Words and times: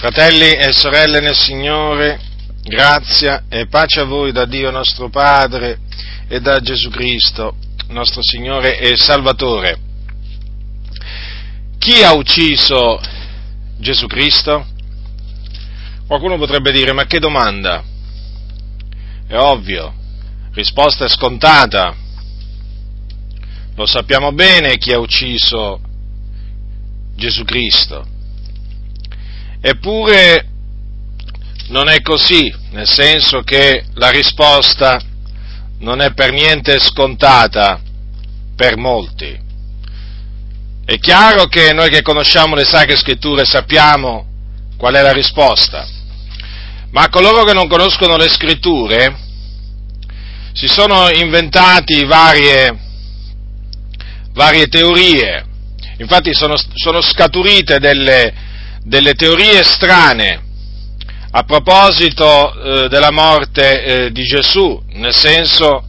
Fratelli 0.00 0.52
e 0.52 0.72
sorelle 0.72 1.20
nel 1.20 1.34
Signore, 1.34 2.18
grazia 2.62 3.44
e 3.50 3.66
pace 3.66 4.00
a 4.00 4.04
voi 4.04 4.32
da 4.32 4.46
Dio 4.46 4.70
nostro 4.70 5.10
Padre 5.10 5.80
e 6.26 6.40
da 6.40 6.58
Gesù 6.60 6.88
Cristo, 6.88 7.56
nostro 7.88 8.22
Signore 8.22 8.78
e 8.78 8.96
Salvatore. 8.96 9.78
Chi 11.76 12.02
ha 12.02 12.14
ucciso 12.14 12.98
Gesù 13.76 14.06
Cristo? 14.06 14.66
Qualcuno 16.06 16.38
potrebbe 16.38 16.72
dire, 16.72 16.94
ma 16.94 17.04
che 17.04 17.18
domanda? 17.18 17.84
È 19.26 19.36
ovvio, 19.36 19.92
risposta 20.54 21.04
è 21.04 21.10
scontata. 21.10 21.94
Lo 23.74 23.84
sappiamo 23.84 24.32
bene 24.32 24.78
chi 24.78 24.94
ha 24.94 24.98
ucciso 24.98 25.78
Gesù 27.16 27.44
Cristo 27.44 28.18
Eppure 29.60 30.46
non 31.68 31.88
è 31.88 32.00
così, 32.00 32.52
nel 32.70 32.88
senso 32.88 33.42
che 33.42 33.84
la 33.94 34.10
risposta 34.10 35.00
non 35.80 36.00
è 36.00 36.12
per 36.12 36.32
niente 36.32 36.78
scontata 36.80 37.80
per 38.56 38.76
molti. 38.76 39.38
È 40.84 40.98
chiaro 40.98 41.44
che 41.44 41.72
noi 41.72 41.90
che 41.90 42.02
conosciamo 42.02 42.54
le 42.54 42.64
sacre 42.64 42.96
scritture 42.96 43.44
sappiamo 43.44 44.26
qual 44.76 44.94
è 44.94 45.02
la 45.02 45.12
risposta, 45.12 45.86
ma 46.90 47.08
coloro 47.08 47.44
che 47.44 47.52
non 47.52 47.68
conoscono 47.68 48.16
le 48.16 48.28
scritture 48.28 49.28
si 50.52 50.66
sono 50.66 51.08
inventati 51.10 52.04
varie, 52.04 52.76
varie 54.32 54.66
teorie, 54.66 55.44
infatti 55.98 56.34
sono, 56.34 56.56
sono 56.74 57.00
scaturite 57.00 57.78
delle, 57.78 58.34
delle 58.82 59.14
teorie 59.14 59.62
strane. 59.62 60.48
A 61.32 61.44
proposito 61.44 62.84
eh, 62.84 62.88
della 62.88 63.12
morte 63.12 63.82
eh, 63.82 64.10
di 64.10 64.24
Gesù, 64.24 64.82
nel 64.94 65.14
senso 65.14 65.84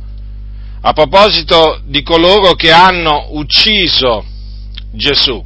a 0.81 0.93
proposito 0.93 1.81
di 1.85 2.03
coloro 2.03 2.53
che 2.53 2.71
hanno 2.71 3.29
ucciso 3.31 4.23
Gesù. 4.93 5.43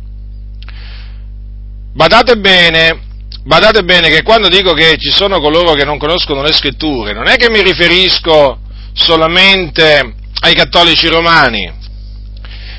Badate 1.93 2.37
bene, 2.37 2.99
badate 3.43 3.83
bene 3.83 4.09
che 4.09 4.21
quando 4.21 4.49
dico 4.49 4.73
che 4.73 4.97
ci 4.97 5.11
sono 5.11 5.39
coloro 5.39 5.73
che 5.73 5.85
non 5.85 5.97
conoscono 5.97 6.41
le 6.41 6.51
scritture, 6.51 7.13
non 7.13 7.27
è 7.27 7.37
che 7.37 7.49
mi 7.49 7.61
riferisco 7.61 8.59
solamente 8.91 10.13
ai 10.41 10.53
cattolici 10.53 11.07
romani, 11.07 11.71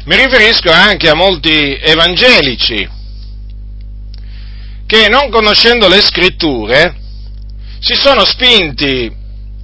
mi 0.04 0.16
riferisco 0.16 0.70
anche 0.70 1.08
a 1.08 1.14
molti 1.14 1.78
evangelici 1.80 2.95
che 4.86 5.08
non 5.08 5.30
conoscendo 5.30 5.88
le 5.88 6.00
scritture 6.00 6.96
si 7.80 7.94
sono 7.94 8.24
spinti 8.24 9.12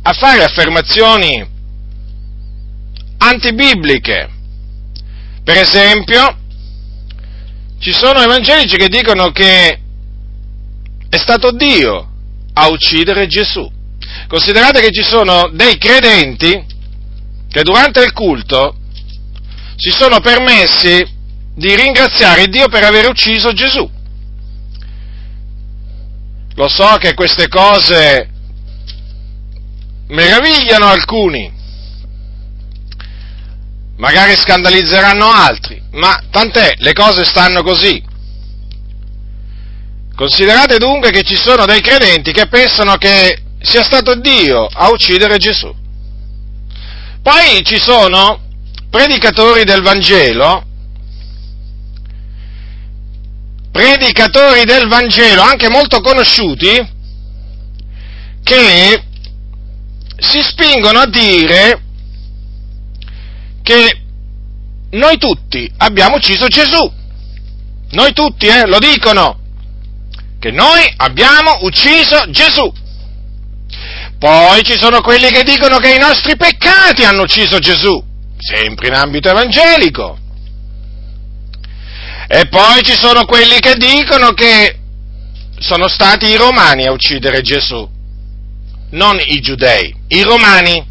a 0.03 0.12
fare 0.12 0.42
affermazioni 0.42 1.48
antibibliche. 3.19 4.29
Per 5.45 5.56
esempio, 5.56 6.39
ci 7.79 7.92
sono 7.92 8.20
evangelici 8.20 8.77
che 8.77 8.89
dicono 8.89 9.31
che 9.31 9.81
è 11.09 11.17
stato 11.17 11.53
Dio 11.53 12.09
a 12.55 12.69
uccidere 12.69 13.27
Gesù. 13.27 13.70
Considerate 14.29 14.81
che 14.81 14.91
ci 14.91 15.03
sono 15.03 15.51
dei 15.53 15.79
credenti 15.79 16.64
che 17.48 17.62
durante 17.62 18.03
il 18.03 18.12
culto 18.12 18.77
si 19.77 19.91
sono 19.91 20.20
permessi 20.20 21.05
di 21.55 21.75
ringraziare 21.75 22.48
Dio 22.48 22.69
per 22.69 22.84
aver 22.84 23.09
ucciso 23.09 23.53
Gesù. 23.53 23.89
Lo 26.55 26.69
so 26.69 26.97
che 26.98 27.14
queste 27.14 27.48
cose 27.48 28.28
meravigliano 30.08 30.86
alcuni, 30.86 31.50
magari 33.96 34.36
scandalizzeranno 34.36 35.30
altri, 35.30 35.83
ma 35.92 36.23
tant'è, 36.30 36.74
le 36.79 36.92
cose 36.92 37.24
stanno 37.24 37.63
così. 37.63 38.02
Considerate 40.14 40.77
dunque 40.79 41.11
che 41.11 41.23
ci 41.23 41.36
sono 41.36 41.64
dei 41.64 41.80
credenti 41.80 42.33
che 42.33 42.46
pensano 42.46 42.96
che 42.96 43.42
sia 43.61 43.83
stato 43.83 44.14
Dio 44.17 44.67
a 44.67 44.90
uccidere 44.90 45.39
Gesù. 45.39 45.74
Poi 47.23 47.64
ci 47.64 47.79
sono 47.80 48.40
predicatori 48.90 49.64
del 49.64 49.80
Vangelo 49.80 50.67
predicatori 53.72 54.64
del 54.64 54.86
Vangelo, 54.86 55.40
anche 55.40 55.68
molto 55.68 56.00
conosciuti, 56.00 57.00
che 58.44 59.02
si 60.18 60.42
spingono 60.42 61.00
a 61.00 61.06
dire 61.06 61.83
che 63.62 64.00
noi 64.90 65.16
tutti 65.16 65.70
abbiamo 65.78 66.16
ucciso 66.16 66.46
Gesù. 66.46 67.00
Noi 67.90 68.12
tutti, 68.12 68.46
eh, 68.46 68.66
lo 68.66 68.78
dicono, 68.78 69.38
che 70.39 70.50
noi 70.50 70.92
abbiamo 70.96 71.58
ucciso 71.62 72.30
Gesù. 72.30 72.70
Poi 74.18 74.62
ci 74.62 74.77
sono 74.78 75.00
quelli 75.00 75.30
che 75.30 75.42
dicono 75.42 75.78
che 75.78 75.94
i 75.94 75.98
nostri 75.98 76.36
peccati 76.36 77.04
hanno 77.04 77.22
ucciso 77.22 77.58
Gesù, 77.58 78.02
sempre 78.39 78.89
in 78.89 78.94
ambito 78.94 79.28
evangelico. 79.28 80.18
E 82.35 82.47
poi 82.48 82.83
ci 82.83 82.95
sono 82.95 83.27
quelli 83.27 83.59
che 83.59 83.75
dicono 83.75 84.31
che 84.31 84.79
sono 85.59 85.87
stati 85.87 86.29
i 86.29 86.37
romani 86.37 86.87
a 86.87 86.91
uccidere 86.91 87.43
Gesù, 87.43 87.87
non 88.93 89.19
i 89.23 89.39
giudei, 89.41 89.95
i 90.09 90.23
romani. 90.23 90.83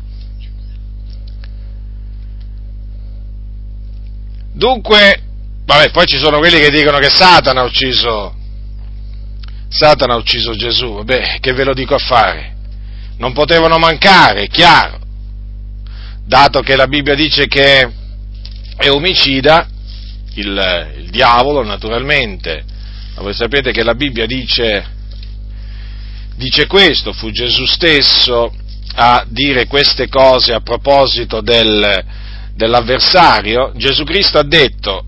Dunque, 4.54 5.24
vabbè, 5.66 5.90
poi 5.90 6.06
ci 6.06 6.20
sono 6.20 6.38
quelli 6.38 6.60
che 6.60 6.70
dicono 6.70 7.00
che 7.00 7.10
Satana 7.10 7.62
ha 7.62 7.64
ucciso, 7.64 8.36
Satana 9.68 10.14
ha 10.14 10.18
ucciso 10.18 10.54
Gesù, 10.54 10.94
vabbè, 10.98 11.40
che 11.40 11.54
ve 11.54 11.64
lo 11.64 11.74
dico 11.74 11.96
a 11.96 11.98
fare? 11.98 12.56
Non 13.18 13.34
potevano 13.34 13.80
mancare, 13.80 14.44
è 14.44 14.48
chiaro, 14.48 15.00
dato 16.24 16.60
che 16.60 16.76
la 16.76 16.86
Bibbia 16.86 17.16
dice 17.16 17.48
che 17.48 17.92
è 18.76 18.90
omicida, 18.92 19.68
il, 20.36 20.94
il 20.98 21.10
diavolo 21.10 21.64
naturalmente, 21.64 22.64
ma 23.16 23.22
voi 23.22 23.34
sapete 23.34 23.72
che 23.72 23.84
la 23.84 23.96
Bibbia 23.96 24.26
dice, 24.26 24.86
dice 26.36 26.68
questo, 26.68 27.12
fu 27.14 27.32
Gesù 27.32 27.66
stesso 27.66 28.54
a 28.94 29.26
dire 29.28 29.68
queste 29.68 30.08
cose 30.08 30.54
a 30.54 30.62
proposito 30.62 31.42
del, 31.42 32.04
dell'avversario, 32.56 33.72
Gesù 33.76 34.04
Cristo 34.04 34.38
ha 34.38 34.44
detto 34.44 35.06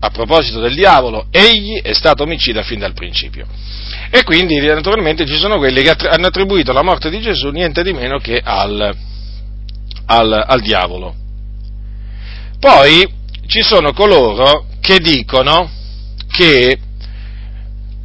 a 0.00 0.10
proposito 0.10 0.60
del 0.60 0.74
diavolo, 0.74 1.26
egli 1.30 1.80
è 1.80 1.92
stato 1.92 2.24
omicida 2.24 2.62
fin 2.62 2.80
dal 2.80 2.92
principio. 2.92 3.46
E 4.10 4.24
quindi 4.24 4.58
naturalmente 4.58 5.24
ci 5.26 5.38
sono 5.38 5.58
quelli 5.58 5.82
che 5.82 5.90
hanno 5.90 6.26
attribuito 6.26 6.72
la 6.72 6.82
morte 6.82 7.08
di 7.08 7.20
Gesù 7.20 7.50
niente 7.50 7.82
di 7.82 7.92
meno 7.92 8.18
che 8.18 8.40
al, 8.42 8.94
al, 10.06 10.44
al 10.46 10.60
diavolo. 10.60 11.14
Poi 12.58 13.20
ci 13.52 13.62
sono 13.62 13.92
coloro 13.92 14.64
che 14.80 14.98
dicono 14.98 15.70
che 16.26 16.78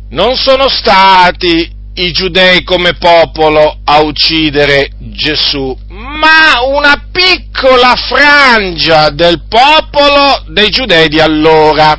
non 0.09 0.35
sono 0.35 0.68
stati 0.68 1.72
i 1.94 2.12
giudei 2.12 2.66
come 2.66 2.96
popolo 2.96 3.80
a 3.85 4.02
uccidere 4.02 4.91
Gesù, 4.97 5.74
ma 5.88 6.62
una 6.68 7.08
piccola 7.09 7.96
frangia 7.96 9.09
del 9.09 9.44
popolo 9.47 10.44
dei 10.47 10.69
giudei 10.69 11.08
di 11.08 11.22
allora. 11.22 11.97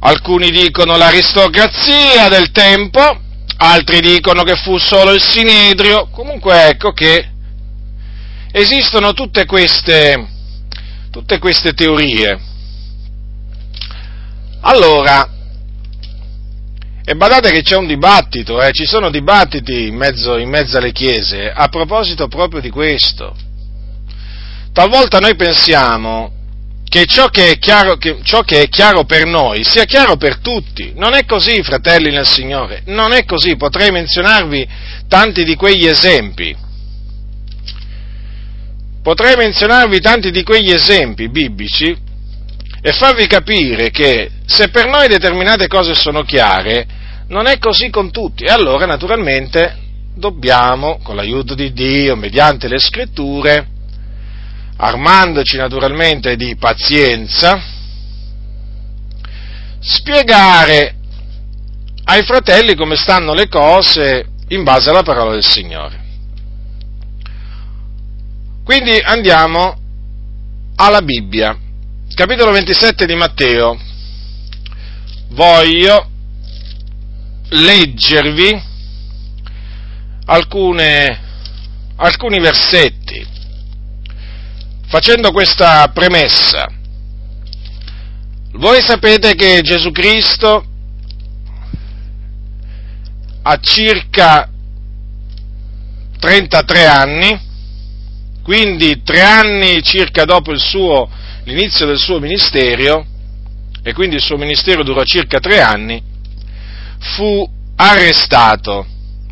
Alcuni 0.00 0.50
dicono 0.50 0.98
l'aristocrazia 0.98 2.28
del 2.28 2.50
tempo, 2.50 3.18
altri 3.56 4.00
dicono 4.00 4.42
che 4.42 4.56
fu 4.56 4.76
solo 4.76 5.12
il 5.12 5.22
Sinedrio, 5.22 6.08
comunque 6.10 6.68
ecco 6.68 6.92
che 6.92 7.30
esistono 8.52 9.14
tutte 9.14 9.46
queste 9.46 10.36
tutte 11.10 11.38
queste 11.38 11.72
teorie. 11.72 12.38
Allora, 14.60 15.28
e 17.04 17.14
badate 17.14 17.50
che 17.50 17.62
c'è 17.62 17.76
un 17.76 17.86
dibattito, 17.86 18.60
eh, 18.60 18.70
ci 18.72 18.84
sono 18.84 19.10
dibattiti 19.10 19.86
in 19.86 19.96
mezzo, 19.96 20.36
in 20.36 20.50
mezzo 20.50 20.76
alle 20.76 20.92
chiese 20.92 21.50
a 21.50 21.68
proposito 21.68 22.28
proprio 22.28 22.60
di 22.60 22.68
questo. 22.68 23.34
Talvolta 24.72 25.18
noi 25.18 25.34
pensiamo 25.34 26.32
che 26.88 27.04
ciò 27.06 27.28
che, 27.28 27.56
chiaro, 27.58 27.96
che 27.96 28.18
ciò 28.22 28.42
che, 28.42 28.62
è 28.62 28.68
chiaro, 28.68 29.04
per 29.04 29.26
noi 29.26 29.64
sia 29.64 29.84
chiaro 29.84 30.16
per 30.16 30.38
tutti. 30.38 30.92
Non 30.96 31.14
è 31.14 31.24
così, 31.24 31.62
fratelli 31.62 32.10
nel 32.10 32.26
Signore, 32.26 32.82
non 32.86 33.12
è 33.12 33.24
così. 33.24 33.56
Potrei 33.56 33.90
menzionarvi 33.90 34.68
tanti 35.08 35.44
di 35.44 35.54
quegli 35.54 35.86
esempi. 35.86 36.54
Potrei 39.08 39.36
menzionarvi 39.36 40.00
tanti 40.00 40.30
di 40.30 40.42
quegli 40.42 40.70
esempi 40.70 41.30
biblici 41.30 41.96
e 42.82 42.92
farvi 42.92 43.26
capire 43.26 43.88
che 43.88 44.30
se 44.44 44.68
per 44.68 44.86
noi 44.86 45.08
determinate 45.08 45.66
cose 45.66 45.94
sono 45.94 46.24
chiare, 46.24 46.86
non 47.28 47.46
è 47.46 47.56
così 47.58 47.88
con 47.88 48.10
tutti. 48.10 48.44
E 48.44 48.50
allora, 48.50 48.84
naturalmente, 48.84 49.78
dobbiamo, 50.14 50.98
con 51.02 51.16
l'aiuto 51.16 51.54
di 51.54 51.72
Dio, 51.72 52.16
mediante 52.16 52.68
le 52.68 52.78
scritture, 52.78 53.66
armandoci 54.76 55.56
naturalmente 55.56 56.36
di 56.36 56.54
pazienza, 56.56 57.62
spiegare 59.80 60.96
ai 62.04 62.24
fratelli 62.24 62.74
come 62.74 62.96
stanno 62.96 63.32
le 63.32 63.48
cose 63.48 64.26
in 64.48 64.64
base 64.64 64.90
alla 64.90 65.02
parola 65.02 65.32
del 65.32 65.46
Signore. 65.46 66.07
Quindi 68.68 69.00
andiamo 69.02 69.80
alla 70.76 71.00
Bibbia, 71.00 71.58
capitolo 72.14 72.50
27 72.50 73.06
di 73.06 73.14
Matteo. 73.14 73.78
Voglio 75.28 76.10
leggervi 77.48 78.62
alcune, 80.26 81.20
alcuni 81.96 82.40
versetti, 82.40 83.26
facendo 84.88 85.32
questa 85.32 85.88
premessa. 85.88 86.70
Voi 88.52 88.82
sapete 88.82 89.34
che 89.34 89.62
Gesù 89.62 89.90
Cristo 89.92 90.66
ha 93.44 93.58
circa 93.60 94.46
33 96.18 96.86
anni, 96.86 97.46
quindi 98.48 99.02
tre 99.02 99.20
anni 99.20 99.82
circa 99.82 100.24
dopo 100.24 100.52
suo, 100.58 101.06
l'inizio 101.44 101.84
del 101.84 101.98
suo 101.98 102.18
ministero, 102.18 103.04
e 103.82 103.92
quindi 103.92 104.16
il 104.16 104.22
suo 104.22 104.38
ministero 104.38 104.82
durò 104.82 105.04
circa 105.04 105.38
tre 105.38 105.60
anni, 105.60 106.02
fu 106.98 107.46
arrestato. 107.76 108.86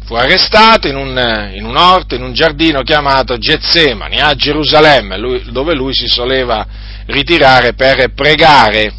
Fu 0.05 0.13
arrestato 0.13 0.87
in 0.87 0.97
un, 0.97 1.51
in 1.55 1.65
un 1.65 1.77
orto, 1.79 2.15
in 2.15 2.25
un 2.25 2.35
giardino 2.35 2.83
chiamato 2.83 3.39
Getsemani, 3.39 4.21
a 4.21 4.35
Gerusalemme, 4.35 5.17
lui, 5.17 5.51
dove 5.51 5.75
lui 5.75 5.95
si 5.95 6.09
soleva 6.09 6.67
ritirare 7.07 7.73
per 7.73 8.13
pregare. 8.13 8.93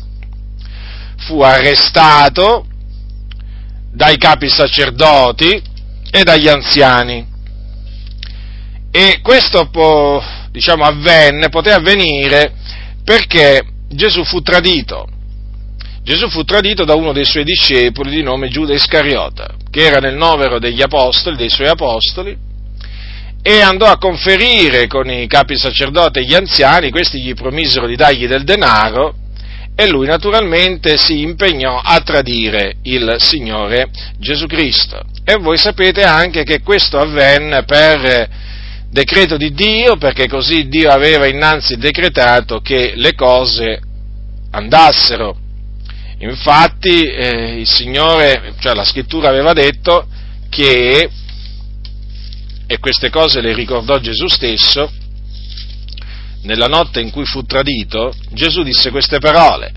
Fu 1.27 1.41
arrestato 1.41 2.65
dai 3.93 4.17
capi 4.17 4.49
sacerdoti 4.49 5.61
e 6.09 6.23
dagli 6.23 6.47
anziani. 6.47 7.35
E 8.99 9.19
questo 9.21 9.69
può, 9.69 10.19
diciamo, 10.49 10.83
avvenne, 10.83 11.49
poté 11.49 11.71
avvenire 11.71 12.51
perché 13.03 13.61
Gesù 13.89 14.23
fu 14.23 14.41
tradito. 14.41 15.07
Gesù 16.01 16.27
fu 16.29 16.43
tradito 16.43 16.83
da 16.83 16.95
uno 16.95 17.13
dei 17.13 17.23
suoi 17.23 17.43
discepoli 17.43 18.09
di 18.09 18.23
nome 18.23 18.49
Giuda 18.49 18.73
Iscariota, 18.73 19.53
che 19.69 19.85
era 19.85 19.99
nel 19.99 20.15
novero 20.15 20.57
degli 20.57 20.81
apostoli, 20.81 21.35
dei 21.35 21.51
suoi 21.51 21.67
apostoli, 21.67 22.35
e 23.43 23.61
andò 23.61 23.85
a 23.85 23.99
conferire 23.99 24.87
con 24.87 25.07
i 25.11 25.27
capi 25.27 25.59
sacerdoti 25.59 26.17
e 26.17 26.23
gli 26.23 26.33
anziani, 26.33 26.89
questi 26.89 27.21
gli 27.21 27.35
promisero 27.35 27.85
di 27.85 27.95
dargli 27.95 28.25
del 28.25 28.45
denaro 28.45 29.13
e 29.75 29.87
lui 29.87 30.07
naturalmente 30.07 30.97
si 30.97 31.21
impegnò 31.21 31.79
a 31.83 31.99
tradire 31.99 32.77
il 32.81 33.17
Signore 33.19 33.91
Gesù 34.17 34.47
Cristo. 34.47 35.03
E 35.23 35.35
voi 35.35 35.59
sapete 35.59 36.01
anche 36.01 36.43
che 36.43 36.61
questo 36.63 36.97
avvenne 36.97 37.63
per 37.63 38.45
decreto 38.89 39.37
di 39.37 39.53
Dio, 39.53 39.97
perché 39.97 40.27
così 40.27 40.67
Dio 40.67 40.89
aveva 40.89 41.27
innanzi 41.27 41.77
decretato 41.77 42.59
che 42.61 42.93
le 42.95 43.13
cose 43.13 43.81
andassero. 44.51 45.37
Infatti 46.19 47.03
eh, 47.03 47.59
il 47.59 47.67
Signore, 47.67 48.53
cioè 48.59 48.73
la 48.73 48.85
scrittura 48.85 49.29
aveva 49.29 49.53
detto 49.53 50.07
che, 50.49 51.09
e 52.65 52.79
queste 52.79 53.09
cose 53.09 53.41
le 53.41 53.53
ricordò 53.53 53.99
Gesù 53.99 54.27
stesso, 54.27 54.91
nella 56.43 56.67
notte 56.67 57.01
in 57.01 57.11
cui 57.11 57.25
fu 57.25 57.43
tradito, 57.43 58.13
Gesù 58.31 58.63
disse 58.63 58.89
queste 58.89 59.19
parole, 59.19 59.71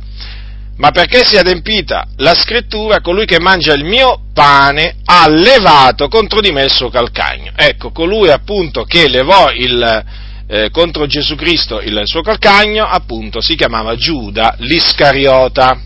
ma 0.80 0.92
perché 0.92 1.24
si 1.24 1.36
è 1.36 1.40
adempita 1.40 2.06
la 2.16 2.34
scrittura, 2.34 3.02
colui 3.02 3.26
che 3.26 3.38
mangia 3.38 3.74
il 3.74 3.84
mio 3.84 4.22
pane 4.32 4.96
ha 5.04 5.28
levato 5.28 6.08
contro 6.08 6.40
di 6.40 6.52
me 6.52 6.62
il 6.62 6.70
suo 6.70 6.88
calcagno. 6.88 7.52
Ecco, 7.54 7.90
colui 7.90 8.30
appunto 8.30 8.84
che 8.84 9.06
levò 9.06 9.50
il, 9.52 10.04
eh, 10.46 10.70
contro 10.70 11.06
Gesù 11.06 11.34
Cristo 11.34 11.82
il 11.82 12.00
suo 12.04 12.22
calcagno, 12.22 12.86
appunto 12.86 13.42
si 13.42 13.56
chiamava 13.56 13.94
Giuda 13.94 14.54
l'Iscariota. 14.60 15.78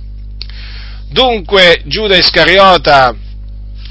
Dunque 1.11 1.83
Giuda 1.87 2.17
Iscariota 2.17 3.17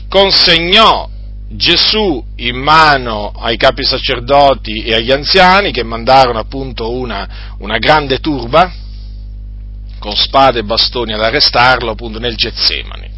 consegnò 0.07 1.09
Gesù 1.49 2.23
in 2.37 2.55
mano 2.55 3.33
ai 3.37 3.57
capi 3.57 3.83
sacerdoti 3.83 4.83
e 4.83 4.93
agli 4.93 5.11
anziani 5.11 5.73
che 5.73 5.83
mandarono 5.83 6.39
appunto 6.39 6.91
una, 6.93 7.55
una 7.59 7.77
grande 7.77 8.19
turba 8.19 8.71
con 10.03 10.17
spade 10.17 10.59
e 10.59 10.63
bastoni 10.63 11.13
ad 11.13 11.23
arrestarlo 11.23 11.91
appunto 11.91 12.19
nel 12.19 12.35
Getsemani. 12.35 13.09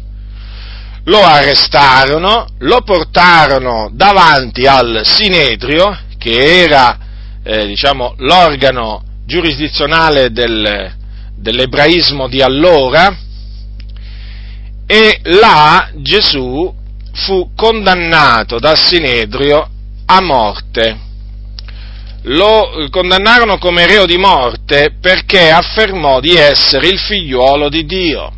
Lo 1.06 1.20
arrestarono, 1.20 2.46
lo 2.58 2.82
portarono 2.82 3.90
davanti 3.92 4.66
al 4.68 5.00
Sinedrio, 5.02 5.98
che 6.16 6.62
era 6.62 6.96
eh, 7.42 7.66
diciamo, 7.66 8.14
l'organo 8.18 9.02
giurisdizionale 9.24 10.30
del, 10.30 10.94
dell'ebraismo 11.34 12.28
di 12.28 12.40
allora, 12.40 13.16
e 14.86 15.20
là 15.24 15.90
Gesù 15.96 16.72
fu 17.12 17.50
condannato 17.56 18.60
dal 18.60 18.78
Sinedrio 18.78 19.68
a 20.06 20.20
morte. 20.20 20.98
Lo 22.28 22.88
condannarono 22.90 23.56
come 23.58 23.86
reo 23.86 24.04
di 24.04 24.16
morte 24.16 24.96
perché 25.00 25.48
affermò 25.48 26.18
di 26.18 26.34
essere 26.34 26.88
il 26.88 26.98
figliuolo 26.98 27.68
di 27.68 27.84
Dio. 27.84 28.32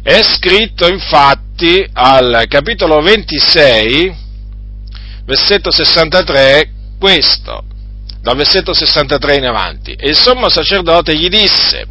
È 0.00 0.22
scritto 0.22 0.86
infatti 0.86 1.84
al 1.92 2.44
capitolo 2.48 3.00
26, 3.00 4.14
versetto 5.24 5.72
63, 5.72 6.70
questo, 7.00 7.64
dal 8.22 8.36
versetto 8.36 8.72
63 8.72 9.36
in 9.36 9.46
avanti. 9.46 9.92
E 9.92 10.10
il 10.10 10.16
sommo 10.16 10.48
sacerdote 10.48 11.16
gli 11.16 11.28
disse, 11.28 11.84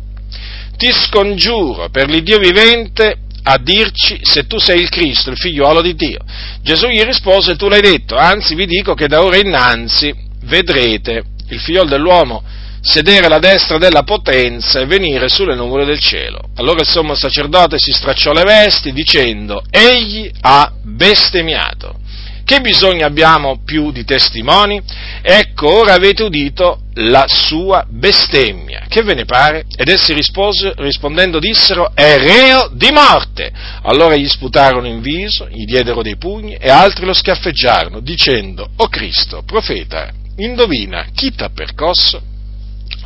ti 0.77 0.89
scongiuro 0.89 1.89
per 1.89 2.07
l'Iddio 2.07 2.37
vivente 2.37 3.26
a 3.49 3.57
dirci 3.57 4.19
se 4.23 4.45
tu 4.45 4.59
sei 4.59 4.81
il 4.81 4.89
Cristo, 4.89 5.29
il 5.29 5.37
figliuolo 5.37 5.81
di 5.81 5.95
Dio. 5.95 6.19
Gesù 6.61 6.87
gli 6.87 7.01
rispose, 7.03 7.55
tu 7.55 7.69
l'hai 7.69 7.79
detto, 7.79 8.17
anzi 8.17 8.55
vi 8.55 8.65
dico 8.65 8.93
che 8.93 9.07
da 9.07 9.23
ora 9.23 9.37
innanzi 9.37 10.13
vedrete 10.43 11.23
il 11.49 11.59
figliolo 11.59 11.87
dell'uomo 11.87 12.43
sedere 12.81 13.25
alla 13.25 13.39
destra 13.39 13.77
della 13.77 14.03
potenza 14.03 14.81
e 14.81 14.85
venire 14.85 15.29
sulle 15.29 15.55
nuvole 15.55 15.85
del 15.85 15.99
cielo. 15.99 16.49
Allora 16.55 16.81
il 16.81 16.87
sommo 16.87 17.15
sacerdote 17.15 17.77
si 17.79 17.91
stracciò 17.91 18.33
le 18.33 18.43
vesti 18.43 18.91
dicendo, 18.91 19.63
egli 19.69 20.29
ha 20.41 20.71
bestemmiato. 20.83 21.99
Che 22.47 22.61
bisogno 22.61 23.05
abbiamo 23.05 23.59
più 23.65 23.91
di 23.91 24.05
testimoni? 24.05 24.81
Ecco, 25.21 25.69
ora 25.79 25.95
avete 25.95 26.23
udito 26.23 26.79
la 26.93 27.25
sua 27.27 27.85
bestemmia. 27.89 28.85
Che 28.87 29.01
ve 29.01 29.15
ne 29.15 29.25
pare? 29.25 29.65
Ed 29.75 29.89
essi 29.89 30.13
rispose, 30.13 30.71
rispondendo 30.77 31.39
dissero, 31.39 31.91
è 31.93 32.17
reo 32.17 32.69
di 32.71 32.89
morte. 32.91 33.51
Allora 33.81 34.15
gli 34.15 34.29
sputarono 34.29 34.87
in 34.87 35.01
viso, 35.01 35.49
gli 35.49 35.65
diedero 35.65 36.01
dei 36.01 36.15
pugni 36.15 36.55
e 36.55 36.69
altri 36.69 37.05
lo 37.05 37.13
scaffeggiarono, 37.13 37.99
dicendo, 37.99 38.69
o 38.77 38.87
Cristo, 38.87 39.43
profeta, 39.45 40.09
indovina 40.37 41.07
chi 41.13 41.35
t'ha 41.35 41.49
percosso? 41.49 42.21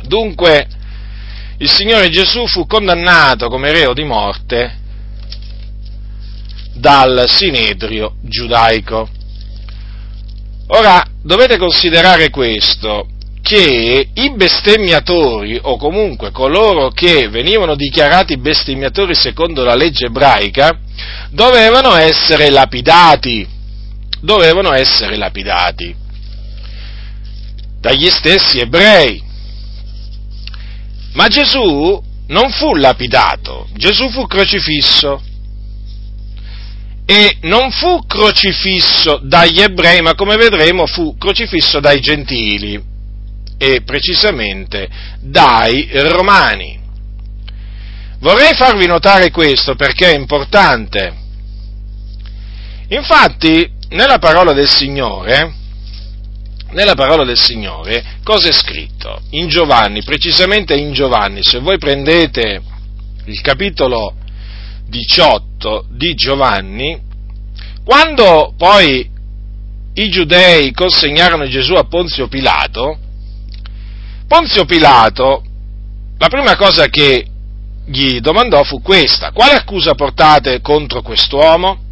Dunque, 0.04 0.68
il 1.56 1.68
Signore 1.68 2.10
Gesù 2.10 2.46
fu 2.46 2.64
condannato 2.68 3.48
come 3.48 3.72
reo 3.72 3.92
di 3.92 4.04
morte 4.04 4.78
dal 6.74 7.24
Sinedrio 7.26 8.14
giudaico. 8.22 9.08
Ora, 10.68 11.04
dovete 11.22 11.58
considerare 11.58 12.30
questo, 12.30 13.06
che 13.42 14.08
i 14.14 14.32
bestemmiatori, 14.34 15.58
o 15.60 15.76
comunque 15.76 16.30
coloro 16.30 16.90
che 16.90 17.28
venivano 17.28 17.74
dichiarati 17.74 18.38
bestemmiatori 18.38 19.14
secondo 19.14 19.64
la 19.64 19.74
legge 19.74 20.06
ebraica, 20.06 20.78
dovevano 21.30 21.94
essere 21.96 22.50
lapidati, 22.50 23.46
dovevano 24.20 24.72
essere 24.72 25.16
lapidati. 25.16 25.94
Dagli 27.80 28.08
stessi 28.08 28.60
ebrei. 28.60 29.22
Ma 31.14 31.26
Gesù 31.26 32.00
non 32.28 32.50
fu 32.52 32.74
lapidato, 32.76 33.66
Gesù 33.74 34.08
fu 34.10 34.26
crocifisso 34.26 35.20
e 37.04 37.38
non 37.42 37.70
fu 37.70 38.06
crocifisso 38.06 39.20
dagli 39.22 39.60
ebrei, 39.60 40.00
ma 40.00 40.14
come 40.14 40.36
vedremo 40.36 40.86
fu 40.86 41.16
crocifisso 41.16 41.80
dai 41.80 42.00
gentili. 42.00 42.90
e 43.62 43.82
precisamente 43.82 44.88
dai 45.20 45.88
Romani. 45.92 46.80
Vorrei 48.18 48.54
farvi 48.54 48.86
notare 48.86 49.30
questo 49.30 49.76
perché 49.76 50.10
è 50.10 50.16
importante. 50.16 51.14
Infatti, 52.88 53.70
nella 53.90 54.18
parola 54.18 54.52
del 54.52 54.68
Signore, 54.68 55.54
nella 56.72 56.94
parola 56.94 57.24
del 57.24 57.38
Signore, 57.38 58.16
cosa 58.24 58.48
è 58.48 58.52
scritto? 58.52 59.22
In 59.30 59.46
Giovanni, 59.46 60.02
precisamente 60.02 60.74
in 60.74 60.92
Giovanni, 60.92 61.44
se 61.44 61.60
voi 61.60 61.78
prendete 61.78 62.60
il 63.26 63.40
capitolo 63.42 64.14
18 64.92 65.86
di 65.88 66.12
Giovanni, 66.12 67.00
quando 67.82 68.52
poi 68.58 69.10
i 69.94 70.08
giudei 70.10 70.70
consegnarono 70.72 71.48
Gesù 71.48 71.72
a 71.72 71.84
Ponzio 71.84 72.28
Pilato, 72.28 72.98
Ponzio 74.28 74.66
Pilato, 74.66 75.42
la 76.18 76.28
prima 76.28 76.56
cosa 76.56 76.88
che 76.88 77.26
gli 77.86 78.20
domandò 78.20 78.62
fu 78.64 78.82
questa, 78.82 79.32
quale 79.32 79.54
accusa 79.54 79.94
portate 79.94 80.60
contro 80.60 81.00
quest'uomo? 81.00 81.90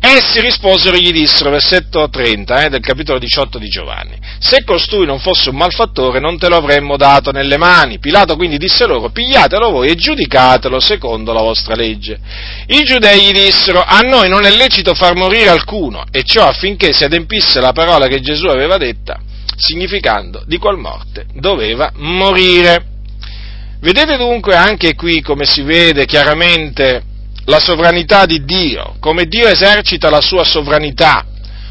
Essi 0.00 0.40
risposero 0.40 0.96
e 0.96 1.00
gli 1.00 1.10
dissero, 1.10 1.50
versetto 1.50 2.08
30 2.08 2.64
eh, 2.64 2.68
del 2.68 2.80
capitolo 2.80 3.18
18 3.18 3.58
di 3.58 3.66
Giovanni, 3.66 4.16
se 4.38 4.62
costui 4.64 5.04
non 5.04 5.18
fosse 5.18 5.50
un 5.50 5.56
malfattore 5.56 6.20
non 6.20 6.38
te 6.38 6.48
lo 6.48 6.56
avremmo 6.56 6.96
dato 6.96 7.32
nelle 7.32 7.56
mani. 7.56 7.98
Pilato 7.98 8.36
quindi 8.36 8.58
disse 8.58 8.86
loro, 8.86 9.10
pigliatelo 9.10 9.70
voi 9.70 9.88
e 9.88 9.96
giudicatelo 9.96 10.78
secondo 10.78 11.32
la 11.32 11.42
vostra 11.42 11.74
legge. 11.74 12.16
I 12.68 12.84
giudei 12.84 13.24
gli 13.24 13.32
dissero, 13.32 13.82
a 13.84 13.98
noi 13.98 14.28
non 14.28 14.44
è 14.44 14.50
lecito 14.50 14.94
far 14.94 15.16
morire 15.16 15.48
alcuno, 15.48 16.04
e 16.12 16.22
ciò 16.22 16.46
affinché 16.46 16.92
si 16.92 17.02
adempisse 17.02 17.60
la 17.60 17.72
parola 17.72 18.06
che 18.06 18.20
Gesù 18.20 18.46
aveva 18.46 18.76
detta, 18.76 19.18
significando 19.56 20.44
di 20.46 20.58
qual 20.58 20.78
morte 20.78 21.26
doveva 21.34 21.90
morire. 21.96 22.84
Vedete 23.80 24.16
dunque 24.16 24.54
anche 24.54 24.94
qui 24.94 25.20
come 25.22 25.44
si 25.44 25.62
vede 25.62 26.04
chiaramente 26.04 27.07
la 27.48 27.58
sovranità 27.58 28.26
di 28.26 28.44
Dio, 28.44 28.96
come 29.00 29.24
Dio 29.24 29.48
esercita 29.48 30.10
la 30.10 30.20
sua 30.20 30.44
sovranità 30.44 31.24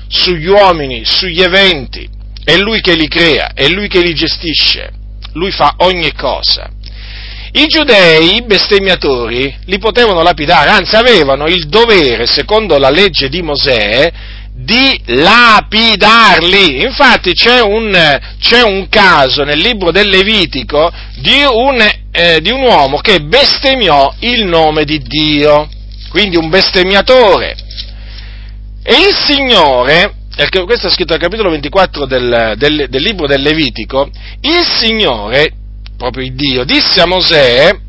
sugli 0.07 0.47
uomini, 0.47 1.05
sugli 1.05 1.41
eventi, 1.41 2.07
è 2.43 2.57
Lui 2.57 2.81
che 2.81 2.95
li 2.95 3.07
crea, 3.07 3.51
è 3.53 3.67
Lui 3.67 3.87
che 3.87 4.01
li 4.01 4.13
gestisce, 4.13 4.91
Lui 5.33 5.51
fa 5.51 5.75
ogni 5.77 6.11
cosa. 6.13 6.69
I 7.51 7.67
giudei, 7.67 8.37
i 8.37 8.43
bestemmiatori, 8.43 9.55
li 9.65 9.77
potevano 9.77 10.23
lapidare, 10.23 10.71
anzi 10.71 10.95
avevano 10.95 11.45
il 11.45 11.67
dovere, 11.67 12.25
secondo 12.25 12.77
la 12.77 12.89
legge 12.89 13.29
di 13.29 13.41
Mosè, 13.41 14.11
di 14.57 14.99
lapidarli. 15.05 16.81
Infatti 16.81 17.33
c'è 17.33 17.61
un, 17.61 18.19
c'è 18.39 18.63
un 18.63 18.89
caso 18.89 19.43
nel 19.43 19.59
libro 19.59 19.91
del 19.91 20.09
Levitico 20.09 20.91
di 21.17 21.43
un, 21.43 21.79
eh, 22.11 22.41
di 22.41 22.49
un 22.49 22.61
uomo 22.61 22.97
che 22.97 23.19
bestemmiò 23.19 24.15
il 24.19 24.45
nome 24.45 24.83
di 24.83 24.99
Dio, 24.99 25.69
quindi 26.09 26.37
un 26.37 26.49
bestemmiatore. 26.49 27.55
E 28.83 28.93
il 28.93 29.15
Signore, 29.25 30.15
questo 30.65 30.87
è 30.87 30.91
scritto 30.91 31.13
al 31.13 31.19
capitolo 31.19 31.51
24 31.51 32.05
del, 32.05 32.53
del, 32.57 32.87
del 32.89 33.01
libro 33.01 33.27
del 33.27 33.41
Levitico, 33.41 34.09
il 34.41 34.65
Signore, 34.77 35.51
proprio 35.97 36.23
il 36.23 36.33
Dio, 36.33 36.63
disse 36.63 37.01
a 37.01 37.05
Mosè, 37.05 37.85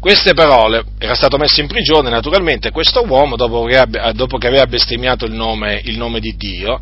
queste 0.00 0.32
parole, 0.32 0.84
era 0.98 1.14
stato 1.14 1.36
messo 1.36 1.60
in 1.60 1.66
prigione 1.66 2.08
naturalmente 2.08 2.70
questo 2.70 3.04
uomo 3.06 3.36
dopo 3.36 3.64
che, 3.64 3.84
dopo 4.14 4.38
che 4.38 4.46
aveva 4.46 4.66
bestemmiato 4.66 5.26
il 5.26 5.32
nome, 5.32 5.82
il 5.84 5.98
nome, 5.98 6.20
di 6.20 6.36
Dio 6.36 6.80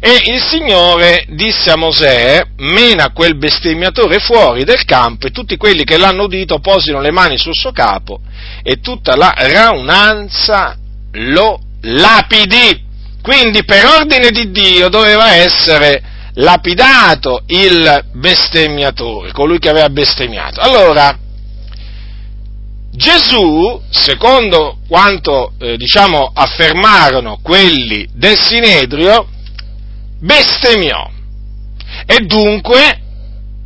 e 0.00 0.32
il 0.32 0.42
Signore 0.42 1.24
disse 1.28 1.70
a 1.70 1.76
Mosè 1.76 2.42
mena 2.56 3.12
quel 3.12 3.36
bestemmiatore 3.36 4.18
fuori 4.18 4.64
del 4.64 4.84
campo 4.84 5.28
e 5.28 5.30
tutti 5.30 5.56
quelli 5.56 5.84
che 5.84 5.96
l'hanno 5.96 6.24
udito 6.24 6.58
posino 6.58 7.00
le 7.00 7.12
mani 7.12 7.38
sul 7.38 7.54
suo 7.54 7.70
capo 7.70 8.20
e 8.62 8.80
tutta 8.80 9.14
la 9.14 9.32
raunanza 9.36 10.76
lo 11.12 11.60
lapidi. 11.82 12.84
Quindi 13.22 13.64
per 13.64 13.84
ordine 13.84 14.30
di 14.30 14.50
Dio 14.50 14.88
doveva 14.88 15.34
essere 15.34 16.02
lapidato 16.34 17.42
il 17.46 18.04
bestemmiatore, 18.12 19.32
colui 19.32 19.58
che 19.58 19.68
aveva 19.68 19.88
bestemmiato. 19.88 20.60
Allora, 20.60 21.16
Gesù, 22.96 23.80
secondo 23.90 24.78
quanto 24.88 25.52
eh, 25.58 25.76
diciamo 25.76 26.30
affermarono 26.34 27.38
quelli 27.42 28.08
del 28.12 28.38
Sinedrio, 28.38 29.28
bestemmiò 30.18 31.10
e 32.06 32.18
dunque 32.24 33.00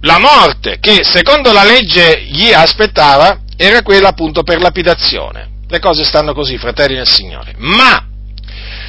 la 0.00 0.18
morte 0.18 0.78
che 0.80 1.04
secondo 1.04 1.52
la 1.52 1.62
legge 1.62 2.24
gli 2.28 2.52
aspettava 2.52 3.40
era 3.56 3.82
quella 3.82 4.08
appunto 4.08 4.42
per 4.42 4.60
lapidazione. 4.60 5.48
Le 5.68 5.78
cose 5.78 6.02
stanno 6.02 6.34
così, 6.34 6.58
fratelli 6.58 6.96
del 6.96 7.06
Signore. 7.06 7.54
Ma 7.58 8.04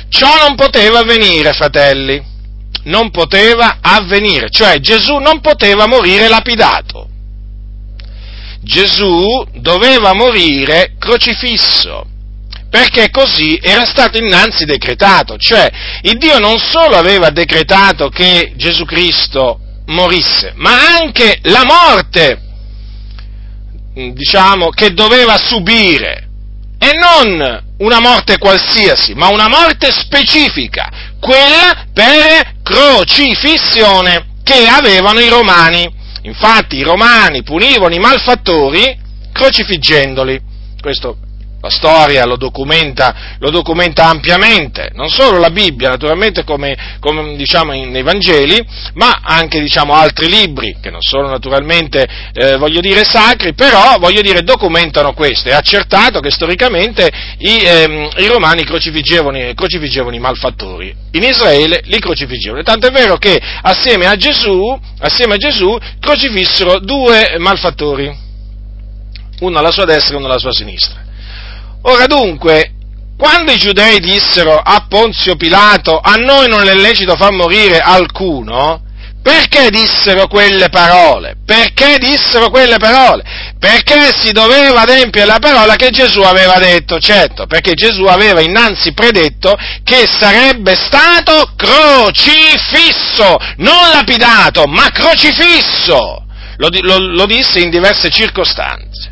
ciò 0.09 0.37
non 0.37 0.55
poteva 0.55 0.99
avvenire, 0.99 1.53
fratelli, 1.53 2.19
non 2.85 3.11
poteva 3.11 3.77
avvenire, 3.79 4.49
cioè 4.49 4.79
Gesù 4.79 5.17
non 5.17 5.39
poteva 5.39 5.85
morire 5.85 6.27
lapidato. 6.27 7.09
Gesù 8.63 9.43
doveva 9.55 10.13
morire 10.13 10.95
crocifisso, 10.99 12.05
perché 12.69 13.09
così 13.09 13.59
era 13.61 13.85
stato 13.85 14.17
innanzi 14.17 14.65
decretato, 14.65 15.37
cioè 15.37 15.69
il 16.03 16.17
Dio 16.17 16.39
non 16.39 16.57
solo 16.57 16.95
aveva 16.95 17.29
decretato 17.31 18.09
che 18.09 18.53
Gesù 18.55 18.85
Cristo 18.85 19.59
morisse, 19.87 20.53
ma 20.55 20.97
anche 20.99 21.39
la 21.43 21.63
morte, 21.65 22.41
diciamo, 23.93 24.69
che 24.69 24.93
doveva 24.93 25.37
subire, 25.37 26.29
e 26.79 26.93
non 26.93 27.63
una 27.77 27.99
morte 27.99 28.37
qualsiasi, 28.37 29.13
ma 29.13 29.27
una 29.27 29.47
morte 29.47 29.91
specifica, 29.91 30.89
quella 31.19 31.85
per 31.93 32.55
crocifissione 32.63 34.37
che 34.43 34.65
avevano 34.65 35.19
i 35.19 35.29
romani. 35.29 35.99
Infatti 36.23 36.77
i 36.77 36.83
romani 36.83 37.43
punivano 37.43 37.93
i 37.93 37.99
malfattori 37.99 38.99
crocifiggendoli. 39.31 40.39
Questo 40.79 41.17
la 41.61 41.69
storia 41.69 42.25
lo 42.25 42.37
documenta, 42.37 43.35
lo 43.39 43.51
documenta, 43.51 44.05
ampiamente, 44.05 44.89
non 44.93 45.09
solo 45.09 45.37
la 45.37 45.51
Bibbia, 45.51 45.89
naturalmente 45.89 46.43
come, 46.43 46.97
come 46.99 47.35
diciamo 47.35 47.71
nei 47.71 48.01
Vangeli, 48.01 48.59
ma 48.95 49.19
anche 49.21 49.59
diciamo, 49.59 49.93
altri 49.93 50.27
libri, 50.27 50.77
che 50.81 50.89
non 50.89 51.01
sono 51.01 51.29
naturalmente, 51.29 52.07
eh, 52.33 52.57
voglio 52.57 52.81
dire, 52.81 53.03
sacri, 53.03 53.53
però, 53.53 53.97
voglio 53.99 54.21
dire, 54.21 54.41
documentano 54.41 55.13
questo. 55.13 55.49
È 55.49 55.53
accertato 55.53 56.19
che 56.19 56.31
storicamente 56.31 57.09
i, 57.37 57.61
ehm, 57.63 58.09
i 58.17 58.27
romani 58.27 58.63
crocifiggevano, 58.63 59.37
crocifiggevano, 59.53 60.15
i 60.15 60.19
malfattori. 60.19 60.93
In 61.11 61.23
Israele 61.23 61.81
li 61.85 61.99
crocifiggevano. 61.99 62.63
Tanto 62.63 62.87
è 62.87 62.91
vero 62.91 63.17
che 63.17 63.39
assieme 63.61 64.07
a 64.07 64.15
Gesù, 64.15 64.79
assieme 64.99 65.35
a 65.35 65.37
Gesù 65.37 65.77
crocifissero 65.99 66.79
due 66.79 67.35
malfattori, 67.37 68.29
uno 69.41 69.59
alla 69.59 69.71
sua 69.71 69.85
destra 69.85 70.15
e 70.15 70.17
uno 70.17 70.25
alla 70.25 70.39
sua 70.39 70.53
sinistra. 70.53 71.09
Ora 71.83 72.05
dunque, 72.05 72.73
quando 73.17 73.51
i 73.51 73.57
giudei 73.57 73.99
dissero 73.99 74.55
a 74.55 74.85
Ponzio 74.87 75.35
Pilato, 75.35 75.99
a 75.99 76.15
noi 76.15 76.47
non 76.47 76.67
è 76.67 76.73
lecito 76.73 77.15
far 77.15 77.31
morire 77.31 77.79
alcuno, 77.79 78.81
perché 79.21 79.69
dissero 79.69 80.27
quelle 80.27 80.69
parole? 80.69 81.35
Perché 81.45 81.97
dissero 81.99 82.49
quelle 82.49 82.77
parole? 82.77 83.23
Perché 83.59 84.11
si 84.19 84.31
doveva 84.31 84.81
adempiere 84.81 85.27
la 85.27 85.39
parola 85.39 85.75
che 85.75 85.91
Gesù 85.91 86.21
aveva 86.21 86.57
detto, 86.57 86.99
certo, 86.99 87.45
perché 87.45 87.73
Gesù 87.73 88.03
aveva 88.05 88.41
innanzi 88.41 88.93
predetto 88.93 89.55
che 89.83 90.07
sarebbe 90.07 90.75
stato 90.75 91.53
crocifisso, 91.55 93.37
non 93.57 93.89
lapidato, 93.91 94.65
ma 94.65 94.89
crocifisso. 94.89 96.25
Lo, 96.57 96.69
lo, 96.81 96.97
lo 96.97 97.25
disse 97.25 97.59
in 97.59 97.69
diverse 97.69 98.09
circostanze 98.09 99.10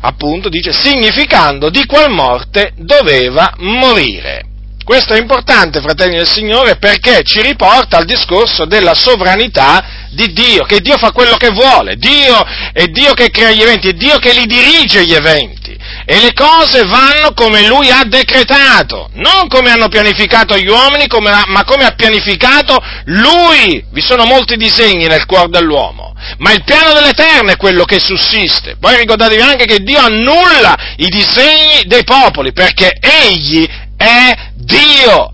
appunto 0.00 0.48
dice 0.48 0.72
significando 0.72 1.70
di 1.70 1.84
qual 1.86 2.10
morte 2.10 2.72
doveva 2.76 3.54
morire. 3.58 4.47
Questo 4.88 5.12
è 5.12 5.18
importante, 5.18 5.82
fratelli 5.82 6.16
del 6.16 6.26
Signore, 6.26 6.76
perché 6.76 7.22
ci 7.22 7.42
riporta 7.42 7.98
al 7.98 8.06
discorso 8.06 8.64
della 8.64 8.94
sovranità 8.94 10.06
di 10.12 10.32
Dio, 10.32 10.64
che 10.64 10.80
Dio 10.80 10.96
fa 10.96 11.12
quello 11.12 11.36
che 11.36 11.50
vuole, 11.50 11.96
Dio 11.96 12.42
è 12.72 12.86
Dio 12.86 13.12
che 13.12 13.28
crea 13.28 13.50
gli 13.50 13.60
eventi, 13.60 13.88
è 13.88 13.92
Dio 13.92 14.16
che 14.16 14.32
li 14.32 14.46
dirige 14.46 15.04
gli 15.04 15.12
eventi 15.12 15.76
e 16.06 16.20
le 16.22 16.32
cose 16.32 16.86
vanno 16.86 17.34
come 17.34 17.66
Lui 17.66 17.90
ha 17.90 18.04
decretato, 18.06 19.10
non 19.12 19.46
come 19.48 19.68
hanno 19.68 19.88
pianificato 19.88 20.56
gli 20.56 20.68
uomini, 20.68 21.06
come, 21.06 21.32
ma 21.48 21.64
come 21.64 21.84
ha 21.84 21.92
pianificato 21.92 22.82
Lui. 23.04 23.84
Vi 23.92 24.00
sono 24.00 24.24
molti 24.24 24.56
disegni 24.56 25.06
nel 25.06 25.26
cuore 25.26 25.50
dell'uomo, 25.50 26.14
ma 26.38 26.52
il 26.52 26.64
piano 26.64 26.94
dell'Eterno 26.94 27.50
è 27.50 27.58
quello 27.58 27.84
che 27.84 28.00
sussiste. 28.00 28.78
Poi 28.80 28.96
ricordatevi 28.96 29.42
anche 29.42 29.66
che 29.66 29.80
Dio 29.80 30.00
annulla 30.00 30.74
i 30.96 31.08
disegni 31.08 31.82
dei 31.84 32.04
popoli, 32.04 32.54
perché 32.54 32.96
Egli 32.98 33.68
è 33.98 34.47
Dio. 34.68 35.32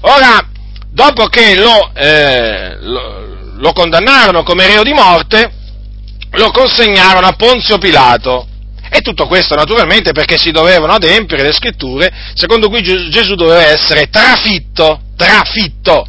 Ora, 0.00 0.48
dopo 0.90 1.26
che 1.26 1.56
lo, 1.56 1.90
eh, 1.94 2.76
lo 2.80 3.24
lo 3.56 3.72
condannarono 3.72 4.42
come 4.42 4.66
reo 4.66 4.82
di 4.82 4.92
morte, 4.92 5.50
lo 6.32 6.50
consegnarono 6.50 7.26
a 7.26 7.32
Ponzio 7.32 7.78
Pilato. 7.78 8.48
E 8.90 9.00
tutto 9.00 9.26
questo 9.26 9.54
naturalmente 9.54 10.12
perché 10.12 10.36
si 10.36 10.50
dovevano 10.50 10.92
adempiere 10.92 11.42
le 11.42 11.52
scritture 11.52 12.12
secondo 12.34 12.68
cui 12.68 12.82
Gesù 12.82 13.34
doveva 13.34 13.66
essere 13.66 14.08
trafitto, 14.08 15.00
trafitto. 15.16 16.06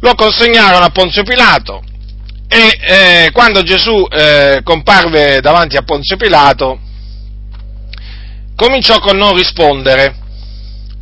Lo 0.00 0.14
consegnarono 0.14 0.84
a 0.84 0.90
Ponzio 0.90 1.22
Pilato 1.22 1.82
e 2.48 2.78
eh, 2.80 3.30
quando 3.32 3.62
Gesù 3.62 4.04
eh, 4.10 4.60
comparve 4.64 5.40
davanti 5.40 5.76
a 5.76 5.82
Ponzio 5.82 6.16
Pilato 6.16 6.80
cominciò 8.56 8.98
con 8.98 9.16
non 9.16 9.36
rispondere 9.36 10.21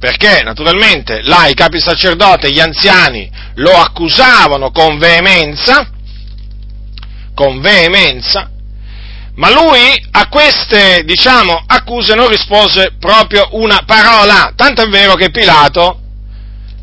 perché 0.01 0.43
naturalmente 0.43 1.21
là 1.23 1.47
i 1.47 1.55
capi 1.55 1.79
sacerdoti 1.79 2.47
e 2.47 2.53
gli 2.53 2.59
anziani 2.59 3.31
lo 3.57 3.71
accusavano 3.73 4.71
con 4.71 4.99
veemenza, 4.99 5.87
con 7.35 7.61
veemenza, 7.61 8.51
ma 9.35 9.53
lui 9.53 10.03
a 10.13 10.27
queste, 10.29 11.03
diciamo, 11.05 11.65
accuse 11.67 12.15
non 12.15 12.29
rispose 12.29 12.95
proprio 12.99 13.49
una 13.53 13.83
parola, 13.85 14.55
tanto 14.57 14.83
è 14.83 14.89
vero 14.89 15.15
che 15.15 15.31
Pilato 15.31 16.01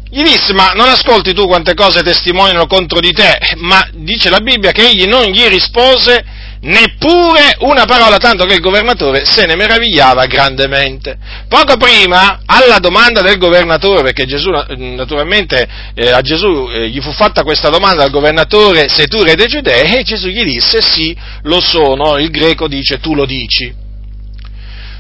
gli 0.09 0.21
disse, 0.21 0.53
ma 0.53 0.71
non 0.74 0.88
ascolti 0.88 1.33
tu 1.33 1.47
quante 1.47 1.74
cose 1.74 2.03
testimoniano 2.03 2.67
contro 2.67 3.00
di 3.00 3.12
te, 3.12 3.38
ma 3.57 3.86
dice 3.93 4.29
la 4.29 4.39
Bibbia 4.39 4.71
che 4.71 4.88
egli 4.88 5.05
non 5.05 5.25
gli 5.25 5.43
rispose 5.47 6.24
neppure 6.61 7.55
una 7.59 7.85
parola, 7.85 8.17
tanto 8.17 8.45
che 8.45 8.55
il 8.55 8.61
governatore 8.61 9.25
se 9.25 9.45
ne 9.45 9.55
meravigliava 9.55 10.25
grandemente. 10.25 11.17
Poco 11.47 11.77
prima, 11.77 12.39
alla 12.45 12.79
domanda 12.79 13.21
del 13.21 13.37
governatore, 13.37 14.01
perché 14.03 14.25
Gesù, 14.25 14.49
naturalmente 14.49 15.67
eh, 15.93 16.09
a 16.09 16.21
Gesù 16.21 16.69
eh, 16.69 16.89
gli 16.89 17.01
fu 17.01 17.11
fatta 17.11 17.43
questa 17.43 17.69
domanda 17.69 18.03
al 18.03 18.09
governatore, 18.09 18.87
sei 18.89 19.07
tu 19.07 19.21
re 19.21 19.35
dei 19.35 19.47
giudei? 19.47 19.97
E 19.97 20.03
Gesù 20.03 20.27
gli 20.27 20.43
disse, 20.43 20.81
sì, 20.81 21.15
lo 21.43 21.61
sono, 21.61 22.17
il 22.17 22.29
greco 22.29 22.67
dice, 22.67 22.99
tu 22.99 23.13
lo 23.13 23.25
dici. 23.25 23.85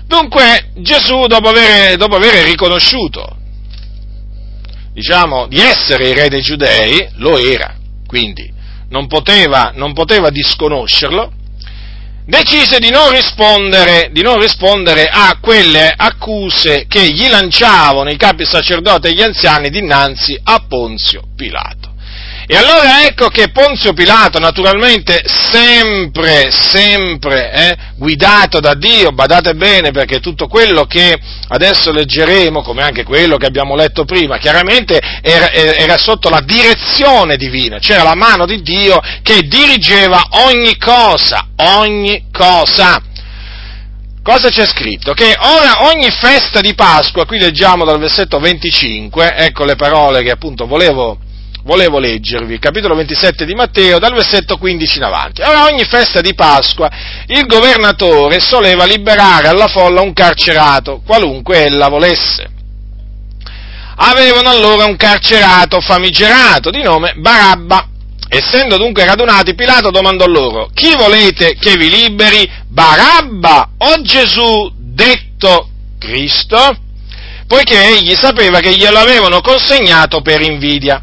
Dunque 0.05 0.71
Gesù, 0.75 1.25
dopo 1.25 1.49
aver, 1.49 1.97
dopo 1.97 2.15
aver 2.15 2.45
riconosciuto, 2.45 3.35
diciamo, 4.93 5.47
di 5.47 5.59
essere 5.59 6.09
il 6.09 6.15
re 6.15 6.29
dei 6.29 6.41
giudei, 6.41 7.07
lo 7.15 7.37
era, 7.37 7.75
quindi 8.05 8.53
non 8.89 9.07
poteva, 9.07 9.71
non 9.75 9.91
poteva 9.93 10.29
disconoscerlo, 10.29 11.33
decise 12.27 12.79
di 12.79 12.89
non, 12.89 13.13
di 14.11 14.21
non 14.21 14.39
rispondere, 14.39 15.07
a 15.09 15.37
quelle 15.41 15.93
accuse 15.95 16.85
che 16.87 17.09
gli 17.09 17.27
lanciavano 17.29 18.09
i 18.09 18.17
capi 18.17 18.45
sacerdoti 18.45 19.07
e 19.07 19.13
gli 19.13 19.21
anziani 19.21 19.69
dinanzi 19.69 20.37
a 20.43 20.63
Ponzio 20.67 21.23
Pilato. 21.35 21.86
E 22.49 22.55
allora 22.55 23.05
ecco 23.05 23.27
che 23.27 23.49
Ponzio 23.49 23.91
Pilato, 23.91 24.39
naturalmente 24.39 25.21
sempre, 25.25 26.49
sempre 26.49 27.51
eh, 27.51 27.77
guidato 27.97 28.61
da 28.61 28.73
Dio, 28.73 29.11
badate 29.11 29.53
bene 29.53 29.91
perché 29.91 30.21
tutto 30.21 30.47
quello 30.47 30.85
che 30.85 31.13
adesso 31.49 31.91
leggeremo, 31.91 32.61
come 32.61 32.83
anche 32.83 33.03
quello 33.03 33.35
che 33.35 33.47
abbiamo 33.47 33.75
letto 33.75 34.05
prima, 34.05 34.37
chiaramente 34.37 34.97
era, 35.21 35.51
era 35.51 35.97
sotto 35.97 36.29
la 36.29 36.39
direzione 36.39 37.35
divina, 37.35 37.79
c'era 37.79 38.03
la 38.03 38.15
mano 38.15 38.45
di 38.45 38.61
Dio 38.61 38.97
che 39.23 39.41
dirigeva 39.41 40.23
ogni 40.45 40.77
cosa, 40.77 41.47
ogni 41.57 42.27
cosa. 42.31 43.01
Cosa 44.23 44.47
c'è 44.47 44.65
scritto? 44.65 45.13
Che 45.13 45.35
ora 45.37 45.85
ogni 45.89 46.09
festa 46.11 46.61
di 46.61 46.73
Pasqua, 46.75 47.25
qui 47.25 47.39
leggiamo 47.39 47.83
dal 47.83 47.99
versetto 47.99 48.39
25, 48.39 49.35
ecco 49.35 49.65
le 49.65 49.75
parole 49.75 50.23
che 50.23 50.31
appunto 50.31 50.65
volevo 50.65 51.25
volevo 51.67 51.99
leggervi, 51.99 52.59
capitolo 52.59 52.95
27 52.95 53.43
di 53.43 53.53
Matteo, 53.53 53.99
dal 53.99 54.13
versetto 54.13 54.57
15 54.57 54.97
in 54.97 55.03
avanti. 55.03 55.41
Ora, 55.41 55.65
ogni 55.65 55.83
festa 55.83 56.21
di 56.21 56.33
Pasqua, 56.33 56.89
il 57.27 57.45
governatore 57.45 58.39
soleva 58.39 58.85
liberare 58.85 59.49
alla 59.49 59.67
folla 59.67 60.01
un 60.01 60.13
carcerato, 60.13 61.01
qualunque 61.05 61.65
ella 61.65 61.89
volesse. 61.89 62.55
Avevano 63.97 64.49
allora 64.49 64.85
un 64.85 64.95
carcerato 64.95 65.81
famigerato 65.81 66.69
di 66.69 66.81
nome 66.81 67.13
Barabba. 67.17 67.89
Essendo 68.29 68.77
dunque 68.77 69.05
radunati, 69.05 69.53
Pilato 69.53 69.89
domandò 69.89 70.25
loro, 70.25 70.69
chi 70.73 70.93
volete 70.95 71.55
che 71.55 71.75
vi 71.75 71.89
liberi, 71.89 72.49
Barabba 72.67 73.71
o 73.77 74.01
Gesù 74.01 74.71
detto 74.75 75.69
Cristo? 75.99 76.77
Poiché 77.45 77.97
egli 77.97 78.13
sapeva 78.15 78.59
che 78.59 78.75
glielo 78.75 78.99
avevano 78.99 79.41
consegnato 79.41 80.21
per 80.21 80.41
invidia. 80.41 81.01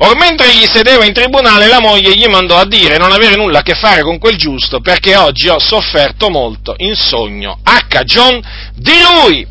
Or 0.00 0.16
mentre 0.16 0.50
egli 0.50 0.64
sedeva 0.64 1.04
in 1.04 1.12
tribunale, 1.12 1.66
la 1.66 1.80
moglie 1.80 2.14
gli 2.14 2.26
mandò 2.26 2.56
a 2.56 2.66
dire 2.66 2.98
non 2.98 3.10
avere 3.10 3.34
nulla 3.34 3.60
a 3.60 3.62
che 3.62 3.74
fare 3.74 4.02
con 4.02 4.18
quel 4.18 4.36
giusto, 4.36 4.80
perché 4.80 5.16
oggi 5.16 5.48
ho 5.48 5.58
sofferto 5.58 6.30
molto 6.30 6.74
in 6.78 6.94
sogno 6.94 7.58
a 7.62 7.84
cagion 7.88 8.40
di 8.74 8.92
lui. 9.00 9.46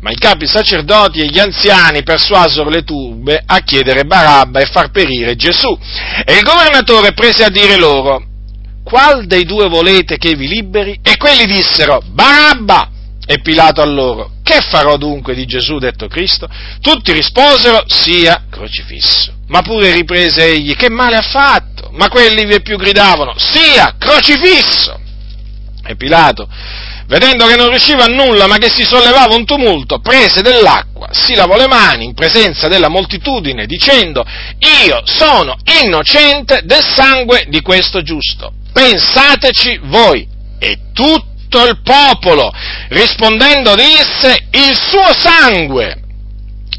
Ma 0.00 0.10
i 0.10 0.16
capi 0.16 0.48
sacerdoti 0.48 1.20
e 1.20 1.26
gli 1.26 1.38
anziani 1.38 2.02
persuasero 2.02 2.68
le 2.68 2.82
turbe 2.82 3.40
a 3.46 3.60
chiedere 3.60 4.04
Barabba 4.04 4.58
e 4.58 4.66
far 4.66 4.90
perire 4.90 5.36
Gesù. 5.36 5.78
E 6.24 6.34
il 6.34 6.42
governatore 6.42 7.12
prese 7.12 7.44
a 7.44 7.48
dire 7.48 7.76
loro, 7.76 8.20
qual 8.82 9.26
dei 9.26 9.44
due 9.44 9.68
volete 9.68 10.18
che 10.18 10.34
vi 10.34 10.48
liberi? 10.48 10.98
E 11.00 11.16
quelli 11.16 11.44
dissero, 11.46 12.02
Barabba! 12.04 12.91
E 13.24 13.40
Pilato 13.40 13.80
a 13.80 13.86
loro, 13.86 14.32
che 14.42 14.60
farò 14.68 14.96
dunque 14.96 15.34
di 15.34 15.46
Gesù 15.46 15.78
detto 15.78 16.08
Cristo? 16.08 16.48
Tutti 16.80 17.12
risposero, 17.12 17.84
sia 17.86 18.46
crocifisso. 18.50 19.32
Ma 19.46 19.62
pure 19.62 19.92
riprese 19.92 20.44
egli, 20.44 20.74
che 20.74 20.90
male 20.90 21.16
ha 21.16 21.22
fatto? 21.22 21.90
Ma 21.92 22.08
quelli 22.08 22.44
vi 22.44 22.60
più 22.62 22.76
gridavano, 22.76 23.34
sia 23.36 23.94
crocifisso. 23.96 24.98
E 25.84 25.94
Pilato, 25.94 26.48
vedendo 27.06 27.46
che 27.46 27.54
non 27.54 27.68
riusciva 27.68 28.04
a 28.04 28.08
nulla, 28.08 28.48
ma 28.48 28.58
che 28.58 28.70
si 28.70 28.82
sollevava 28.82 29.34
un 29.34 29.44
tumulto, 29.44 30.00
prese 30.00 30.42
dell'acqua, 30.42 31.08
si 31.12 31.34
lavò 31.34 31.56
le 31.56 31.68
mani 31.68 32.06
in 32.06 32.14
presenza 32.14 32.66
della 32.66 32.88
moltitudine, 32.88 33.66
dicendo, 33.66 34.24
io 34.86 35.02
sono 35.04 35.56
innocente 35.80 36.62
del 36.64 36.82
sangue 36.84 37.46
di 37.48 37.60
questo 37.60 38.02
giusto. 38.02 38.52
Pensateci 38.72 39.80
voi. 39.84 40.28
E 40.58 40.78
tutti 40.92 41.31
tutto 41.52 41.66
il 41.66 41.82
popolo, 41.82 42.50
rispondendo 42.88 43.74
disse, 43.74 44.46
il 44.52 44.74
suo 44.74 45.12
sangue 45.14 45.98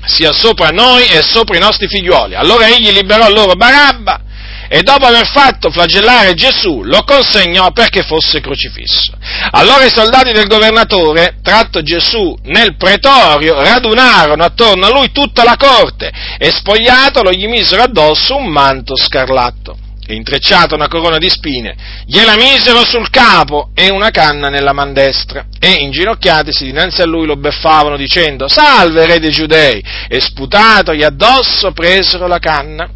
sia 0.06 0.34
sopra 0.34 0.70
noi 0.70 1.06
e 1.06 1.22
sopra 1.22 1.56
i 1.56 1.62
nostri 1.62 1.88
figlioli. 1.88 2.34
Allora 2.34 2.68
egli 2.68 2.90
liberò 2.90 3.30
loro 3.30 3.54
Barabba 3.54 4.22
e 4.68 4.82
dopo 4.82 5.06
aver 5.06 5.28
fatto 5.28 5.70
flagellare 5.70 6.34
Gesù 6.34 6.82
lo 6.84 7.04
consegnò 7.04 7.72
perché 7.72 8.02
fosse 8.02 8.42
crocifisso. 8.42 9.14
Allora 9.52 9.86
i 9.86 9.92
soldati 9.92 10.32
del 10.32 10.48
governatore, 10.48 11.38
tratto 11.44 11.84
Gesù 11.84 12.36
nel 12.46 12.76
pretorio, 12.76 13.62
radunarono 13.62 14.44
attorno 14.44 14.88
a 14.88 14.90
lui 14.92 15.12
tutta 15.12 15.44
la 15.44 15.56
corte 15.56 16.12
e 16.40 16.52
spogliatolo 16.52 17.32
gli 17.32 17.48
misero 17.48 17.84
addosso 17.84 18.36
un 18.36 18.48
manto 18.48 18.98
scarlatto 18.98 19.78
e 20.06 20.16
intrecciata 20.16 20.76
una 20.76 20.88
corona 20.88 21.18
di 21.18 21.30
spine, 21.30 21.76
gliela 22.06 22.36
misero 22.36 22.84
sul 22.84 23.10
capo 23.10 23.70
e 23.74 23.90
una 23.90 24.10
canna 24.10 24.50
nella 24.50 24.74
man 24.74 24.94
destra, 24.94 25.46
e 25.60 25.72
inginocchiatisi 25.80 26.66
dinanzi 26.66 27.02
a 27.02 27.06
lui 27.06 27.26
lo 27.26 27.38
beffavano 27.38 27.96
dicendo, 27.96 28.48
salve 28.48 29.06
re 29.06 29.20
dei 29.20 29.32
giudei, 29.32 29.84
e 30.08 30.20
sputatogli 30.20 31.04
addosso 31.04 31.72
presero 31.72 32.28
la 32.28 32.40
canna 32.40 32.90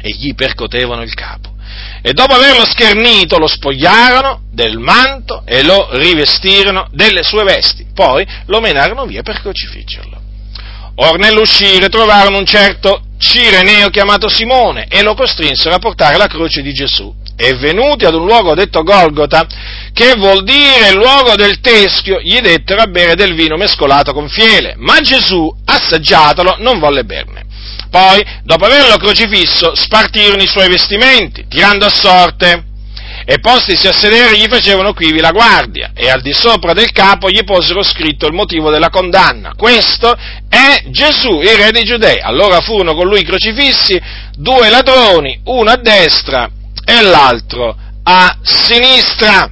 e 0.00 0.10
gli 0.10 0.34
percotevano 0.34 1.02
il 1.02 1.14
capo. 1.14 1.56
E 2.02 2.12
dopo 2.12 2.34
averlo 2.34 2.64
schernito 2.64 3.38
lo 3.38 3.46
spogliarono 3.46 4.42
del 4.50 4.78
manto 4.78 5.42
e 5.44 5.64
lo 5.64 5.88
rivestirono 5.92 6.88
delle 6.92 7.22
sue 7.22 7.44
vesti, 7.44 7.86
poi 7.94 8.26
lo 8.46 8.60
menarono 8.60 9.06
via 9.06 9.22
per 9.22 9.40
crocifiggerlo. 9.40 10.20
Or 10.96 11.18
nell'uscire 11.18 11.88
trovarono 11.88 12.38
un 12.38 12.46
certo 12.46 13.02
Cireneo 13.18 13.90
chiamato 13.90 14.28
Simone 14.28 14.86
e 14.88 15.02
lo 15.02 15.14
costrinsero 15.14 15.74
a 15.74 15.78
portare 15.78 16.16
la 16.16 16.26
croce 16.26 16.62
di 16.62 16.72
Gesù. 16.72 17.14
E 17.36 17.54
venuti 17.54 18.04
ad 18.04 18.14
un 18.14 18.24
luogo 18.24 18.54
detto 18.54 18.82
Golgota, 18.82 19.46
che 19.92 20.14
vuol 20.16 20.42
dire 20.42 20.92
luogo 20.92 21.36
del 21.36 21.60
teschio, 21.60 22.20
gli 22.20 22.38
dettero 22.40 22.82
a 22.82 22.86
bere 22.86 23.14
del 23.14 23.34
vino 23.34 23.56
mescolato 23.56 24.12
con 24.12 24.28
fiele, 24.28 24.74
ma 24.76 25.00
Gesù, 25.00 25.52
assaggiatolo, 25.64 26.56
non 26.58 26.78
volle 26.78 27.04
berne. 27.04 27.44
Poi, 27.90 28.24
dopo 28.42 28.64
averlo 28.64 28.96
crocifisso, 28.96 29.74
spartirono 29.74 30.42
i 30.42 30.48
suoi 30.48 30.68
vestimenti, 30.68 31.46
tirando 31.48 31.86
a 31.86 31.90
sorte 31.90 32.67
e 33.30 33.40
postisi 33.40 33.86
a 33.86 33.92
sedere 33.92 34.38
gli 34.38 34.48
facevano 34.48 34.94
quivi 34.94 35.20
la 35.20 35.32
guardia 35.32 35.90
e 35.94 36.08
al 36.08 36.22
di 36.22 36.32
sopra 36.32 36.72
del 36.72 36.92
capo 36.92 37.28
gli 37.28 37.44
posero 37.44 37.82
scritto 37.82 38.26
il 38.26 38.32
motivo 38.32 38.70
della 38.70 38.88
condanna. 38.88 39.52
Questo 39.54 40.16
è 40.48 40.84
Gesù, 40.86 41.38
il 41.40 41.58
re 41.58 41.70
dei 41.70 41.84
giudei. 41.84 42.20
Allora 42.20 42.62
furono 42.62 42.94
con 42.94 43.06
lui 43.06 43.24
crocifissi 43.24 44.00
due 44.34 44.70
ladroni, 44.70 45.42
uno 45.44 45.70
a 45.70 45.76
destra 45.76 46.48
e 46.82 47.02
l'altro 47.02 47.76
a 48.02 48.38
sinistra. 48.40 49.50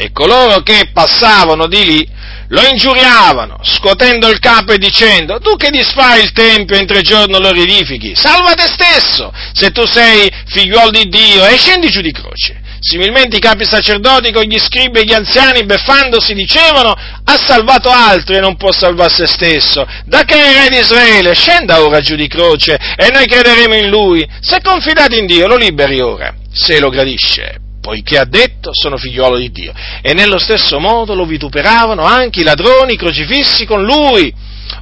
E 0.00 0.12
coloro 0.12 0.60
che 0.62 0.90
passavano 0.92 1.66
di 1.66 1.84
lì 1.84 2.08
lo 2.50 2.62
ingiuriavano, 2.64 3.58
scuotendo 3.62 4.28
il 4.28 4.38
capo 4.38 4.72
e 4.72 4.78
dicendo, 4.78 5.40
tu 5.40 5.56
che 5.56 5.70
disfai 5.70 6.22
il 6.22 6.32
Tempio 6.32 6.76
e 6.76 6.80
in 6.80 6.86
tre 6.86 7.02
giorni 7.02 7.38
lo 7.38 7.50
riedifichi, 7.50 8.14
salva 8.14 8.54
te 8.54 8.68
stesso, 8.68 9.32
se 9.52 9.70
tu 9.70 9.84
sei 9.86 10.30
figliuolo 10.46 10.90
di 10.90 11.08
Dio, 11.08 11.44
e 11.46 11.56
scendi 11.56 11.88
giù 11.88 12.00
di 12.00 12.12
croce. 12.12 12.62
Similmente 12.80 13.36
i 13.36 13.40
capi 13.40 13.64
sacerdoti 13.64 14.30
con 14.30 14.44
gli 14.44 14.56
scribi 14.56 15.00
e 15.00 15.04
gli 15.04 15.12
anziani, 15.12 15.64
beffandosi, 15.64 16.32
dicevano, 16.32 16.92
ha 16.92 17.36
salvato 17.36 17.90
altri 17.90 18.36
e 18.36 18.40
non 18.40 18.56
può 18.56 18.70
salvare 18.70 19.12
se 19.12 19.26
stesso. 19.26 19.84
Da 20.04 20.22
che 20.22 20.40
è 20.40 20.62
re 20.62 20.68
di 20.68 20.78
Israele, 20.78 21.34
scenda 21.34 21.82
ora 21.82 22.00
giù 22.00 22.14
di 22.14 22.28
croce 22.28 22.78
e 22.96 23.10
noi 23.10 23.26
crederemo 23.26 23.74
in 23.74 23.88
lui. 23.88 24.26
Se 24.40 24.60
confidate 24.62 25.16
in 25.16 25.26
Dio, 25.26 25.48
lo 25.48 25.56
liberi 25.56 26.00
ora, 26.00 26.32
se 26.52 26.78
lo 26.78 26.88
gradisce 26.88 27.66
poiché 27.88 28.18
ha 28.18 28.26
detto 28.26 28.74
sono 28.74 28.98
figliuolo 28.98 29.38
di 29.38 29.50
Dio. 29.50 29.72
E 30.02 30.12
nello 30.12 30.38
stesso 30.38 30.78
modo 30.78 31.14
lo 31.14 31.24
vituperavano 31.24 32.02
anche 32.02 32.40
i 32.40 32.44
ladroni 32.44 32.96
crocifissi 32.96 33.64
con 33.64 33.82
lui. 33.82 34.30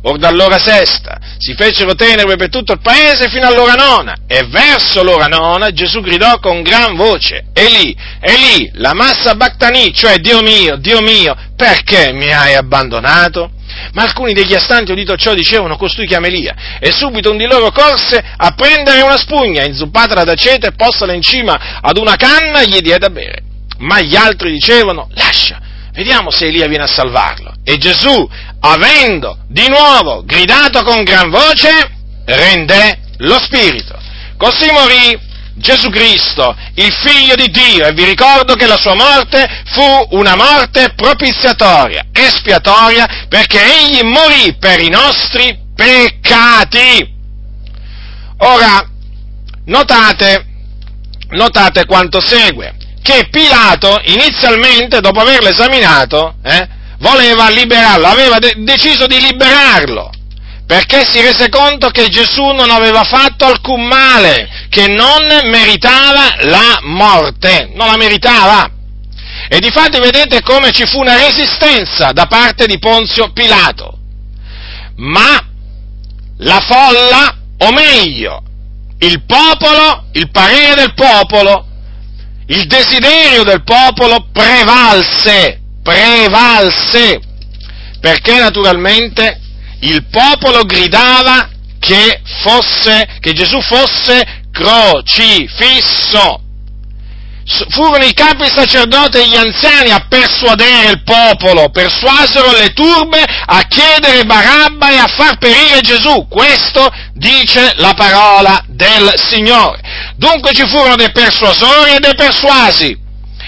Or 0.02 0.18
dall'ora 0.18 0.58
sesta 0.58 1.18
si 1.38 1.54
fecero 1.54 1.94
tenebre 1.94 2.36
per 2.36 2.48
tutto 2.48 2.72
il 2.72 2.80
paese 2.80 3.28
fino 3.28 3.46
all'ora 3.46 3.74
nona, 3.74 4.14
e 4.26 4.44
verso 4.48 5.02
l'ora 5.02 5.26
nona 5.26 5.70
Gesù 5.70 6.00
gridò 6.00 6.38
con 6.38 6.62
gran 6.62 6.94
voce, 6.94 7.46
Eli, 7.52 7.96
Eli, 8.20 8.70
la 8.74 8.94
massa 8.94 9.34
Bactani, 9.34 9.92
cioè 9.92 10.16
Dio 10.18 10.42
mio, 10.42 10.76
Dio 10.76 11.00
mio, 11.00 11.34
perché 11.56 12.12
mi 12.12 12.32
hai 12.32 12.54
abbandonato? 12.54 13.50
Ma 13.92 14.02
alcuni 14.02 14.32
degli 14.32 14.54
astanti 14.54 14.92
udito 14.92 15.16
ciò 15.16 15.34
dicevano 15.34 15.76
costui 15.76 16.06
chiama 16.06 16.26
Elia, 16.26 16.54
e 16.80 16.92
subito 16.92 17.30
un 17.30 17.36
di 17.36 17.46
loro 17.46 17.70
corse 17.70 18.22
a 18.36 18.52
prendere 18.52 19.02
una 19.02 19.16
spugna, 19.16 19.64
inzuppatela 19.64 20.24
d'aceto 20.24 20.66
e 20.66 20.72
postala 20.72 21.12
in 21.12 21.22
cima 21.22 21.80
ad 21.80 21.98
una 21.98 22.16
canna 22.16 22.62
gli 22.62 22.80
diede 22.80 22.98
da 22.98 23.10
bere. 23.10 23.42
Ma 23.78 24.00
gli 24.00 24.16
altri 24.16 24.52
dicevano, 24.52 25.08
lascia, 25.12 25.60
vediamo 25.96 26.30
se 26.30 26.46
Elia 26.46 26.68
viene 26.68 26.84
a 26.84 26.88
salvarlo. 26.88 27.54
E 27.64 27.78
Gesù, 27.78 28.28
avendo 28.60 29.38
di 29.48 29.66
nuovo 29.68 30.22
gridato 30.24 30.82
con 30.84 31.02
gran 31.02 31.30
voce, 31.30 31.90
rendè 32.26 32.98
lo 33.18 33.38
spirito. 33.38 33.98
Così 34.36 34.70
morì 34.70 35.18
Gesù 35.54 35.88
Cristo, 35.88 36.54
il 36.74 36.92
figlio 36.92 37.34
di 37.34 37.48
Dio, 37.48 37.86
e 37.86 37.92
vi 37.94 38.04
ricordo 38.04 38.54
che 38.54 38.66
la 38.66 38.76
sua 38.76 38.94
morte 38.94 39.62
fu 39.64 40.08
una 40.10 40.36
morte 40.36 40.92
propiziatoria, 40.94 42.04
espiatoria, 42.12 43.26
perché 43.28 43.58
egli 43.62 44.02
morì 44.02 44.54
per 44.58 44.80
i 44.80 44.90
nostri 44.90 45.58
peccati. 45.74 47.14
Ora, 48.38 48.86
notate, 49.64 50.44
notate 51.30 51.86
quanto 51.86 52.20
segue, 52.20 52.75
che 53.06 53.28
Pilato 53.30 54.00
inizialmente, 54.06 55.00
dopo 55.00 55.20
averlo 55.20 55.48
esaminato, 55.48 56.34
eh, 56.42 56.66
voleva 56.98 57.48
liberarlo, 57.50 58.04
aveva 58.04 58.38
de- 58.38 58.54
deciso 58.58 59.06
di 59.06 59.20
liberarlo, 59.20 60.10
perché 60.66 61.06
si 61.08 61.20
rese 61.20 61.48
conto 61.48 61.90
che 61.90 62.08
Gesù 62.08 62.46
non 62.46 62.68
aveva 62.68 63.04
fatto 63.04 63.44
alcun 63.44 63.86
male, 63.86 64.66
che 64.68 64.88
non 64.88 65.24
meritava 65.44 66.34
la 66.40 66.80
morte, 66.82 67.70
non 67.74 67.86
la 67.86 67.96
meritava. 67.96 68.70
E 69.48 69.60
di 69.60 69.70
fatto 69.70 70.00
vedete 70.00 70.42
come 70.42 70.72
ci 70.72 70.84
fu 70.84 70.98
una 70.98 71.16
resistenza 71.16 72.10
da 72.10 72.26
parte 72.26 72.66
di 72.66 72.80
Ponzio 72.80 73.30
Pilato. 73.30 73.98
Ma 74.96 75.46
la 76.38 76.60
folla, 76.60 77.36
o 77.58 77.70
meglio, 77.70 78.42
il 78.98 79.22
popolo, 79.24 80.06
il 80.12 80.28
parere 80.32 80.74
del 80.74 80.94
popolo, 80.94 81.65
il 82.48 82.66
desiderio 82.66 83.42
del 83.42 83.62
popolo 83.64 84.28
prevalse, 84.32 85.60
prevalse, 85.82 87.20
perché 88.00 88.38
naturalmente 88.38 89.40
il 89.80 90.06
popolo 90.06 90.62
gridava 90.64 91.50
che, 91.78 92.20
fosse, 92.42 93.18
che 93.20 93.32
Gesù 93.32 93.60
fosse 93.60 94.44
crocifisso. 94.52 96.40
Furono 97.68 98.04
i 98.04 98.12
capi 98.12 98.48
sacerdoti 98.48 99.18
e 99.18 99.28
gli 99.28 99.36
anziani 99.36 99.90
a 99.90 100.04
persuadere 100.08 100.90
il 100.90 101.04
popolo, 101.04 101.68
persuasero 101.70 102.50
le 102.50 102.72
turbe 102.72 103.22
a 103.22 103.62
chiedere 103.68 104.24
Barabba 104.24 104.90
e 104.90 104.96
a 104.96 105.06
far 105.06 105.38
perire 105.38 105.80
Gesù. 105.80 106.26
Questo 106.28 106.90
dice 107.12 107.74
la 107.76 107.94
parola 107.94 108.60
del 108.66 109.12
Signore. 109.14 109.80
Dunque 110.16 110.52
ci 110.52 110.66
furono 110.66 110.96
dei 110.96 111.12
persuasori 111.12 111.92
e 111.94 112.00
dei 112.00 112.14
persuasi. 112.14 113.04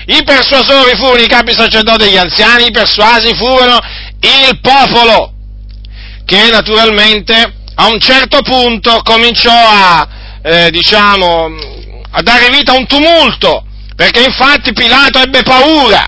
I 0.06 0.22
persuasori 0.24 0.96
furono 0.96 1.20
i 1.20 1.26
capi 1.28 1.52
sacerdoti 1.52 2.04
e 2.04 2.10
gli 2.10 2.16
anziani, 2.16 2.66
i 2.66 2.70
persuasi 2.70 3.34
furono 3.34 3.78
il 4.20 4.58
popolo 4.60 5.32
che 6.24 6.48
naturalmente 6.50 7.54
a 7.74 7.86
un 7.86 7.98
certo 8.00 8.42
punto 8.42 9.00
cominciò 9.02 9.52
a, 9.52 10.08
eh, 10.42 10.70
diciamo, 10.70 11.48
a 12.10 12.22
dare 12.22 12.48
vita 12.50 12.72
a 12.72 12.76
un 12.76 12.86
tumulto, 12.86 13.64
perché 13.94 14.24
infatti 14.24 14.72
Pilato 14.72 15.20
ebbe 15.20 15.42
paura, 15.42 16.04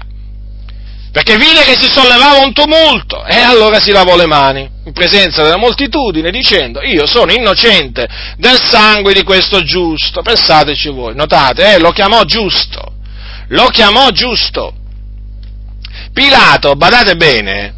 perché 1.12 1.36
vide 1.36 1.62
che 1.64 1.76
si 1.78 1.90
sollevava 1.90 2.44
un 2.44 2.52
tumulto 2.52 3.24
e 3.24 3.36
allora 3.36 3.80
si 3.80 3.90
lavò 3.90 4.16
le 4.16 4.26
mani 4.26 4.68
in 4.84 4.92
presenza 4.92 5.42
della 5.42 5.56
moltitudine 5.56 6.30
dicendo 6.30 6.82
io 6.82 7.06
sono 7.06 7.32
innocente 7.32 8.08
del 8.36 8.60
sangue 8.62 9.12
di 9.12 9.24
questo 9.24 9.62
giusto, 9.62 10.22
pensateci 10.22 10.88
voi, 10.90 11.14
notate, 11.14 11.74
eh, 11.74 11.78
lo 11.80 11.90
chiamò 11.90 12.22
giusto, 12.24 12.94
lo 13.48 13.66
chiamò 13.66 14.10
giusto. 14.10 14.74
Pilato, 16.12 16.74
badate 16.74 17.16
bene, 17.16 17.74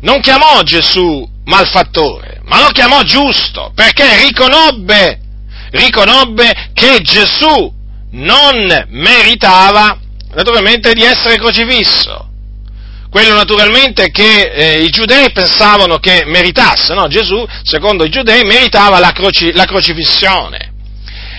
non 0.00 0.20
chiamò 0.20 0.62
Gesù 0.62 1.28
malfattore, 1.44 2.40
ma 2.44 2.60
lo 2.60 2.68
chiamò 2.68 3.02
giusto, 3.02 3.72
perché 3.74 4.26
riconobbe, 4.26 5.20
riconobbe 5.70 6.70
che 6.72 7.00
Gesù 7.00 7.72
non 8.12 8.86
meritava 8.88 9.98
naturalmente 10.32 10.92
di 10.92 11.02
essere 11.02 11.36
crocifisso. 11.36 12.29
Quello 13.10 13.34
naturalmente 13.34 14.10
che 14.10 14.42
eh, 14.42 14.82
i 14.82 14.88
giudei 14.88 15.32
pensavano 15.32 15.98
che 15.98 16.22
meritasse, 16.26 16.94
no? 16.94 17.08
Gesù, 17.08 17.44
secondo 17.64 18.04
i 18.04 18.08
giudei, 18.08 18.44
meritava 18.44 19.00
la, 19.00 19.10
croci, 19.10 19.52
la 19.52 19.64
crocifissione. 19.64 20.72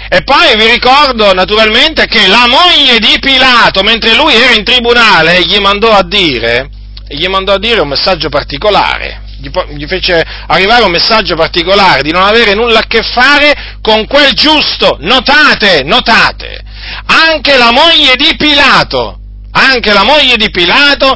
E 0.10 0.24
poi 0.24 0.58
vi 0.58 0.70
ricordo 0.70 1.34
naturalmente 1.34 2.06
che 2.08 2.28
la 2.28 2.46
moglie 2.48 3.00
di 3.00 3.18
Pilato, 3.22 3.82
mentre 3.84 4.14
lui 4.16 4.34
era 4.34 4.54
in 4.54 4.66
tribunale, 4.66 5.44
gli 5.46 5.58
mandò 5.60 5.92
a 5.92 6.04
dire, 6.04 6.70
gli 7.08 7.28
mandò 7.28 7.54
a 7.54 7.60
dire 7.60 7.80
un 7.80 7.88
messaggio 7.88 8.28
particolare 8.28 9.30
gli, 9.76 9.88
fece 9.88 10.24
arrivare 10.48 10.84
un 10.84 10.92
messaggio 10.92 11.36
particolare 11.36 12.04
di 12.04 12.12
non 12.12 12.22
avere 12.22 12.54
nulla 12.54 12.80
a 12.80 12.86
che 12.88 13.02
fare 13.02 13.78
con 13.82 14.06
quel 14.06 14.34
giusto. 14.34 14.98
Notate, 15.00 15.82
notate, 15.84 16.62
anche 17.06 17.58
la 17.58 17.72
moglie 17.72 18.16
di 18.16 18.36
Pilato, 18.38 19.18
anche 19.52 19.92
la 19.94 20.04
moglie 20.04 20.38
di 20.38 20.50
Pilato 20.52 21.16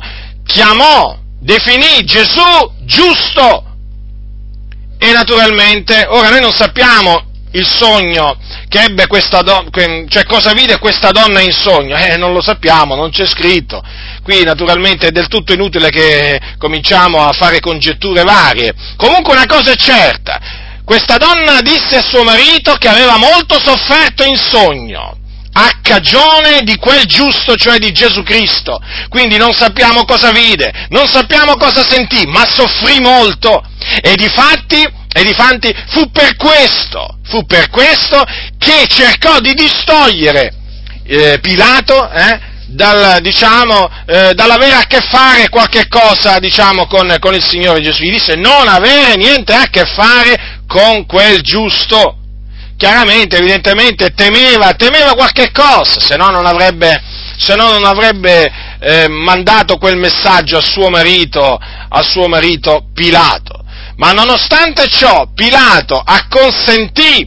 chiamò, 0.56 1.18
definì 1.42 2.06
Gesù 2.06 2.72
giusto. 2.86 3.64
E 4.98 5.12
naturalmente, 5.12 6.06
ora 6.08 6.30
noi 6.30 6.40
non 6.40 6.54
sappiamo 6.54 7.34
il 7.52 7.68
sogno 7.68 8.38
che 8.70 8.84
ebbe 8.84 9.08
questa 9.08 9.42
donna, 9.42 9.70
cioè 10.08 10.24
cosa 10.26 10.54
vide 10.54 10.80
questa 10.80 11.12
donna 11.12 11.42
in 11.42 11.52
sogno, 11.52 11.98
eh, 11.98 12.16
non 12.16 12.32
lo 12.32 12.42
sappiamo, 12.42 12.96
non 12.96 13.12
c'è 13.12 13.26
scritto. 13.26 13.84
Qui 14.24 14.44
naturalmente 14.44 15.08
è 15.08 15.12
del 15.12 15.28
tutto 15.28 15.52
inutile 15.52 15.90
che 15.90 16.40
cominciamo 16.58 17.28
a 17.28 17.34
fare 17.34 17.60
congetture 17.60 18.24
varie. 18.24 18.74
Comunque 18.96 19.34
una 19.34 19.46
cosa 19.46 19.72
è 19.72 19.76
certa, 19.76 20.40
questa 20.86 21.18
donna 21.18 21.60
disse 21.62 21.98
a 21.98 22.02
suo 22.02 22.24
marito 22.24 22.76
che 22.76 22.88
aveva 22.88 23.18
molto 23.18 23.60
sofferto 23.62 24.24
in 24.24 24.38
sogno 24.38 25.18
a 25.58 25.80
cagione 25.82 26.64
di 26.64 26.76
quel 26.78 27.06
giusto, 27.06 27.56
cioè 27.56 27.78
di 27.78 27.92
Gesù 27.94 28.24
Cristo. 28.24 28.80
Quindi 29.08 29.38
non 29.38 29.54
sappiamo 29.54 30.04
cosa 30.04 30.32
vide, 30.32 30.88
non 30.90 31.08
sappiamo 31.08 31.56
cosa 31.56 31.84
sentì, 31.88 32.26
ma 32.28 32.46
soffrì 32.46 33.00
molto. 33.00 33.64
E 34.02 34.16
di 34.16 34.28
fatti 34.28 35.04
e 35.18 35.24
difatti 35.24 35.74
fu 35.88 36.12
per 36.12 36.36
questo, 36.36 37.20
fu 37.24 37.46
per 37.46 37.70
questo 37.70 38.22
che 38.58 38.86
cercò 38.90 39.40
di 39.40 39.54
distogliere 39.54 40.54
eh, 41.06 41.40
Pilato 41.40 42.10
eh, 42.12 42.40
dal, 42.66 43.22
diciamo, 43.22 43.90
eh, 44.08 44.34
dall'avere 44.34 44.76
a 44.76 44.86
che 44.88 45.00
fare 45.00 45.48
qualche 45.48 45.88
cosa 45.88 46.40
diciamo, 46.40 46.86
con, 46.88 47.16
con 47.20 47.34
il 47.34 47.44
Signore 47.44 47.82
Gesù. 47.82 48.04
Gli 48.04 48.12
disse 48.12 48.36
non 48.36 48.68
avere 48.68 49.16
niente 49.16 49.54
a 49.54 49.68
che 49.70 49.86
fare 49.86 50.64
con 50.68 51.06
quel 51.06 51.40
giusto. 51.42 52.18
Chiaramente, 52.78 53.38
evidentemente, 53.38 54.14
temeva, 54.14 54.74
temeva 54.74 55.14
qualche 55.14 55.52
cosa, 55.52 56.00
se 56.00 56.18
no 56.18 56.30
non 56.30 56.46
avrebbe, 56.46 57.02
no 57.56 57.70
non 57.72 57.86
avrebbe 57.86 58.52
eh, 58.80 59.08
mandato 59.08 59.78
quel 59.78 59.98
messaggio 59.98 60.58
a 60.58 60.62
suo 60.62 60.90
marito, 60.90 61.58
a 61.58 62.02
suo 62.02 62.28
marito 62.28 62.88
Pilato. 62.94 63.64
Ma 63.96 64.12
nonostante 64.12 64.88
ciò, 64.88 65.30
Pilato 65.34 66.02
acconsentì, 66.06 67.26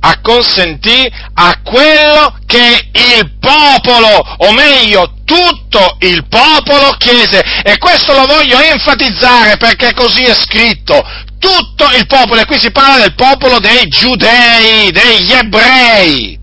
acconsentì 0.00 1.10
a 1.34 1.60
quello 1.64 2.36
che 2.44 2.90
il 2.92 3.38
popolo, 3.40 4.08
o 4.08 4.52
meglio, 4.52 5.14
tutto 5.24 5.96
il 6.00 6.26
popolo 6.28 6.94
chiese, 6.98 7.42
e 7.64 7.78
questo 7.78 8.12
lo 8.12 8.26
voglio 8.26 8.60
enfatizzare 8.60 9.56
perché 9.56 9.94
così 9.94 10.22
è 10.24 10.34
scritto, 10.34 11.02
tutto 11.42 11.90
il 11.96 12.06
popolo, 12.06 12.40
e 12.40 12.44
qui 12.44 12.60
si 12.60 12.70
parla 12.70 12.98
del 12.98 13.14
popolo 13.14 13.58
dei 13.58 13.88
giudei, 13.88 14.92
degli 14.92 15.32
ebrei. 15.32 16.38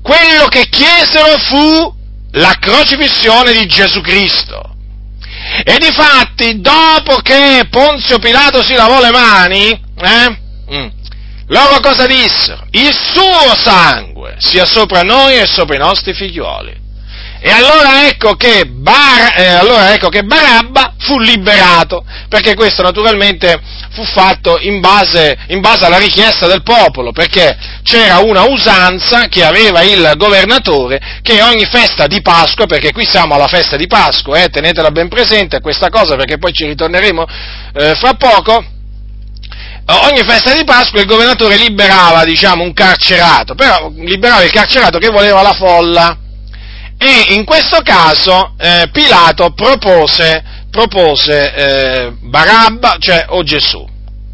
Quello 0.00 0.46
che 0.46 0.68
chiesero 0.68 1.36
fu 1.38 1.94
la 2.32 2.56
crocifissione 2.60 3.52
di 3.52 3.66
Gesù 3.66 4.00
Cristo. 4.00 4.76
E 5.64 5.76
difatti, 5.78 6.60
dopo 6.60 7.16
che 7.16 7.66
Ponzio 7.68 8.20
Pilato 8.20 8.62
si 8.62 8.74
lavò 8.74 9.00
le 9.00 9.10
mani, 9.10 9.70
eh, 9.70 10.38
mm, 10.72 10.88
loro 11.48 11.80
cosa 11.80 12.06
dissero? 12.06 12.64
Il 12.70 12.94
suo 12.94 13.56
sangue 13.56 14.36
sia 14.38 14.66
sopra 14.66 15.02
noi 15.02 15.36
e 15.36 15.46
sopra 15.46 15.74
i 15.74 15.80
nostri 15.80 16.14
figlioli. 16.14 16.78
E 17.42 17.50
allora 17.50 18.06
ecco, 18.06 18.34
che 18.34 18.66
Bar, 18.66 19.32
eh, 19.34 19.46
allora 19.46 19.94
ecco 19.94 20.10
che 20.10 20.24
Barabba 20.24 20.94
fu 20.98 21.18
liberato, 21.18 22.04
perché 22.28 22.54
questo 22.54 22.82
naturalmente 22.82 23.58
fu 23.92 24.04
fatto 24.04 24.58
in 24.60 24.80
base, 24.80 25.38
in 25.48 25.60
base, 25.60 25.86
alla 25.86 25.96
richiesta 25.96 26.46
del 26.46 26.62
popolo, 26.62 27.12
perché 27.12 27.56
c'era 27.82 28.18
una 28.18 28.44
usanza 28.46 29.28
che 29.28 29.42
aveva 29.42 29.80
il 29.80 30.12
governatore 30.16 31.00
che 31.22 31.40
ogni 31.40 31.64
festa 31.64 32.06
di 32.06 32.20
Pasqua, 32.20 32.66
perché 32.66 32.92
qui 32.92 33.06
siamo 33.06 33.34
alla 33.34 33.48
festa 33.48 33.76
di 33.76 33.86
Pasqua, 33.86 34.42
eh, 34.42 34.48
tenetela 34.50 34.90
ben 34.90 35.08
presente 35.08 35.60
questa 35.60 35.88
cosa 35.88 36.16
perché 36.16 36.36
poi 36.36 36.52
ci 36.52 36.66
ritorneremo 36.66 37.26
eh, 37.74 37.94
fra 37.94 38.14
poco, 38.14 38.62
ogni 39.86 40.22
festa 40.26 40.54
di 40.54 40.64
Pasqua 40.64 41.00
il 41.00 41.06
governatore 41.06 41.56
liberava, 41.56 42.22
diciamo, 42.24 42.62
un 42.62 42.74
carcerato, 42.74 43.54
però 43.54 43.90
liberava 43.96 44.42
il 44.42 44.50
carcerato 44.50 44.98
che 44.98 45.08
voleva 45.08 45.40
la 45.40 45.54
folla. 45.54 46.18
E 47.02 47.32
in 47.34 47.46
questo 47.46 47.80
caso 47.82 48.52
eh, 48.58 48.90
Pilato 48.92 49.52
propose, 49.52 50.44
propose 50.70 51.54
eh, 51.54 52.12
Barabba, 52.20 52.96
cioè 52.98 53.24
o 53.28 53.42
Gesù. 53.42 53.88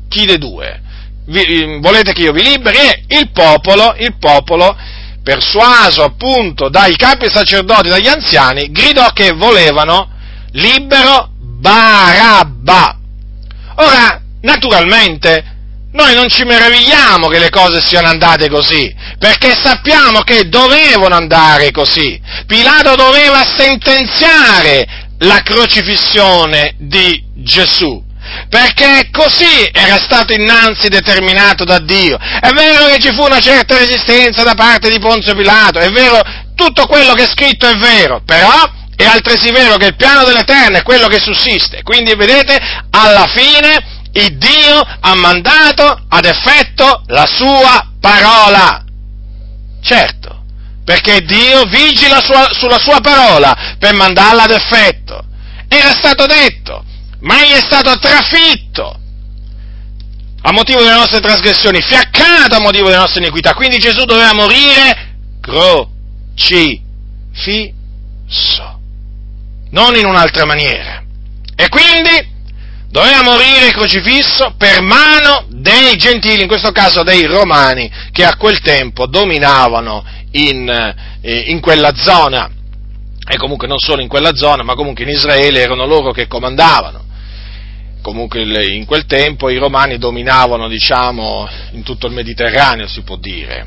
Chi 0.09 0.27
dei 0.27 0.37
due? 0.37 0.81
Vi, 1.27 1.79
volete 1.81 2.13
che 2.13 2.23
io 2.23 2.33
vi 2.33 2.43
liberi? 2.43 2.79
E 2.79 3.19
il 3.19 3.31
popolo, 3.31 3.95
il 3.99 4.17
popolo, 4.19 4.77
persuaso 5.23 6.03
appunto 6.03 6.69
dai 6.69 6.97
capi 6.97 7.29
sacerdoti, 7.29 7.89
dagli 7.89 8.09
anziani, 8.09 8.73
gridò 8.73 9.11
che 9.11 9.31
volevano 9.31 10.11
libero 10.51 11.31
Barabba. 11.39 12.99
Ora, 13.77 14.23
naturalmente, 14.41 15.56
noi 15.97 16.15
non 16.15 16.29
ci 16.29 16.45
meravigliamo 16.45 17.27
che 17.29 17.39
le 17.39 17.49
cose 17.49 17.81
siano 17.81 18.09
andate 18.09 18.49
così, 18.49 18.95
perché 19.19 19.57
sappiamo 19.61 20.21
che 20.21 20.49
dovevano 20.49 21.17
andare 21.17 21.71
così. 21.71 22.21
Pilato 22.47 22.95
doveva 22.95 23.43
sentenziare 23.57 24.87
la 25.21 25.41
crocifissione 25.43 26.75
di 26.79 27.25
Gesù, 27.35 28.05
perché 28.51 29.09
così 29.11 29.69
era 29.73 29.97
stato 29.97 30.35
innanzi 30.35 30.89
determinato 30.89 31.65
da 31.65 31.79
Dio. 31.79 32.19
È 32.19 32.51
vero 32.51 32.87
che 32.87 32.99
ci 33.01 33.13
fu 33.13 33.25
una 33.25 33.41
certa 33.41 33.79
resistenza 33.79 34.43
da 34.43 34.55
parte 34.55 34.91
di 34.91 34.99
Ponzio 34.99 35.35
Pilato, 35.35 35.79
è 35.79 35.89
vero, 35.89 36.21
tutto 36.55 36.87
quello 36.87 37.15
che 37.15 37.25
è 37.25 37.29
scritto 37.29 37.67
è 37.67 37.75
vero, 37.77 38.21
però 38.25 38.71
è 38.95 39.05
altresì 39.05 39.51
vero 39.51 39.77
che 39.77 39.87
il 39.87 39.97
piano 39.97 40.25
dell'Eterno 40.25 40.77
è 40.77 40.83
quello 40.83 41.07
che 41.09 41.19
sussiste. 41.19 41.83
Quindi 41.83 42.15
vedete, 42.15 42.59
alla 42.91 43.27
fine 43.27 43.96
il 44.17 44.39
Dio 44.39 44.81
ha 45.01 45.15
mandato 45.15 46.05
ad 46.09 46.25
effetto 46.25 47.03
la 47.07 47.27
sua 47.27 47.87
parola. 48.01 48.83
Certo, 49.83 50.45
perché 50.85 51.21
Dio 51.21 51.65
vigila 51.65 52.21
sua, 52.21 52.49
sulla 52.53 52.79
sua 52.79 53.01
parola 53.01 53.77
per 53.79 53.95
mandarla 53.95 54.45
ad 54.45 54.51
effetto. 54.51 55.23
Era 55.69 55.91
stato 55.91 56.27
detto, 56.27 56.83
ma 57.21 57.43
egli 57.43 57.53
è 57.53 57.61
stato 57.61 57.99
trafitto 57.99 59.01
a 60.43 60.53
motivo 60.53 60.81
delle 60.81 60.95
nostre 60.95 61.21
trasgressioni, 61.21 61.83
fiaccato 61.83 62.55
a 62.55 62.61
motivo 62.61 62.87
delle 62.87 63.01
nostre 63.01 63.21
iniquità. 63.21 63.53
Quindi 63.53 63.79
Gesù 63.79 64.05
doveva 64.05 64.33
morire 64.33 65.15
crocifisso, 65.41 65.91
non 69.71 69.95
in 69.97 70.07
un'altra 70.07 70.45
maniera. 70.47 71.03
E 71.55 71.69
quindi 71.69 72.35
doveva 72.97 73.23
morire 73.23 73.73
crocifisso 73.73 74.55
per 74.57 74.81
mano 74.81 75.45
dei 75.51 75.97
gentili, 75.97 76.41
in 76.41 76.49
questo 76.49 76.73
caso 76.73 77.03
dei 77.03 77.27
romani, 77.27 77.91
che 78.11 78.25
a 78.25 78.37
quel 78.37 78.61
tempo 78.61 79.05
dominavano 79.05 80.03
in, 80.31 80.67
eh, 81.21 81.45
in 81.49 81.61
quella 81.61 81.95
zona. 81.95 82.51
E 83.29 83.37
comunque 83.37 83.69
non 83.69 83.79
solo 83.79 84.01
in 84.01 84.09
quella 84.09 84.35
zona, 84.35 84.63
ma 84.63 84.75
comunque 84.75 85.05
in 85.05 85.11
Israele 85.11 85.61
erano 85.61 85.85
loro 85.85 86.11
che 86.13 86.27
comandavano. 86.27 87.05
Comunque 88.01 88.41
in 88.65 88.87
quel 88.87 89.05
tempo 89.05 89.51
i 89.51 89.59
romani 89.59 89.99
dominavano, 89.99 90.67
diciamo, 90.67 91.47
in 91.73 91.83
tutto 91.83 92.07
il 92.07 92.15
Mediterraneo, 92.15 92.87
si 92.87 93.03
può 93.03 93.17
dire. 93.17 93.67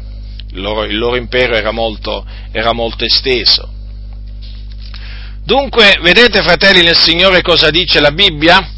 Il 0.54 0.62
loro, 0.62 0.86
il 0.86 0.98
loro 0.98 1.18
impero 1.18 1.54
era 1.54 1.70
molto, 1.70 2.26
era 2.52 2.74
molto 2.74 3.06
esteso. 3.06 3.70
Dunque, 5.44 6.00
vedete 6.02 6.42
fratelli 6.42 6.82
nel 6.82 6.98
Signore 6.98 7.44
cosa 7.44 7.70
dice 7.70 8.00
la 8.00 8.12
Bibbia? 8.12 8.78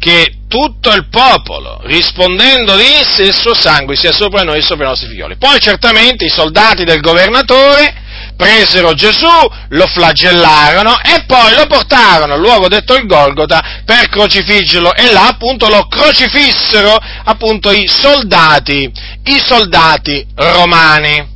Che 0.00 0.34
tutto 0.48 0.90
il 0.92 1.08
popolo, 1.08 1.78
rispondendo 1.84 2.74
disse, 2.74 3.22
il 3.22 3.34
suo 3.34 3.54
sangue 3.54 3.96
sia 3.96 4.12
sopra 4.12 4.42
noi 4.42 4.58
e 4.58 4.62
sopra 4.62 4.86
i 4.86 4.88
nostri 4.88 5.08
figlioli. 5.08 5.36
Poi 5.36 5.60
certamente 5.60 6.24
i 6.24 6.30
soldati 6.30 6.84
del 6.84 7.00
governatore 7.00 7.94
presero 8.34 8.94
Gesù, 8.94 9.28
lo 9.68 9.86
flagellarono 9.86 10.98
e 11.02 11.24
poi 11.26 11.54
lo 11.54 11.66
portarono 11.66 12.32
al 12.32 12.40
luogo 12.40 12.68
detto 12.68 12.96
il 12.96 13.06
Golgota 13.06 13.82
per 13.84 14.08
crocifiggerlo 14.08 14.94
e 14.94 15.12
là 15.12 15.28
appunto 15.28 15.68
lo 15.68 15.86
crocifissero 15.86 16.98
appunto 17.24 17.70
i 17.70 17.86
soldati, 17.86 18.90
i 19.24 19.38
soldati 19.38 20.26
romani. 20.34 21.28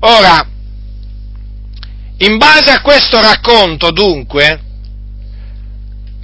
Ora, 0.00 0.46
in 2.18 2.36
base 2.36 2.70
a 2.70 2.82
questo 2.82 3.18
racconto 3.18 3.90
dunque, 3.90 4.60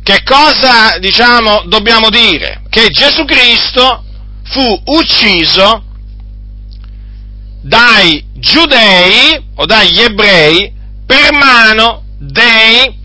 che 0.02 0.22
cosa, 0.24 0.98
diciamo, 0.98 1.64
dobbiamo 1.66 2.10
dire? 2.10 2.62
Che 2.68 2.88
Gesù 2.88 3.24
Cristo 3.24 4.04
fu 4.44 4.82
ucciso 4.86 5.84
dai 7.62 8.24
giudei 8.34 9.50
o 9.56 9.66
dagli 9.66 10.00
ebrei 10.00 10.72
per 11.06 11.32
mano 11.32 12.04
dei 12.18 12.98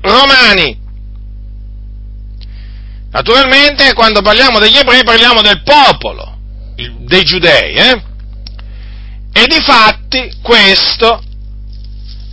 romani. 0.00 0.82
Naturalmente 3.10 3.92
quando 3.94 4.22
parliamo 4.22 4.58
degli 4.58 4.76
ebrei 4.76 5.04
parliamo 5.04 5.40
del 5.40 5.62
popolo, 5.62 6.38
dei 6.98 7.22
giudei, 7.22 7.74
eh? 7.74 8.02
E 9.32 9.46
di 9.46 9.60
fatti 9.60 10.36
questo 10.42 11.22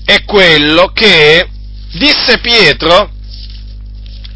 è 0.05 0.23
quello 0.23 0.87
che 0.87 1.47
disse 1.93 2.39
Pietro 2.39 3.11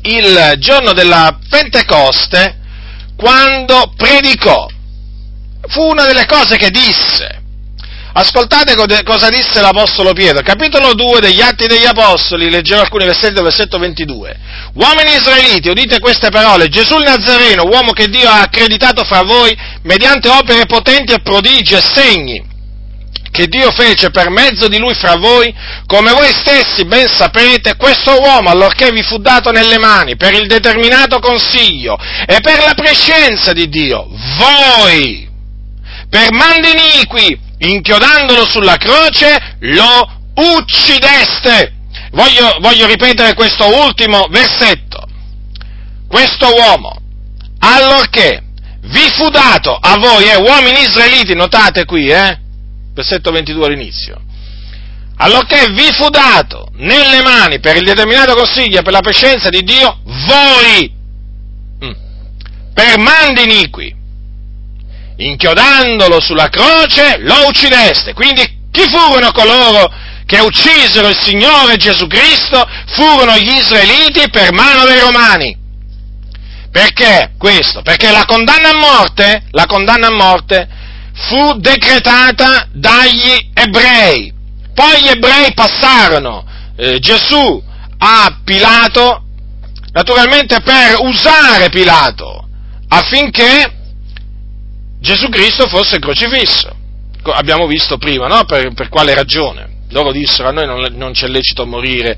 il 0.05 0.55
giorno 0.57 0.93
della 0.93 1.37
Pentecoste 1.49 2.57
quando 3.17 3.93
predicò. 3.95 4.67
Fu 5.67 5.81
una 5.89 6.05
delle 6.05 6.25
cose 6.25 6.57
che 6.57 6.69
disse. 6.69 7.43
Ascoltate 8.17 8.75
cosa 9.03 9.27
disse 9.27 9.59
l'Apostolo 9.59 10.13
Pietro, 10.13 10.41
capitolo 10.41 10.93
2 10.93 11.19
degli 11.19 11.41
Atti 11.41 11.67
degli 11.67 11.83
Apostoli, 11.83 12.49
leggerò 12.49 12.79
alcuni 12.79 13.03
versetti 13.03 13.33
del 13.33 13.43
versetto 13.43 13.77
22. 13.77 14.39
Uomini 14.75 15.15
israeliti, 15.15 15.67
udite 15.67 15.99
queste 15.99 16.29
parole, 16.29 16.69
Gesù 16.69 16.95
il 16.95 17.03
Nazareno, 17.03 17.63
uomo 17.65 17.91
che 17.91 18.07
Dio 18.07 18.29
ha 18.29 18.39
accreditato 18.39 19.03
fra 19.03 19.23
voi 19.23 19.53
mediante 19.81 20.29
opere 20.29 20.65
potenti 20.65 21.11
e 21.11 21.19
prodigi 21.19 21.73
e 21.73 21.81
segni 21.81 22.53
che 23.35 23.47
Dio 23.47 23.69
fece 23.71 24.11
per 24.11 24.29
mezzo 24.29 24.69
di 24.69 24.77
lui 24.77 24.95
fra 24.95 25.17
voi, 25.17 25.53
come 25.85 26.13
voi 26.13 26.31
stessi 26.31 26.85
ben 26.85 27.05
sapete, 27.09 27.75
questo 27.75 28.17
uomo, 28.17 28.49
allorché 28.49 28.91
vi 28.91 29.03
fu 29.03 29.17
dato 29.17 29.51
nelle 29.51 29.77
mani 29.77 30.15
per 30.15 30.33
il 30.33 30.47
determinato 30.47 31.19
consiglio 31.19 31.97
e 32.25 32.39
per 32.39 32.63
la 32.63 32.73
prescienza 32.73 33.51
di 33.51 33.67
Dio, 33.67 34.07
voi, 34.37 35.29
per 36.09 36.31
mandi 36.31 36.69
iniqui, 36.71 37.37
inchiodandolo 37.57 38.45
sulla 38.45 38.77
croce, 38.77 39.57
lo 39.59 40.09
uccideste. 40.35 41.73
Voglio, 42.11 42.57
voglio 42.61 42.87
ripetere 42.87 43.33
questo 43.33 43.67
ultimo 43.83 44.27
versetto. 44.29 45.05
Questo 46.07 46.53
uomo, 46.55 46.95
allorché 47.59 48.43
vi 48.83 49.09
fu 49.13 49.27
dato 49.27 49.75
a 49.75 49.97
voi, 49.97 50.23
eh, 50.23 50.37
uomini 50.37 50.83
israeliti, 50.83 51.35
notate 51.35 51.83
qui, 51.83 52.07
eh, 52.07 52.43
versetto 52.95 53.31
22 53.31 53.65
all'inizio. 53.67 54.19
Allorché 55.17 55.67
vi 55.71 55.93
fu 55.93 56.09
dato 56.09 56.69
nelle 56.77 57.21
mani 57.21 57.59
per 57.59 57.75
il 57.75 57.83
determinato 57.83 58.33
consiglio 58.33 58.79
e 58.79 58.81
per 58.81 58.91
la 58.91 59.01
prescenza 59.01 59.49
di 59.49 59.61
Dio, 59.61 59.99
voi, 60.03 60.91
mm, 61.85 61.91
per 62.73 62.97
mandi 62.97 63.43
iniqui, 63.43 63.95
inchiodandolo 65.17 66.19
sulla 66.19 66.49
croce, 66.49 67.17
lo 67.19 67.47
uccideste. 67.47 68.13
Quindi 68.13 68.63
Chi 68.75 68.89
furono 68.89 69.31
coloro 69.31 69.89
che 70.25 70.39
uccisero 70.39 71.07
il 71.07 71.17
Signore 71.17 71.77
Gesù 71.77 72.07
Cristo? 72.07 72.67
Furono 72.87 73.37
gli 73.37 73.53
israeliti 73.55 74.29
per 74.29 74.51
mano 74.51 74.83
dei 74.83 74.99
romani. 74.99 75.57
Perché 76.69 77.31
questo? 77.37 77.81
Perché 77.83 78.11
la 78.11 78.25
condanna 78.25 78.71
a 78.71 78.77
morte, 78.77 79.43
la 79.51 79.65
condanna 79.65 80.07
a 80.07 80.13
morte 80.13 80.67
fu 81.15 81.57
decretata 81.59 82.67
dagli 82.71 83.51
ebrei. 83.53 84.33
Poi 84.73 85.01
gli 85.01 85.07
ebrei 85.07 85.53
passarono 85.53 86.45
eh, 86.75 86.99
Gesù 86.99 87.63
a 87.97 88.39
Pilato, 88.43 89.23
naturalmente 89.91 90.59
per 90.61 90.97
usare 90.99 91.69
Pilato 91.69 92.47
affinché 92.87 93.73
Gesù 94.99 95.29
Cristo 95.29 95.67
fosse 95.67 95.99
crocifisso. 95.99 96.73
Abbiamo 97.23 97.65
visto 97.65 97.97
prima, 97.97 98.27
no? 98.27 98.43
Per, 98.45 98.73
per 98.73 98.89
quale 98.89 99.13
ragione? 99.13 99.83
Loro 99.89 100.11
dissero 100.11 100.49
a 100.49 100.51
noi 100.51 100.65
non, 100.65 100.93
non 100.95 101.11
c'è 101.13 101.27
lecito 101.27 101.65
morire, 101.65 102.17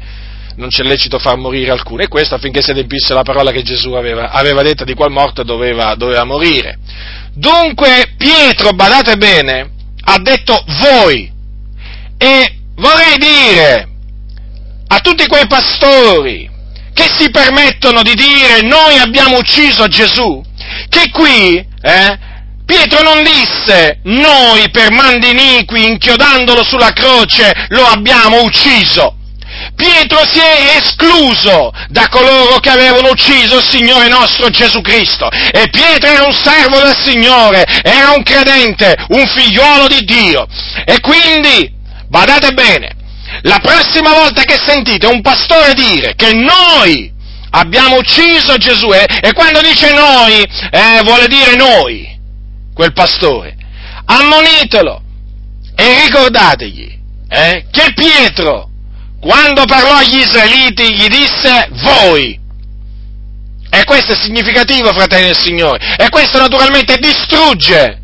non 0.58 0.70
c'è 0.70 0.84
lecito 0.84 1.20
far 1.20 1.38
morire 1.38 1.72
alcuno, 1.72 2.02
e 2.02 2.08
questo 2.08 2.36
affinché 2.36 2.62
si 2.62 2.72
adempisse 2.72 3.13
la 3.13 3.24
parola 3.24 3.52
che 3.52 3.62
Gesù 3.62 3.93
aveva, 3.93 4.32
aveva 4.32 4.63
detta 4.63 4.84
di 4.84 4.93
qual 4.93 5.12
morte 5.12 5.43
doveva, 5.43 5.96
doveva 5.96 6.24
morire. 6.24 6.80
Dunque 7.34 8.13
Pietro, 8.17 8.72
badate 8.72 9.15
bene, 9.17 9.70
ha 10.04 10.17
detto 10.20 10.63
voi, 10.80 11.32
e 12.17 12.56
vorrei 12.76 13.17
dire 13.17 13.88
a 14.88 15.00
tutti 15.00 15.28
quei 15.28 15.46
pastori 15.48 16.50
che 16.93 17.06
si 17.15 17.30
permettono 17.30 18.02
di 18.02 18.15
dire 18.15 18.62
noi 18.63 18.98
abbiamo 18.98 19.38
ucciso 19.38 19.88
Gesù, 19.88 20.43
che 20.89 21.12
qui 21.12 21.58
eh, 21.58 22.20
Pietro 22.65 23.04
non 23.04 23.22
disse 23.22 24.00
noi 24.04 24.70
per 24.72 24.91
mandi 24.91 25.30
iniqui 25.30 25.86
inchiodandolo 25.86 26.63
sulla 26.63 26.91
croce 26.91 27.67
lo 27.70 27.84
abbiamo 27.86 28.41
ucciso. 28.43 29.17
Pietro 29.78 30.26
si 30.26 30.40
è 30.40 30.82
escluso 30.82 31.72
da 31.90 32.10
coloro 32.10 32.58
che 32.58 32.72
avevano 32.72 33.10
ucciso 33.10 33.58
il 33.58 33.63
Signore 33.63 34.08
nostro 34.10 34.50
Gesù 34.50 34.82
Cristo. 34.82 35.30
E 35.30 35.70
Pietro 35.70 36.10
era 36.10 36.26
un 36.26 36.34
servo 36.34 36.80
del 36.80 36.98
Signore, 36.98 37.63
era 37.84 38.10
un 38.10 38.24
credente, 38.24 38.96
un 39.10 39.28
figliuolo 39.28 39.86
di 39.88 40.04
Dio. 40.04 40.48
E 40.84 41.00
quindi, 41.00 41.72
badate 42.10 42.54
bene, 42.54 42.96
la 43.44 43.60
prossima 43.60 44.13
volta 44.13 44.42
che 44.42 44.58
sentite 44.60 45.06
un 45.06 45.22
pastore 45.22 45.76
dire 45.76 46.16
che 46.16 46.34
noi 46.34 47.13
abbiamo 47.52 47.98
ucciso 47.98 48.58
Gesù, 48.58 48.92
eh, 48.92 49.06
e 49.22 49.32
quando 49.34 49.62
dice 49.62 49.94
noi, 49.94 50.44
eh, 50.72 51.02
vuole 51.04 51.28
dire 51.28 51.56
noi, 51.56 52.20
quel 52.74 52.94
pastore, 52.94 53.56
ammonitelo 54.06 55.04
e 55.76 56.02
ricordategli 56.02 56.98
eh, 57.30 57.68
che 57.70 57.94
Pietro, 57.94 58.67
quando 59.20 59.66
parlò 59.66 59.96
agli 59.96 60.18
israeliti, 60.18 60.94
gli 60.94 61.08
disse 61.08 61.70
voi. 61.72 62.40
E 63.70 63.84
questo 63.84 64.14
è 64.14 64.16
significativo, 64.16 64.94
fratelli 64.94 65.26
del 65.26 65.38
Signore. 65.38 65.96
E 65.98 66.10
questo 66.10 66.40
naturalmente 66.40 66.98
distrugge 66.98 68.00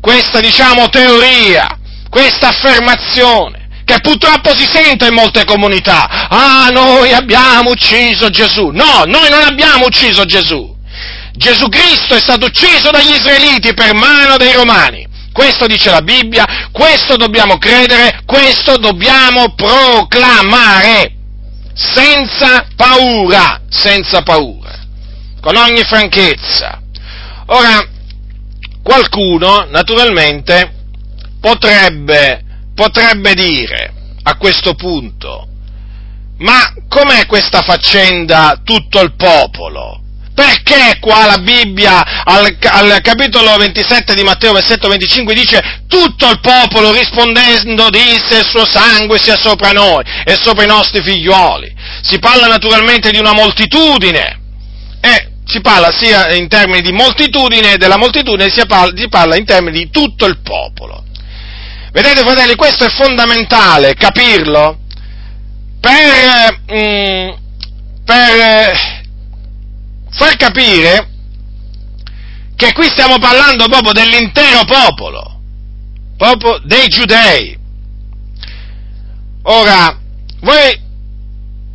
questa, 0.00 0.40
diciamo, 0.40 0.88
teoria, 0.88 1.78
questa 2.08 2.48
affermazione 2.48 3.60
che 3.84 4.00
purtroppo 4.00 4.56
si 4.56 4.66
sente 4.66 5.06
in 5.08 5.14
molte 5.14 5.44
comunità. 5.44 6.28
Ah, 6.28 6.68
noi 6.70 7.12
abbiamo 7.12 7.70
ucciso 7.70 8.30
Gesù. 8.30 8.68
No, 8.68 9.04
noi 9.06 9.28
non 9.28 9.42
abbiamo 9.42 9.86
ucciso 9.86 10.24
Gesù. 10.24 10.76
Gesù 11.32 11.68
Cristo 11.68 12.14
è 12.14 12.20
stato 12.20 12.46
ucciso 12.46 12.90
dagli 12.90 13.12
israeliti 13.12 13.74
per 13.74 13.94
mano 13.94 14.36
dei 14.36 14.52
romani. 14.52 15.08
Questo 15.40 15.66
dice 15.66 15.88
la 15.88 16.02
Bibbia, 16.02 16.68
questo 16.70 17.16
dobbiamo 17.16 17.56
credere, 17.56 18.20
questo 18.26 18.76
dobbiamo 18.76 19.54
proclamare, 19.54 21.14
senza 21.72 22.66
paura, 22.76 23.62
senza 23.70 24.20
paura, 24.20 24.80
con 25.40 25.56
ogni 25.56 25.82
franchezza. 25.84 26.82
Ora, 27.46 27.82
qualcuno, 28.82 29.66
naturalmente, 29.70 30.74
potrebbe, 31.40 32.44
potrebbe 32.74 33.32
dire 33.32 33.94
a 34.24 34.36
questo 34.36 34.74
punto, 34.74 35.48
ma 36.36 36.70
com'è 36.86 37.24
questa 37.24 37.62
faccenda 37.62 38.60
tutto 38.62 39.00
il 39.00 39.14
popolo? 39.14 40.02
Perché 40.34 40.98
qua 41.00 41.26
la 41.26 41.38
Bibbia 41.38 42.24
al, 42.24 42.56
al, 42.62 43.00
capitolo 43.02 43.56
27 43.56 44.14
di 44.14 44.22
Matteo, 44.22 44.52
versetto 44.52 44.88
25 44.88 45.34
dice 45.34 45.82
tutto 45.86 46.30
il 46.30 46.40
popolo 46.40 46.92
rispondendo 46.92 47.90
disse 47.90 48.38
il 48.38 48.46
suo 48.48 48.64
sangue 48.64 49.18
sia 49.18 49.36
sopra 49.36 49.70
noi 49.72 50.02
e 50.24 50.38
sopra 50.40 50.64
i 50.64 50.68
nostri 50.68 51.02
figlioli. 51.02 51.74
Si 52.02 52.18
parla 52.18 52.46
naturalmente 52.46 53.10
di 53.10 53.18
una 53.18 53.32
moltitudine 53.32 54.40
e 55.00 55.30
si 55.44 55.60
parla 55.60 55.90
sia 55.90 56.32
in 56.32 56.48
termini 56.48 56.80
di 56.80 56.92
moltitudine 56.92 57.76
della 57.76 57.96
moltitudine 57.96 58.50
si 58.50 58.64
parla, 58.66 58.96
si 58.96 59.08
parla 59.08 59.36
in 59.36 59.44
termini 59.44 59.78
di 59.78 59.90
tutto 59.90 60.26
il 60.26 60.38
popolo. 60.42 61.04
Vedete 61.92 62.22
fratelli, 62.22 62.54
questo 62.54 62.84
è 62.84 62.88
fondamentale 62.88 63.94
capirlo 63.94 64.78
per, 65.80 66.60
mm, 66.72 67.30
per 68.04 68.99
far 70.10 70.36
capire 70.36 71.08
che 72.56 72.72
qui 72.72 72.88
stiamo 72.88 73.18
parlando 73.18 73.66
proprio 73.68 73.92
dell'intero 73.92 74.64
popolo, 74.64 75.40
proprio 76.16 76.60
dei 76.64 76.88
giudei. 76.88 77.58
Ora, 79.44 79.98
voi 80.40 80.78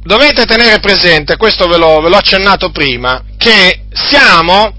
dovete 0.03 0.45
tenere 0.45 0.79
presente, 0.79 1.37
questo 1.37 1.67
ve 1.67 1.77
l'ho, 1.77 2.01
ve 2.01 2.09
l'ho 2.09 2.17
accennato 2.17 2.69
prima, 2.69 3.23
che 3.37 3.85
siamo 3.91 4.71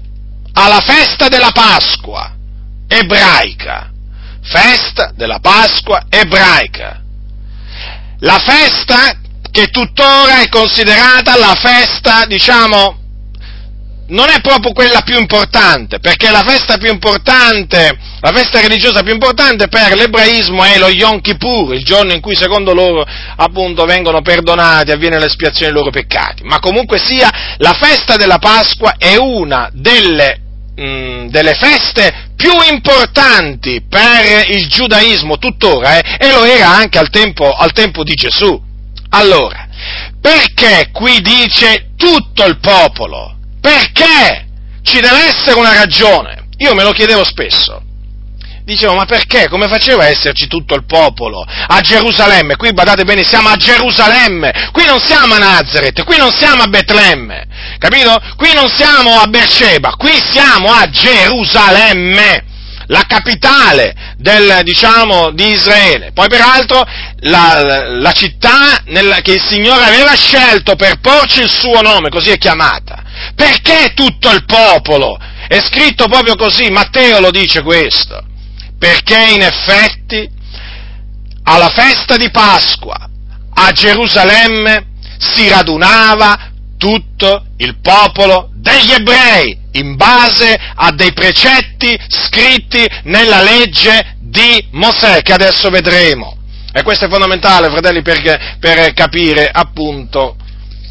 alla 0.53 0.79
festa 0.79 1.27
della 1.27 1.51
Pasqua 1.51 2.33
ebraica. 2.87 3.91
Festa 4.41 5.11
della 5.13 5.39
Pasqua 5.39 6.05
ebraica. 6.09 7.03
La 8.19 8.39
festa 8.39 9.17
che 9.51 9.67
tuttora 9.67 10.39
è 10.39 10.47
considerata 10.47 11.37
la 11.37 11.53
festa, 11.55 12.25
diciamo, 12.25 12.96
non 14.09 14.29
è 14.29 14.39
proprio 14.41 14.71
quella 14.71 15.01
più 15.01 15.17
importante, 15.17 15.99
perché 15.99 16.29
la 16.29 16.43
festa 16.43 16.77
più 16.77 16.89
importante, 16.89 17.97
la 18.21 18.31
festa 18.31 18.61
religiosa 18.61 19.03
più 19.03 19.11
importante 19.11 19.67
per 19.67 19.95
l'ebraismo 19.95 20.63
è 20.63 20.77
lo 20.77 20.87
Yom 20.89 21.19
Kippur, 21.19 21.73
il 21.73 21.83
giorno 21.83 22.13
in 22.13 22.21
cui 22.21 22.35
secondo 22.35 22.73
loro 22.73 23.05
appunto 23.35 23.85
vengono 23.85 24.21
perdonati, 24.21 24.91
avviene 24.91 25.19
l'espiazione 25.19 25.71
dei 25.71 25.79
loro 25.79 25.91
peccati. 25.91 26.43
Ma 26.43 26.59
comunque 26.59 26.99
sia, 26.99 27.29
la 27.57 27.73
festa 27.73 28.15
della 28.15 28.37
Pasqua 28.37 28.95
è 28.97 29.17
una 29.17 29.69
delle, 29.73 30.39
mh, 30.75 30.83
mm, 30.83 31.27
delle 31.27 31.53
feste 31.55 32.29
più 32.37 32.53
importanti 32.71 33.83
per 33.89 34.49
il 34.49 34.67
giudaismo 34.67 35.37
tuttora, 35.37 35.97
eh, 35.97 36.17
e 36.17 36.31
lo 36.31 36.45
era 36.45 36.69
anche 36.69 36.97
al 36.97 37.09
tempo, 37.09 37.51
al 37.51 37.73
tempo 37.73 38.03
di 38.03 38.13
Gesù. 38.13 38.63
Allora, 39.09 39.67
perché 40.21 40.91
qui 40.93 41.19
dice 41.21 41.89
tutto 41.97 42.45
il 42.45 42.59
popolo? 42.59 43.36
Perché? 43.61 44.45
Ci 44.81 44.99
deve 44.99 45.27
essere 45.27 45.57
una 45.57 45.73
ragione. 45.73 46.47
Io 46.57 46.73
me 46.73 46.83
lo 46.83 46.91
chiedevo 46.91 47.23
spesso. 47.23 47.81
Dicevo, 48.63 48.95
ma 48.95 49.05
perché? 49.05 49.47
Come 49.47 49.69
faceva 49.69 50.03
a 50.03 50.07
esserci 50.09 50.47
tutto 50.47 50.75
il 50.75 50.85
popolo 50.85 51.41
a 51.41 51.79
Gerusalemme? 51.79 52.57
Qui 52.57 52.73
badate 52.73 53.05
bene, 53.05 53.23
siamo 53.23 53.47
a 53.47 53.55
Gerusalemme, 53.55 54.71
qui 54.73 54.83
non 54.85 54.99
siamo 54.99 55.35
a 55.35 55.37
Nazareth, 55.37 56.03
qui 56.03 56.17
non 56.17 56.33
siamo 56.37 56.63
a 56.63 56.67
Betlemme, 56.67 57.45
capito? 57.77 58.21
Qui 58.35 58.51
non 58.53 58.67
siamo 58.67 59.21
a 59.21 59.27
Beersheba, 59.27 59.91
qui 59.91 60.11
siamo 60.31 60.69
a 60.69 60.89
Gerusalemme 60.89 62.43
la 62.87 63.03
capitale 63.07 64.15
del, 64.17 64.59
diciamo, 64.63 65.31
di 65.31 65.51
Israele. 65.51 66.11
Poi 66.13 66.27
peraltro 66.27 66.85
la, 67.19 67.87
la 67.89 68.11
città 68.11 68.81
nel, 68.87 69.19
che 69.21 69.33
il 69.33 69.43
Signore 69.47 69.85
aveva 69.85 70.13
scelto 70.13 70.75
per 70.75 70.99
porci 70.99 71.39
il 71.39 71.49
suo 71.49 71.81
nome, 71.81 72.09
così 72.09 72.31
è 72.31 72.37
chiamata. 72.37 73.03
Perché 73.35 73.93
tutto 73.93 74.31
il 74.31 74.45
popolo? 74.45 75.17
È 75.47 75.59
scritto 75.61 76.07
proprio 76.07 76.35
così, 76.35 76.69
Matteo 76.69 77.19
lo 77.19 77.31
dice 77.31 77.61
questo. 77.61 78.21
Perché 78.77 79.17
in 79.33 79.41
effetti 79.41 80.29
alla 81.43 81.69
festa 81.69 82.17
di 82.17 82.29
Pasqua 82.29 83.09
a 83.53 83.71
Gerusalemme 83.71 84.95
si 85.17 85.47
radunava 85.47 86.51
tutto 86.77 87.45
il 87.57 87.79
popolo 87.79 88.49
degli 88.53 88.91
ebrei 88.91 89.57
in 89.71 89.95
base 89.95 90.55
a 90.75 90.91
dei 90.91 91.13
precetti 91.13 91.97
scritti 92.07 92.85
nella 93.03 93.41
legge 93.41 94.17
di 94.19 94.67
Mosè 94.71 95.21
che 95.21 95.33
adesso 95.33 95.69
vedremo. 95.69 96.35
E 96.71 96.83
questo 96.83 97.05
è 97.05 97.09
fondamentale, 97.09 97.69
fratelli, 97.69 98.01
per, 98.01 98.57
per 98.59 98.93
capire 98.93 99.49
appunto 99.51 100.35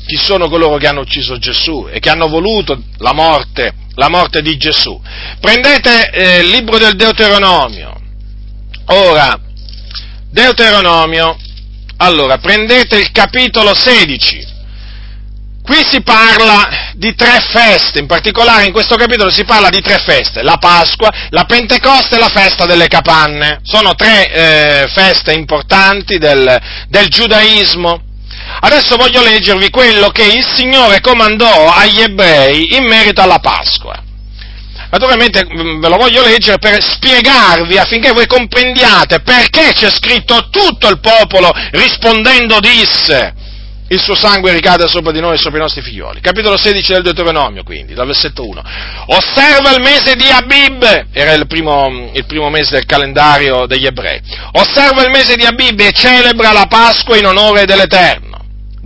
chi 0.07 0.17
sono 0.17 0.49
coloro 0.49 0.77
che 0.77 0.87
hanno 0.87 1.01
ucciso 1.01 1.37
Gesù 1.37 1.89
e 1.91 1.99
che 1.99 2.11
hanno 2.11 2.29
voluto 2.29 2.81
la 2.99 3.13
morte, 3.13 3.75
la 3.95 4.09
morte 4.09 4.41
di 4.41 4.57
Gesù. 4.57 5.01
Prendete 5.41 6.11
eh, 6.11 6.41
il 6.41 6.49
libro 6.49 6.79
del 6.79 6.95
Deuteronomio. 6.95 8.01
Ora, 8.87 9.39
Deuteronomio. 10.31 11.37
Allora, 11.99 12.39
prendete 12.39 12.99
il 12.99 13.11
capitolo 13.11 13.75
16. 13.75 14.55
Qui 15.63 15.83
si 15.85 16.01
parla 16.03 16.93
di 16.95 17.13
tre 17.17 17.41
feste, 17.41 17.99
in 17.99 18.07
particolare 18.07 18.67
in 18.67 18.73
questo 18.73 18.95
capitolo 18.95 19.31
si 19.31 19.45
parla 19.45 19.69
di 19.69 19.81
tre 19.81 19.99
feste, 19.99 20.45
la 20.45 20.59
Pasqua, 20.59 21.11
la 21.31 21.45
Pentecoste 21.45 22.15
e 22.15 22.19
la 22.21 22.29
festa 22.29 22.67
delle 22.67 22.87
capanne. 22.87 23.59
Sono 23.65 23.97
tre 23.97 24.31
eh, 24.31 24.89
feste 24.89 25.33
importanti 25.33 26.19
del, 26.19 26.61
del 26.89 27.09
giudaismo. 27.09 28.06
Adesso 28.61 28.97
voglio 28.97 29.23
leggervi 29.23 29.71
quello 29.71 30.09
che 30.11 30.25
il 30.25 30.45
Signore 30.45 31.01
comandò 31.01 31.73
agli 31.73 32.01
ebrei 32.01 32.77
in 32.77 32.85
merito 32.85 33.21
alla 33.21 33.39
Pasqua. 33.39 34.03
Naturalmente 34.91 35.45
mm, 35.45 35.81
ve 35.81 35.89
lo 35.89 35.97
voglio 35.97 36.23
leggere 36.23 36.59
per 36.59 36.83
spiegarvi 36.83 37.77
affinché 37.77 38.13
voi 38.13 38.27
comprendiate 38.27 39.21
perché 39.21 39.73
c'è 39.73 39.91
scritto 39.91 40.49
tutto 40.49 40.89
il 40.89 41.01
popolo 41.01 41.51
rispondendo 41.73 42.61
disse 42.61 43.35
il 43.89 44.01
suo 44.01 44.17
sangue 44.17 44.53
ricade 44.53 44.89
sopra 44.89 45.13
di 45.13 45.21
noi 45.21 45.35
e 45.35 45.39
sopra 45.39 45.59
i 45.59 45.63
nostri 45.63 45.81
figlioli. 45.81 46.21
Capitolo 46.21 46.57
16 46.57 46.93
del 46.93 47.03
Deuteronomio, 47.03 47.63
quindi, 47.63 47.95
dal 47.95 48.07
versetto 48.07 48.45
1. 48.45 48.63
Osserva 49.07 49.73
il 49.75 49.81
mese 49.81 50.17
di 50.17 50.29
Abib, 50.29 51.07
era 51.13 51.33
il 51.35 51.47
primo, 51.47 52.11
il 52.13 52.27
primo 52.27 52.51
mese 52.51 52.75
del 52.75 52.85
calendario 52.85 53.67
degli 53.67 53.87
ebrei. 53.87 54.21
Osserva 54.53 55.05
il 55.05 55.11
mese 55.11 55.37
di 55.37 55.45
Abib 55.45 55.79
e 55.79 55.93
celebra 55.93 56.51
la 56.51 56.67
Pasqua 56.67 57.17
in 57.17 57.27
onore 57.27 57.65
dell'Eterno 57.65 58.36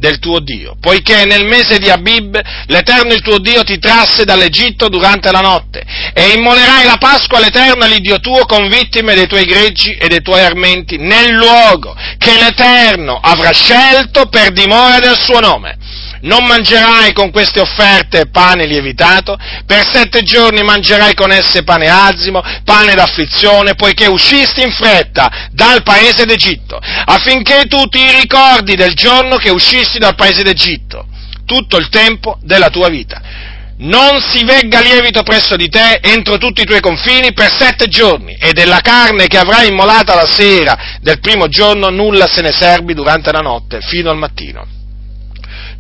del 0.01 0.19
tuo 0.19 0.41
Dio, 0.41 0.77
poiché 0.81 1.27
nel 1.27 1.45
mese 1.45 1.79
di 1.79 1.91
Abib 1.91 2.41
l'Eterno 2.67 3.13
il 3.13 3.21
tuo 3.21 3.39
Dio 3.39 3.63
ti 3.63 3.79
trasse 3.79 4.25
dall'Egitto 4.25 4.89
durante 4.89 5.31
la 5.31 5.41
notte 5.41 5.85
e 6.15 6.33
immolerai 6.37 6.87
la 6.87 6.97
Pasqua 6.99 7.37
all'Eterno 7.37 7.87
l'Iddio 7.87 8.19
tuo 8.19 8.47
con 8.47 8.69
vittime 8.69 9.15
dei 9.15 9.29
tuoi 9.29 9.45
greggi 9.45 9.93
e 9.93 10.09
dei 10.09 10.23
tuoi 10.23 10.41
armenti 10.41 10.97
nel 10.97 11.33
luogo 11.35 11.95
che 12.17 12.33
l'Eterno 12.33 13.21
avrà 13.23 13.53
scelto 13.53 14.27
per 14.27 14.53
dimora 14.53 14.99
del 14.99 15.19
suo 15.19 15.39
nome 15.39 15.77
non 16.23 16.45
mangerai 16.45 17.13
con 17.13 17.31
queste 17.31 17.61
offerte 17.61 18.29
pane 18.29 18.67
lievitato, 18.67 19.39
per 19.67 19.89
sette 19.93 20.23
giorni 20.23 20.63
mangerai 20.63 21.15
con 21.15 21.31
esse 21.31 21.63
pane 21.63 21.89
azimo, 21.89 22.43
pane 22.65 22.95
d'afflizione, 22.95 23.75
poiché 23.75 24.07
uscisti 24.07 24.63
in 24.63 24.73
fretta 24.73 25.49
dal 25.53 25.83
paese 25.83 26.25
d'Egitto, 26.25 26.79
affinché 26.79 27.65
tu 27.67 27.85
ti 27.87 28.05
ricordi 28.21 28.75
del 28.75 28.95
giorno 28.95 29.37
che 29.37 29.51
uscisti 29.51 29.99
dal 29.99 30.15
paese 30.15 30.43
d'Egitto, 30.43 31.07
tutto 31.45 31.77
il 31.77 31.89
tempo 31.89 32.39
della 32.43 32.69
tua 32.69 32.89
vita. 32.89 33.49
Non 33.79 34.21
si 34.21 34.45
vegga 34.45 34.81
lievito 34.81 35.23
presso 35.23 35.57
di 35.57 35.69
te 35.71 36.01
entro 36.03 36.37
tutti 36.37 36.61
i 36.61 36.67
tuoi 36.67 36.81
confini 36.81 37.33
per 37.33 37.51
sette 37.51 37.87
giorni, 37.87 38.37
e 38.39 38.53
della 38.53 38.81
carne 38.81 39.27
che 39.27 39.39
avrai 39.39 39.69
immolata 39.69 40.15
la 40.15 40.27
sera 40.27 40.99
del 41.01 41.19
primo 41.21 41.49
giorno 41.49 41.89
nulla 41.89 42.27
se 42.27 42.43
ne 42.43 42.53
serbi 42.53 42.93
durante 42.93 43.33
la 43.33 43.41
notte 43.41 43.81
fino 43.81 44.11
al 44.11 44.19
mattino 44.19 44.79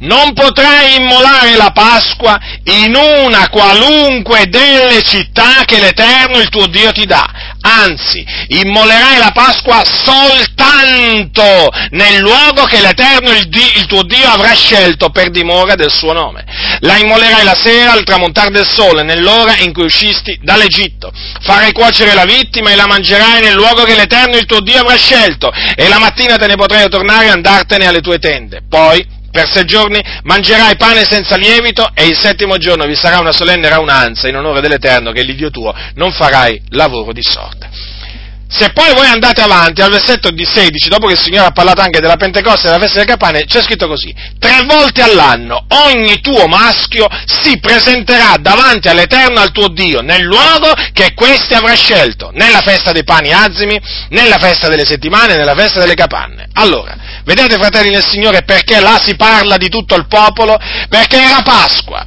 non 0.00 0.32
potrai 0.32 0.96
immolare 0.96 1.56
la 1.56 1.70
Pasqua 1.72 2.38
in 2.64 2.94
una 2.94 3.48
qualunque 3.48 4.46
delle 4.48 5.02
città 5.02 5.64
che 5.64 5.78
l'Eterno 5.78 6.38
il 6.38 6.48
tuo 6.48 6.66
Dio 6.66 6.92
ti 6.92 7.04
dà. 7.06 7.28
Anzi, 7.62 8.24
immolerai 8.48 9.18
la 9.18 9.32
Pasqua 9.32 9.82
soltanto 9.84 11.68
nel 11.90 12.20
luogo 12.20 12.64
che 12.64 12.80
l'Eterno 12.80 13.30
il, 13.32 13.48
Dio, 13.48 13.70
il 13.76 13.86
tuo 13.86 14.02
Dio 14.02 14.26
avrà 14.28 14.52
scelto 14.54 15.10
per 15.10 15.30
dimora 15.30 15.74
del 15.74 15.90
suo 15.90 16.12
nome. 16.12 16.44
La 16.80 16.96
immolerai 16.96 17.44
la 17.44 17.54
sera 17.54 17.92
al 17.92 18.04
tramontare 18.04 18.50
del 18.50 18.66
sole, 18.66 19.02
nell'ora 19.02 19.56
in 19.58 19.72
cui 19.72 19.84
uscisti 19.84 20.38
dall'Egitto. 20.42 21.12
Farai 21.40 21.72
cuocere 21.72 22.14
la 22.14 22.24
vittima 22.24 22.70
e 22.70 22.76
la 22.76 22.86
mangerai 22.86 23.40
nel 23.40 23.54
luogo 23.54 23.84
che 23.84 23.94
l'Eterno 23.94 24.36
il 24.36 24.46
tuo 24.46 24.60
Dio 24.60 24.80
avrà 24.80 24.96
scelto, 24.96 25.50
e 25.74 25.88
la 25.88 25.98
mattina 25.98 26.36
te 26.36 26.46
ne 26.46 26.56
potrai 26.56 26.88
tornare 26.88 27.26
e 27.26 27.30
andartene 27.30 27.86
alle 27.86 28.00
tue 28.00 28.18
tende. 28.18 28.62
Poi 28.66 29.18
per 29.30 29.48
sei 29.48 29.64
giorni 29.64 30.00
mangerai 30.22 30.76
pane 30.76 31.04
senza 31.04 31.36
lievito 31.36 31.90
e 31.94 32.06
il 32.06 32.18
settimo 32.18 32.56
giorno 32.56 32.86
vi 32.86 32.94
sarà 32.94 33.18
una 33.18 33.32
solenne 33.32 33.68
raunanza 33.68 34.28
in 34.28 34.36
onore 34.36 34.60
dell'Eterno 34.60 35.12
che 35.12 35.20
è 35.20 35.24
l'Iddio 35.24 35.50
tuo, 35.50 35.74
non 35.94 36.12
farai 36.12 36.60
lavoro 36.70 37.12
di 37.12 37.22
sorte. 37.22 37.68
Se 38.52 38.72
poi 38.72 38.92
voi 38.94 39.06
andate 39.06 39.42
avanti 39.42 39.80
al 39.80 39.90
versetto 39.90 40.30
di 40.30 40.44
16, 40.44 40.88
dopo 40.88 41.06
che 41.06 41.12
il 41.12 41.20
Signore 41.20 41.46
ha 41.46 41.52
parlato 41.52 41.82
anche 41.82 42.00
della 42.00 42.16
Pentecoste 42.16 42.62
e 42.62 42.70
della 42.70 42.80
festa 42.80 42.98
delle 42.98 43.06
campane, 43.06 43.44
c'è 43.44 43.62
scritto 43.62 43.86
così, 43.86 44.12
tre 44.40 44.64
volte 44.66 45.02
all'anno 45.02 45.66
ogni 45.86 46.20
tuo 46.20 46.48
maschio 46.48 47.06
si 47.26 47.60
presenterà 47.60 48.34
davanti 48.40 48.88
all'Eterno, 48.88 49.38
al 49.38 49.52
tuo 49.52 49.68
Dio, 49.68 50.00
nel 50.00 50.22
luogo 50.22 50.72
che 50.92 51.14
questi 51.14 51.54
avrà 51.54 51.74
scelto, 51.74 52.30
nella 52.34 52.60
festa 52.60 52.90
dei 52.90 53.04
pani 53.04 53.32
azimi, 53.32 53.80
nella 54.08 54.38
festa 54.38 54.68
delle 54.68 54.84
settimane, 54.84 55.36
nella 55.36 55.54
festa 55.54 55.78
delle 55.78 55.94
capanne. 55.94 56.48
Allora, 56.54 56.96
vedete 57.24 57.54
fratelli 57.54 57.90
nel 57.90 58.04
Signore 58.04 58.42
perché 58.42 58.80
là 58.80 59.00
si 59.00 59.14
parla 59.14 59.58
di 59.58 59.68
tutto 59.68 59.94
il 59.94 60.08
popolo? 60.08 60.58
Perché 60.88 61.22
era 61.22 61.40
Pasqua 61.42 62.04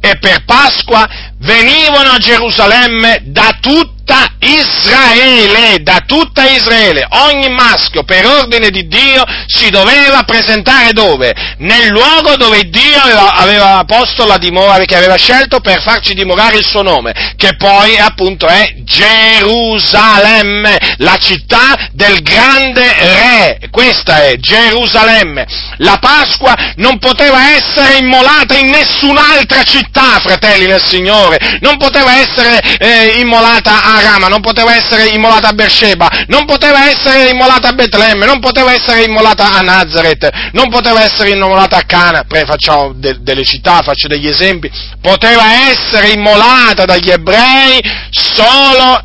e 0.00 0.18
per 0.18 0.44
Pasqua 0.44 1.06
venivano 1.38 2.10
a 2.10 2.18
Gerusalemme 2.18 3.22
da 3.24 3.58
tutti 3.60 3.99
tutta 4.10 4.32
Israele, 4.40 5.82
da 5.82 6.02
tutta 6.06 6.48
Israele, 6.48 7.06
ogni 7.10 7.48
maschio 7.50 8.02
per 8.02 8.26
ordine 8.26 8.70
di 8.70 8.88
Dio 8.88 9.22
si 9.46 9.70
doveva 9.70 10.22
presentare 10.24 10.92
dove? 10.92 11.32
Nel 11.58 11.88
luogo 11.88 12.36
dove 12.36 12.68
Dio 12.68 13.00
aveva, 13.00 13.84
posto 13.86 14.26
la 14.26 14.38
dimora, 14.38 14.84
che 14.84 14.96
aveva 14.96 15.16
scelto 15.16 15.60
per 15.60 15.80
farci 15.82 16.14
dimorare 16.14 16.56
il 16.56 16.66
suo 16.66 16.82
nome, 16.82 17.34
che 17.36 17.54
poi 17.56 17.98
appunto 17.98 18.46
è 18.46 18.74
Gerusalemme, 18.82 20.78
la 20.98 21.16
città 21.16 21.88
del 21.92 22.22
grande 22.22 22.82
re, 22.98 23.68
questa 23.70 24.24
è 24.24 24.36
Gerusalemme. 24.38 25.46
La 25.78 25.98
Pasqua 26.00 26.54
non 26.76 26.98
poteva 26.98 27.54
essere 27.54 27.98
immolata 27.98 28.56
in 28.56 28.70
nessun'altra 28.70 29.62
città, 29.62 30.18
fratelli 30.20 30.66
del 30.66 30.82
Signore, 30.84 31.58
non 31.60 31.76
poteva 31.76 32.18
essere 32.18 32.60
eh, 32.78 33.20
immolata 33.20 33.82
a 33.82 33.99
Rama, 34.00 34.28
non 34.28 34.40
poteva 34.40 34.74
essere 34.74 35.08
immolata 35.08 35.48
a 35.48 35.52
Beersheba, 35.52 36.08
non 36.26 36.44
poteva 36.44 36.88
essere 36.88 37.30
immolata 37.30 37.68
a 37.68 37.72
Betlemme, 37.72 38.26
non 38.26 38.40
poteva 38.40 38.72
essere 38.72 39.04
immolata 39.04 39.54
a 39.54 39.60
Nazareth, 39.60 40.28
non 40.52 40.68
poteva 40.68 41.02
essere 41.02 41.30
immolata 41.30 41.76
a 41.76 41.82
Cana, 41.82 42.24
facciamo 42.46 42.92
de- 42.94 43.18
delle 43.20 43.44
città, 43.44 43.82
faccio 43.82 44.08
degli 44.08 44.28
esempi, 44.28 44.70
poteva 45.00 45.70
essere 45.70 46.10
immolata 46.10 46.84
dagli 46.84 47.10
ebrei 47.10 47.80
solo, 48.10 49.04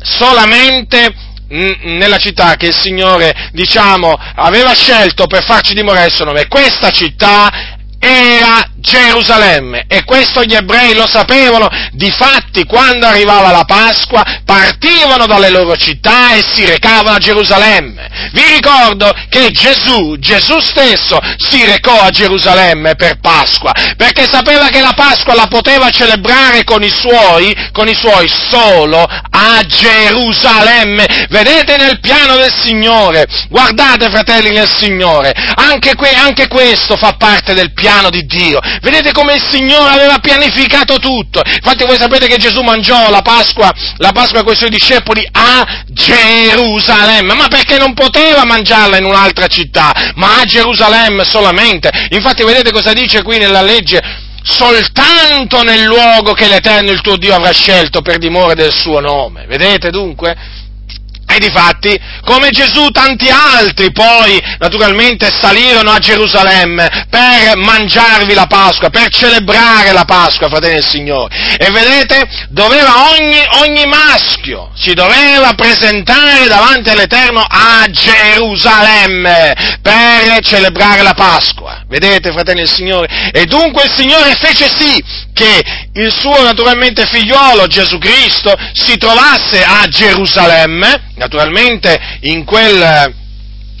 solamente 0.00 1.14
nella 1.48 2.16
città 2.16 2.56
che 2.56 2.66
il 2.66 2.74
Signore, 2.74 3.50
diciamo, 3.52 4.16
aveva 4.36 4.74
scelto 4.74 5.26
per 5.26 5.44
farci 5.44 5.74
dimorare 5.74 6.06
il 6.06 6.12
suo 6.12 6.24
nome. 6.24 6.48
Questa 6.48 6.90
città 6.90 7.50
era 7.98 8.68
Gerusalemme 8.84 9.86
e 9.88 10.04
questo 10.04 10.44
gli 10.44 10.54
ebrei 10.54 10.94
lo 10.94 11.06
sapevano, 11.06 11.70
difatti 11.92 12.64
quando 12.66 13.06
arrivava 13.06 13.50
la 13.50 13.64
Pasqua 13.64 14.22
partivano 14.44 15.26
dalle 15.26 15.48
loro 15.48 15.74
città 15.74 16.34
e 16.34 16.44
si 16.46 16.66
recavano 16.66 17.16
a 17.16 17.18
Gerusalemme. 17.18 18.30
Vi 18.32 18.42
ricordo 18.52 19.10
che 19.30 19.50
Gesù, 19.52 20.16
Gesù 20.18 20.60
stesso 20.60 21.18
si 21.38 21.64
recò 21.64 21.98
a 21.98 22.10
Gerusalemme 22.10 22.94
per 22.94 23.20
Pasqua, 23.20 23.72
perché 23.96 24.28
sapeva 24.30 24.68
che 24.68 24.82
la 24.82 24.92
Pasqua 24.94 25.34
la 25.34 25.46
poteva 25.46 25.88
celebrare 25.88 26.62
con 26.64 26.82
i 26.82 26.90
suoi, 26.90 27.56
con 27.72 27.88
i 27.88 27.94
suoi 27.94 28.28
solo 28.28 29.02
a 29.02 29.62
Gerusalemme. 29.66 31.26
Vedete 31.30 31.78
nel 31.78 32.00
piano 32.00 32.36
del 32.36 32.52
Signore, 32.52 33.26
guardate 33.48 34.10
fratelli 34.10 34.50
nel 34.50 34.70
Signore, 34.70 35.32
anche, 35.54 35.94
que- 35.94 36.14
anche 36.14 36.48
questo 36.48 36.96
fa 36.96 37.14
parte 37.14 37.54
del 37.54 37.72
piano 37.72 38.10
di 38.10 38.26
Dio 38.26 38.60
Vedete 38.80 39.12
come 39.12 39.34
il 39.34 39.42
Signore 39.50 39.92
aveva 39.92 40.18
pianificato 40.18 40.98
tutto. 40.98 41.42
Infatti 41.44 41.84
voi 41.84 41.96
sapete 41.96 42.26
che 42.26 42.36
Gesù 42.36 42.62
mangiò 42.62 43.10
la 43.10 43.22
Pasqua, 43.22 43.72
la 43.96 44.12
Pasqua 44.12 44.42
con 44.42 44.52
i 44.52 44.56
suoi 44.56 44.70
discepoli 44.70 45.26
a 45.30 45.82
Gerusalemme, 45.86 47.34
ma 47.34 47.48
perché 47.48 47.78
non 47.78 47.94
poteva 47.94 48.44
mangiarla 48.44 48.98
in 48.98 49.04
un'altra 49.04 49.46
città, 49.46 49.92
ma 50.14 50.40
a 50.40 50.44
Gerusalemme 50.44 51.24
solamente. 51.24 51.90
Infatti 52.10 52.42
vedete 52.44 52.70
cosa 52.70 52.92
dice 52.92 53.22
qui 53.22 53.38
nella 53.38 53.62
legge? 53.62 54.22
Soltanto 54.46 55.62
nel 55.62 55.84
luogo 55.84 56.34
che 56.34 56.48
l'Eterno 56.48 56.90
il 56.90 57.00
tuo 57.00 57.16
Dio 57.16 57.34
avrà 57.34 57.52
scelto 57.52 58.02
per 58.02 58.18
dimora 58.18 58.52
del 58.52 58.74
suo 58.74 59.00
nome. 59.00 59.46
Vedete 59.46 59.90
dunque? 59.90 60.36
E 61.34 61.38
difatti, 61.40 62.00
come 62.24 62.50
Gesù, 62.50 62.90
tanti 62.90 63.28
altri 63.28 63.90
poi, 63.90 64.40
naturalmente, 64.60 65.32
salirono 65.32 65.90
a 65.90 65.98
Gerusalemme 65.98 67.06
per 67.10 67.56
mangiarvi 67.56 68.34
la 68.34 68.46
Pasqua, 68.46 68.88
per 68.88 69.08
celebrare 69.08 69.90
la 69.90 70.04
Pasqua, 70.04 70.48
fratelli 70.48 70.74
del 70.74 70.86
Signore. 70.86 71.34
E 71.58 71.72
vedete, 71.72 72.22
doveva 72.50 73.10
ogni, 73.10 73.42
ogni 73.62 73.84
maschio, 73.86 74.70
si 74.76 74.94
doveva 74.94 75.54
presentare 75.54 76.46
davanti 76.46 76.90
all'Eterno 76.90 77.44
a 77.48 77.84
Gerusalemme 77.90 79.78
per 79.82 80.38
celebrare 80.40 81.02
la 81.02 81.14
Pasqua. 81.14 81.82
Vedete, 81.88 82.30
fratelli 82.30 82.60
del 82.60 82.70
Signore? 82.70 83.30
E 83.32 83.44
dunque 83.46 83.86
il 83.86 83.92
Signore 83.92 84.36
fece 84.36 84.68
sì 84.68 85.02
che 85.32 85.64
il 85.94 86.12
suo 86.12 86.40
naturalmente 86.42 87.06
figliuolo 87.06 87.66
Gesù 87.66 87.98
Cristo 87.98 88.54
si 88.72 88.96
trovasse 88.96 89.64
a 89.64 89.86
Gerusalemme, 89.88 91.12
naturalmente 91.24 91.98
in 92.20 92.44
quel, 92.44 93.14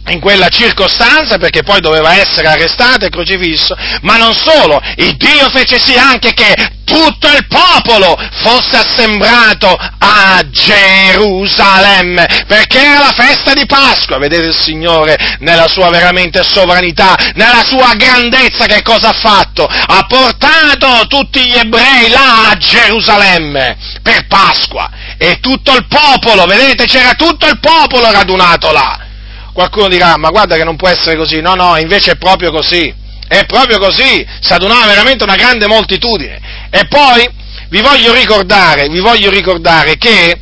in 0.08 0.20
quella 0.20 0.48
circostanza 0.48 1.38
perché 1.38 1.62
poi 1.62 1.80
doveva 1.80 2.14
essere 2.14 2.48
arrestato 2.48 3.06
e 3.06 3.10
crocifisso, 3.10 3.74
ma 4.02 4.16
non 4.16 4.34
solo, 4.34 4.80
il 4.96 5.16
Dio 5.16 5.48
fece 5.50 5.78
sì 5.78 5.94
anche 5.96 6.32
che 6.34 6.54
tutto 6.84 7.28
il 7.28 7.46
popolo 7.48 8.14
fosse 8.42 8.76
assembrato 8.76 9.74
a 9.98 10.42
Gerusalemme, 10.50 12.26
perché 12.46 12.78
era 12.78 12.98
la 12.98 13.12
festa 13.16 13.54
di 13.54 13.64
Pasqua, 13.64 14.18
vedete 14.18 14.44
il 14.44 14.60
Signore 14.60 15.16
nella 15.38 15.66
sua 15.66 15.88
veramente 15.88 16.44
sovranità, 16.44 17.16
nella 17.34 17.64
sua 17.64 17.94
grandezza 17.96 18.66
che 18.66 18.82
cosa 18.82 19.08
ha 19.08 19.14
fatto? 19.14 19.64
Ha 19.64 20.04
portato 20.06 21.06
tutti 21.08 21.40
gli 21.40 21.56
ebrei 21.56 22.10
là 22.10 22.50
a 22.50 22.56
Gerusalemme 22.56 23.76
per 24.02 24.26
Pasqua. 24.26 24.90
E 25.16 25.38
tutto 25.40 25.74
il 25.74 25.86
popolo, 25.86 26.44
vedete 26.44 26.84
c'era 26.84 27.14
tutto 27.14 27.46
il 27.46 27.58
popolo 27.60 28.10
radunato 28.10 28.70
là 28.72 29.03
Qualcuno 29.54 29.86
dirà, 29.86 30.16
ma 30.16 30.30
guarda 30.30 30.56
che 30.56 30.64
non 30.64 30.74
può 30.74 30.88
essere 30.88 31.16
così. 31.16 31.40
No, 31.40 31.54
no, 31.54 31.76
invece 31.76 32.10
è 32.10 32.16
proprio 32.16 32.50
così. 32.50 32.92
È 33.28 33.46
proprio 33.46 33.78
così. 33.78 34.26
Si 34.40 34.52
adunava 34.52 34.86
veramente 34.86 35.22
una 35.22 35.36
grande 35.36 35.68
moltitudine. 35.68 36.40
E 36.70 36.86
poi 36.88 37.24
vi 37.68 37.80
voglio 37.80 38.12
ricordare, 38.12 38.88
vi 38.88 38.98
voglio 38.98 39.30
ricordare 39.30 39.96
che, 39.96 40.40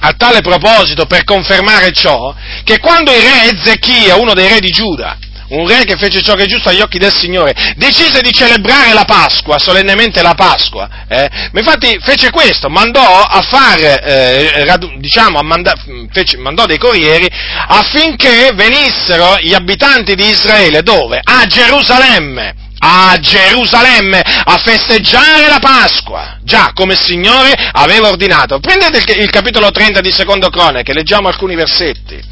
a 0.00 0.12
tale 0.14 0.40
proposito, 0.40 1.06
per 1.06 1.22
confermare 1.22 1.92
ciò, 1.92 2.34
che 2.64 2.80
quando 2.80 3.12
il 3.12 3.22
re 3.22 3.52
Ezechia, 3.52 4.16
uno 4.16 4.34
dei 4.34 4.48
re 4.48 4.58
di 4.58 4.70
Giuda, 4.70 5.16
un 5.54 5.68
re 5.68 5.84
che 5.84 5.96
fece 5.96 6.20
ciò 6.22 6.34
che 6.34 6.44
è 6.44 6.46
giusto 6.46 6.68
agli 6.68 6.80
occhi 6.80 6.98
del 6.98 7.12
Signore, 7.12 7.54
decise 7.76 8.20
di 8.20 8.32
celebrare 8.32 8.92
la 8.92 9.04
Pasqua, 9.04 9.58
solennemente 9.58 10.22
la 10.22 10.34
Pasqua, 10.34 10.88
eh? 11.08 11.28
ma 11.52 11.60
infatti 11.60 11.98
fece 12.00 12.30
questo, 12.30 12.68
mandò 12.68 13.22
a 13.22 13.40
fare, 13.42 14.02
eh, 14.02 14.78
diciamo, 14.98 15.40
manda, 15.42 15.74
fece, 16.10 16.36
mandò 16.38 16.66
dei 16.66 16.78
corrieri 16.78 17.28
affinché 17.68 18.50
venissero 18.54 19.36
gli 19.40 19.54
abitanti 19.54 20.14
di 20.14 20.28
Israele, 20.28 20.82
dove? 20.82 21.20
A 21.22 21.46
Gerusalemme, 21.46 22.63
a 22.86 23.16
Gerusalemme 23.18 24.20
a 24.20 24.58
festeggiare 24.58 25.48
la 25.48 25.58
Pasqua, 25.58 26.38
già 26.42 26.72
come 26.74 26.92
il 26.92 27.00
Signore 27.00 27.52
aveva 27.72 28.08
ordinato. 28.08 28.60
Prendete 28.60 28.98
il, 28.98 29.22
il 29.22 29.30
capitolo 29.30 29.70
30 29.70 30.02
di 30.02 30.12
Secondo 30.12 30.50
Cronache, 30.50 30.92
leggiamo 30.92 31.28
alcuni 31.28 31.54
versetti 31.54 32.22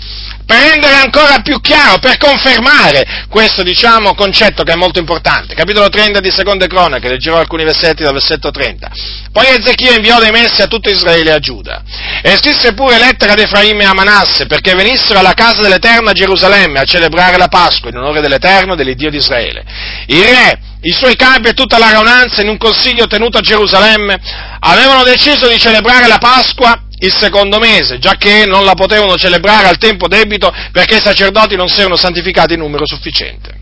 per 0.44 0.58
rendere 0.58 0.94
ancora 0.94 1.40
più 1.40 1.60
chiaro, 1.60 1.98
per 1.98 2.18
confermare 2.18 3.26
questo, 3.28 3.62
diciamo, 3.62 4.14
concetto 4.14 4.64
che 4.64 4.72
è 4.72 4.76
molto 4.76 4.98
importante. 4.98 5.54
Capitolo 5.54 5.88
30 5.88 6.20
di 6.20 6.30
Seconde 6.30 6.66
Cronache, 6.66 7.08
leggerò 7.08 7.38
alcuni 7.38 7.64
versetti 7.64 8.02
dal 8.02 8.12
versetto 8.12 8.50
30. 8.50 8.90
Poi 9.32 9.46
Ezechia 9.46 9.94
inviò 9.94 10.18
dei 10.18 10.30
messi 10.30 10.60
a 10.60 10.66
tutto 10.66 10.90
Israele 10.90 11.30
e 11.30 11.34
a 11.34 11.38
Giuda, 11.38 11.82
e 12.22 12.36
scrisse 12.36 12.74
pure 12.74 12.98
lettera 12.98 13.32
ad 13.32 13.38
Efraim 13.38 13.80
e 13.80 13.84
a 13.84 13.94
Manasse, 13.94 14.46
perché 14.46 14.74
venissero 14.74 15.20
alla 15.20 15.32
casa 15.32 15.62
dell'Eterno 15.62 16.10
a 16.10 16.12
Gerusalemme 16.12 16.80
a 16.80 16.84
celebrare 16.84 17.38
la 17.38 17.48
Pasqua 17.48 17.88
in 17.88 17.96
onore 17.96 18.20
dell'Eterno, 18.20 18.74
dell'Iddio 18.74 19.10
di 19.10 19.16
Israele. 19.16 19.64
Il 20.06 20.22
re, 20.22 20.41
i 20.82 20.92
suoi 20.92 21.14
capi 21.14 21.48
e 21.48 21.54
tutta 21.54 21.78
la 21.78 21.90
raunanza 21.90 22.42
in 22.42 22.48
un 22.48 22.56
consiglio 22.56 23.06
tenuto 23.06 23.38
a 23.38 23.40
Gerusalemme 23.40 24.18
avevano 24.60 25.04
deciso 25.04 25.48
di 25.48 25.58
celebrare 25.58 26.08
la 26.08 26.18
Pasqua 26.18 26.86
il 26.98 27.12
secondo 27.12 27.58
mese, 27.58 27.98
già 27.98 28.14
che 28.16 28.44
non 28.46 28.64
la 28.64 28.74
potevano 28.74 29.16
celebrare 29.16 29.66
al 29.66 29.78
tempo 29.78 30.06
debito 30.06 30.52
perché 30.70 30.96
i 30.96 31.00
sacerdoti 31.00 31.56
non 31.56 31.68
si 31.68 31.80
erano 31.80 31.96
santificati 31.96 32.54
in 32.54 32.60
numero 32.60 32.86
sufficiente. 32.86 33.60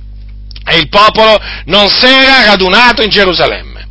E 0.64 0.76
il 0.76 0.88
popolo 0.88 1.38
non 1.64 1.88
si 1.88 2.06
era 2.06 2.44
radunato 2.44 3.02
in 3.02 3.08
Gerusalemme. 3.08 3.88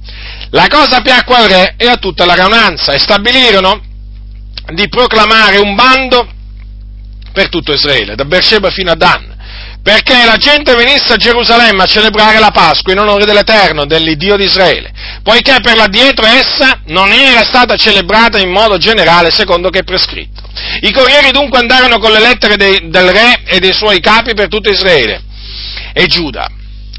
La 0.51 0.67
cosa 0.67 1.01
piacque 1.01 1.35
al 1.35 1.47
re 1.47 1.73
e 1.77 1.87
a 1.87 1.97
tutta 1.97 2.25
la 2.25 2.35
raunanza 2.35 2.93
e 2.93 2.99
stabilirono 2.99 3.81
di 4.73 4.87
proclamare 4.87 5.57
un 5.57 5.75
bando 5.75 6.27
per 7.33 7.49
tutto 7.49 7.73
Israele, 7.73 8.15
da 8.15 8.25
Beersheba 8.25 8.69
fino 8.69 8.91
a 8.91 8.95
Dan, 8.95 9.35
perché 9.81 10.25
la 10.25 10.35
gente 10.35 10.75
venisse 10.75 11.13
a 11.13 11.17
Gerusalemme 11.17 11.83
a 11.83 11.87
celebrare 11.87 12.39
la 12.39 12.51
Pasqua 12.51 12.93
in 12.93 12.99
onore 12.99 13.25
dell'Eterno, 13.25 13.85
dell'Iddio 13.85 14.35
di 14.35 14.43
Israele, 14.43 14.91
poiché 15.23 15.57
per 15.61 15.75
l'addietro 15.75 16.25
essa 16.25 16.81
non 16.85 17.11
era 17.11 17.43
stata 17.43 17.75
celebrata 17.75 18.37
in 18.37 18.51
modo 18.51 18.77
generale 18.77 19.31
secondo 19.31 19.69
che 19.69 19.79
è 19.79 19.83
prescritto. 19.83 20.41
I 20.81 20.91
corrieri 20.91 21.31
dunque 21.31 21.59
andarono 21.59 21.99
con 21.99 22.11
le 22.11 22.19
lettere 22.19 22.55
dei, 22.57 22.89
del 22.89 23.09
re 23.09 23.41
e 23.45 23.59
dei 23.59 23.73
suoi 23.73 23.99
capi 23.99 24.33
per 24.33 24.47
tutto 24.47 24.69
Israele 24.69 25.23
e 25.93 26.05
Giuda, 26.05 26.49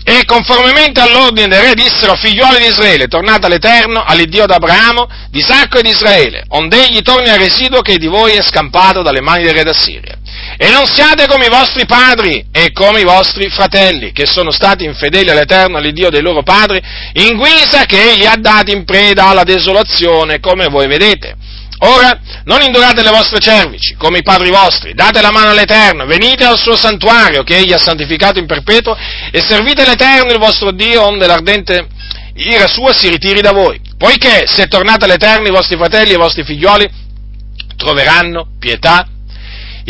e 0.02 0.24
conformemente 0.24 1.00
all'ordine 1.00 1.46
del 1.46 1.60
re 1.60 1.74
dissero, 1.74 2.16
figliuoli 2.16 2.58
di 2.58 2.66
Israele, 2.66 3.06
tornate 3.06 3.46
all'Eterno, 3.46 4.02
all'Iddio 4.02 4.46
d'Abramo, 4.46 5.06
di 5.30 5.38
Isacco 5.38 5.78
e 5.78 5.82
di 5.82 5.90
Israele, 5.90 6.44
onde 6.48 6.86
egli 6.86 7.02
torni 7.02 7.28
al 7.28 7.38
residuo 7.38 7.80
che 7.82 7.98
di 7.98 8.06
voi 8.06 8.32
è 8.32 8.42
scampato 8.42 9.02
dalle 9.02 9.20
mani 9.20 9.44
del 9.44 9.54
re 9.54 9.62
d'Assiria. 9.62 10.18
E 10.56 10.70
non 10.70 10.86
siate 10.86 11.26
come 11.26 11.46
i 11.46 11.48
vostri 11.48 11.86
padri 11.86 12.46
e 12.52 12.72
come 12.72 13.00
i 13.00 13.04
vostri 13.04 13.48
fratelli, 13.48 14.12
che 14.12 14.26
sono 14.26 14.50
stati 14.50 14.84
infedeli 14.84 15.30
all'Eterno, 15.30 15.78
all'Iddio 15.78 16.10
dei 16.10 16.22
loro 16.22 16.42
padri, 16.42 16.80
in 17.14 17.36
guisa 17.36 17.84
che 17.84 18.12
egli 18.12 18.26
ha 18.26 18.36
dati 18.36 18.72
in 18.72 18.84
preda 18.84 19.26
alla 19.26 19.44
desolazione, 19.44 20.40
come 20.40 20.66
voi 20.68 20.86
vedete. 20.86 21.36
Ora, 21.82 22.20
non 22.44 22.60
indurate 22.60 23.02
le 23.02 23.08
vostre 23.08 23.38
cervici, 23.38 23.94
come 23.96 24.18
i 24.18 24.22
padri 24.22 24.50
vostri, 24.50 24.92
date 24.92 25.22
la 25.22 25.30
mano 25.30 25.50
all'Eterno, 25.50 26.04
venite 26.04 26.44
al 26.44 26.58
suo 26.58 26.76
santuario, 26.76 27.42
che 27.42 27.56
egli 27.56 27.72
ha 27.72 27.78
santificato 27.78 28.38
in 28.38 28.44
perpetuo, 28.44 28.94
e 29.30 29.40
servite 29.40 29.86
l'Eterno, 29.86 30.30
il 30.30 30.38
vostro 30.38 30.72
Dio, 30.72 31.06
onde 31.06 31.26
l'ardente 31.26 31.86
ira 32.34 32.66
sua 32.66 32.92
si 32.92 33.08
ritiri 33.08 33.40
da 33.40 33.52
voi. 33.52 33.80
Poiché, 33.96 34.44
se 34.46 34.66
tornate 34.66 35.06
all'Eterno, 35.06 35.46
i 35.46 35.52
vostri 35.52 35.76
fratelli 35.76 36.10
e 36.10 36.14
i 36.14 36.18
vostri 36.18 36.44
figlioli 36.44 36.86
troveranno 37.76 38.48
pietà 38.58 39.06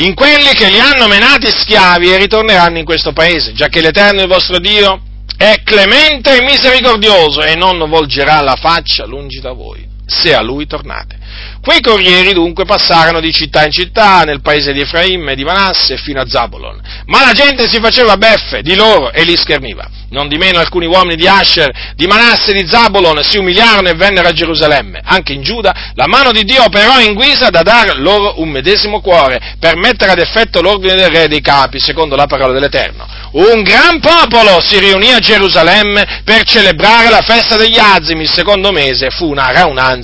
in 0.01 0.15
quelli 0.15 0.53
che 0.55 0.69
li 0.69 0.79
hanno 0.79 1.07
menati 1.09 1.51
schiavi 1.51 2.11
e 2.11 2.17
ritorneranno 2.17 2.79
in 2.79 2.85
questo 2.85 3.13
paese, 3.13 3.53
già 3.53 3.69
che 3.69 3.81
l'Eterno 3.81 4.23
il 4.23 4.29
vostro 4.29 4.59
Dio 4.59 5.03
è 5.37 5.63
clemente 5.63 6.37
e 6.37 6.43
misericordioso 6.43 7.43
e 7.43 7.55
non 7.55 7.79
volgerà 7.89 8.41
la 8.41 8.57
faccia 8.57 9.05
lungi 9.05 9.41
da 9.41 9.53
voi, 9.53 9.87
se 10.11 10.35
a 10.35 10.43
lui 10.43 10.67
tornate. 10.67 11.19
Quei 11.63 11.81
corrieri 11.81 12.33
dunque 12.33 12.65
passarono 12.65 13.21
di 13.21 13.33
città 13.33 13.65
in 13.65 13.71
città 13.71 14.23
nel 14.23 14.41
paese 14.41 14.73
di 14.73 14.81
Efraim 14.81 15.29
e 15.29 15.35
di 15.35 15.45
Manasse 15.45 15.97
fino 15.97 16.21
a 16.21 16.27
Zabolon, 16.27 16.81
ma 17.07 17.25
la 17.25 17.33
gente 17.33 17.69
si 17.69 17.79
faceva 17.81 18.17
beffe 18.17 18.63
di 18.63 18.75
loro 18.75 19.13
e 19.13 19.25
li 19.25 19.37
scherniva. 19.37 19.89
Non 20.11 20.27
di 20.27 20.39
meno 20.39 20.59
alcuni 20.59 20.87
uomini 20.87 21.15
di 21.15 21.29
Asher, 21.29 21.71
di 21.95 22.09
Manasse 22.09 22.51
e 22.51 22.63
di 22.63 22.69
Zabolon 22.69 23.23
si 23.23 23.39
umiliarono 23.39 23.89
e 23.89 23.95
vennero 23.95 24.27
a 24.27 24.33
Gerusalemme. 24.33 25.01
Anche 25.05 25.35
in 25.35 25.43
Giuda 25.43 25.93
la 25.95 26.09
mano 26.09 26.33
di 26.33 26.43
Dio 26.43 26.65
operò 26.65 26.99
in 26.99 27.15
guisa 27.15 27.49
da 27.51 27.63
dar 27.63 27.97
loro 27.99 28.41
un 28.41 28.49
medesimo 28.49 29.01
cuore 29.01 29.55
per 29.61 29.77
mettere 29.77 30.11
ad 30.11 30.19
effetto 30.19 30.61
l'ordine 30.61 30.97
del 30.97 31.11
re 31.11 31.29
dei 31.29 31.41
capi, 31.41 31.79
secondo 31.79 32.17
la 32.17 32.27
parola 32.27 32.53
dell'Eterno. 32.53 33.07
Un 33.33 33.63
gran 33.63 34.01
popolo 34.01 34.61
si 34.61 34.81
riunì 34.81 35.13
a 35.13 35.21
Gerusalemme 35.21 36.23
per 36.25 36.43
celebrare 36.43 37.09
la 37.09 37.23
festa 37.23 37.57
degli 37.57 37.79
azimi, 37.79 38.25
il 38.25 38.33
secondo 38.33 38.73
mese 38.73 39.11
fu 39.11 39.31
una 39.31 39.53
raunanza 39.53 40.00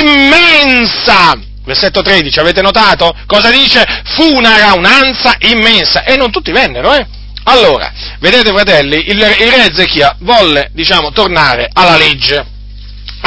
immensa. 0.00 1.38
Versetto 1.64 2.00
13, 2.00 2.38
avete 2.40 2.62
notato? 2.62 3.14
Cosa 3.26 3.50
dice? 3.50 3.84
Fu 4.04 4.36
una 4.36 4.58
raunanza 4.58 5.36
immensa 5.40 6.04
e 6.04 6.16
non 6.16 6.30
tutti 6.30 6.50
vennero, 6.50 6.94
eh? 6.94 7.06
Allora, 7.44 7.92
vedete 8.20 8.50
fratelli, 8.50 9.08
il, 9.08 9.18
il 9.18 9.50
re 9.50 9.70
Ezechia 9.70 10.16
volle, 10.20 10.70
diciamo, 10.72 11.12
tornare 11.12 11.68
alla 11.72 11.96
legge, 11.96 12.44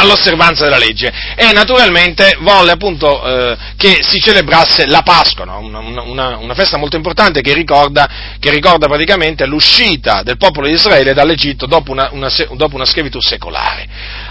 all'osservanza 0.02 0.64
della 0.64 0.78
legge 0.78 1.12
e 1.36 1.52
naturalmente 1.54 2.38
volle 2.40 2.72
appunto 2.72 3.24
eh, 3.24 3.58
che 3.78 4.00
si 4.02 4.20
celebrasse 4.20 4.86
la 4.88 5.02
Pasqua, 5.02 5.46
no? 5.46 5.60
una, 5.60 5.80
una, 5.80 6.38
una, 6.38 6.54
festa 6.54 6.78
molto 6.78 6.96
importante 6.96 7.42
che 7.42 7.54
ricorda, 7.54 8.10
che 8.40 8.50
ricorda, 8.50 8.88
praticamente 8.88 9.46
l'uscita 9.46 10.22
del 10.24 10.38
popolo 10.38 10.68
di 10.68 10.74
Israele 10.74 11.14
dall'Egitto 11.14 11.66
dopo 11.66 11.92
una, 11.92 12.10
dopo 12.54 12.76
una 12.76 12.86
schiavitù 12.86 13.20
secolare. 13.22 13.88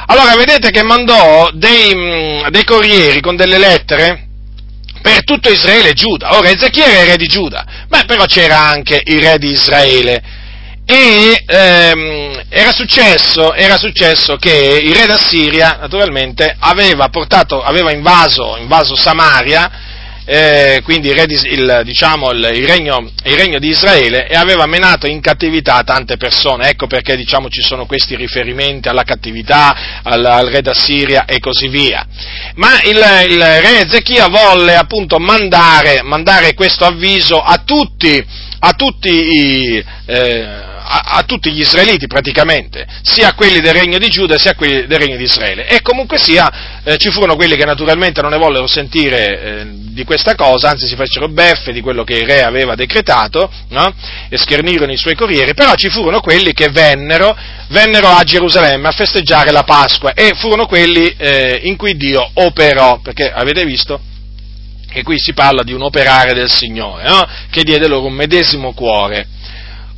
Allora 0.06 0.36
vedete 0.36 0.70
che 0.70 0.82
mandò 0.82 1.50
dei, 1.52 2.42
dei 2.50 2.64
corrieri 2.64 3.20
con 3.20 3.36
delle 3.36 3.58
lettere 3.58 4.26
per 5.00 5.24
tutto 5.24 5.50
Israele 5.50 5.90
e 5.90 5.94
Giuda. 5.94 6.36
Ora 6.36 6.50
Ezechia 6.50 6.86
era 6.86 7.02
il 7.02 7.08
re 7.10 7.16
di 7.16 7.26
Giuda, 7.26 7.64
ma 7.88 8.04
però 8.04 8.24
c'era 8.26 8.66
anche 8.66 9.00
il 9.04 9.20
re 9.20 9.38
di 9.38 9.50
Israele. 9.50 10.38
E 10.92 11.44
ehm, 11.46 12.42
era, 12.48 12.72
successo, 12.72 13.54
era, 13.54 13.78
successo, 13.78 14.34
che 14.34 14.80
il 14.82 14.92
re 14.92 15.06
d'Assiria, 15.06 15.78
naturalmente, 15.80 16.56
aveva, 16.58 17.06
portato, 17.10 17.62
aveva 17.62 17.92
invaso, 17.92 18.56
invaso 18.56 18.96
Samaria 18.96 19.70
eh, 20.24 20.80
quindi 20.84 21.08
il, 21.08 21.24
il, 21.28 21.82
diciamo, 21.84 22.30
il, 22.30 22.66
regno, 22.66 23.08
il, 23.24 23.36
regno, 23.36 23.58
di 23.58 23.68
Israele 23.68 24.28
e 24.28 24.36
aveva 24.36 24.66
menato 24.66 25.06
in 25.06 25.20
cattività 25.20 25.82
tante 25.82 26.16
persone, 26.16 26.68
ecco 26.68 26.86
perché 26.86 27.16
diciamo, 27.16 27.48
ci 27.48 27.62
sono 27.62 27.86
questi 27.86 28.16
riferimenti 28.16 28.88
alla 28.88 29.02
cattività, 29.02 30.00
al, 30.02 30.24
al 30.24 30.46
re 30.48 30.60
d'Assiria 30.60 31.24
e 31.24 31.38
così 31.38 31.68
via. 31.68 32.04
Ma 32.54 32.80
il, 32.82 32.98
re 32.98 33.80
Ezechia 33.80 34.26
volle 34.28 34.76
appunto 34.76 35.18
mandare, 35.18 36.02
mandare 36.02 36.54
questo 36.54 36.84
avviso 36.84 37.40
a 37.40 37.62
tutti, 37.64 38.24
a 38.60 38.72
tutti 38.72 39.08
i, 39.08 39.84
eh, 40.06 40.68
a, 40.92 41.22
tutti 41.22 41.52
gli 41.52 41.60
israeliti 41.60 42.08
praticamente, 42.08 42.84
sia 43.02 43.28
a 43.28 43.34
quelli 43.34 43.60
del 43.60 43.72
regno 43.72 43.98
di 43.98 44.08
Giuda 44.08 44.38
sia 44.38 44.52
a 44.52 44.54
quelli 44.54 44.86
del 44.86 44.98
regno 44.98 45.16
di 45.16 45.22
Israele. 45.22 45.68
E 45.68 45.82
comunque 45.82 46.18
sia, 46.18 46.82
eh, 46.82 46.96
ci 46.96 47.10
furono 47.10 47.36
quelli 47.36 47.56
che 47.56 47.64
naturalmente 47.64 48.20
non 48.20 48.32
ne 48.32 48.38
vollero 48.38 48.66
sentire 48.66 49.40
eh, 49.40 49.66
di 49.92 50.04
questa 50.04 50.34
cosa, 50.34 50.70
anzi 50.70 50.88
si 50.88 50.96
fecero 50.96 51.28
beffe 51.28 51.72
di 51.72 51.80
quello 51.80 52.02
che 52.02 52.14
il 52.14 52.26
re 52.26 52.42
aveva 52.42 52.74
decretato, 52.74 53.50
no? 53.68 53.94
e 54.28 54.36
schernirono 54.36 54.90
i 54.90 54.96
suoi 54.96 55.14
corrieri, 55.14 55.54
però 55.54 55.74
ci 55.74 55.88
furono 55.90 56.20
quelli 56.20 56.52
che 56.52 56.68
vennero, 56.70 57.36
vennero 57.68 58.08
a 58.08 58.24
Gerusalemme 58.24 58.88
a 58.88 58.92
festeggiare 58.92 59.52
la 59.52 59.62
Pasqua 59.62 60.12
e 60.12 60.32
furono 60.34 60.66
quelli 60.66 61.14
eh, 61.16 61.60
in 61.64 61.76
cui 61.76 61.96
Dio 61.96 62.28
operò, 62.34 62.98
perché 63.00 63.30
avete 63.30 63.64
visto? 63.64 64.00
che 64.90 65.04
qui 65.04 65.20
si 65.20 65.32
parla 65.34 65.62
di 65.62 65.72
un 65.72 65.82
operare 65.82 66.34
del 66.34 66.50
Signore, 66.50 67.04
no? 67.08 67.24
che 67.48 67.62
diede 67.62 67.86
loro 67.86 68.06
un 68.06 68.12
medesimo 68.12 68.72
cuore. 68.72 69.28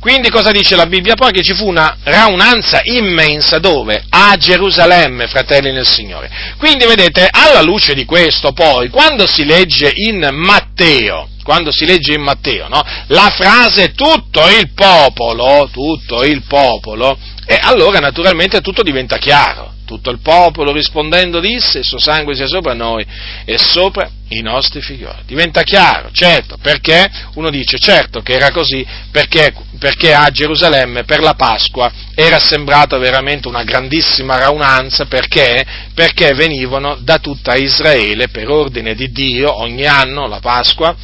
Quindi 0.03 0.29
cosa 0.29 0.51
dice 0.51 0.75
la 0.75 0.85
Bibbia? 0.85 1.15
Poi 1.15 1.31
che 1.31 1.43
ci 1.43 1.53
fu 1.53 1.65
una 1.65 1.95
raunanza 2.03 2.81
immensa 2.83 3.57
dove? 3.59 4.03
A 4.09 4.35
Gerusalemme, 4.35 5.27
fratelli 5.27 5.71
nel 5.71 5.87
Signore. 5.87 6.29
Quindi 6.57 6.85
vedete, 6.85 7.25
alla 7.31 7.61
luce 7.61 7.93
di 7.93 8.03
questo 8.03 8.51
poi, 8.51 8.89
quando 8.89 9.25
si 9.25 9.45
legge 9.45 9.93
in 9.95 10.27
Matteo, 10.33 11.29
quando 11.41 11.71
si 11.71 11.85
legge 11.85 12.15
in 12.15 12.21
Matteo, 12.21 12.67
no? 12.67 12.83
La 13.07 13.33
frase 13.33 13.93
tutto 13.93 14.45
il 14.49 14.73
popolo, 14.73 15.69
tutto 15.71 16.23
il 16.23 16.43
popolo, 16.49 17.17
e 17.45 17.57
allora 17.61 17.99
naturalmente 17.99 18.59
tutto 18.59 18.83
diventa 18.83 19.17
chiaro. 19.17 19.71
Tutto 19.93 20.09
il 20.09 20.21
popolo 20.21 20.71
rispondendo 20.71 21.39
disse, 21.39 21.77
il 21.77 21.83
suo 21.85 21.99
sangue 21.99 22.33
sia 22.33 22.47
sopra 22.47 22.73
noi 22.73 23.05
e 23.45 23.59
sopra 23.59 24.09
i 24.29 24.41
nostri 24.41 24.81
figlioli. 24.81 25.19
Diventa 25.27 25.61
chiaro, 25.61 26.09
certo, 26.11 26.57
perché 26.59 27.07
uno 27.35 27.51
dice, 27.51 27.77
certo 27.77 28.21
che 28.21 28.33
era 28.33 28.49
così, 28.49 28.83
perché, 29.11 29.53
perché 29.77 30.11
a 30.15 30.31
Gerusalemme 30.31 31.03
per 31.03 31.19
la 31.19 31.35
Pasqua 31.35 31.91
era 32.15 32.39
sembrata 32.39 32.97
veramente 32.97 33.47
una 33.47 33.63
grandissima 33.63 34.39
raunanza, 34.39 35.05
perché? 35.05 35.63
Perché 35.93 36.33
venivano 36.33 36.97
da 36.99 37.19
tutta 37.19 37.53
Israele 37.53 38.29
per 38.29 38.49
ordine 38.49 38.95
di 38.95 39.11
Dio 39.11 39.55
ogni 39.61 39.85
anno 39.85 40.25
la 40.25 40.39
Pasqua, 40.39 40.95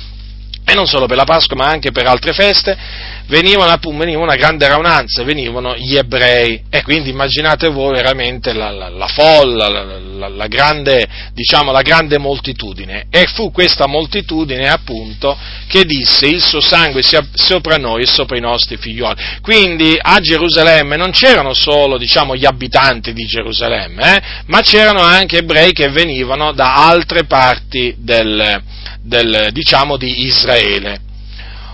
e 0.70 0.76
non 0.76 0.86
solo 0.86 1.07
per 1.07 1.17
la 1.17 1.24
Pasqua 1.24 1.55
ma 1.55 1.65
anche 1.65 1.91
per 1.91 2.05
altre 2.05 2.32
feste, 2.34 2.78
venivano, 3.26 3.76
veniva 3.97 4.22
una 4.22 4.36
grande 4.36 4.67
raunanza, 4.67 5.24
venivano 5.24 5.76
gli 5.76 5.95
ebrei. 5.95 6.63
E 6.70 6.84
quindi 6.84 7.09
immaginate 7.09 7.70
voi 7.70 7.93
veramente 7.93 8.53
la, 8.53 8.70
la, 8.70 8.89
la 8.89 9.07
folla, 9.07 9.67
la, 9.67 10.28
la, 10.28 10.47
grande, 10.47 11.07
diciamo, 11.34 11.72
la 11.72 11.82
grande 11.82 12.20
moltitudine. 12.20 13.07
E 13.09 13.26
fu 13.34 13.51
questa 13.51 13.88
moltitudine 13.88 14.70
appunto 14.70 15.36
che 15.67 15.86
disse 15.86 16.28
il 16.28 16.41
suo 16.41 16.61
sangue 16.61 17.01
sia 17.01 17.26
sopra 17.34 17.78
noi 17.78 18.03
e 18.03 18.07
sopra 18.07 18.38
i 18.38 18.41
nostri 18.41 18.78
figlioli. 18.78 19.39
Quindi 19.41 19.97
a 19.99 20.20
Gerusalemme 20.20 20.97
non 20.97 21.11
c'erano 21.11 21.53
solo 21.53 21.97
diciamo, 21.97 22.36
gli 22.36 22.45
abitanti 22.45 23.13
di 23.13 23.26
Gerusalemme, 23.26 24.15
eh, 24.15 24.22
ma 24.45 24.61
c'erano 24.61 25.01
anche 25.01 25.38
ebrei 25.39 25.72
che 25.72 25.89
venivano 25.89 26.51
da 26.51 26.88
altre 26.88 27.26
parti 27.26 27.95
del, 27.97 28.61
del, 29.01 29.49
diciamo, 29.51 29.97
di 29.97 30.25
Israele. 30.25 30.99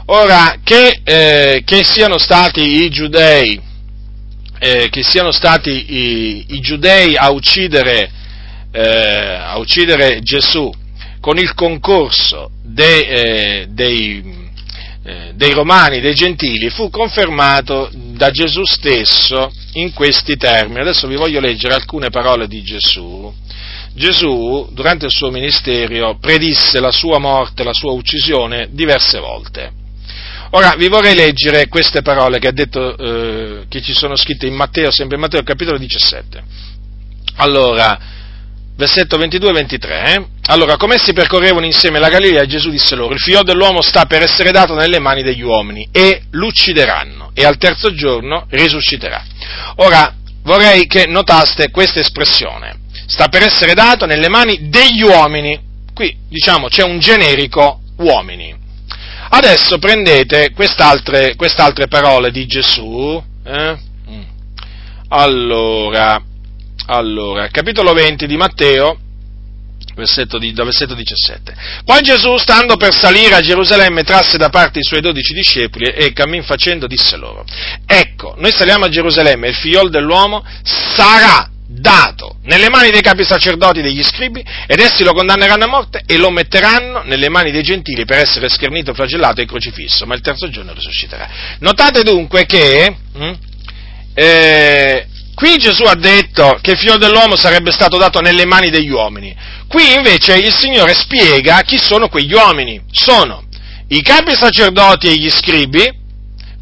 Ora, 0.07 0.59
che, 0.63 1.01
eh, 1.03 1.61
che, 1.65 1.83
siano 1.83 2.17
stati 2.17 2.83
i 2.83 2.89
giudei, 2.89 3.59
eh, 4.59 4.87
che 4.89 5.03
siano 5.03 5.31
stati 5.31 5.69
i, 5.69 6.45
i 6.49 6.59
giudei 6.59 7.15
a 7.15 7.31
uccidere, 7.31 8.11
eh, 8.71 9.39
a 9.41 9.57
uccidere, 9.57 10.21
Gesù 10.21 10.71
con 11.25 11.39
il 11.39 11.55
concorso 11.55 12.51
de, 12.61 12.99
eh, 12.99 13.67
dei, 13.71 14.23
eh, 15.03 15.31
dei 15.33 15.53
romani, 15.53 15.99
dei 15.99 16.13
gentili, 16.13 16.69
fu 16.69 16.91
confermato 16.91 17.89
da 17.91 18.29
Gesù 18.29 18.63
stesso 18.63 19.51
in 19.73 19.91
questi 19.91 20.37
termini. 20.37 20.81
Adesso 20.81 21.07
vi 21.07 21.15
voglio 21.15 21.39
leggere 21.39 21.73
alcune 21.73 22.11
parole 22.11 22.47
di 22.47 22.61
Gesù 22.61 23.33
Gesù, 23.95 24.67
durante 24.73 25.05
il 25.05 25.11
suo 25.11 25.31
ministero, 25.31 26.17
predisse 26.19 26.81
la 26.81 26.91
sua 26.91 27.17
morte, 27.17 27.63
la 27.63 27.73
sua 27.73 27.93
uccisione 27.93 28.67
diverse 28.71 29.19
volte. 29.19 29.71
Ora 30.51 30.75
vi 30.77 30.89
vorrei 30.89 31.15
leggere 31.15 31.69
queste 31.69 32.01
parole 32.01 32.39
che, 32.39 32.51
detto, 32.51 32.97
eh, 32.97 33.65
che 33.69 33.81
ci 33.81 33.93
sono 33.93 34.17
scritte 34.17 34.47
in 34.47 34.53
Matteo, 34.53 34.91
sempre 34.91 35.15
in 35.15 35.21
Matteo 35.21 35.43
capitolo 35.43 35.77
17. 35.77 36.43
Allora, 37.37 37.97
versetto 38.75 39.17
22 39.17 39.49
e 39.49 39.53
23. 39.53 40.13
Eh? 40.13 40.25
Allora, 40.47 40.75
come 40.75 40.95
essi 40.95 41.13
percorrevano 41.13 41.65
insieme 41.65 41.97
la 41.97 42.09
Galilea, 42.09 42.45
Gesù 42.45 42.69
disse 42.69 42.95
loro, 42.95 43.13
il 43.13 43.21
figlio 43.21 43.43
dell'uomo 43.43 43.81
sta 43.81 44.05
per 44.05 44.21
essere 44.23 44.51
dato 44.51 44.75
nelle 44.75 44.99
mani 44.99 45.23
degli 45.23 45.41
uomini 45.41 45.87
e 45.91 46.23
l'uccideranno 46.31 47.31
e 47.33 47.45
al 47.45 47.57
terzo 47.57 47.93
giorno 47.93 48.45
risusciterà. 48.49 49.23
Ora, 49.77 50.13
vorrei 50.43 50.85
che 50.85 51.05
notaste 51.07 51.71
questa 51.71 52.01
espressione 52.01 52.83
sta 53.07 53.27
per 53.27 53.43
essere 53.43 53.73
dato 53.73 54.05
nelle 54.05 54.29
mani 54.29 54.69
degli 54.69 55.01
uomini. 55.01 55.59
Qui, 55.93 56.15
diciamo, 56.27 56.67
c'è 56.67 56.83
un 56.83 56.99
generico 56.99 57.81
uomini. 57.97 58.53
Adesso 59.29 59.79
prendete 59.79 60.51
quest'altre, 60.51 61.35
quest'altre 61.35 61.87
parole 61.87 62.31
di 62.31 62.45
Gesù. 62.45 63.21
Eh? 63.43 63.77
Mm. 64.09 64.21
Allora, 65.09 66.21
allora, 66.87 67.47
capitolo 67.49 67.93
20 67.93 68.27
di 68.27 68.37
Matteo, 68.37 68.99
versetto, 69.95 70.37
di, 70.37 70.51
versetto 70.51 70.93
17. 70.93 71.55
Poi 71.83 72.01
Gesù, 72.01 72.37
stando 72.37 72.77
per 72.77 72.93
salire 72.93 73.35
a 73.35 73.41
Gerusalemme, 73.41 74.03
trasse 74.03 74.37
da 74.37 74.49
parte 74.49 74.79
i 74.79 74.83
suoi 74.83 75.01
dodici 75.01 75.33
discepoli 75.33 75.87
e 75.87 76.13
cammin 76.13 76.43
facendo 76.43 76.85
disse 76.87 77.15
loro, 77.17 77.45
ecco, 77.85 78.35
noi 78.37 78.51
saliamo 78.51 78.85
a 78.85 78.89
Gerusalemme 78.89 79.47
e 79.47 79.49
il 79.49 79.55
figliol 79.55 79.89
dell'uomo 79.89 80.45
sarà 80.63 81.49
dato 81.79 82.37
nelle 82.43 82.69
mani 82.69 82.91
dei 82.91 83.01
capi 83.01 83.23
sacerdoti 83.23 83.81
degli 83.81 84.03
scribi 84.03 84.43
ed 84.67 84.79
essi 84.79 85.03
lo 85.03 85.13
condanneranno 85.13 85.65
a 85.65 85.67
morte 85.67 86.01
e 86.05 86.17
lo 86.17 86.29
metteranno 86.29 87.03
nelle 87.03 87.29
mani 87.29 87.51
dei 87.51 87.63
gentili 87.63 88.05
per 88.05 88.19
essere 88.19 88.49
schernito, 88.49 88.93
flagellato 88.93 89.41
e 89.41 89.45
crocifisso, 89.45 90.05
ma 90.05 90.15
il 90.15 90.21
terzo 90.21 90.49
giorno 90.49 90.73
risusciterà. 90.73 91.27
Notate 91.59 92.03
dunque 92.03 92.45
che 92.45 92.95
hm, 93.13 93.33
eh, 94.13 95.07
qui 95.33 95.57
Gesù 95.57 95.83
ha 95.83 95.95
detto 95.95 96.57
che 96.61 96.71
il 96.71 96.77
figlio 96.77 96.97
dell'uomo 96.97 97.35
sarebbe 97.35 97.71
stato 97.71 97.97
dato 97.97 98.21
nelle 98.21 98.45
mani 98.45 98.69
degli 98.69 98.89
uomini, 98.89 99.35
qui 99.67 99.93
invece 99.93 100.37
il 100.37 100.55
Signore 100.55 100.93
spiega 100.93 101.61
chi 101.61 101.77
sono 101.77 102.07
quegli 102.07 102.33
uomini, 102.33 102.81
sono 102.91 103.43
i 103.89 104.01
capi 104.01 104.33
sacerdoti 104.33 105.07
e 105.07 105.15
gli 105.15 105.29
scribi, 105.29 106.03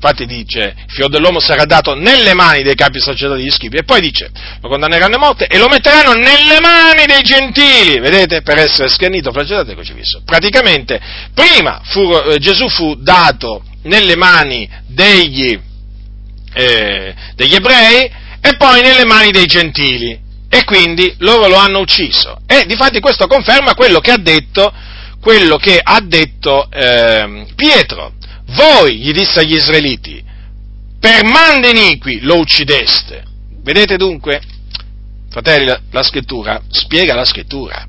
Infatti 0.04 0.26
dice, 0.26 0.76
il 0.86 0.91
figlio 0.91 1.08
dell'uomo 1.08 1.39
sarà 1.39 1.64
dato 1.64 1.95
nelle 1.95 2.34
mani 2.34 2.62
dei 2.62 2.76
capi 2.76 2.99
sacerdoti 2.99 3.39
degli 3.39 3.51
schifi 3.51 3.78
e 3.78 3.84
poi 3.86 4.01
dice, 4.01 4.30
lo 4.62 4.68
condanneranno 4.68 5.16
a 5.16 5.20
morte 5.20 5.47
e 5.47 5.58
lo 5.58 5.70
metteranno 5.70 6.12
nelle 6.12 6.60
mani 6.60 7.06
dei 7.06 7.22
gentili, 7.22 8.01
vedete, 8.01 8.41
per 8.41 8.58
essere 8.58 8.89
schernito, 8.89 9.32
flagellato 9.32 9.72
e 9.72 9.76
crocifisso. 9.76 10.22
Praticamente, 10.26 10.99
prima 11.34 11.80
fu, 11.86 12.01
eh, 12.01 12.38
Gesù 12.38 12.68
fu 12.68 12.95
dato 12.95 13.64
nelle 13.84 14.18
mani 14.18 14.70
degli, 14.88 15.58
eh, 16.54 17.16
degli 17.36 17.56
ebrei 17.56 18.12
e 18.41 18.58
poi 18.58 18.82
nelle 18.82 19.06
mani 19.06 19.32
dei 19.32 19.45
gentili 19.45 20.20
e 20.49 20.66
quindi 20.66 21.16
loro 21.20 21.47
lo 21.47 21.56
hanno 21.56 21.80
ucciso. 21.80 22.41
E 22.45 22.66
difatti 22.66 22.99
questo 22.99 23.26
conferma 23.28 23.74
quello 23.74 24.01
che 24.01 24.12
ha 24.12 24.18
detto, 24.18 24.70
quello 25.22 25.56
che 25.56 25.80
ha 25.82 26.01
detto 26.01 26.70
eh, 26.70 27.45
Pietro 27.56 28.16
voi, 28.54 28.97
gli 28.97 29.12
disse 29.12 29.39
agli 29.39 29.56
israeliti, 29.56 30.24
per 30.99 31.24
mande 31.26 31.70
iniqui 31.70 32.22
lo 32.22 32.39
uccideste. 32.39 33.24
Vedete 33.62 33.97
dunque? 33.97 34.41
Fratelli, 35.30 35.66
la, 35.66 35.80
la 35.91 36.04
scrittura 36.04 36.62
spiega 36.70 37.16
la 37.16 37.26
scrittura. 37.26 37.88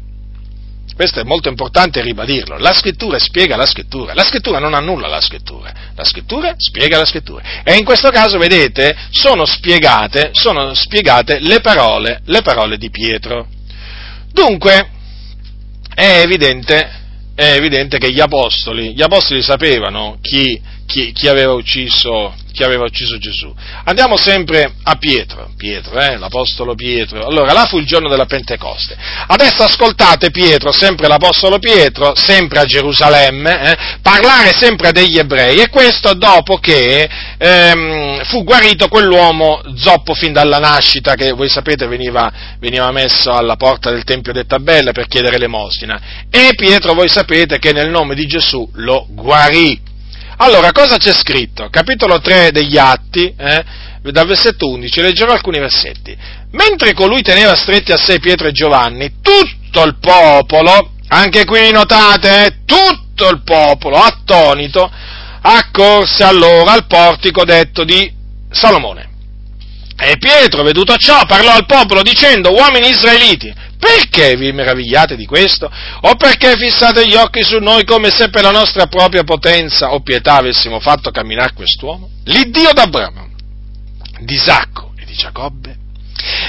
Questo 0.94 1.20
è 1.20 1.24
molto 1.24 1.48
importante 1.48 2.00
ribadirlo. 2.00 2.56
La 2.58 2.72
scrittura 2.72 3.18
spiega 3.18 3.56
la 3.56 3.66
scrittura. 3.66 4.14
La 4.14 4.22
scrittura 4.22 4.60
non 4.60 4.74
annulla 4.74 5.08
la 5.08 5.20
scrittura. 5.20 5.72
La 5.94 6.04
scrittura 6.04 6.54
spiega 6.56 6.98
la 6.98 7.04
scrittura. 7.04 7.62
E 7.64 7.74
in 7.76 7.84
questo 7.84 8.10
caso, 8.10 8.38
vedete, 8.38 8.96
sono 9.10 9.44
spiegate, 9.44 10.30
sono 10.32 10.72
spiegate 10.72 11.40
le 11.40 11.60
parole, 11.60 12.20
le 12.26 12.42
parole 12.42 12.78
di 12.78 12.90
Pietro. 12.90 13.48
Dunque, 14.32 14.90
è 15.94 16.20
evidente 16.22 17.03
è 17.34 17.54
evidente 17.54 17.98
che 17.98 18.12
gli 18.12 18.20
apostoli, 18.20 18.94
gli 18.94 19.02
apostoli 19.02 19.42
sapevano 19.42 20.18
chi, 20.20 20.60
chi, 20.86 21.12
chi, 21.12 21.28
aveva 21.28 21.52
ucciso, 21.52 22.34
chi, 22.52 22.62
aveva 22.62 22.84
ucciso, 22.84 23.18
Gesù. 23.18 23.52
Andiamo 23.84 24.16
sempre 24.16 24.74
a 24.82 24.96
Pietro, 24.96 25.50
Pietro, 25.56 25.98
eh, 25.98 26.16
l'apostolo 26.16 26.74
Pietro. 26.74 27.26
Allora, 27.26 27.52
là 27.52 27.64
fu 27.66 27.78
il 27.78 27.86
giorno 27.86 28.08
della 28.08 28.26
Pentecoste. 28.26 28.96
Adesso 29.26 29.62
ascoltate 29.62 30.30
Pietro, 30.30 30.72
sempre 30.72 31.08
l'apostolo 31.08 31.58
Pietro, 31.58 32.14
sempre 32.14 32.60
a 32.60 32.64
Gerusalemme, 32.64 33.70
eh, 33.70 33.76
parlare 34.02 34.52
sempre 34.52 34.92
degli 34.92 35.18
ebrei, 35.18 35.60
e 35.60 35.68
questo 35.68 36.14
dopo 36.14 36.58
che 36.58 37.08
ehm, 37.38 38.24
fu 38.24 38.44
guarito 38.44 38.88
quell'uomo 38.88 39.62
zoppo 39.76 40.14
fin 40.14 40.32
dalla 40.32 40.58
nascita, 40.58 41.14
che 41.14 41.32
voi 41.32 41.48
sapete 41.48 41.86
veniva, 41.86 42.30
veniva 42.58 42.90
messo 42.92 43.32
alla 43.32 43.56
porta 43.56 43.90
del 43.90 44.04
Tempio 44.04 44.32
detta 44.32 44.58
Bella 44.58 44.92
per 44.92 45.06
chiedere 45.06 45.38
l'emosina. 45.38 46.00
E 46.30 46.50
Pietro, 46.54 46.94
voi 46.94 47.08
sapete 47.08 47.58
che 47.58 47.72
nel 47.72 47.90
nome 47.90 48.14
di 48.14 48.26
Gesù 48.26 48.68
lo 48.74 49.06
guarì. 49.10 49.92
Allora, 50.38 50.72
cosa 50.72 50.96
c'è 50.96 51.12
scritto? 51.12 51.68
Capitolo 51.70 52.20
3 52.20 52.50
degli 52.50 52.76
Atti, 52.76 53.32
eh, 53.36 53.64
dal 54.02 54.26
versetto 54.26 54.68
11, 54.68 55.00
leggerò 55.00 55.32
alcuni 55.32 55.58
versetti. 55.60 56.16
Mentre 56.52 56.92
colui 56.92 57.22
teneva 57.22 57.54
stretti 57.54 57.92
a 57.92 57.96
sé 57.96 58.18
Pietro 58.18 58.48
e 58.48 58.52
Giovanni, 58.52 59.14
tutto 59.22 59.84
il 59.84 59.96
popolo, 60.00 60.90
anche 61.08 61.44
qui 61.44 61.70
notate, 61.70 62.46
eh, 62.46 62.54
tutto 62.64 63.28
il 63.28 63.42
popolo, 63.42 63.96
attonito, 63.96 64.90
accorse 65.40 66.24
allora 66.24 66.72
al 66.72 66.86
portico 66.86 67.44
detto 67.44 67.84
di 67.84 68.12
Salomone. 68.50 69.10
E 69.96 70.16
Pietro, 70.18 70.64
veduto 70.64 70.96
ciò, 70.96 71.24
parlò 71.26 71.52
al 71.52 71.66
popolo 71.66 72.02
dicendo, 72.02 72.52
uomini 72.52 72.88
israeliti, 72.88 73.54
perché 73.84 74.34
vi 74.36 74.50
meravigliate 74.52 75.14
di 75.14 75.26
questo? 75.26 75.70
O 76.00 76.14
perché 76.16 76.56
fissate 76.56 77.06
gli 77.06 77.14
occhi 77.14 77.42
su 77.42 77.58
noi 77.58 77.84
come 77.84 78.10
se 78.10 78.30
per 78.30 78.42
la 78.42 78.50
nostra 78.50 78.86
propria 78.86 79.24
potenza 79.24 79.92
o 79.92 80.00
pietà 80.00 80.36
avessimo 80.36 80.80
fatto 80.80 81.10
camminare 81.10 81.52
quest'uomo? 81.52 82.08
L'Iddio 82.24 82.72
d'Abramo, 82.72 83.28
di 84.20 84.34
Isacco 84.34 84.94
e 84.98 85.04
di 85.04 85.12
Giacobbe, 85.12 85.76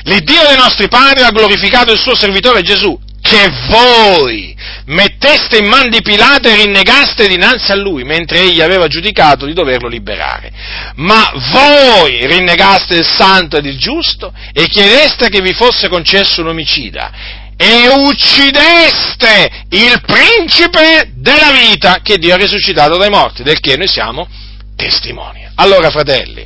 l'Iddio 0.03 0.47
dei 0.47 0.55
nostri 0.55 0.87
padri 0.87 1.23
ha 1.23 1.31
glorificato 1.31 1.91
il 1.91 1.99
suo 1.99 2.15
servitore 2.15 2.61
Gesù, 2.61 2.97
che 3.25 3.51
voi 3.69 4.55
metteste 4.85 5.57
in 5.57 5.65
man 5.65 5.89
di 5.89 6.03
Pilato 6.03 6.47
e 6.47 6.55
rinnegaste 6.55 7.27
dinanzi 7.27 7.71
a 7.71 7.75
lui, 7.75 8.03
mentre 8.03 8.41
egli 8.41 8.61
aveva 8.61 8.87
giudicato 8.87 9.47
di 9.47 9.53
doverlo 9.53 9.87
liberare. 9.87 10.51
Ma 10.97 11.31
voi 11.51 12.23
rinnegaste 12.27 12.95
il 12.95 13.05
santo 13.05 13.57
ed 13.57 13.65
il 13.65 13.79
giusto 13.79 14.31
e 14.53 14.67
chiedeste 14.67 15.29
che 15.29 15.41
vi 15.41 15.53
fosse 15.53 15.89
concesso 15.89 16.41
un 16.41 16.49
omicida 16.49 17.11
e 17.57 17.87
uccideste 17.87 19.49
il 19.69 20.01
principe 20.05 21.11
della 21.15 21.51
vita 21.51 22.01
che 22.03 22.17
Dio 22.17 22.35
ha 22.35 22.37
risuscitato 22.37 22.97
dai 22.97 23.09
morti, 23.09 23.41
del 23.41 23.59
che 23.59 23.75
noi 23.75 23.87
siamo 23.87 24.27
testimoni. 24.75 25.47
Allora, 25.55 25.89
fratelli, 25.89 26.45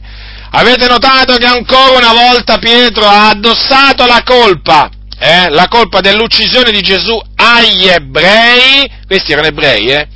avete 0.51 0.87
notato 0.87 1.35
che 1.35 1.45
ancora 1.45 1.97
una 1.97 2.13
volta 2.13 2.57
Pietro 2.57 3.05
ha 3.05 3.29
addossato 3.29 4.05
la 4.05 4.21
colpa 4.23 4.91
eh, 5.19 5.49
la 5.49 5.67
colpa 5.67 5.99
dell'uccisione 5.99 6.71
di 6.71 6.81
Gesù 6.81 7.19
agli 7.35 7.87
ebrei, 7.87 8.89
questi 9.05 9.33
erano 9.33 9.47
ebrei, 9.47 9.87
eh? 9.87 10.07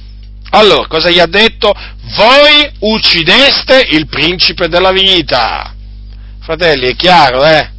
Allora, 0.51 0.87
cosa 0.87 1.09
gli 1.09 1.19
ha 1.19 1.25
detto? 1.25 1.73
Voi 2.15 2.71
uccideste 2.79 3.87
il 3.89 4.07
principe 4.07 4.69
della 4.69 4.91
vita. 4.91 5.73
Fratelli, 6.39 6.87
è 6.87 6.95
chiaro, 6.95 7.43
eh? 7.45 7.69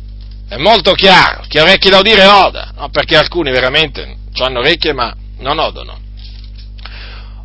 È 0.49 0.57
molto 0.57 0.93
chiaro. 0.93 1.45
Chi 1.49 1.59
ha 1.59 1.63
orecchie 1.63 1.91
da 1.91 1.99
udire 1.99 2.27
oda, 2.27 2.73
no? 2.77 2.89
perché 2.91 3.17
alcuni 3.17 3.51
veramente 3.51 4.17
hanno 4.39 4.59
orecchie 4.59 4.93
ma 4.93 5.15
non 5.39 5.59
odono. 5.59 5.99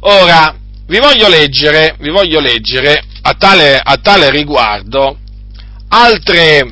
Ora, 0.01 0.55
vi 0.87 0.99
voglio 0.99 1.29
leggere, 1.29 1.95
vi 1.99 2.09
voglio 2.09 2.39
leggere 2.39 3.03
a 3.21 3.33
tale, 3.33 3.79
a 3.81 3.97
tale 3.97 4.29
riguardo 4.29 5.17
altre, 5.89 6.65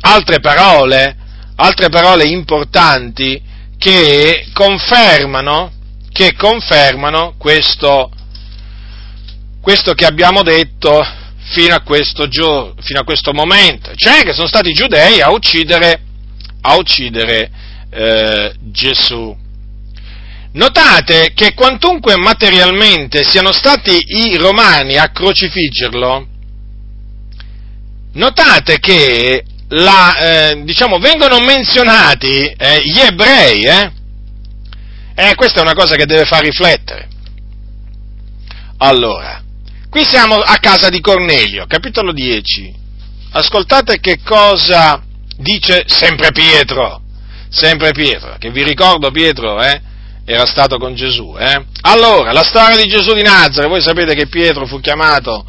altre 0.00 0.40
parole 0.40 1.16
altre 1.60 1.88
parole 1.88 2.24
importanti 2.24 3.40
che 3.78 4.46
confermano, 4.52 5.72
che 6.12 6.34
confermano 6.34 7.34
questo, 7.36 8.10
questo 9.60 9.94
che 9.94 10.04
abbiamo 10.04 10.42
detto 10.42 11.04
fino 11.50 11.74
a 11.74 11.80
questo, 11.80 12.28
giorno, 12.28 12.74
fino 12.80 13.00
a 13.00 13.04
questo 13.04 13.32
momento, 13.32 13.92
cioè 13.94 14.22
che 14.22 14.32
sono 14.32 14.46
stati 14.46 14.70
i 14.70 14.74
giudei 14.74 15.20
a 15.20 15.30
uccidere, 15.32 16.00
a 16.60 16.76
uccidere 16.76 17.50
eh, 17.90 18.54
Gesù. 18.70 19.36
Notate 20.52 21.32
che 21.34 21.54
quantunque 21.54 22.16
materialmente 22.16 23.22
siano 23.24 23.52
stati 23.52 24.00
i 24.06 24.36
romani 24.36 24.96
a 24.96 25.10
crocifiggerlo, 25.10 26.26
notate 28.12 28.78
che 28.78 29.44
la, 29.68 30.16
eh, 30.16 30.62
diciamo, 30.64 30.98
vengono 30.98 31.40
menzionati 31.40 32.44
eh, 32.44 32.80
gli 32.84 32.98
ebrei, 32.98 33.62
eh? 33.64 33.92
eh? 35.14 35.34
questa 35.34 35.58
è 35.58 35.62
una 35.62 35.74
cosa 35.74 35.96
che 35.96 36.06
deve 36.06 36.24
far 36.24 36.42
riflettere. 36.42 37.08
Allora, 38.78 39.42
qui 39.90 40.04
siamo 40.04 40.36
a 40.36 40.56
casa 40.58 40.88
di 40.88 41.00
Cornelio, 41.00 41.66
capitolo 41.66 42.12
10. 42.12 42.74
Ascoltate 43.32 43.98
che 44.00 44.20
cosa 44.24 45.02
dice 45.36 45.84
sempre 45.86 46.32
Pietro, 46.32 47.02
sempre 47.50 47.92
Pietro, 47.92 48.36
che 48.38 48.50
vi 48.50 48.62
ricordo 48.62 49.10
Pietro, 49.10 49.60
eh? 49.62 49.82
Era 50.24 50.46
stato 50.46 50.76
con 50.78 50.94
Gesù, 50.94 51.36
eh? 51.38 51.64
Allora, 51.82 52.32
la 52.32 52.44
storia 52.44 52.76
di 52.76 52.88
Gesù 52.88 53.14
di 53.14 53.22
Nazare, 53.22 53.66
voi 53.66 53.82
sapete 53.82 54.14
che 54.14 54.28
Pietro 54.28 54.66
fu 54.66 54.78
chiamato 54.80 55.44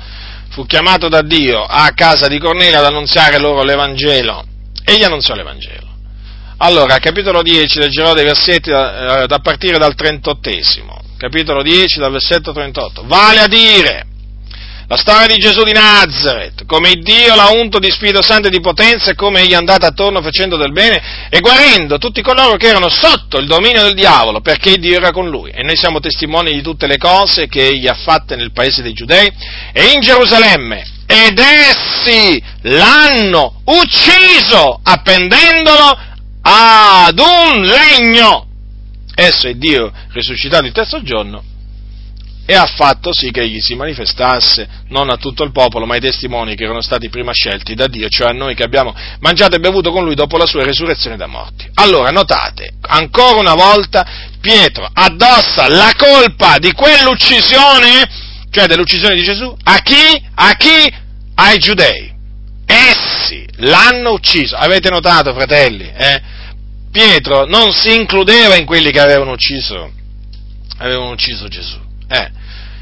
fu 0.50 0.66
chiamato 0.66 1.10
da 1.10 1.22
Dio 1.22 1.64
a 1.64 1.92
casa 1.94 2.28
di 2.28 2.40
Cornelio 2.40 2.80
ad 2.80 2.86
annunziare 2.86 3.40
loro 3.40 3.64
l'Evangelo. 3.64 4.46
Egli 4.84 5.04
annunziò 5.04 5.36
l'Evangelo. 5.36 5.88
Allora, 6.58 6.98
capitolo 6.98 7.42
10, 7.42 7.80
leggerò 7.80 8.14
dei 8.14 8.26
versetti 8.26 8.70
da, 8.70 9.22
eh, 9.22 9.28
da 9.28 9.40
partire 9.40 9.78
dal 9.78 9.96
38. 9.96 10.50
Capitolo 11.18 11.62
10, 11.62 12.00
dal 12.00 12.12
versetto 12.12 12.52
38. 12.52 13.04
Vale 13.06 13.40
a 13.40 13.48
dire, 13.48 14.06
la 14.90 14.98
storia 14.98 15.28
di 15.28 15.38
Gesù 15.38 15.62
di 15.62 15.72
Nazareth, 15.72 16.66
come 16.66 16.96
Dio 16.96 17.36
l'ha 17.36 17.52
unto 17.52 17.78
di 17.78 17.92
Spirito 17.92 18.24
Santo 18.24 18.48
e 18.48 18.50
di 18.50 18.60
potenza 18.60 19.12
e 19.12 19.16
come 19.16 19.42
egli 19.42 19.52
è 19.52 19.56
andato 19.56 19.86
attorno 19.86 20.20
facendo 20.24 20.58
del 20.58 20.72
bene 20.72 21.28
e 21.30 21.42
guarendo 21.42 22.00
tutti 22.00 22.24
coloro 22.24 22.58
che 22.58 22.70
erano 22.70 22.90
sotto 22.90 23.38
il 23.38 23.46
dominio 23.46 23.84
del 23.84 23.94
diavolo, 23.94 24.42
perché 24.42 24.80
Dio 24.80 24.96
era 24.96 25.12
con 25.12 25.30
lui. 25.30 25.52
E 25.52 25.62
noi 25.62 25.78
siamo 25.78 26.00
testimoni 26.00 26.54
di 26.54 26.64
tutte 26.64 26.88
le 26.88 26.98
cose 26.98 27.48
che 27.48 27.68
egli 27.68 27.86
ha 27.86 27.94
fatte 27.94 28.36
nel 28.36 28.52
paese 28.52 28.82
dei 28.82 28.94
Giudei 28.94 29.32
e 29.72 29.92
in 29.94 30.02
Gerusalemme. 30.02 30.84
Ed 31.06 31.38
essi 31.38 32.42
l'hanno 32.62 33.62
ucciso 33.66 34.80
appendendolo 34.82 36.00
ad 36.42 37.20
un 37.20 37.62
legno. 37.62 38.48
Esso 39.14 39.48
è 39.48 39.54
Dio 39.54 39.92
risuscitato 40.14 40.66
il 40.66 40.72
terzo 40.72 41.04
giorno 41.04 41.44
e 42.50 42.56
ha 42.56 42.66
fatto 42.66 43.14
sì 43.14 43.30
che 43.30 43.42
egli 43.42 43.60
si 43.60 43.76
manifestasse 43.76 44.68
non 44.88 45.12
a 45.12 45.18
tutto 45.18 45.44
il 45.44 45.52
popolo, 45.52 45.86
ma 45.86 45.94
ai 45.94 46.00
testimoni 46.00 46.56
che 46.56 46.64
erano 46.64 46.82
stati 46.82 47.08
prima 47.08 47.32
scelti 47.32 47.76
da 47.76 47.86
Dio, 47.86 48.10
cioè 48.10 48.30
a 48.30 48.34
noi 48.34 48.56
che 48.56 48.64
abbiamo 48.64 48.92
mangiato 49.20 49.56
e 49.56 49.60
bevuto 49.60 49.92
con 49.92 50.04
lui 50.04 50.16
dopo 50.16 50.36
la 50.36 50.48
sua 50.48 50.64
resurrezione 50.64 51.16
da 51.16 51.28
morti. 51.28 51.70
Allora, 51.76 52.10
notate, 52.10 52.72
ancora 52.82 53.40
una 53.40 53.54
volta 53.54 54.04
Pietro 54.42 54.90
addossa 54.92 55.68
la 55.68 55.94
colpa 55.96 56.58
di 56.58 56.72
quell'uccisione, 56.72 58.10
cioè 58.50 58.66
dell'uccisione 58.66 59.14
di 59.14 59.22
Gesù, 59.22 59.56
a 59.66 59.78
chi? 59.84 60.20
A 60.34 60.54
chi? 60.56 60.92
Ai 61.36 61.60
giudei. 61.60 62.12
Essi 62.66 63.46
l'hanno 63.58 64.14
ucciso. 64.14 64.56
Avete 64.56 64.90
notato, 64.90 65.36
fratelli? 65.36 65.88
Eh? 65.96 66.22
Pietro 66.92 67.46
non 67.46 67.72
si 67.74 67.94
includeva 67.94 68.56
in 68.56 68.66
quelli 68.66 68.90
che 68.90 69.00
avevano 69.00 69.34
ucciso, 69.34 69.92
avevano 70.78 71.12
ucciso 71.12 71.48
Gesù. 71.48 71.78
Eh 72.10 72.39